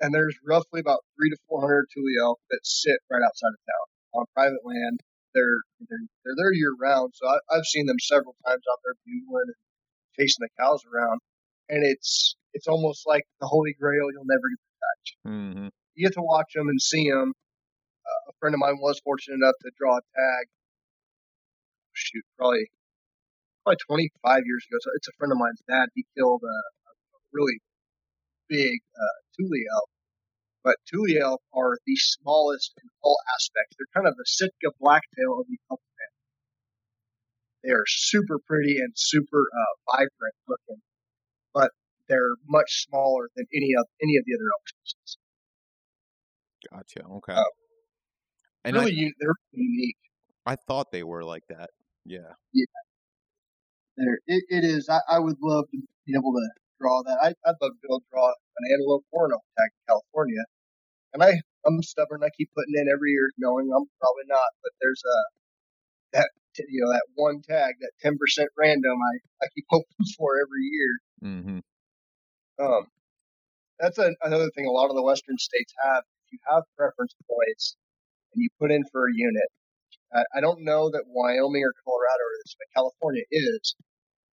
And 0.00 0.14
there's 0.14 0.36
roughly 0.46 0.80
about 0.80 1.04
three 1.16 1.30
to 1.30 1.36
four 1.48 1.60
hundred 1.60 1.88
elk 2.22 2.38
that 2.50 2.60
sit 2.62 2.98
right 3.10 3.24
outside 3.24 3.52
of 3.52 3.60
town 3.66 3.86
on 4.14 4.24
private 4.34 4.64
land. 4.64 5.00
They're 5.34 5.60
they're, 5.90 6.06
they're 6.24 6.38
there 6.38 6.54
year 6.54 6.72
round, 6.78 7.12
so 7.14 7.26
I, 7.26 7.36
I've 7.50 7.66
seen 7.66 7.86
them 7.86 7.98
several 7.98 8.36
times 8.46 8.62
out 8.70 8.78
there 8.84 8.94
bugling 9.04 9.50
and 9.50 9.60
chasing 10.16 10.46
the 10.46 10.54
cows 10.62 10.80
around. 10.86 11.20
And 11.68 11.82
it's 11.84 12.36
it's 12.54 12.68
almost 12.68 13.02
like 13.06 13.24
the 13.40 13.48
holy 13.48 13.74
grail 13.74 14.08
you'll 14.12 14.30
never 14.30 14.46
get 14.46 14.62
to 14.62 14.78
touch. 14.78 15.06
Mm-hmm 15.26 15.68
you 15.94 16.06
get 16.06 16.14
to 16.14 16.22
watch 16.22 16.52
them 16.54 16.68
and 16.68 16.80
see 16.80 17.08
them. 17.08 17.32
Uh, 18.04 18.30
a 18.30 18.32
friend 18.38 18.54
of 18.54 18.60
mine 18.60 18.78
was 18.80 19.00
fortunate 19.02 19.36
enough 19.36 19.54
to 19.62 19.70
draw 19.78 19.96
a 19.96 20.00
tag. 20.00 20.44
Shoot, 21.92 22.24
probably 22.36 22.66
probably 23.64 24.10
25 24.20 24.42
years 24.44 24.64
ago. 24.68 24.76
So 24.80 24.90
it's 24.94 25.08
a 25.08 25.16
friend 25.16 25.32
of 25.32 25.38
mine's 25.38 25.62
dad. 25.66 25.88
He 25.94 26.04
killed 26.16 26.42
a, 26.44 26.58
a 26.84 27.20
really 27.32 27.58
big 28.48 28.80
uh, 28.92 29.18
tule 29.36 29.56
elk. 29.72 29.90
But 30.62 30.76
tule 30.88 31.08
elk 31.20 31.40
are 31.52 31.76
the 31.86 31.96
smallest 31.96 32.72
in 32.82 32.88
all 33.02 33.16
aspects. 33.34 33.76
They're 33.76 33.94
kind 33.94 34.08
of 34.08 34.16
the 34.16 34.26
Sitka 34.26 34.72
blacktail 34.80 35.40
of 35.40 35.46
the 35.48 35.58
elk 35.70 35.80
family. 35.80 36.24
They 37.64 37.72
are 37.72 37.88
super 37.88 38.38
pretty 38.44 38.76
and 38.78 38.92
super 38.94 39.40
uh, 39.40 39.74
vibrant 39.88 40.36
looking, 40.48 40.82
but 41.54 41.70
they're 42.08 42.36
much 42.46 42.84
smaller 42.88 43.30
than 43.36 43.46
any 43.54 43.72
of 43.72 43.86
any 44.02 44.16
of 44.20 44.24
the 44.26 44.36
other 44.36 44.48
elk 44.52 44.68
species. 44.68 45.16
Gotcha. 46.72 47.04
Okay. 47.04 47.34
Uh, 47.34 47.42
and 48.64 48.76
really, 48.76 48.92
I, 48.92 49.10
they're 49.20 49.34
unique. 49.52 49.96
I 50.46 50.56
thought 50.56 50.92
they 50.92 51.02
were 51.02 51.24
like 51.24 51.44
that. 51.48 51.70
Yeah. 52.04 52.32
Yeah. 52.52 52.64
There, 53.96 54.18
it, 54.26 54.44
it 54.48 54.64
is. 54.64 54.88
I, 54.88 55.00
I 55.08 55.18
would 55.18 55.36
love 55.40 55.66
to 55.70 55.78
be 56.06 56.14
able 56.16 56.32
to 56.32 56.48
draw 56.80 57.02
that. 57.04 57.18
I, 57.22 57.28
I'd 57.28 57.60
love 57.60 57.72
to 57.72 57.80
be 57.82 57.88
able 57.88 58.00
to 58.00 58.06
draw 58.10 58.28
an 58.28 58.72
antelope 58.72 59.04
or 59.12 59.26
an 59.26 59.32
tag 59.32 59.70
in 59.70 59.84
California. 59.88 60.42
And 61.12 61.22
I, 61.22 61.40
I'm 61.64 61.82
stubborn. 61.82 62.22
I 62.24 62.30
keep 62.36 62.50
putting 62.54 62.74
in 62.74 62.88
every 62.92 63.12
year, 63.12 63.30
knowing 63.38 63.70
I'm 63.70 63.86
probably 64.00 64.26
not. 64.26 64.50
But 64.62 64.72
there's 64.80 65.02
a 65.04 65.18
that 66.14 66.28
you 66.68 66.84
know 66.84 66.92
that 66.92 67.06
one 67.14 67.42
tag, 67.42 67.74
that 67.80 67.92
10% 68.04 68.16
random. 68.56 68.98
I 68.98 69.44
I 69.44 69.46
keep 69.54 69.64
hoping 69.68 70.06
for 70.18 70.34
every 70.40 70.64
year. 70.70 70.92
Mm-hmm. 71.22 71.58
Um, 72.64 72.86
that's 73.78 73.98
a, 73.98 74.12
another 74.22 74.50
thing. 74.54 74.66
A 74.66 74.70
lot 74.70 74.90
of 74.90 74.96
the 74.96 75.02
western 75.02 75.38
states 75.38 75.72
have 75.82 76.04
you 76.34 76.42
have 76.50 76.66
preference 76.74 77.14
points 77.30 77.76
and 78.34 78.42
you 78.42 78.50
put 78.58 78.74
in 78.74 78.82
for 78.90 79.06
a 79.06 79.14
unit, 79.14 79.48
I, 80.10 80.38
I 80.38 80.40
don't 80.42 80.66
know 80.66 80.90
that 80.90 81.06
Wyoming 81.06 81.62
or 81.62 81.74
Colorado 81.86 82.26
is, 82.42 82.56
but 82.58 82.74
California 82.74 83.22
is. 83.30 83.74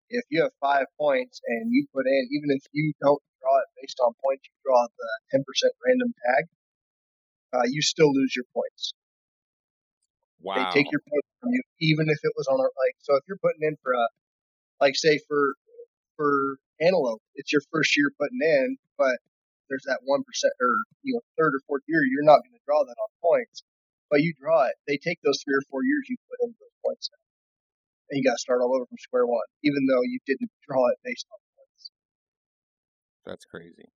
If 0.09 0.23
you 0.31 0.41
have 0.41 0.51
five 0.59 0.87
points 0.97 1.39
and 1.45 1.69
you 1.71 1.85
put 1.93 2.07
in, 2.07 2.21
even 2.31 2.55
if 2.55 2.63
you 2.71 2.93
don't 3.03 3.21
draw 3.43 3.59
it 3.59 3.69
based 3.81 3.99
on 3.99 4.13
points, 4.23 4.47
you 4.47 4.55
draw 4.65 4.87
the 4.87 5.37
10% 5.37 5.43
random 5.85 6.13
tag, 6.25 6.43
uh, 7.53 7.67
you 7.67 7.81
still 7.81 8.11
lose 8.11 8.33
your 8.35 8.45
points. 8.55 8.93
Wow. 10.41 10.55
They 10.55 10.81
take 10.81 10.91
your 10.91 11.01
points 11.03 11.29
from 11.41 11.51
you, 11.51 11.61
even 11.81 12.09
if 12.09 12.19
it 12.23 12.31
was 12.35 12.47
on 12.47 12.59
a 12.59 12.63
like. 12.63 12.95
So 12.99 13.15
if 13.15 13.23
you're 13.27 13.43
putting 13.43 13.61
in 13.61 13.75
for 13.83 13.93
a, 13.93 14.07
like 14.79 14.95
say 14.95 15.19
for 15.27 15.53
for 16.15 16.57
antelope, 16.79 17.21
it's 17.35 17.51
your 17.51 17.61
first 17.71 17.95
year 17.97 18.11
putting 18.19 18.39
in, 18.41 18.77
but 18.97 19.19
there's 19.69 19.85
that 19.85 20.01
one 20.03 20.25
percent 20.25 20.53
or 20.59 20.73
you 21.05 21.13
know 21.15 21.23
third 21.37 21.53
or 21.55 21.61
fourth 21.69 21.85
year, 21.87 22.01
you're 22.03 22.27
not 22.27 22.41
going 22.43 22.57
to 22.57 22.65
draw 22.65 22.83
that 22.83 22.97
on 22.99 23.09
points, 23.21 23.63
but 24.09 24.21
you 24.21 24.33
draw 24.35 24.65
it. 24.67 24.75
They 24.89 24.97
take 24.97 25.21
those 25.23 25.39
three 25.45 25.55
or 25.55 25.65
four 25.69 25.85
years 25.85 26.09
you 26.09 26.17
put 26.27 26.41
into 26.43 26.57
those 26.59 26.77
points 26.83 27.09
now, 27.13 27.23
and 28.09 28.17
you 28.17 28.23
got 28.25 28.35
to 28.35 28.43
start 28.43 28.61
all 28.61 28.73
over 28.75 28.85
from 28.89 28.97
square 28.97 29.25
one, 29.25 29.45
even 29.63 29.85
though 29.85 30.01
you 30.03 30.19
didn't 30.25 30.51
draw 30.67 30.89
it 30.89 30.97
based 31.05 31.29
on 31.31 31.39
points. 31.55 31.83
That's 33.25 33.45
crazy. 33.45 33.87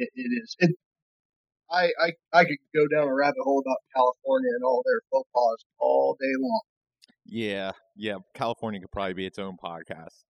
It, 0.00 0.10
it 0.16 0.30
is. 0.42 0.56
It, 0.58 0.76
I, 1.70 1.88
I 2.00 2.12
I 2.32 2.44
could 2.44 2.60
go 2.74 2.88
down 2.88 3.08
a 3.08 3.14
rabbit 3.14 3.40
hole 3.40 3.60
about 3.60 3.78
California 3.94 4.50
and 4.56 4.64
all 4.64 4.82
their 4.84 5.00
pas 5.12 5.64
all 5.78 6.16
day 6.20 6.34
long. 6.38 6.60
Yeah, 7.24 7.72
yeah. 7.96 8.16
California 8.34 8.80
could 8.80 8.90
probably 8.90 9.14
be 9.14 9.26
its 9.26 9.38
own 9.38 9.56
podcast. 9.62 10.24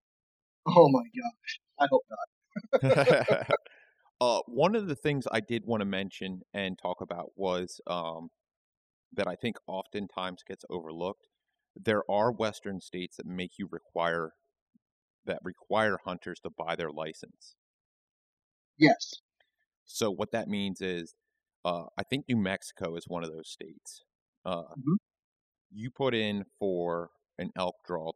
Oh 0.66 0.88
my 0.88 1.02
gosh, 1.02 1.60
I 1.80 1.86
hope 1.90 2.04
not. 2.10 3.48
uh, 4.22 4.42
one 4.46 4.74
of 4.76 4.86
the 4.88 4.96
things 4.96 5.26
I 5.32 5.40
did 5.40 5.64
want 5.66 5.80
to 5.82 5.86
mention 5.86 6.42
and 6.54 6.78
talk 6.78 7.00
about 7.02 7.32
was 7.36 7.80
um, 7.88 8.30
that 9.12 9.28
I 9.28 9.36
think 9.36 9.56
oftentimes 9.66 10.42
gets 10.44 10.64
overlooked. 10.70 11.28
There 11.76 12.04
are 12.10 12.32
Western 12.32 12.80
states 12.80 13.16
that 13.18 13.26
make 13.26 13.52
you 13.58 13.68
require 13.70 14.32
that 15.26 15.40
require 15.44 15.98
hunters 16.04 16.40
to 16.40 16.50
buy 16.50 16.76
their 16.76 16.92
license. 16.92 17.56
Yes. 18.76 19.22
So 19.84 20.10
what 20.10 20.32
that 20.32 20.48
means 20.48 20.80
is, 20.80 21.14
uh, 21.64 21.86
I 21.98 22.02
think 22.04 22.26
New 22.28 22.36
Mexico 22.36 22.96
is 22.96 23.08
one 23.08 23.24
of 23.24 23.30
those 23.32 23.48
states. 23.50 24.04
Uh, 24.44 24.74
Mhm. 24.76 24.96
You 25.70 25.90
put 25.90 26.14
in 26.14 26.44
for 26.58 27.10
an 27.38 27.50
elk 27.56 27.76
draw 27.84 28.12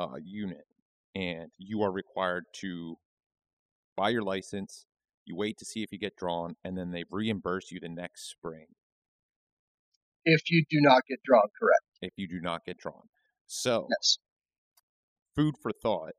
uh, 0.00 0.18
unit, 0.22 0.66
and 1.14 1.52
you 1.58 1.82
are 1.82 1.92
required 1.92 2.44
to 2.56 2.96
buy 3.96 4.10
your 4.10 4.22
license. 4.22 4.86
You 5.28 5.36
wait 5.36 5.58
to 5.58 5.64
see 5.66 5.82
if 5.82 5.92
you 5.92 5.98
get 5.98 6.16
drawn, 6.16 6.56
and 6.64 6.76
then 6.76 6.90
they 6.90 7.04
reimburse 7.10 7.70
you 7.70 7.80
the 7.80 7.88
next 7.90 8.30
spring 8.30 8.66
If 10.24 10.48
you 10.50 10.64
do 10.70 10.80
not 10.80 11.02
get 11.08 11.22
drawn 11.24 11.48
correct. 11.58 11.82
if 12.00 12.12
you 12.16 12.26
do 12.28 12.40
not 12.40 12.64
get 12.64 12.78
drawn. 12.78 13.08
So, 13.46 13.88
Yes. 13.90 14.18
food 15.36 15.54
for 15.62 15.72
thought. 15.72 16.12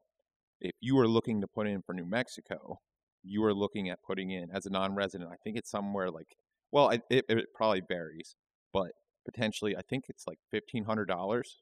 If 0.62 0.74
you 0.82 0.98
are 1.00 1.08
looking 1.08 1.42
to 1.42 1.48
put 1.48 1.68
in 1.68 1.82
for 1.82 1.94
New 1.94 2.06
Mexico, 2.06 2.80
you 3.24 3.44
are 3.46 3.54
looking 3.54 3.90
at 3.90 4.02
putting 4.04 4.32
in 4.32 4.50
as 4.52 4.66
a 4.66 4.70
non-resident. 4.70 5.30
I 5.32 5.38
think 5.44 5.58
it's 5.58 5.70
somewhere 5.72 6.12
like, 6.12 6.36
well, 6.72 6.90
it, 6.90 7.02
it, 7.10 7.26
it 7.30 7.46
probably 7.56 7.82
varies, 7.88 8.36
but 8.74 8.92
potentially, 9.26 9.76
I 9.78 9.82
think 9.90 10.06
it's 10.10 10.28
like 10.28 10.40
fifteen 10.52 10.86
hundred 10.86 11.08
dollars 11.08 11.62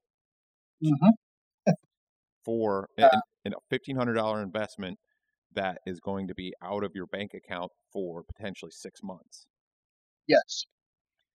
Mm-hmm. 0.83 1.09
for 2.45 2.89
an, 2.97 3.09
a 3.45 3.51
fifteen 3.69 3.95
hundred 3.95 4.13
dollar 4.13 4.41
investment 4.41 4.99
that 5.53 5.79
is 5.85 5.99
going 5.99 6.27
to 6.27 6.35
be 6.35 6.53
out 6.63 6.83
of 6.83 6.91
your 6.93 7.07
bank 7.07 7.31
account 7.33 7.71
for 7.91 8.23
potentially 8.23 8.71
six 8.71 9.01
months. 9.03 9.45
Yes. 10.27 10.65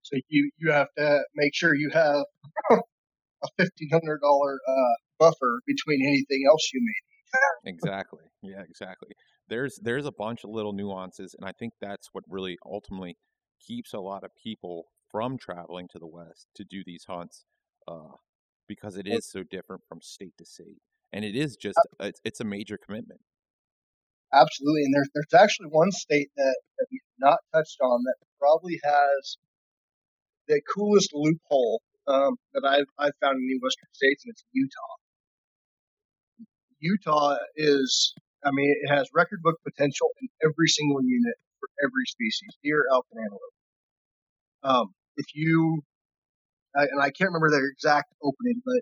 So 0.03 0.17
you 0.29 0.51
you 0.59 0.73
have 0.73 0.89
to 0.99 1.21
make 1.35 1.55
sure 1.55 1.75
you 1.75 1.91
have 1.91 2.25
a 2.71 3.49
fifteen 3.59 3.89
hundred 3.91 4.21
dollar 4.21 4.59
uh, 4.67 4.95
buffer 5.19 5.61
between 5.67 6.07
anything 6.07 6.45
else 6.49 6.71
you 6.73 6.81
make. 6.83 7.43
exactly. 7.75 8.25
Yeah, 8.43 8.63
exactly. 8.69 9.13
There's 9.49 9.79
there's 9.83 10.07
a 10.07 10.13
bunch 10.13 10.45
of 10.45 10.51
little 10.51 10.73
nuances, 10.73 11.35
and 11.39 11.49
I 11.49 11.53
think 11.53 11.73
that's 11.81 12.09
what 12.13 12.25
really 12.29 12.59
ultimately 12.67 13.17
keeps 13.67 13.93
a 13.93 14.01
lot 14.01 14.25
of 14.25 14.31
people 14.43 14.85
from 15.11 15.39
traveling 15.39 15.89
to 15.93 15.99
the 15.99 16.07
west 16.07 16.49
to 16.57 16.65
do 16.65 16.83
these 16.85 17.05
hunts, 17.09 17.45
uh, 17.87 18.17
because 18.67 18.97
it 18.97 19.07
is 19.07 19.31
so 19.31 19.43
different 19.43 19.83
from 19.89 20.01
state 20.03 20.35
to 20.39 20.45
state, 20.45 20.79
and 21.13 21.25
it 21.25 21.37
is 21.37 21.57
just 21.57 21.79
it's, 22.01 22.21
it's 22.25 22.41
a 22.41 22.45
major 22.45 22.79
commitment. 22.79 23.21
Absolutely, 24.33 24.85
and 24.85 24.95
there's 24.95 25.09
there's 25.15 25.35
actually 25.35 25.69
one 25.69 25.93
state 25.93 26.31
that, 26.37 26.57
that 26.79 26.87
we've 26.91 27.01
not 27.19 27.39
touched 27.53 27.79
on 27.81 28.03
that 28.05 28.15
probably 28.39 28.81
has 28.83 29.37
the 30.49 30.61
coolest 30.75 31.11
loophole 31.15 31.83
um, 32.07 32.37
that 32.55 32.65
I've 32.67 32.87
I've 32.99 33.17
found 33.21 33.37
in 33.37 33.47
the 33.47 33.59
western 33.63 33.89
states, 33.93 34.25
and 34.25 34.33
it's 34.33 34.45
Utah. 34.53 34.95
Utah 36.81 37.37
is, 37.57 38.15
I 38.45 38.51
mean, 38.53 38.75
it 38.83 38.89
has 38.89 39.09
record 39.15 39.41
book 39.43 39.57
potential 39.65 40.09
in 40.21 40.29
every 40.45 40.69
single 40.69 41.03
unit 41.03 41.35
for 41.61 41.69
every 41.85 42.05
species, 42.07 42.51
deer, 42.63 42.85
elk, 42.91 43.07
and 43.13 43.21
antelope. 43.25 43.55
Um, 44.65 44.95
if 45.17 45.27
you, 45.35 45.83
and 46.75 47.01
I 47.01 47.11
can't 47.11 47.29
remember 47.31 47.51
their 47.51 47.69
exact 47.69 48.13
opening, 48.23 48.63
but 48.65 48.81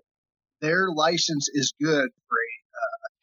their 0.61 0.89
license 0.95 1.49
is 1.53 1.73
good 1.81 2.09
for 2.29 2.37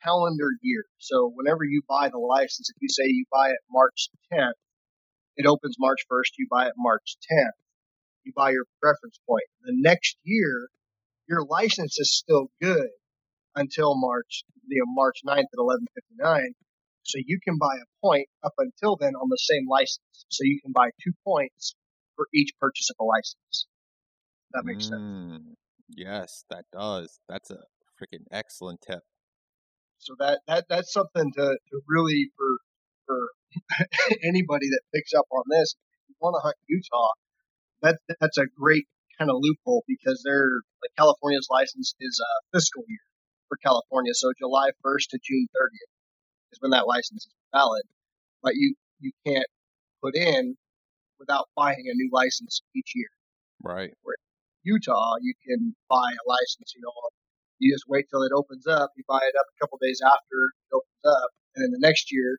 calendar 0.03 0.51
year. 0.63 0.85
So 0.99 1.31
whenever 1.35 1.65
you 1.65 1.83
buy 1.89 2.09
the 2.09 2.19
license, 2.19 2.71
if 2.71 2.77
you 2.81 2.89
say 2.89 3.05
you 3.07 3.25
buy 3.31 3.51
it 3.51 3.59
March 3.71 4.09
10th, 4.33 4.53
it 5.37 5.47
opens 5.47 5.77
March 5.79 6.01
1st, 6.11 6.33
you 6.39 6.47
buy 6.51 6.67
it 6.67 6.75
March 6.77 7.17
10th, 7.33 7.59
you 8.25 8.33
buy 8.35 8.51
your 8.51 8.65
preference 8.83 9.19
point. 9.29 9.45
The 9.63 9.75
next 9.77 10.17
year, 10.25 10.69
your 11.29 11.45
license 11.45 11.99
is 11.99 12.17
still 12.17 12.49
good 12.61 12.89
until 13.55 13.95
March, 13.97 14.45
you 14.67 14.79
know, 14.85 14.93
March 14.95 15.21
9th 15.27 15.39
at 15.53 15.59
11:59. 15.59 16.55
So 17.03 17.19
you 17.25 17.41
can 17.43 17.57
buy 17.59 17.77
a 17.77 17.87
point 18.05 18.29
up 18.43 18.53
until 18.59 18.97
then 18.97 19.15
on 19.15 19.29
the 19.31 19.39
same 19.39 19.67
license. 19.69 20.27
So 20.29 20.45
you 20.45 20.61
can 20.63 20.73
buy 20.73 20.91
two 21.03 21.13
points 21.25 21.75
for 22.17 22.27
each 22.35 22.51
purchase 22.61 22.91
of 22.91 22.97
a 23.01 23.05
license. 23.05 23.67
That 24.53 24.65
makes 24.65 24.89
sense. 24.89 25.01
Mm, 25.01 25.55
Yes, 25.97 26.45
that 26.51 26.67
does. 26.71 27.19
That's 27.29 27.51
a 27.51 27.63
freaking 27.99 28.25
excellent 28.31 28.81
tip. 28.83 29.03
So 29.99 30.15
that, 30.19 30.41
that 30.47 30.65
that's 30.69 30.93
something 30.93 31.33
to, 31.37 31.59
to 31.71 31.81
really 31.87 32.31
for 32.37 32.59
for 33.07 33.31
anybody 34.25 34.69
that 34.71 34.81
picks 34.95 35.13
up 35.15 35.27
on 35.31 35.45
this. 35.51 35.75
If 36.05 36.11
you 36.11 36.15
want 36.21 36.37
to 36.37 36.45
hunt 36.45 36.57
Utah, 36.69 37.13
that 37.83 37.99
that's 38.21 38.39
a 38.39 38.47
great 38.59 38.87
kind 39.19 39.31
of 39.31 39.37
loophole 39.41 39.85
because 39.87 40.23
they're 40.25 40.63
like 40.83 40.95
California's 40.97 41.49
license 41.51 41.95
is 42.01 42.21
a 42.23 42.57
fiscal 42.57 42.85
year 42.87 43.01
for 43.49 43.59
California, 43.65 44.13
so 44.15 44.33
July 44.39 44.71
1st 44.85 45.09
to 45.11 45.19
June 45.23 45.49
30th 45.57 45.93
is 46.53 46.59
when 46.61 46.71
that 46.71 46.87
license 46.87 47.27
is 47.27 47.35
valid. 47.53 47.83
But 48.43 48.55
you 48.55 48.75
you 49.01 49.13
can't 49.27 49.47
put 50.03 50.15
in 50.15 50.57
without 51.19 51.49
buying 51.57 51.85
a 51.91 51.95
new 51.95 52.11
license 52.13 52.63
each 52.77 52.93
year. 52.95 53.09
Right. 53.63 53.91
Where 54.03 54.17
Utah, 54.63 55.17
you 55.21 55.35
can 55.47 55.75
buy 55.89 56.13
a 56.13 56.25
license, 56.29 56.73
you 56.75 56.83
know, 56.83 56.93
you 57.59 57.73
just 57.75 57.85
wait 57.89 58.07
till 58.11 58.23
it 58.23 58.33
opens 58.35 58.67
up, 58.67 58.91
you 58.97 59.05
buy 59.09 59.21
it 59.23 59.35
up 59.39 59.47
a 59.51 59.57
couple 59.61 59.79
days 59.83 60.01
after 60.05 60.39
it 60.71 60.75
opens 60.75 61.05
up, 61.05 61.31
and 61.57 61.65
then 61.65 61.71
the 61.73 61.87
next 61.87 62.13
year 62.13 62.39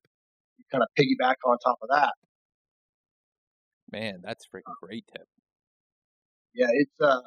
you 0.58 0.64
kind 0.72 0.84
of 0.84 0.90
piggyback 0.98 1.36
on 1.46 1.58
top 1.64 1.78
of 1.82 1.90
that. 1.90 2.14
Man, 3.92 4.22
that's 4.24 4.46
freaking 4.54 4.76
great 4.82 5.06
tip. 5.16 5.28
Yeah, 6.54 6.68
it's 6.72 6.94
uh 7.02 7.22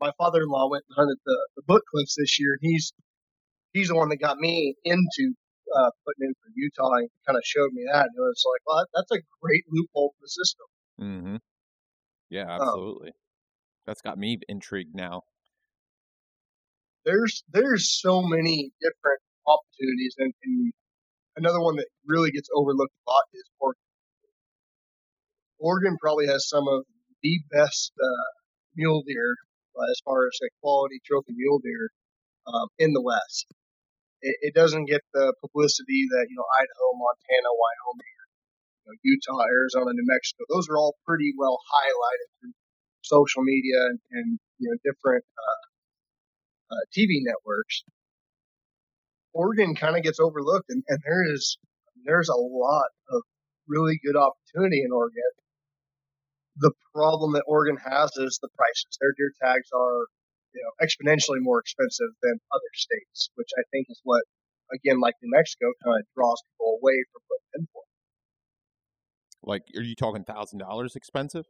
my 0.00 0.12
father 0.18 0.42
in 0.42 0.48
law 0.48 0.68
went 0.70 0.84
and 0.88 0.96
hunted 0.96 1.18
the, 1.24 1.48
the 1.56 1.62
book 1.66 1.82
cliffs 1.92 2.16
this 2.18 2.38
year 2.38 2.58
and 2.60 2.70
he's 2.70 2.92
he's 3.72 3.88
the 3.88 3.96
one 3.96 4.08
that 4.10 4.16
got 4.18 4.38
me 4.38 4.74
into 4.84 5.34
uh 5.74 5.90
putting 6.06 6.28
in 6.28 6.34
for 6.34 6.50
Utah 6.54 6.96
and 6.96 7.08
kind 7.26 7.36
of 7.36 7.42
showed 7.44 7.72
me 7.72 7.84
that 7.92 8.06
and 8.06 8.14
it 8.16 8.20
was 8.20 8.44
like, 8.52 8.62
well 8.66 8.84
that's 8.94 9.10
a 9.12 9.22
great 9.42 9.64
loophole 9.70 10.14
for 10.18 10.22
the 10.22 10.28
system. 10.28 10.66
Mm-hmm. 11.00 11.36
Yeah, 12.30 12.46
Oh. 12.48 12.62
absolutely. 12.62 13.12
That's 13.86 14.02
got 14.02 14.18
me 14.18 14.38
intrigued 14.48 14.94
now. 14.94 15.22
There's 17.06 17.44
there's 17.54 17.88
so 17.88 18.20
many 18.20 18.72
different 18.82 19.22
opportunities 19.46 20.14
and, 20.18 20.34
and 20.42 20.72
another 21.36 21.62
one 21.62 21.76
that 21.76 21.86
really 22.04 22.30
gets 22.30 22.50
overlooked 22.52 22.92
a 22.92 23.10
lot 23.10 23.24
is 23.32 23.46
Oregon. 23.60 23.86
Oregon 25.58 25.96
probably 26.02 26.26
has 26.26 26.48
some 26.50 26.66
of 26.68 26.84
the 27.22 27.38
best 27.50 27.92
uh, 27.96 28.28
mule 28.74 29.02
deer 29.06 29.36
uh, 29.78 29.88
as 29.90 30.02
far 30.04 30.26
as 30.26 30.36
like 30.42 30.52
quality 30.60 31.00
trophy 31.06 31.32
mule 31.32 31.60
deer 31.62 31.88
um, 32.50 32.68
in 32.78 32.92
the 32.92 33.00
West. 33.00 33.46
It, 34.20 34.50
it 34.50 34.54
doesn't 34.54 34.90
get 34.90 35.00
the 35.14 35.32
publicity 35.40 36.10
that 36.10 36.26
you 36.28 36.36
know 36.36 36.48
Idaho, 36.58 36.86
Montana, 36.98 37.50
Wyoming, 37.54 38.98
Utah, 39.02 39.46
Arizona, 39.46 39.94
New 39.94 40.06
Mexico. 40.10 40.44
Those 40.50 40.68
are 40.68 40.76
all 40.76 40.98
pretty 41.06 41.32
well 41.38 41.58
highlighted 41.70 42.28
through 42.40 42.56
social 43.02 43.42
media 43.42 43.94
and, 43.94 43.98
and 44.10 44.38
you 44.58 44.70
know 44.70 44.76
different 44.82 45.22
uh, 45.22 45.65
uh, 46.70 46.84
TV 46.96 47.22
networks. 47.22 47.84
Oregon 49.32 49.74
kind 49.74 49.96
of 49.96 50.02
gets 50.02 50.18
overlooked, 50.18 50.70
and, 50.70 50.82
and 50.88 50.98
there 51.04 51.22
is 51.32 51.58
there's 52.04 52.28
a 52.28 52.36
lot 52.36 52.88
of 53.10 53.22
really 53.68 54.00
good 54.04 54.16
opportunity 54.16 54.82
in 54.82 54.92
Oregon. 54.92 55.30
The 56.56 56.72
problem 56.94 57.32
that 57.32 57.44
Oregon 57.46 57.76
has 57.76 58.10
is 58.16 58.38
the 58.40 58.48
prices. 58.56 58.96
Their 59.00 59.12
deer 59.18 59.32
tags 59.42 59.68
are, 59.74 60.06
you 60.54 60.62
know, 60.64 60.72
exponentially 60.80 61.40
more 61.40 61.60
expensive 61.60 62.14
than 62.22 62.38
other 62.50 62.72
states, 62.74 63.28
which 63.34 63.50
I 63.58 63.62
think 63.72 63.88
is 63.90 64.00
what, 64.04 64.22
again, 64.72 65.00
like 65.00 65.14
New 65.22 65.30
Mexico, 65.36 65.66
kind 65.84 66.00
of 66.00 66.06
draws 66.14 66.40
people 66.52 66.78
away 66.80 66.96
from 67.12 67.22
putting 67.28 67.60
in 67.60 67.68
for. 67.72 67.82
Like, 69.42 69.62
are 69.76 69.82
you 69.82 69.94
talking 69.94 70.24
thousand 70.24 70.60
dollars 70.60 70.96
expensive? 70.96 71.44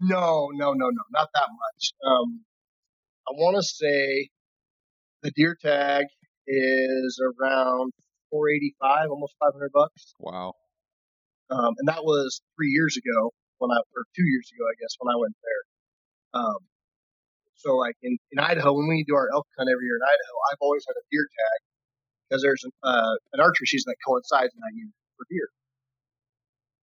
No, 0.00 0.50
no, 0.52 0.72
no, 0.72 0.86
no, 0.90 1.02
not 1.12 1.28
that 1.32 1.48
much. 1.48 1.92
Um, 2.04 2.44
I 3.28 3.32
want 3.32 3.56
to 3.56 3.62
say 3.62 4.30
the 5.24 5.32
deer 5.32 5.56
tag 5.56 6.04
is 6.46 7.16
around 7.16 7.96
485, 8.28 9.08
almost 9.08 9.32
500 9.40 9.72
bucks. 9.72 10.12
Wow. 10.20 10.52
Um, 11.48 11.72
and 11.80 11.88
that 11.88 12.04
was 12.04 12.44
three 12.56 12.68
years 12.68 13.00
ago 13.00 13.32
when 13.58 13.72
I, 13.72 13.80
or 13.96 14.04
two 14.12 14.28
years 14.28 14.52
ago, 14.52 14.68
I 14.68 14.76
guess, 14.76 14.92
when 15.00 15.08
I 15.08 15.16
went 15.16 15.36
there. 15.40 15.62
Um, 16.36 16.60
so 17.56 17.80
like 17.80 17.96
in, 18.04 18.20
in 18.36 18.38
Idaho, 18.38 18.76
when 18.76 18.86
we 18.86 19.04
do 19.08 19.16
our 19.16 19.32
elk 19.32 19.48
hunt 19.56 19.72
every 19.72 19.88
year 19.88 19.96
in 19.96 20.04
Idaho, 20.04 20.34
I've 20.52 20.60
always 20.60 20.84
had 20.84 21.00
a 21.00 21.04
deer 21.08 21.24
tag 21.24 21.58
because 22.28 22.42
there's 22.44 22.60
an, 22.68 22.72
uh, 22.84 23.16
an 23.32 23.40
archery 23.40 23.64
season 23.64 23.88
that 23.96 24.00
coincides 24.04 24.52
in 24.52 24.60
that 24.60 24.76
unit 24.76 24.92
for 25.16 25.24
deer. 25.32 25.48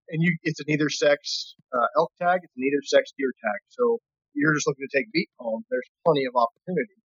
And 0.09 0.19
you, 0.26 0.34
it's 0.41 0.59
an 0.59 0.69
either 0.69 0.89
sex 0.89 1.53
uh, 1.69 1.89
elk 1.93 2.09
tag, 2.18 2.41
it's 2.41 2.57
an 2.57 2.65
either 2.65 2.81
sex 2.89 3.13
deer 3.13 3.30
tag. 3.38 3.59
So 3.69 4.01
you're 4.34 4.55
just 4.57 4.65
looking 4.65 4.88
to 4.89 4.93
take 4.97 5.05
meat 5.13 5.30
home. 5.38 5.61
There's 5.69 5.88
plenty 6.01 6.26
of 6.26 6.34
opportunity. 6.34 7.01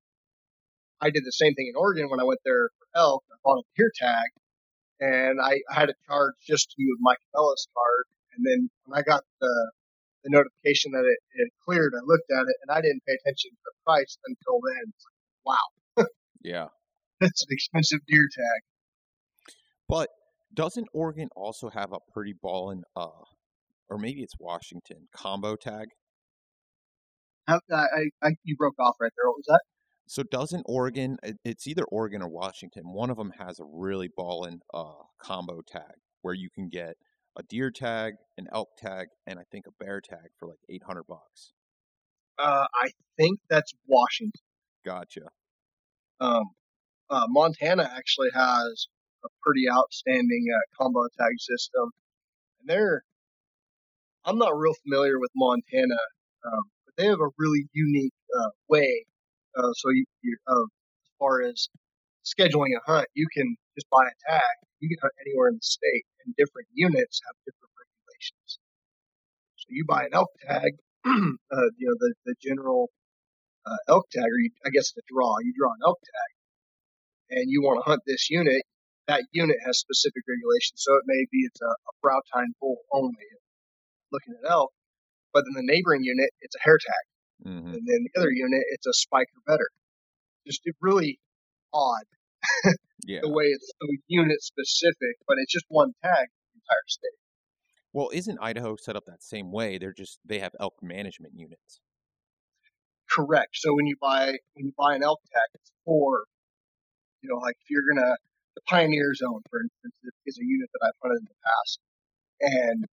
I 1.01 1.11
did 1.11 1.25
the 1.25 1.33
same 1.33 1.55
thing 1.55 1.69
in 1.69 1.77
Oregon 1.77 2.09
when 2.09 2.21
I 2.21 2.25
went 2.25 2.41
there 2.45 2.71
for 2.79 2.87
elk. 2.95 3.25
I 3.31 3.37
bought 3.45 3.59
a 3.61 3.63
deer 3.77 3.93
tag, 3.97 4.29
and 5.01 5.41
I, 5.41 5.61
I 5.71 5.75
had 5.75 5.91
it 5.91 5.97
charged 6.07 6.39
just 6.47 6.71
to 6.71 6.77
use 6.79 6.99
my 7.01 7.15
Cabela's 7.15 7.69
card. 7.77 8.05
And 8.37 8.45
then 8.47 8.71
when 8.85 8.99
I 8.99 9.03
got 9.03 9.23
the 9.41 9.73
the 10.25 10.31
notification 10.31 10.91
that 10.93 11.05
it, 11.07 11.19
it 11.35 11.53
cleared, 11.65 11.93
I 11.95 12.03
looked 12.05 12.31
at 12.31 12.43
it, 12.49 12.57
and 12.63 12.71
I 12.77 12.81
didn't 12.81 13.05
pay 13.07 13.15
attention 13.15 13.51
to 13.53 13.57
the 13.65 13.73
price 13.85 14.19
until 14.27 14.61
then. 14.65 14.93
Like, 15.05 15.17
wow, 15.45 16.07
Yeah. 16.43 16.69
that's 17.21 17.43
an 17.43 17.49
expensive 17.51 18.01
deer 18.09 18.29
tag. 18.35 18.63
But 19.89 20.09
doesn't 20.53 20.89
Oregon 20.93 21.29
also 21.37 21.71
have 21.71 21.93
a 21.93 21.99
pretty 22.13 22.35
ballin' 22.43 22.83
uh 22.97 23.23
or 23.89 23.99
maybe 23.99 24.23
it's 24.23 24.35
Washington 24.41 25.07
combo 25.15 25.55
tag? 25.55 25.89
I, 27.47 27.61
I, 27.73 28.11
I, 28.23 28.31
you 28.43 28.57
broke 28.57 28.75
off 28.81 28.97
right 29.01 29.13
there. 29.17 29.29
What 29.31 29.37
was 29.39 29.45
that? 29.47 29.61
So 30.09 30.23
doesn't 30.23 30.65
Oregon 30.67 31.19
it's 31.45 31.67
either 31.67 31.85
Oregon 31.85 32.23
or 32.23 32.29
Washington, 32.29 32.85
one 32.93 33.11
of 33.11 33.17
them 33.17 33.33
has 33.39 33.59
a 33.59 33.65
really 33.65 34.09
ballin' 34.17 34.61
uh 34.73 35.03
combo 35.21 35.61
tag 35.67 35.97
where 36.23 36.35
you 36.35 36.49
can 36.55 36.69
get 36.69 36.97
a 37.37 37.43
deer 37.43 37.71
tag, 37.71 38.15
an 38.39 38.47
elk 38.53 38.69
tag, 38.79 39.09
and 39.27 39.39
I 39.39 39.43
think 39.51 39.67
a 39.67 39.85
bear 39.85 40.01
tag 40.01 40.31
for 40.39 40.49
like 40.49 40.59
800 40.71 41.05
bucks. 41.07 41.53
Uh, 42.39 42.67
I 42.75 42.91
think 43.19 43.41
that's 43.51 43.73
Washington. 43.87 44.41
Gotcha. 44.85 45.29
Um, 46.21 46.45
uh, 47.11 47.27
Montana 47.29 47.91
actually 47.95 48.31
has 48.35 48.87
a 49.25 49.29
pretty 49.43 49.69
outstanding 49.71 50.47
uh, 50.55 50.83
combo 50.83 51.03
tag 51.19 51.39
system, 51.39 51.91
and 52.61 52.69
they're 52.69 53.03
I'm 54.25 54.39
not 54.39 54.59
real 54.59 54.75
familiar 54.83 55.21
with 55.21 55.31
Montana, 55.37 56.01
um, 56.45 56.63
but 56.85 56.95
they 56.97 57.07
have 57.07 57.21
a 57.21 57.31
really 57.39 57.69
unique 57.73 58.13
uh, 58.37 58.51
way. 58.69 59.07
Uh, 59.57 59.73
so 59.73 59.91
you, 59.91 60.05
you 60.23 60.37
uh, 60.47 60.63
as 60.63 61.11
far 61.19 61.43
as 61.43 61.69
scheduling 62.25 62.77
a 62.77 62.83
hunt, 62.91 63.09
you 63.15 63.27
can 63.33 63.57
just 63.75 63.89
buy 63.91 64.05
a 64.05 64.17
tag. 64.31 64.57
You 64.81 64.89
can 64.91 64.99
hunt 65.01 65.15
anywhere 65.25 65.49
in 65.49 65.57
the 65.57 65.65
state, 65.65 66.05
and 66.25 66.35
different 66.37 66.69
units 66.75 67.21
have 67.25 67.37
different 67.47 67.73
regulations. 67.73 68.59
So 69.57 69.67
you 69.71 69.85
buy 69.89 70.05
an 70.05 70.13
elk 70.13 70.31
tag, 70.47 70.73
uh, 71.07 71.69
you 71.79 71.89
know 71.89 71.97
the 71.99 72.15
the 72.27 72.35
general 72.43 72.91
uh, 73.67 73.81
elk 73.89 74.07
tag, 74.13 74.25
or 74.25 74.39
you, 74.39 74.51
I 74.67 74.71
guess 74.71 74.93
the 74.93 75.03
draw. 75.09 75.39
You 75.41 75.55
draw 75.57 75.73
an 75.73 75.81
elk 75.87 75.99
tag, 76.05 77.39
and 77.39 77.51
you 77.51 77.63
want 77.63 77.81
to 77.81 77.89
hunt 77.89 78.03
this 78.07 78.29
unit. 78.31 78.63
That 79.09 79.25
unit 79.33 79.57
has 79.65 79.79
specific 79.79 80.25
regulations, 80.29 80.83
so 80.83 80.97
it 80.97 81.05
may 81.07 81.25
be 81.31 81.47
it's 81.47 81.61
a, 81.63 81.73
a 81.73 81.93
brow 82.03 82.21
tine 82.35 82.53
bull 82.61 82.79
only, 82.93 83.29
looking 84.13 84.35
at 84.43 84.51
elk. 84.51 84.73
But 85.33 85.45
in 85.47 85.55
the 85.55 85.63
neighboring 85.63 86.03
unit, 86.03 86.31
it's 86.41 86.57
a 86.57 86.63
hair 86.63 86.79
tag, 86.79 87.05
hmm 87.43 87.73
and 87.73 87.83
then 87.87 88.07
the 88.13 88.21
other 88.21 88.31
unit, 88.31 88.63
it's 88.71 88.87
a 88.87 88.93
spike 88.93 89.29
or 89.37 89.53
better. 89.53 89.69
Just 90.47 90.63
really 90.81 91.19
odd 91.73 92.05
Yeah. 93.07 93.21
the 93.23 93.31
way 93.31 93.45
it's 93.47 93.73
so 93.81 93.89
unit 94.07 94.43
specific, 94.43 95.17
but 95.27 95.37
it's 95.39 95.53
just 95.53 95.67
one 95.69 95.93
tag 96.03 96.29
the 96.29 96.55
entire 96.55 96.87
state. 96.87 97.19
Well, 97.93 98.11
isn't 98.13 98.39
Idaho 98.41 98.77
set 98.77 98.97
up 98.97 99.07
that 99.07 99.23
same 99.23 99.53
way? 99.53 99.79
They're 99.79 99.93
just 99.93 100.19
they 100.25 100.39
have 100.39 100.55
elk 100.61 100.75
management 100.83 101.35
units. 101.37 101.81
Correct. 103.11 103.51
So 103.55 103.75
when 103.75 103.87
you 103.87 103.97
buy 104.01 104.27
when 104.55 104.67
you 104.67 104.73
buy 104.77 104.95
an 104.95 105.03
elk 105.03 105.21
tag, 105.33 105.49
it's 105.55 105.73
for 105.85 106.25
you 107.23 107.31
know 107.31 107.37
like 107.37 107.57
if 107.61 107.71
you're 107.71 107.85
gonna 107.89 108.17
the 108.55 108.61
Pioneer 108.67 109.15
Zone, 109.15 109.43
for 109.51 109.61
instance, 109.61 109.95
is 110.27 110.39
a 110.39 110.45
unit 110.45 110.69
that 110.73 110.87
I've 110.87 110.99
hunted 111.03 111.21
in 111.21 111.29
the 111.29 111.41
past, 111.45 111.79
and 112.41 112.85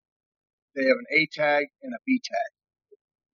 they 0.75 0.83
have 0.87 0.97
an 0.97 1.05
A 1.17 1.27
tag 1.31 1.65
and 1.81 1.93
a 1.93 1.97
B 2.05 2.21
tag. 2.23 2.62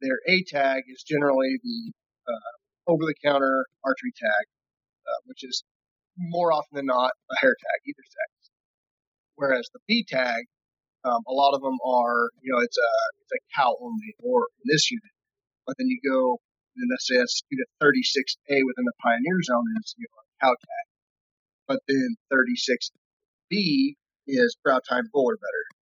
Their 0.01 0.19
A 0.27 0.43
tag 0.47 0.83
is 0.87 1.03
generally 1.03 1.59
the 1.63 1.91
uh, 2.27 2.91
over 2.91 3.03
the 3.05 3.15
counter 3.23 3.65
archery 3.83 4.13
tag, 4.17 4.45
uh, 5.07 5.21
which 5.25 5.43
is 5.43 5.63
more 6.17 6.51
often 6.51 6.75
than 6.75 6.85
not 6.85 7.11
a 7.31 7.35
hair 7.39 7.55
tag, 7.55 7.79
either 7.85 8.03
sex. 8.03 8.51
Whereas 9.35 9.69
the 9.73 9.79
B 9.87 10.05
tag, 10.07 10.45
um, 11.05 11.23
a 11.27 11.33
lot 11.33 11.55
of 11.55 11.61
them 11.61 11.77
are, 11.85 12.29
you 12.41 12.51
know, 12.51 12.59
it's 12.59 12.77
a 12.77 12.91
it's 13.23 13.33
a 13.35 13.41
cow 13.55 13.75
only, 13.79 14.15
or 14.23 14.47
in 14.63 14.67
this 14.67 14.91
unit. 14.91 15.15
But 15.65 15.75
then 15.77 15.87
you 15.87 15.99
go, 16.03 16.39
and 16.75 16.89
let's 16.91 17.07
say 17.07 17.17
that's 17.17 17.41
unit 17.49 17.67
36A 17.81 18.55
within 18.65 18.85
the 18.85 18.97
Pioneer 19.03 19.39
Zone 19.43 19.65
is 19.79 19.95
you 19.97 20.07
know, 20.09 20.19
a 20.19 20.45
cow 20.45 20.55
tag. 20.55 20.85
But 21.67 21.79
then 21.87 22.15
36B 22.33 23.95
is 24.27 24.57
brow 24.63 24.79
tine 24.87 25.07
bull 25.13 25.29
or 25.29 25.37
better. 25.37 25.78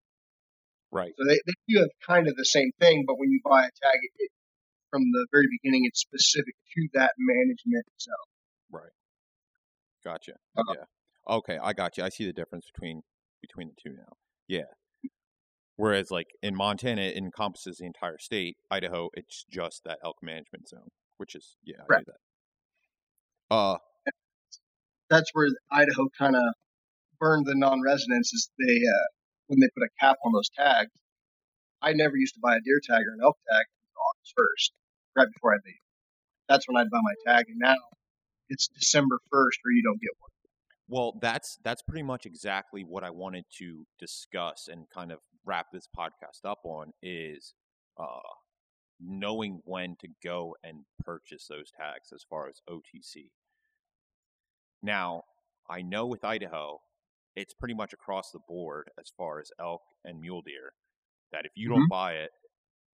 Right. 0.97 1.13
So 1.19 1.25
they, 1.29 1.39
they 1.47 1.53
do 1.69 1.81
have 1.81 1.91
kind 2.07 2.27
of 2.27 2.37
the 2.37 2.45
same 2.45 2.71
thing, 2.81 3.05
but 3.07 3.19
when 3.19 3.31
you 3.31 3.41
buy 3.45 3.61
a 3.61 3.71
tag, 3.83 3.99
it, 4.03 4.13
it, 4.19 4.31
from 4.91 5.03
the 5.03 5.27
very 5.31 5.47
beginning, 5.63 5.83
it's 5.85 6.01
specific 6.01 6.55
to 6.75 6.89
that 6.95 7.13
management 7.19 7.85
zone. 8.01 8.15
Right. 8.71 8.95
Gotcha. 10.05 10.33
Uh-huh. 10.57 10.75
Yeah. 10.75 11.35
Okay, 11.37 11.59
I 11.63 11.73
got 11.73 11.99
you. 11.99 12.05
I 12.05 12.09
see 12.09 12.25
the 12.25 12.33
difference 12.33 12.67
between 12.73 13.03
between 13.43 13.69
the 13.69 13.75
two 13.83 13.95
now. 13.97 14.13
Yeah. 14.49 14.71
Whereas 15.77 16.11
like 16.11 16.29
in 16.43 16.55
Montana 16.57 17.03
it 17.03 17.17
encompasses 17.17 17.79
the 17.79 17.87
entire 17.87 18.19
state. 18.19 18.57
Idaho, 18.71 19.11
it's 19.13 19.45
just 19.51 19.83
that 19.85 19.99
elk 20.03 20.17
management 20.23 20.69
zone, 20.69 20.89
which 21.19 21.35
is 21.35 21.57
yeah, 21.63 21.83
I 21.83 21.85
Right. 21.89 22.05
that. 22.07 23.55
Uh 23.55 23.77
That's 25.11 25.31
where 25.35 25.49
Idaho 25.71 26.09
kind 26.19 26.37
of 26.37 26.43
burned 27.21 27.47
the 27.47 27.55
non-residents 27.55 28.33
is 28.33 28.51
they 28.59 28.77
uh, 28.77 29.09
when 29.47 29.61
they 29.61 29.69
put 29.75 29.87
a 29.87 29.93
cap 30.01 30.17
on 30.25 30.33
those 30.33 30.51
tags. 30.51 30.91
I 31.83 31.93
never 31.93 32.17
used 32.17 32.35
to 32.35 32.41
buy 32.41 32.57
a 32.57 32.61
deer 32.61 32.81
tag 32.83 33.03
or 33.07 33.15
an 33.15 33.21
elk 33.23 33.37
tag 33.51 33.67
August 33.97 34.35
first, 34.37 34.73
right 35.17 35.29
before 35.33 35.53
I 35.53 35.59
leave. 35.65 35.85
That's 36.49 36.67
when 36.69 36.77
I'd 36.77 36.91
buy 36.91 37.01
my 37.03 37.33
tag, 37.33 37.47
and 37.49 37.59
now 37.59 37.77
it's 38.49 38.69
December 38.69 39.19
first, 39.31 39.59
or 39.65 39.71
you 39.73 39.83
don't 39.83 40.01
get 40.01 40.11
one. 40.19 40.31
Well, 40.89 41.19
that's 41.21 41.59
that's 41.65 41.83
pretty 41.83 42.05
much 42.05 42.27
exactly 42.27 42.83
what 42.83 43.03
I 43.03 43.11
wanted 43.11 43.45
to 43.59 43.85
discuss 43.99 44.69
and 44.71 44.89
kind 44.91 45.11
of 45.11 45.19
wrap 45.45 45.67
this 45.73 45.89
podcast 45.97 46.49
up 46.49 46.61
on 46.65 46.93
is 47.03 47.55
uh, 47.99 48.21
knowing 49.01 49.61
when 49.65 49.97
to 50.01 50.09
go 50.23 50.55
and 50.63 50.85
purchase 51.05 51.47
those 51.49 51.71
tags 51.77 52.13
as 52.15 52.25
far 52.29 52.49
as 52.49 52.61
OTC. 52.71 53.31
Now, 54.83 55.23
I 55.69 55.83
know 55.83 56.07
with 56.07 56.25
Idaho, 56.25 56.81
it's 57.37 57.55
pretty 57.55 57.75
much 57.75 57.93
across 57.93 58.31
the 58.33 58.41
board 58.49 58.91
as 58.99 59.13
far 59.17 59.39
as 59.39 59.51
elk 59.61 59.83
and 60.05 60.21
mule 60.21 60.43
deer 60.43 60.73
that 61.33 61.45
if 61.45 61.53
you 61.55 61.69
don't 61.69 61.89
buy 61.89 62.15
it 62.15 62.31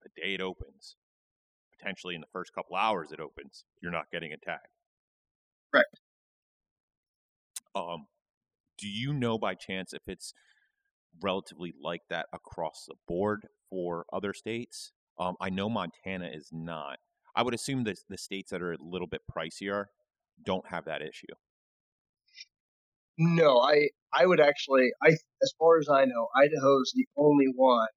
the 0.02 0.10
day 0.20 0.34
it 0.34 0.40
opens, 0.40 0.96
potentially 1.78 2.14
in 2.14 2.20
the 2.20 2.26
first 2.32 2.52
couple 2.52 2.76
hours 2.76 3.12
it 3.12 3.20
opens, 3.20 3.64
you're 3.80 3.92
not 3.92 4.10
getting 4.12 4.32
a 4.32 4.36
tag. 4.36 4.58
Correct. 5.72 6.00
Um, 7.74 8.06
do 8.78 8.88
you 8.88 9.14
know 9.14 9.38
by 9.38 9.54
chance 9.54 9.92
if 9.92 10.02
it's 10.06 10.34
relatively 11.22 11.72
like 11.80 12.02
that 12.10 12.26
across 12.32 12.84
the 12.86 12.96
board 13.06 13.46
for 13.70 14.06
other 14.12 14.34
states? 14.34 14.92
Um, 15.18 15.36
I 15.40 15.50
know 15.50 15.68
Montana 15.68 16.28
is 16.32 16.48
not. 16.52 16.98
I 17.36 17.42
would 17.42 17.54
assume 17.54 17.84
that 17.84 17.98
the 18.08 18.18
states 18.18 18.50
that 18.50 18.60
are 18.60 18.72
a 18.72 18.78
little 18.80 19.06
bit 19.06 19.22
pricier 19.30 19.86
don't 20.44 20.66
have 20.68 20.84
that 20.86 21.00
issue. 21.00 21.26
No, 23.18 23.60
I 23.60 23.90
I 24.14 24.26
would 24.26 24.40
actually 24.40 24.90
I 25.02 25.08
as 25.42 25.52
far 25.58 25.78
as 25.78 25.88
I 25.88 26.04
know, 26.04 26.28
Idaho's 26.36 26.92
the 26.94 27.06
only 27.16 27.46
one 27.54 27.88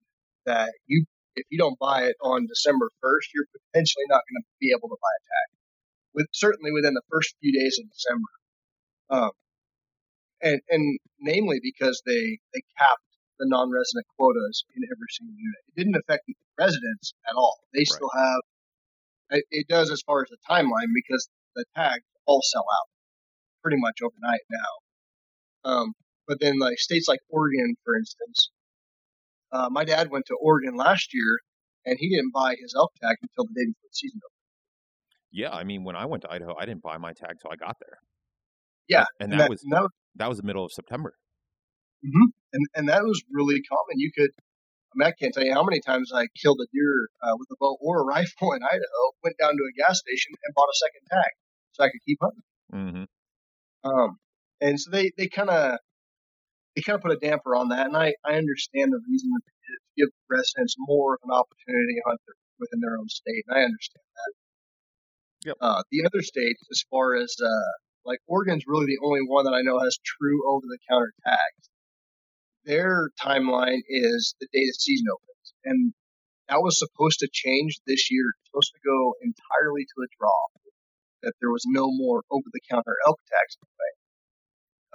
that 0.45 0.73
you 0.87 1.05
if 1.35 1.45
you 1.49 1.57
don't 1.57 1.77
buy 1.79 2.03
it 2.03 2.15
on 2.21 2.47
December 2.47 2.89
first, 3.01 3.29
you're 3.33 3.47
potentially 3.51 4.05
not 4.07 4.21
going 4.29 4.41
to 4.41 4.47
be 4.59 4.71
able 4.71 4.87
to 4.89 4.97
buy 5.01 5.13
a 5.19 5.23
tag. 5.27 5.57
With 6.13 6.27
certainly 6.31 6.71
within 6.71 6.93
the 6.93 7.01
first 7.11 7.35
few 7.41 7.51
days 7.51 7.77
of 7.83 7.91
December, 7.91 8.31
um, 9.09 9.31
and 10.41 10.61
and 10.69 10.99
namely 11.19 11.59
because 11.61 12.01
they 12.05 12.39
they 12.53 12.61
capped 12.77 13.01
the 13.39 13.45
non-resident 13.47 14.05
quotas 14.17 14.63
in 14.75 14.83
every 14.85 15.07
single 15.11 15.35
unit. 15.35 15.59
It 15.67 15.75
didn't 15.75 15.95
affect 15.97 16.23
the 16.25 16.35
residents 16.57 17.13
at 17.27 17.35
all. 17.35 17.59
They 17.73 17.79
Right. 17.79 17.87
still 17.87 18.11
have 18.15 18.41
it, 19.31 19.45
it 19.51 19.67
does 19.67 19.91
as 19.91 20.01
far 20.03 20.21
as 20.21 20.29
the 20.29 20.37
timeline 20.49 20.91
because 20.93 21.27
the 21.55 21.65
tags 21.75 22.03
all 22.25 22.41
sell 22.41 22.63
out 22.63 22.87
pretty 23.61 23.77
much 23.77 23.99
overnight 24.01 24.41
now. 24.49 25.69
Um, 25.71 25.93
but 26.27 26.39
then 26.39 26.60
like 26.60 26.77
states 26.77 27.07
like 27.07 27.19
Oregon, 27.30 27.76
for 27.84 27.95
instance, 27.95 28.49
uh, 29.52 29.69
my 29.69 29.84
dad 29.85 30.10
went 30.10 30.26
to 30.27 30.35
Oregon 30.35 30.76
last 30.76 31.14
year 31.14 31.39
and 31.85 31.97
he 31.99 32.10
didn't 32.10 32.34
buy 32.34 32.56
his 32.60 32.73
elk 32.76 32.91
tag 33.02 33.18
until 33.22 33.45
the 33.45 33.53
day 33.53 33.65
before 33.65 33.89
the 33.89 33.93
season 33.93 34.19
opened. 34.23 34.31
Yeah, 35.31 35.52
I 35.52 35.64
mean, 35.64 35.84
when 35.84 35.95
I 35.95 36.06
went 36.06 36.23
to 36.23 36.31
Idaho, 36.31 36.56
I 36.57 36.65
didn't 36.65 36.81
buy 36.81 36.97
my 36.97 37.14
tag 37.14 37.38
till 37.41 37.52
I 37.52 37.56
got 37.56 37.77
there. 37.80 37.97
Yeah, 38.88 39.06
and, 39.19 39.31
And 39.31 39.41
that, 39.41 39.49
was 39.49 39.64
and 39.64 39.73
that, 39.73 39.89
that 40.15 40.30
was 40.30 40.38
the 40.38 40.43
middle 40.43 40.64
of 40.64 40.72
September. 40.72 41.14
Hmm. 42.03 42.30
and, 42.53 42.65
and 42.76 42.89
that 42.89 43.03
was 43.03 43.23
really 43.31 43.61
common. 43.64 43.97
You 43.97 44.11
could, 44.15 44.30
I 44.30 44.93
mean, 44.95 45.07
I 45.07 45.11
can't 45.11 45.34
tell 45.34 45.43
you 45.43 45.53
how 45.53 45.64
many 45.64 45.81
times 45.81 46.11
I 46.14 46.27
killed 46.41 46.60
a 46.61 46.68
deer 46.72 47.10
uh, 47.22 47.35
with 47.38 47.49
a 47.52 47.56
bow 47.60 47.77
or 47.81 48.02
a 48.02 48.06
rifle 48.06 48.53
in 48.53 48.61
Idaho, 48.64 49.02
went 49.23 49.38
down 49.38 49.52
to 49.52 49.64
a 49.64 49.73
gas 49.76 49.99
station 49.99 50.34
and 50.43 50.53
bought 50.56 50.69
a 50.69 50.77
second 50.77 51.07
tag 51.11 51.31
so 51.73 51.84
I 51.84 51.89
could 51.89 52.02
keep 52.06 52.19
hunting. 52.22 53.07
hmm 53.84 53.89
Um, 53.89 54.18
and 54.61 54.80
so 54.80 54.91
they, 54.91 55.11
they 55.18 55.27
kind 55.27 55.49
of, 55.49 55.80
they 56.76 56.84
kind 56.84 56.99
of 56.99 57.02
put 57.02 57.15
a 57.15 57.23
damper 57.23 57.56
on 57.56 57.69
that. 57.69 57.88
And 57.88 57.95
I, 57.95 58.14
I 58.27 58.35
understand 58.35 58.91
the 58.91 58.99
reason 59.07 59.31
that 59.31 59.43
they 59.47 59.57
did 59.64 59.73
it, 59.76 59.81
to 59.81 59.91
give 59.95 60.11
residents 60.27 60.76
more 60.77 61.15
of 61.15 61.23
an 61.23 61.31
opportunity 61.31 61.95
to 61.95 62.03
hunt 62.06 62.19
their, 62.27 62.35
within 62.60 62.80
their 62.84 62.99
own 62.99 63.07
state. 63.07 63.47
And 63.47 63.56
I 63.56 63.64
understand 63.64 64.07
that. 64.11 64.31
Yep. 65.47 65.57
Uh, 65.61 65.81
the 65.91 66.03
other 66.03 66.22
states, 66.22 66.60
as 66.72 66.84
far 66.91 67.15
as, 67.15 67.31
uh, 67.39 67.72
like 68.03 68.19
Oregon's 68.27 68.68
really 68.68 68.91
the 68.91 69.02
only 69.06 69.23
one 69.23 69.45
that 69.45 69.56
I 69.56 69.64
know 69.64 69.80
has 69.80 69.97
true 70.03 70.43
over 70.52 70.68
the 70.68 70.80
counter 70.89 71.14
tags. 71.26 71.64
Their 72.65 73.10
timeline 73.22 73.81
is 73.88 74.35
the 74.41 74.47
day 74.52 74.65
the 74.65 74.77
season 74.77 75.07
opens. 75.07 75.47
And 75.64 75.93
that 76.49 76.61
was 76.61 76.77
supposed 76.77 77.19
to 77.19 77.30
change 77.31 77.80
this 77.88 78.11
year. 78.11 78.26
It's 78.35 78.49
supposed 78.49 78.73
to 78.73 78.84
go 78.84 79.15
entirely 79.22 79.85
to 79.85 79.97
a 80.03 80.10
draw. 80.19 80.41
That 81.23 81.34
there 81.41 81.49
was 81.49 81.65
no 81.65 81.89
more 81.89 82.22
over 82.30 82.45
the 82.53 82.61
counter 82.69 82.97
elk 83.07 83.18
tags 83.26 83.57
in 83.57 83.65
play 83.65 83.93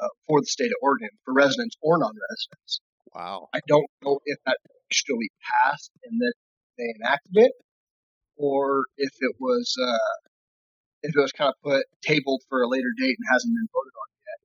uh, 0.01 0.09
for 0.27 0.41
the 0.41 0.47
state 0.47 0.71
of 0.71 0.79
Oregon 0.83 1.11
for 1.25 1.35
residents 1.35 1.77
or 1.83 1.99
non-residents. 1.99 2.81
Wow. 3.15 3.49
I 3.53 3.61
don't 3.67 3.91
know 4.03 4.21
if 4.25 4.39
that 4.47 4.59
actually 4.91 5.31
passed 5.43 5.91
and 6.05 6.21
that 6.21 6.35
they 6.79 6.93
enacted 6.97 7.37
it, 7.37 7.53
or 8.37 8.87
if 8.97 9.13
it 9.21 9.37
was 9.39 9.75
uh, 9.81 10.31
if 11.03 11.15
it 11.15 11.21
was 11.21 11.33
kind 11.33 11.51
of 11.51 11.55
put 11.63 11.85
tabled 12.03 12.43
for 12.49 12.63
a 12.63 12.69
later 12.69 12.93
date 12.97 13.17
and 13.19 13.27
hasn't 13.31 13.55
been 13.55 13.69
voted 13.73 13.95
on 13.99 14.09
yet. 14.25 14.41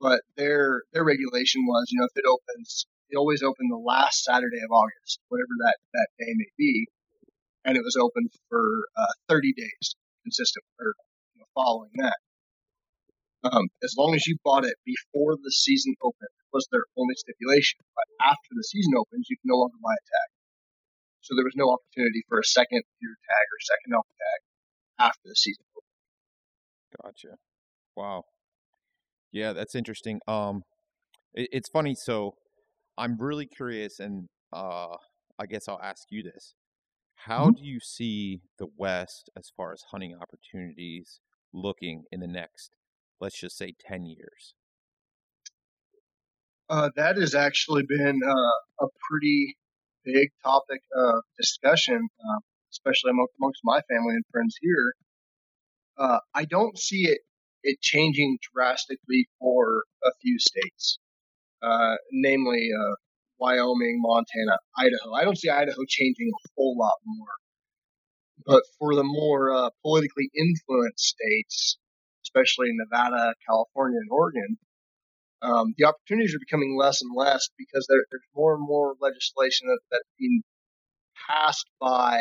But 0.00 0.20
their 0.36 0.82
their 0.92 1.04
regulation 1.04 1.66
was, 1.66 1.86
you 1.90 2.00
know, 2.00 2.06
if 2.06 2.16
it 2.16 2.28
opens, 2.28 2.86
it 3.10 3.16
always 3.16 3.42
opened 3.42 3.70
the 3.70 3.76
last 3.76 4.24
Saturday 4.24 4.62
of 4.64 4.70
August, 4.70 5.20
whatever 5.28 5.54
that 5.66 5.76
that 5.94 6.08
day 6.18 6.32
may 6.36 6.50
be, 6.56 6.86
and 7.64 7.76
it 7.76 7.82
was 7.84 7.96
open 7.96 8.28
for 8.48 8.62
uh, 8.96 9.12
30 9.28 9.52
days, 9.52 9.94
consistent 10.24 10.64
or 10.78 10.94
you 11.34 11.40
know, 11.40 11.46
following 11.54 11.90
that. 11.96 12.16
Um, 13.42 13.68
as 13.82 13.94
long 13.96 14.14
as 14.14 14.26
you 14.26 14.36
bought 14.44 14.64
it 14.64 14.76
before 14.84 15.36
the 15.36 15.50
season 15.50 15.94
opened 16.02 16.34
was 16.52 16.68
their 16.70 16.84
only 16.96 17.14
stipulation. 17.16 17.80
But 17.94 18.04
after 18.20 18.52
the 18.52 18.64
season 18.64 18.92
opens, 18.98 19.28
you 19.30 19.36
can 19.40 19.48
no 19.48 19.56
longer 19.56 19.78
buy 19.82 19.94
a 19.94 20.04
tag. 20.04 20.28
So 21.22 21.34
there 21.34 21.44
was 21.44 21.56
no 21.56 21.70
opportunity 21.70 22.24
for 22.28 22.38
a 22.38 22.44
second 22.44 22.82
deer 23.00 23.16
tag 23.16 23.44
or 23.48 23.58
second 23.60 23.94
elk 23.94 24.06
tag 24.08 24.40
after 25.08 25.24
the 25.24 25.36
season 25.36 25.64
opened. 25.76 25.90
Gotcha. 27.02 27.36
Wow. 27.96 28.24
Yeah, 29.32 29.52
that's 29.52 29.74
interesting. 29.74 30.20
Um, 30.26 30.62
it, 31.34 31.48
it's 31.52 31.68
funny. 31.68 31.94
So, 31.94 32.34
I'm 32.98 33.16
really 33.18 33.46
curious, 33.46 33.98
and 33.98 34.28
uh, 34.52 34.96
I 35.38 35.46
guess 35.48 35.68
I'll 35.68 35.80
ask 35.82 36.02
you 36.10 36.22
this: 36.22 36.54
How 37.14 37.50
do 37.50 37.62
you 37.62 37.80
see 37.80 38.40
the 38.58 38.66
West 38.76 39.30
as 39.36 39.50
far 39.56 39.72
as 39.72 39.82
hunting 39.90 40.14
opportunities 40.20 41.20
looking 41.52 42.04
in 42.12 42.20
the 42.20 42.26
next, 42.26 42.76
let's 43.20 43.38
just 43.38 43.56
say, 43.56 43.74
ten 43.78 44.06
years? 44.06 44.54
Uh, 46.68 46.88
that 46.94 47.16
has 47.16 47.34
actually 47.34 47.82
been 47.82 48.20
uh, 48.24 48.84
a 48.84 48.88
pretty 49.10 49.56
big 50.04 50.28
topic 50.42 50.80
of 50.94 51.22
discussion, 51.36 52.08
uh, 52.20 52.38
especially 52.72 53.10
among, 53.10 53.26
amongst 53.40 53.60
my 53.64 53.80
family 53.90 54.14
and 54.14 54.24
friends 54.30 54.56
here. 54.60 54.94
Uh, 55.98 56.18
I 56.34 56.44
don't 56.44 56.78
see 56.78 57.08
it 57.08 57.18
it 57.62 57.78
changing 57.82 58.38
drastically 58.54 59.28
for 59.38 59.82
a 60.02 60.10
few 60.22 60.38
states, 60.38 60.98
uh, 61.62 61.96
namely 62.10 62.70
uh, 62.72 62.94
Wyoming, 63.38 64.00
Montana, 64.00 64.56
Idaho. 64.78 65.12
I 65.12 65.24
don't 65.24 65.36
see 65.36 65.50
Idaho 65.50 65.82
changing 65.86 66.30
a 66.32 66.48
whole 66.56 66.78
lot 66.78 66.94
more. 67.04 67.26
But 68.46 68.62
for 68.78 68.94
the 68.94 69.04
more 69.04 69.70
politically 69.82 70.30
influenced 70.34 71.04
states, 71.04 71.76
especially 72.30 72.70
in 72.70 72.76
Nevada, 72.78 73.34
California, 73.46 73.98
and 73.98 74.10
Oregon, 74.10 74.56
um, 75.42 75.74
the 75.78 75.86
opportunities 75.86 76.34
are 76.34 76.38
becoming 76.38 76.76
less 76.78 77.02
and 77.02 77.10
less 77.16 77.48
because 77.56 77.86
there, 77.88 78.04
there's 78.10 78.22
more 78.34 78.54
and 78.54 78.62
more 78.62 78.94
legislation 79.00 79.68
that, 79.68 79.80
that's 79.90 80.08
being 80.18 80.42
passed 81.28 81.66
by, 81.80 82.20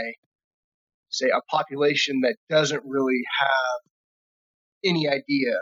say, 1.09 1.27
a 1.27 1.41
population 1.49 2.21
that 2.21 2.35
doesn't 2.49 2.83
really 2.85 3.21
have 3.39 3.79
any 4.85 5.07
idea 5.07 5.53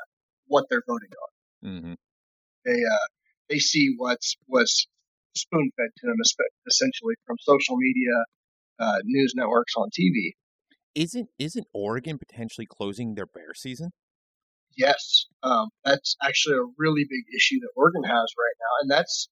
what 0.48 0.66
they're 0.70 0.84
voting 0.88 1.10
on. 1.10 1.70
Mm-hmm. 1.70 1.94
They 2.66 2.80
uh, 2.84 3.08
they 3.50 3.58
see 3.58 3.96
what's 3.98 4.36
what's 4.46 4.88
spoon 5.36 5.72
fed 5.76 5.90
to 5.98 6.08
them, 6.08 6.18
essentially 6.68 7.16
from 7.26 7.38
social 7.40 7.78
media, 7.78 8.14
uh, 8.80 8.98
news 9.04 9.34
networks 9.36 9.74
on 9.76 9.90
TV. 9.90 10.34
Isn't 10.94 11.30
isn't 11.40 11.66
Oregon 11.74 12.20
potentially 12.20 12.68
closing 12.70 13.16
their 13.16 13.26
bear 13.26 13.54
season? 13.56 13.92
Yes, 14.78 15.26
um, 15.44 15.70
that's 15.84 16.16
actually 16.22 16.56
a 16.58 16.72
really 16.78 17.04
big 17.10 17.24
issue 17.36 17.60
that 17.62 17.70
Oregon 17.76 18.04
has 18.04 18.14
right 18.14 18.58
now, 18.60 18.74
and 18.82 18.92
that's 18.92 19.28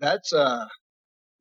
that's 0.00 0.32
uh 0.32 0.66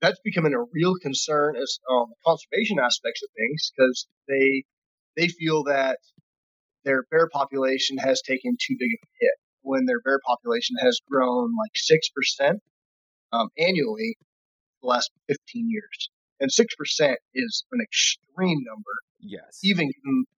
that's 0.01 0.19
becoming 0.23 0.53
a 0.53 0.63
real 0.73 0.95
concern 1.01 1.55
as 1.57 1.79
um, 1.91 2.13
conservation 2.25 2.79
aspects 2.79 3.23
of 3.23 3.29
things 3.37 3.71
because 3.75 4.07
they 4.27 4.63
they 5.17 5.27
feel 5.29 5.63
that 5.65 5.99
their 6.85 7.03
bear 7.11 7.29
population 7.29 7.97
has 7.97 8.21
taken 8.21 8.57
too 8.61 8.75
big 8.79 8.91
of 8.93 9.07
a 9.07 9.11
hit. 9.21 9.35
When 9.63 9.85
their 9.85 10.01
bear 10.01 10.19
population 10.25 10.77
has 10.81 10.99
grown 11.09 11.55
like 11.57 11.71
six 11.75 12.09
percent 12.09 12.61
um, 13.33 13.49
annually 13.57 14.17
the 14.81 14.87
last 14.89 15.11
15 15.27 15.69
years, 15.69 16.09
and 16.39 16.51
six 16.51 16.75
percent 16.75 17.19
is 17.35 17.65
an 17.71 17.81
extreme 17.81 18.63
number 18.65 18.95
Yes. 19.23 19.59
even 19.63 19.89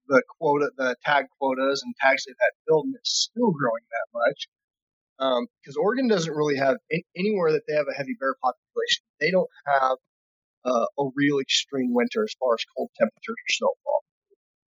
the 0.07 0.21
quota, 0.37 0.69
the 0.77 0.95
tag 1.03 1.25
quotas 1.39 1.81
and 1.83 1.95
tags 1.99 2.25
they've 2.25 2.35
had 2.39 2.53
filled, 2.67 2.85
and 2.85 2.95
it's 2.95 3.29
still 3.31 3.51
growing 3.51 3.83
that 3.89 4.07
much. 4.13 4.47
Because 5.61 5.77
Oregon 5.77 6.07
doesn't 6.07 6.33
really 6.33 6.57
have 6.57 6.77
anywhere 7.17 7.51
that 7.53 7.63
they 7.67 7.73
have 7.73 7.87
a 7.89 7.97
heavy 7.97 8.15
bear 8.19 8.35
population. 8.41 9.03
They 9.19 9.31
don't 9.31 9.49
have 9.65 9.97
uh, 10.65 10.85
a 10.99 11.09
real 11.15 11.39
extreme 11.39 11.93
winter 11.93 12.23
as 12.23 12.35
far 12.39 12.55
as 12.55 12.65
cold 12.75 12.89
temperatures 12.97 13.35
or 13.37 13.49
snowfall. 13.49 14.03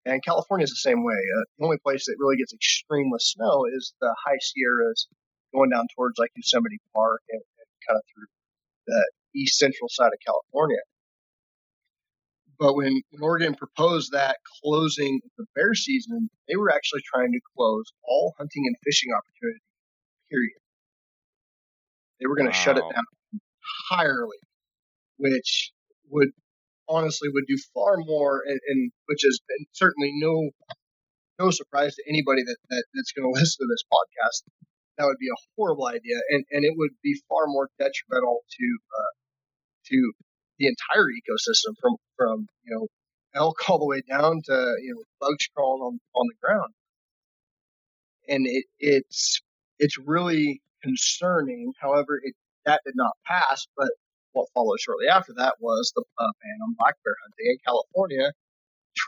And 0.07 0.23
California 0.25 0.65
is 0.65 0.71
the 0.71 0.77
same 0.77 1.03
way. 1.05 1.19
Uh, 1.19 1.45
the 1.59 1.65
only 1.65 1.79
place 1.79 2.07
that 2.07 2.17
really 2.19 2.37
gets 2.37 2.55
extreme 2.55 3.11
with 3.11 3.23
snow 3.23 3.67
is 3.67 3.93
the 4.01 4.15
high 4.25 4.39
Sierras 4.41 5.09
going 5.53 5.71
down 5.71 5.87
towards 5.97 6.19
like 6.19 6.31
Yosemite 6.37 6.79
Park 6.95 7.23
and, 7.29 7.41
and 7.41 7.69
kind 7.89 7.99
of 7.99 8.05
through 8.15 8.29
the 8.87 9.11
east 9.35 9.59
central 9.59 9.89
side 9.89 10.13
of 10.15 10.21
California. 10.25 10.79
But 12.59 12.75
when, 12.75 13.03
when 13.11 13.23
Oregon 13.23 13.55
proposed 13.55 14.13
that 14.13 14.39
closing 14.63 15.21
the 15.37 15.45
bear 15.55 15.75
season, 15.75 16.31
they 16.49 16.57
were 16.57 16.71
actually 16.71 17.03
trying 17.05 17.33
to 17.33 17.41
close 17.57 17.85
all 18.03 18.35
hunting 18.39 18.65
and 18.67 18.77
fishing 18.85 19.13
opportunities, 19.13 19.63
period. 20.31 20.61
They 22.21 22.27
were 22.27 22.37
going 22.37 22.51
to 22.51 22.57
shut 22.57 22.79
it 22.79 22.81
down 22.81 23.05
entirely, 23.91 24.39
which 25.19 25.73
would 26.11 26.31
honestly 26.89 27.29
would 27.29 27.45
do 27.47 27.59
far 27.75 27.97
more, 27.99 28.43
and, 28.47 28.59
and 28.69 28.93
which 29.07 29.25
is 29.25 29.41
and 29.51 29.67
certainly 29.73 30.13
no 30.15 30.51
no 31.39 31.51
surprise 31.51 31.95
to 31.97 32.03
anybody 32.09 32.43
that, 32.43 32.57
that 32.71 32.85
that's 32.95 33.13
going 33.13 33.29
to 33.33 33.39
listen 33.39 33.67
to 33.67 33.69
this 33.69 33.85
podcast. 33.85 34.49
That 34.97 35.05
would 35.05 35.21
be 35.21 35.29
a 35.29 35.43
horrible 35.57 35.87
idea, 35.87 36.17
and, 36.31 36.45
and 36.51 36.65
it 36.65 36.73
would 36.75 36.93
be 37.03 37.21
far 37.29 37.47
more 37.47 37.69
detrimental 37.79 38.41
to 38.49 38.67
uh, 38.97 39.13
to 39.93 40.13
the 40.59 40.67
entire 40.67 41.07
ecosystem 41.07 41.75
from 41.81 41.97
from 42.17 42.47
you 42.65 42.75
know 42.75 42.87
elk 43.35 43.69
all 43.69 43.79
the 43.79 43.87
way 43.87 44.03
down 44.09 44.41
to 44.45 44.77
you 44.83 44.95
know 44.95 45.03
bugs 45.21 45.47
crawling 45.55 45.83
on 45.83 45.99
on 46.15 46.27
the 46.29 46.47
ground, 46.47 46.73
and 48.29 48.47
it 48.47 48.65
it's 48.79 49.41
it's 49.79 49.99
really 49.99 50.61
concerning. 50.83 51.73
However, 51.81 52.21
it 52.23 52.35
that 52.65 52.81
did 52.85 52.95
not 52.97 53.13
pass, 53.27 53.67
but 53.77 53.91
what 54.33 54.49
followed 54.55 54.81
shortly 54.81 55.09
after 55.09 55.33
that 55.37 55.55
was 55.61 55.93
the 55.97 56.03
uh, 56.19 56.33
ban 56.43 56.59
on 56.63 56.75
black 56.79 56.95
bear 57.05 57.15
hunting 57.23 57.47
in 57.53 57.59
California. 57.65 58.33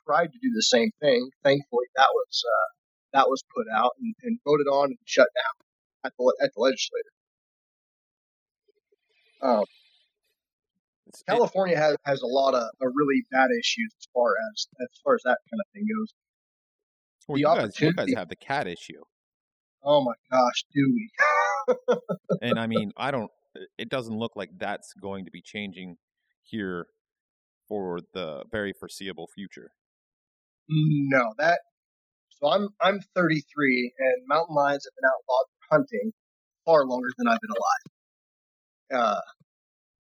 Tried 0.05 0.33
to 0.33 0.39
do 0.43 0.51
the 0.55 0.63
same 0.63 0.91
thing. 1.01 1.31
Thankfully, 1.43 1.87
that 1.97 2.09
was 2.13 2.45
uh, 2.45 2.69
that 3.15 3.29
was 3.29 3.43
put 3.55 3.67
out 3.75 3.93
and, 4.01 4.15
and 4.23 4.39
voted 4.45 4.67
on 4.67 4.87
and 4.89 4.99
shut 5.05 5.29
down 5.35 5.55
at 6.05 6.13
the 6.19 6.37
at 6.43 6.51
the 6.55 6.61
legislature. 6.61 7.15
Um, 9.41 9.65
California 11.29 11.77
has, 11.77 11.97
has 12.05 12.23
a 12.23 12.27
lot 12.27 12.55
of, 12.55 12.63
of 12.63 12.93
really 12.95 13.23
bad 13.31 13.49
issues 13.51 13.93
as 13.99 14.07
far 14.13 14.35
as 14.53 14.67
as 14.81 15.01
far 15.05 15.15
as 15.15 15.23
that 15.25 15.39
kind 15.51 15.61
of 15.61 15.67
thing 15.73 15.87
goes. 15.97 16.15
well, 17.29 17.35
the 17.35 17.41
you 17.41 17.47
guys, 17.47 17.81
you 17.81 17.93
guys 17.93 18.15
have 18.15 18.29
the 18.29 18.37
cat 18.37 18.67
issue, 18.67 19.03
Oh 19.83 20.05
my 20.05 20.13
gosh, 20.31 20.65
do 20.75 20.95
we? 20.95 21.97
and 22.43 22.59
I 22.59 22.67
mean, 22.73 22.93
I 22.97 23.11
don't. 23.11 23.31
It 23.79 23.89
doesn't 23.89 24.17
look 24.17 24.33
like 24.37 24.51
that's 24.59 24.93
going 25.01 25.25
to 25.25 25.31
be 25.31 25.41
changing 25.43 25.97
here 26.43 26.87
for 27.69 28.01
the 28.15 28.45
very 28.51 28.73
foreseeable 28.79 29.29
future. 29.35 29.71
No, 30.69 31.33
that. 31.39 31.61
So 32.31 32.49
I'm 32.49 32.69
I'm 32.81 33.01
33, 33.15 33.93
and 33.99 34.27
mountain 34.27 34.55
lions 34.55 34.87
have 34.87 34.93
been 34.95 35.09
outlawed 35.09 35.47
hunting 35.71 36.13
far 36.65 36.85
longer 36.87 37.09
than 37.17 37.29
I've 37.29 37.41
been 37.41 37.51
alive. 37.51 39.05
Uh, 39.05 39.21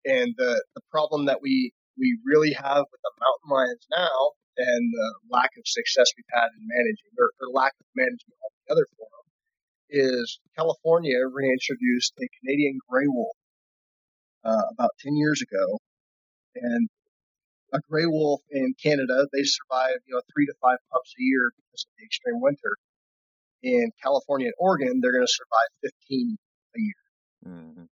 and 0.06 0.34
the 0.38 0.62
the 0.74 0.82
problem 0.90 1.26
that 1.26 1.42
we 1.42 1.72
we 1.98 2.18
really 2.24 2.52
have 2.52 2.84
with 2.92 3.00
the 3.02 3.12
mountain 3.18 3.48
lions 3.50 3.86
now, 3.90 4.32
and 4.56 4.92
the 4.92 5.10
lack 5.30 5.50
of 5.56 5.64
success 5.66 6.12
we've 6.16 6.24
had 6.32 6.48
in 6.56 6.64
managing, 6.68 7.12
or, 7.18 7.32
or 7.40 7.52
lack 7.52 7.72
of 7.80 7.86
management 7.94 8.36
altogether 8.40 8.86
for 8.96 9.08
them, 9.10 9.26
is 9.90 10.40
California 10.56 11.18
reintroduced 11.32 12.12
a 12.20 12.28
Canadian 12.40 12.78
gray 12.88 13.06
wolf 13.06 13.36
uh, 14.44 14.62
about 14.72 14.90
10 15.00 15.16
years 15.16 15.42
ago, 15.42 15.78
and 16.54 16.88
a 17.72 17.80
gray 17.90 18.06
wolf 18.06 18.40
in 18.50 18.74
Canada, 18.80 19.26
they 19.32 19.42
survive, 19.42 19.96
you 20.06 20.14
know, 20.14 20.22
three 20.32 20.46
to 20.46 20.54
five 20.62 20.78
pups 20.92 21.14
a 21.18 21.22
year 21.22 21.50
because 21.56 21.84
of 21.84 21.92
the 21.98 22.04
extreme 22.04 22.40
winter. 22.40 22.76
In 23.62 23.90
California 24.02 24.46
and 24.46 24.54
Oregon, 24.58 25.00
they're 25.00 25.12
going 25.12 25.26
to 25.26 25.32
survive 25.32 25.92
15 26.08 26.36
a 26.76 26.80
year. 26.80 27.02
hmm 27.44 27.84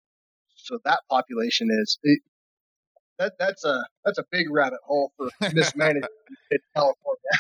So 0.65 0.79
that 0.85 1.01
population 1.11 1.69
is 1.83 1.99
it, 2.03 2.21
that 3.19 3.35
that's 3.39 3.65
a 3.65 3.85
that's 4.05 4.19
a 4.19 4.25
big 4.31 4.47
rabbit 4.51 4.81
hole 4.85 5.13
for 5.17 5.29
mismanagement 5.53 6.11
in 6.51 6.59
California. 6.75 7.33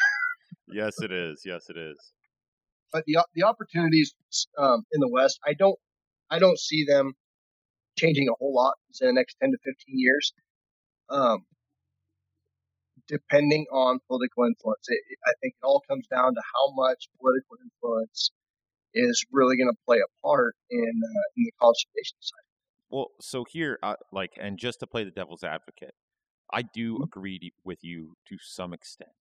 Yes, 0.69 1.01
it 1.01 1.13
is. 1.13 1.43
Yes, 1.45 1.69
it 1.71 1.77
is. 1.77 1.97
But 2.93 3.05
the 3.07 3.25
the 3.35 3.45
opportunities 3.45 4.15
um, 4.59 4.83
in 4.93 5.01
the 5.01 5.09
West, 5.09 5.39
I 5.47 5.55
don't 5.55 5.79
I 6.31 6.39
don't 6.39 6.59
see 6.59 6.85
them 6.85 7.13
changing 7.99 8.29
a 8.29 8.33
whole 8.39 8.55
lot 8.55 8.75
in 9.01 9.07
the 9.09 9.13
next 9.13 9.37
10 9.41 9.51
to 9.53 9.59
15 9.65 9.75
years. 9.99 10.33
Um, 11.11 11.45
depending 13.09 13.67
on 13.73 13.99
political 14.09 14.45
influence. 14.45 14.87
It, 14.89 15.01
it- 15.11 15.19
I 15.27 15.33
think 15.41 15.55
it 15.61 15.65
all 15.67 15.83
comes 15.89 16.07
down 16.09 16.35
to 16.35 16.41
how 16.55 16.73
much 16.75 17.09
political 17.21 17.57
influence 17.63 18.31
is 18.95 19.25
really 19.33 19.57
going 19.57 19.71
to 19.73 19.79
play 19.87 19.99
a 19.99 20.11
part 20.27 20.55
in 20.71 20.93
uh, 21.05 21.27
in 21.37 21.45
the 21.45 21.53
conservation 21.61 22.17
side. 22.21 22.49
Well, 22.93 23.09
so 23.21 23.45
here, 23.45 23.79
uh, 23.83 23.97
like, 24.13 24.35
and 24.41 24.59
just 24.59 24.81
to 24.81 24.87
play 24.87 25.03
the 25.05 25.11
devil's 25.11 25.43
advocate, 25.45 25.95
I 26.53 26.63
do 26.63 26.99
Mhm. 26.99 27.05
agree 27.05 27.53
with 27.65 27.85
you 27.85 28.17
to 28.27 28.39
some 28.39 28.73
extent. 28.75 29.13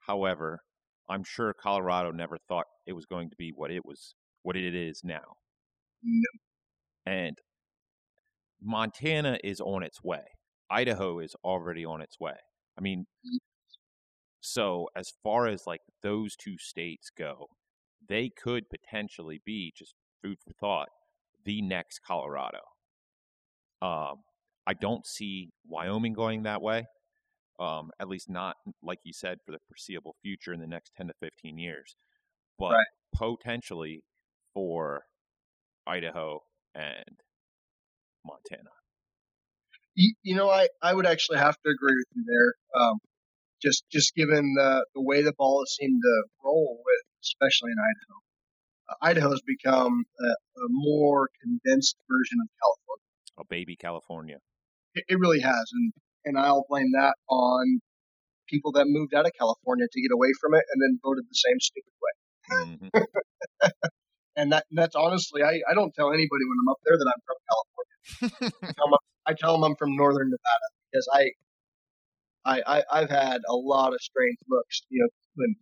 However, 0.00 0.64
I'm 1.08 1.24
sure 1.24 1.54
Colorado 1.54 2.12
never 2.12 2.38
thought 2.38 2.68
it 2.86 2.94
was 2.94 3.06
going 3.06 3.30
to 3.30 3.36
be 3.36 3.52
what 3.52 3.70
it 3.72 3.84
was, 3.86 4.14
what 4.42 4.56
it 4.56 4.74
is 4.74 5.04
now. 5.04 5.36
No. 6.02 6.42
And 7.06 7.40
Montana 8.62 9.38
is 9.44 9.60
on 9.60 9.82
its 9.82 10.02
way. 10.02 10.24
Idaho 10.70 11.18
is 11.18 11.34
already 11.44 11.84
on 11.84 12.00
its 12.00 12.18
way. 12.18 12.38
I 12.78 12.80
mean, 12.80 13.06
so 14.40 14.88
as 14.96 15.10
far 15.22 15.46
as 15.46 15.66
like 15.66 15.80
those 16.02 16.36
two 16.36 16.58
states 16.58 17.10
go, 17.10 17.48
they 18.06 18.28
could 18.28 18.68
potentially 18.68 19.40
be 19.44 19.72
just 19.76 19.94
food 20.20 20.38
for 20.40 20.52
thought, 20.52 20.90
the 21.44 21.62
next 21.62 22.00
Colorado. 22.00 22.60
Um, 23.82 24.22
I 24.66 24.74
don't 24.74 25.04
see 25.04 25.50
Wyoming 25.66 26.12
going 26.12 26.44
that 26.44 26.62
way. 26.62 26.86
Um, 27.58 27.90
at 28.00 28.08
least 28.08 28.30
not 28.30 28.56
like 28.82 28.98
you 29.04 29.12
said 29.12 29.38
for 29.44 29.52
the 29.52 29.58
foreseeable 29.68 30.16
future 30.22 30.52
in 30.52 30.60
the 30.60 30.66
next 30.66 30.92
ten 30.96 31.08
to 31.08 31.14
fifteen 31.20 31.58
years, 31.58 31.96
but 32.58 32.72
Right. 32.72 32.86
potentially 33.14 34.02
for 34.54 35.04
Idaho 35.86 36.40
and 36.74 37.20
Montana. 38.24 38.70
You, 39.94 40.14
you 40.22 40.36
know, 40.36 40.48
I, 40.48 40.68
I 40.80 40.94
would 40.94 41.06
actually 41.06 41.38
have 41.38 41.54
to 41.54 41.70
agree 41.70 41.94
with 41.94 42.06
you 42.14 42.24
there. 42.26 42.82
Um, 42.82 42.98
just 43.60 43.84
just 43.92 44.14
given 44.14 44.54
the, 44.56 44.86
the 44.94 45.02
way 45.02 45.22
the 45.22 45.34
ball 45.36 45.60
has 45.62 45.74
seemed 45.74 46.00
to 46.02 46.24
roll 46.44 46.80
with, 46.84 47.02
especially 47.22 47.72
in 47.72 47.78
Idaho. 47.78 48.18
Uh, 48.88 48.94
Idaho 49.02 49.30
has 49.30 49.42
become 49.46 50.04
a, 50.20 50.24
a 50.28 50.66
more 50.70 51.28
condensed 51.42 51.96
version 52.08 52.38
of 52.42 52.48
California. 52.60 52.81
A 53.38 53.44
baby 53.44 53.76
California. 53.76 54.38
It, 54.94 55.04
it 55.08 55.18
really 55.18 55.40
has, 55.40 55.70
and 55.72 55.92
and 56.24 56.38
I'll 56.38 56.64
blame 56.68 56.92
that 56.92 57.14
on 57.28 57.80
people 58.48 58.72
that 58.72 58.84
moved 58.86 59.14
out 59.14 59.26
of 59.26 59.32
California 59.38 59.86
to 59.90 60.02
get 60.02 60.12
away 60.12 60.28
from 60.40 60.54
it 60.54 60.64
and 60.72 60.82
then 60.82 60.98
voted 61.02 61.24
the 61.24 61.34
same 61.34 61.58
stupid 61.60 61.92
way. 62.02 62.88
hmm 62.92 63.02
And 64.36 64.52
that 64.52 64.64
that's 64.72 64.96
honestly, 64.96 65.42
I, 65.42 65.60
I 65.70 65.74
don't 65.74 65.92
tell 65.94 66.08
anybody 66.08 66.44
when 66.48 66.56
I'm 66.62 66.68
up 66.70 66.78
there 66.84 66.96
that 66.96 67.12
I'm 67.14 67.22
from 67.26 67.36
California. 67.50 68.56
I 68.62 68.72
tell 68.76 68.86
'em- 68.86 69.06
I 69.26 69.34
tell 69.34 69.52
them 69.52 69.64
I'm 69.64 69.76
from 69.76 69.94
Northern 69.96 70.30
Nevada 70.30 70.68
because 70.90 71.08
I, 71.12 71.30
I, 72.44 72.62
I 72.66 72.84
I've 73.00 73.10
had 73.10 73.42
a 73.48 73.54
lot 73.54 73.92
of 73.92 74.00
strange 74.00 74.38
looks, 74.48 74.82
you 74.88 75.02
know, 75.02 75.08
when 75.34 75.54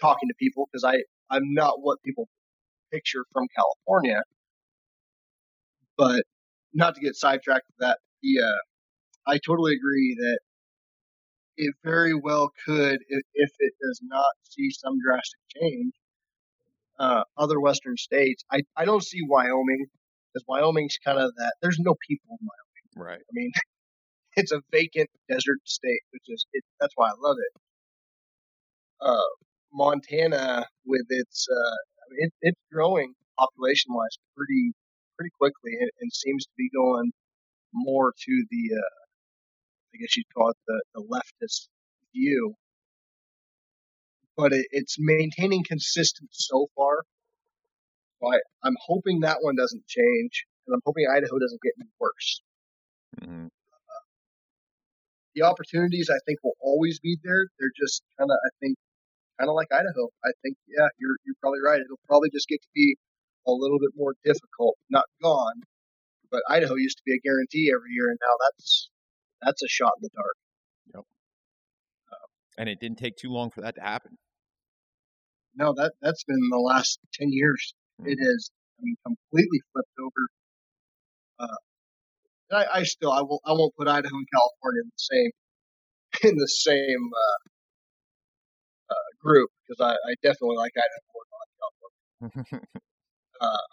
talking 0.00 0.28
to 0.28 0.34
people 0.38 0.68
because 0.72 0.84
I 0.84 0.96
I'm 1.30 1.54
not 1.54 1.80
what 1.80 1.98
people 2.04 2.28
picture 2.92 3.24
from 3.32 3.46
California. 3.54 4.22
But 5.96 6.22
not 6.78 6.94
to 6.94 7.00
get 7.00 7.16
sidetracked 7.16 7.66
with 7.68 7.86
that, 7.86 7.98
the 8.22 8.40
uh, 8.40 9.30
I 9.30 9.38
totally 9.44 9.74
agree 9.74 10.16
that 10.18 10.38
it 11.58 11.74
very 11.84 12.14
well 12.14 12.50
could 12.64 13.00
if, 13.08 13.22
if 13.34 13.50
it 13.58 13.72
does 13.82 14.00
not 14.04 14.24
see 14.44 14.70
some 14.70 14.94
drastic 15.04 15.40
change. 15.60 15.92
Uh, 16.98 17.22
other 17.36 17.60
western 17.60 17.96
states, 17.96 18.42
I, 18.50 18.62
I 18.76 18.84
don't 18.84 19.04
see 19.04 19.20
Wyoming 19.22 19.86
because 20.32 20.44
Wyoming's 20.48 20.98
kind 21.04 21.18
of 21.18 21.32
that. 21.36 21.54
There's 21.62 21.78
no 21.78 21.94
people 22.08 22.36
in 22.40 22.48
Wyoming. 22.48 23.08
Right. 23.10 23.20
I 23.20 23.32
mean, 23.32 23.52
it's 24.36 24.50
a 24.50 24.60
vacant 24.72 25.08
desert 25.28 25.58
state, 25.64 26.00
which 26.12 26.24
is 26.26 26.44
it, 26.52 26.64
that's 26.80 26.94
why 26.96 27.08
I 27.08 27.14
love 27.20 27.36
it. 27.38 27.60
Uh, 29.00 29.30
Montana, 29.72 30.66
with 30.86 31.06
its, 31.08 31.46
uh, 31.48 31.54
I 31.54 32.04
mean, 32.10 32.26
it, 32.26 32.32
it's 32.40 32.60
growing 32.72 33.14
population 33.38 33.94
wise 33.94 34.18
pretty 34.36 34.72
pretty 35.18 35.32
quickly, 35.38 35.72
and, 35.80 35.90
and 36.00 36.12
seems 36.12 36.44
to 36.44 36.52
be 36.56 36.70
going 36.70 37.12
more 37.74 38.12
to 38.16 38.44
the, 38.50 38.76
uh, 38.76 38.96
I 39.94 39.98
guess 40.00 40.16
you'd 40.16 40.32
call 40.34 40.50
it 40.50 40.56
the, 40.66 40.82
the 40.94 41.02
leftist 41.02 41.68
view. 42.14 42.54
But 44.36 44.52
it, 44.52 44.66
it's 44.70 44.96
maintaining 44.98 45.64
consistent 45.64 46.30
so 46.32 46.68
far. 46.76 47.02
So 48.20 48.32
I, 48.32 48.38
I'm 48.64 48.76
hoping 48.86 49.20
that 49.20 49.38
one 49.40 49.56
doesn't 49.56 49.86
change, 49.86 50.46
and 50.66 50.74
I'm 50.74 50.82
hoping 50.86 51.06
Idaho 51.10 51.38
doesn't 51.38 51.62
get 51.62 51.74
any 51.78 51.90
worse 52.00 52.40
hmm 53.20 53.48
the 55.34 55.46
opportunities 55.46 56.10
I 56.10 56.18
think 56.26 56.40
will 56.42 56.56
always 56.60 56.98
be 56.98 57.18
there. 57.22 57.46
They're 57.58 57.74
just 57.76 58.02
kind 58.18 58.30
of, 58.30 58.36
I 58.36 58.50
think, 58.60 58.76
kind 59.38 59.48
of 59.48 59.54
like 59.54 59.68
Idaho. 59.72 60.10
I 60.24 60.30
think, 60.42 60.56
yeah, 60.66 60.88
you're 60.98 61.16
you're 61.24 61.38
probably 61.40 61.60
right. 61.64 61.80
It'll 61.80 62.02
probably 62.08 62.30
just 62.30 62.48
get 62.48 62.60
to 62.62 62.68
be 62.74 62.96
a 63.48 63.52
little 63.52 63.78
bit 63.78 63.90
more 63.96 64.14
difficult. 64.24 64.76
Not 64.90 65.04
gone, 65.22 65.62
but 66.30 66.42
Idaho 66.48 66.74
used 66.74 66.98
to 66.98 67.02
be 67.04 67.14
a 67.14 67.20
guarantee 67.20 67.72
every 67.74 67.90
year, 67.92 68.10
and 68.10 68.18
now 68.20 68.34
that's 68.46 68.90
that's 69.42 69.62
a 69.62 69.68
shot 69.68 69.92
in 69.98 70.02
the 70.02 70.10
dark. 70.14 70.36
Yep. 70.94 71.04
And 72.58 72.68
it 72.68 72.80
didn't 72.80 72.98
take 72.98 73.16
too 73.16 73.30
long 73.30 73.50
for 73.50 73.62
that 73.62 73.74
to 73.76 73.80
happen. 73.80 74.18
No, 75.54 75.72
that 75.74 75.92
that's 76.02 76.24
been 76.24 76.48
the 76.50 76.58
last 76.58 76.98
ten 77.14 77.28
years. 77.32 77.74
It 78.04 78.18
has, 78.22 78.50
I 78.78 78.82
mean, 78.82 78.96
completely 79.04 79.60
flipped 79.72 79.98
over. 79.98 80.28
Uh, 81.40 82.54
I, 82.54 82.78
I 82.80 82.82
still, 82.84 83.10
I 83.10 83.22
won't, 83.22 83.42
I 83.44 83.52
won't 83.52 83.74
put 83.76 83.88
Idaho 83.88 84.14
and 84.14 84.26
California 84.32 84.82
in 84.82 84.90
the 84.94 85.02
same, 85.02 85.30
in 86.30 86.36
the 86.36 86.48
same 86.48 87.10
uh, 87.12 88.94
uh, 88.94 89.08
group 89.20 89.50
because 89.66 89.80
I, 89.80 89.94
I 89.94 90.14
definitely 90.22 90.56
like 90.56 90.72
Idaho 90.76 91.02
more 91.12 91.24
than 92.20 92.30
California. 92.38 92.80
Uh, 93.40 93.66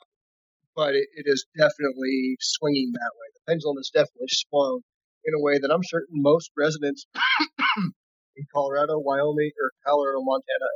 but 0.76 0.94
it, 0.96 1.08
it 1.16 1.26
is 1.26 1.46
definitely 1.58 2.38
swinging 2.40 2.92
that 2.94 3.12
way. 3.16 3.28
The 3.34 3.52
pendulum 3.52 3.78
is 3.80 3.90
definitely 3.94 4.28
swung 4.30 4.82
in 5.26 5.34
a 5.34 5.42
way 5.42 5.58
that 5.58 5.72
I'm 5.72 5.84
certain 5.84 6.22
most 6.22 6.52
residents 6.58 7.06
in 8.36 8.46
Colorado, 8.54 9.00
Wyoming, 9.00 9.52
or 9.60 9.72
Colorado, 9.86 10.20
Montana, 10.22 10.70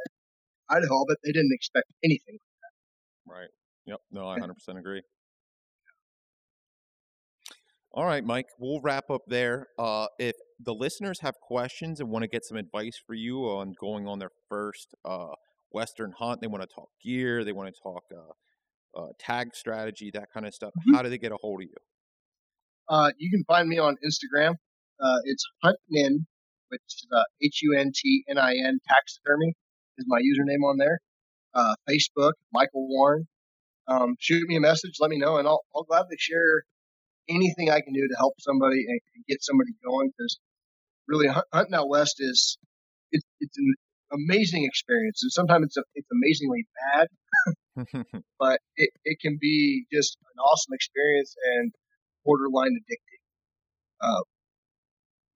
Idaho, 0.70 1.06
but 1.08 1.18
they 1.24 1.32
didn't 1.32 1.54
expect 1.54 1.88
anything. 2.04 2.40
Right. 3.28 3.50
Yep. 3.86 4.00
No, 4.12 4.28
I 4.28 4.40
100% 4.40 4.54
agree. 4.78 5.02
All 7.92 8.06
right, 8.06 8.24
Mike, 8.24 8.46
we'll 8.60 8.82
wrap 8.82 9.10
up 9.10 9.24
there. 9.28 9.68
Uh, 9.80 10.06
if 10.20 10.36
the 10.60 10.74
listeners 10.74 11.20
have 11.22 11.34
questions 11.42 12.00
and 12.00 12.10
want 12.10 12.22
to 12.22 12.28
get 12.28 12.46
some 12.46 12.58
advice 12.58 13.02
for 13.06 13.16
you 13.16 13.40
on 13.46 13.74
going 13.80 14.08
on 14.08 14.20
their 14.20 14.30
first 14.48 14.94
uh, 15.04 15.34
Western 15.72 16.14
hunt, 16.18 16.40
they 16.40 16.48
want 16.48 16.62
to 16.62 16.68
talk 16.74 16.90
gear, 17.04 17.44
they 17.44 17.52
want 17.52 17.74
to 17.74 17.82
talk 17.82 18.04
uh, 18.16 18.34
uh, 18.96 19.08
tag 19.20 19.56
strategy, 19.56 20.12
that 20.14 20.30
kind 20.34 20.46
of 20.46 20.54
stuff, 20.54 20.72
Mhm. 20.78 20.96
how 20.96 21.02
do 21.02 21.10
they 21.10 21.18
get 21.18 21.32
a 21.32 21.38
hold 21.42 21.62
of 21.62 21.68
you? 21.70 21.76
Uh, 22.88 23.12
you 23.18 23.30
can 23.30 23.44
find 23.46 23.70
me 23.70 23.78
on 23.78 23.96
Instagram. 24.04 24.56
Uh, 25.00 25.20
it's 25.26 25.46
Huntnin, 25.64 26.26
which 26.70 26.82
is 26.88 27.08
uh, 27.12 27.24
H 27.42 27.62
U 27.64 27.76
N 27.78 27.92
T 27.96 28.24
N 28.30 28.38
I 28.38 28.54
N 28.56 28.80
taxidermy 28.88 29.54
is 29.98 30.06
my 30.08 30.20
username 30.20 30.64
on 30.68 30.78
there. 30.78 31.00
Uh, 31.54 31.76
Facebook, 31.88 32.34
Michael 32.54 32.88
Warren. 32.88 33.28
Um, 33.88 34.16
shoot 34.20 34.48
me 34.48 34.56
a 34.56 34.60
message, 34.60 34.94
let 35.00 35.10
me 35.10 35.18
know, 35.18 35.38
and 35.38 35.48
I'll, 35.48 35.64
I'll 35.76 35.84
gladly 35.84 36.18
share 36.20 36.64
anything 37.28 37.72
I 37.72 37.82
can 37.82 37.94
do 37.94 38.08
to 38.08 38.16
help 38.18 38.36
somebody 38.40 38.86
and, 38.88 39.00
and 39.16 39.26
get 39.28 39.42
somebody 39.44 39.72
going. 39.84 40.10
Because 40.16 40.40
really, 41.08 41.28
hunting 41.54 41.74
out 41.74 41.90
west 41.90 42.16
is 42.20 42.58
it's 43.12 43.26
it's 43.40 43.58
an 43.58 43.74
amazing 44.14 44.66
experience, 44.66 45.24
and 45.24 45.32
sometimes 45.32 45.66
it's 45.68 45.78
a, 45.78 45.84
it's 45.96 46.08
amazingly 46.12 46.68
bad, 46.94 47.08
but 48.40 48.60
it, 48.76 48.90
it 49.06 49.20
can 49.22 49.38
be 49.40 49.86
just 49.92 50.18
an 50.36 50.40
awesome 50.40 50.74
experience 50.74 51.36
and 51.58 51.72
borderline 52.26 52.76
addicting. 52.76 53.22
Uh, 54.02 54.22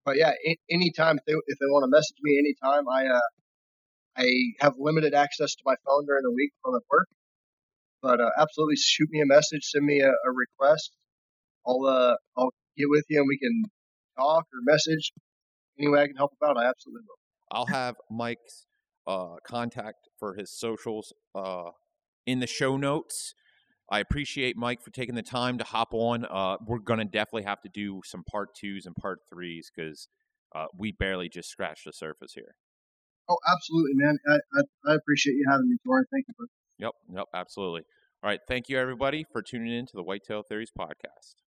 but 0.05 0.17
yeah, 0.17 0.31
anytime 0.69 1.17
if 1.17 1.25
they, 1.25 1.33
if 1.33 1.59
they 1.59 1.65
want 1.67 1.83
to 1.83 1.89
message 1.89 2.17
me 2.21 2.37
anytime, 2.37 2.87
I 2.89 3.07
uh, 3.07 3.21
I 4.17 4.29
have 4.59 4.73
limited 4.77 5.13
access 5.13 5.55
to 5.55 5.63
my 5.65 5.75
phone 5.85 6.05
during 6.05 6.23
the 6.23 6.31
week 6.31 6.51
I'm 6.65 6.75
at 6.75 6.81
work. 6.89 7.07
But 8.01 8.19
uh, 8.19 8.29
absolutely, 8.37 8.75
shoot 8.75 9.07
me 9.09 9.21
a 9.21 9.25
message, 9.25 9.63
send 9.63 9.85
me 9.85 10.01
a, 10.01 10.09
a 10.09 10.31
request. 10.31 10.91
I'll 11.65 11.85
uh, 11.85 12.15
I'll 12.37 12.51
get 12.77 12.89
with 12.89 13.05
you 13.09 13.19
and 13.19 13.27
we 13.27 13.37
can 13.37 13.63
talk 14.17 14.43
or 14.43 14.59
message 14.63 15.13
any 15.79 15.89
way 15.89 16.01
I 16.01 16.07
can 16.07 16.15
help 16.15 16.31
out. 16.43 16.57
I 16.57 16.65
absolutely 16.65 17.03
will. 17.07 17.57
I'll 17.57 17.67
have 17.67 17.95
Mike's 18.09 18.65
uh, 19.07 19.35
contact 19.45 20.09
for 20.19 20.35
his 20.35 20.51
socials 20.51 21.13
uh, 21.35 21.71
in 22.25 22.39
the 22.39 22.47
show 22.47 22.77
notes. 22.77 23.33
I 23.91 23.99
appreciate 23.99 24.55
Mike 24.57 24.81
for 24.81 24.89
taking 24.91 25.15
the 25.15 25.21
time 25.21 25.57
to 25.57 25.63
hop 25.63 25.89
on. 25.93 26.25
Uh, 26.25 26.57
we're 26.65 26.79
gonna 26.79 27.05
definitely 27.05 27.43
have 27.43 27.61
to 27.61 27.69
do 27.69 28.01
some 28.05 28.23
part 28.23 28.55
twos 28.55 28.85
and 28.85 28.95
part 28.95 29.19
threes 29.29 29.71
because 29.73 30.07
uh, 30.55 30.65
we 30.77 30.91
barely 30.91 31.29
just 31.29 31.49
scratched 31.49 31.85
the 31.85 31.93
surface 31.93 32.33
here. 32.33 32.55
Oh, 33.29 33.37
absolutely, 33.51 33.91
man. 33.95 34.17
I, 34.27 34.35
I, 34.35 34.91
I 34.91 34.95
appreciate 34.95 35.33
you 35.33 35.45
having 35.49 35.69
me, 35.69 35.77
Torin. 35.87 36.03
Thank 36.11 36.25
you. 36.27 36.33
For- 36.37 36.47
Yep, 36.79 36.91
yep, 37.15 37.25
absolutely. 37.33 37.83
All 38.23 38.29
right, 38.29 38.39
thank 38.47 38.67
you 38.67 38.79
everybody 38.79 39.25
for 39.31 39.41
tuning 39.41 39.73
in 39.73 39.85
to 39.85 39.95
the 39.95 40.03
Whitetail 40.03 40.43
Theories 40.43 40.71
podcast. 40.77 41.42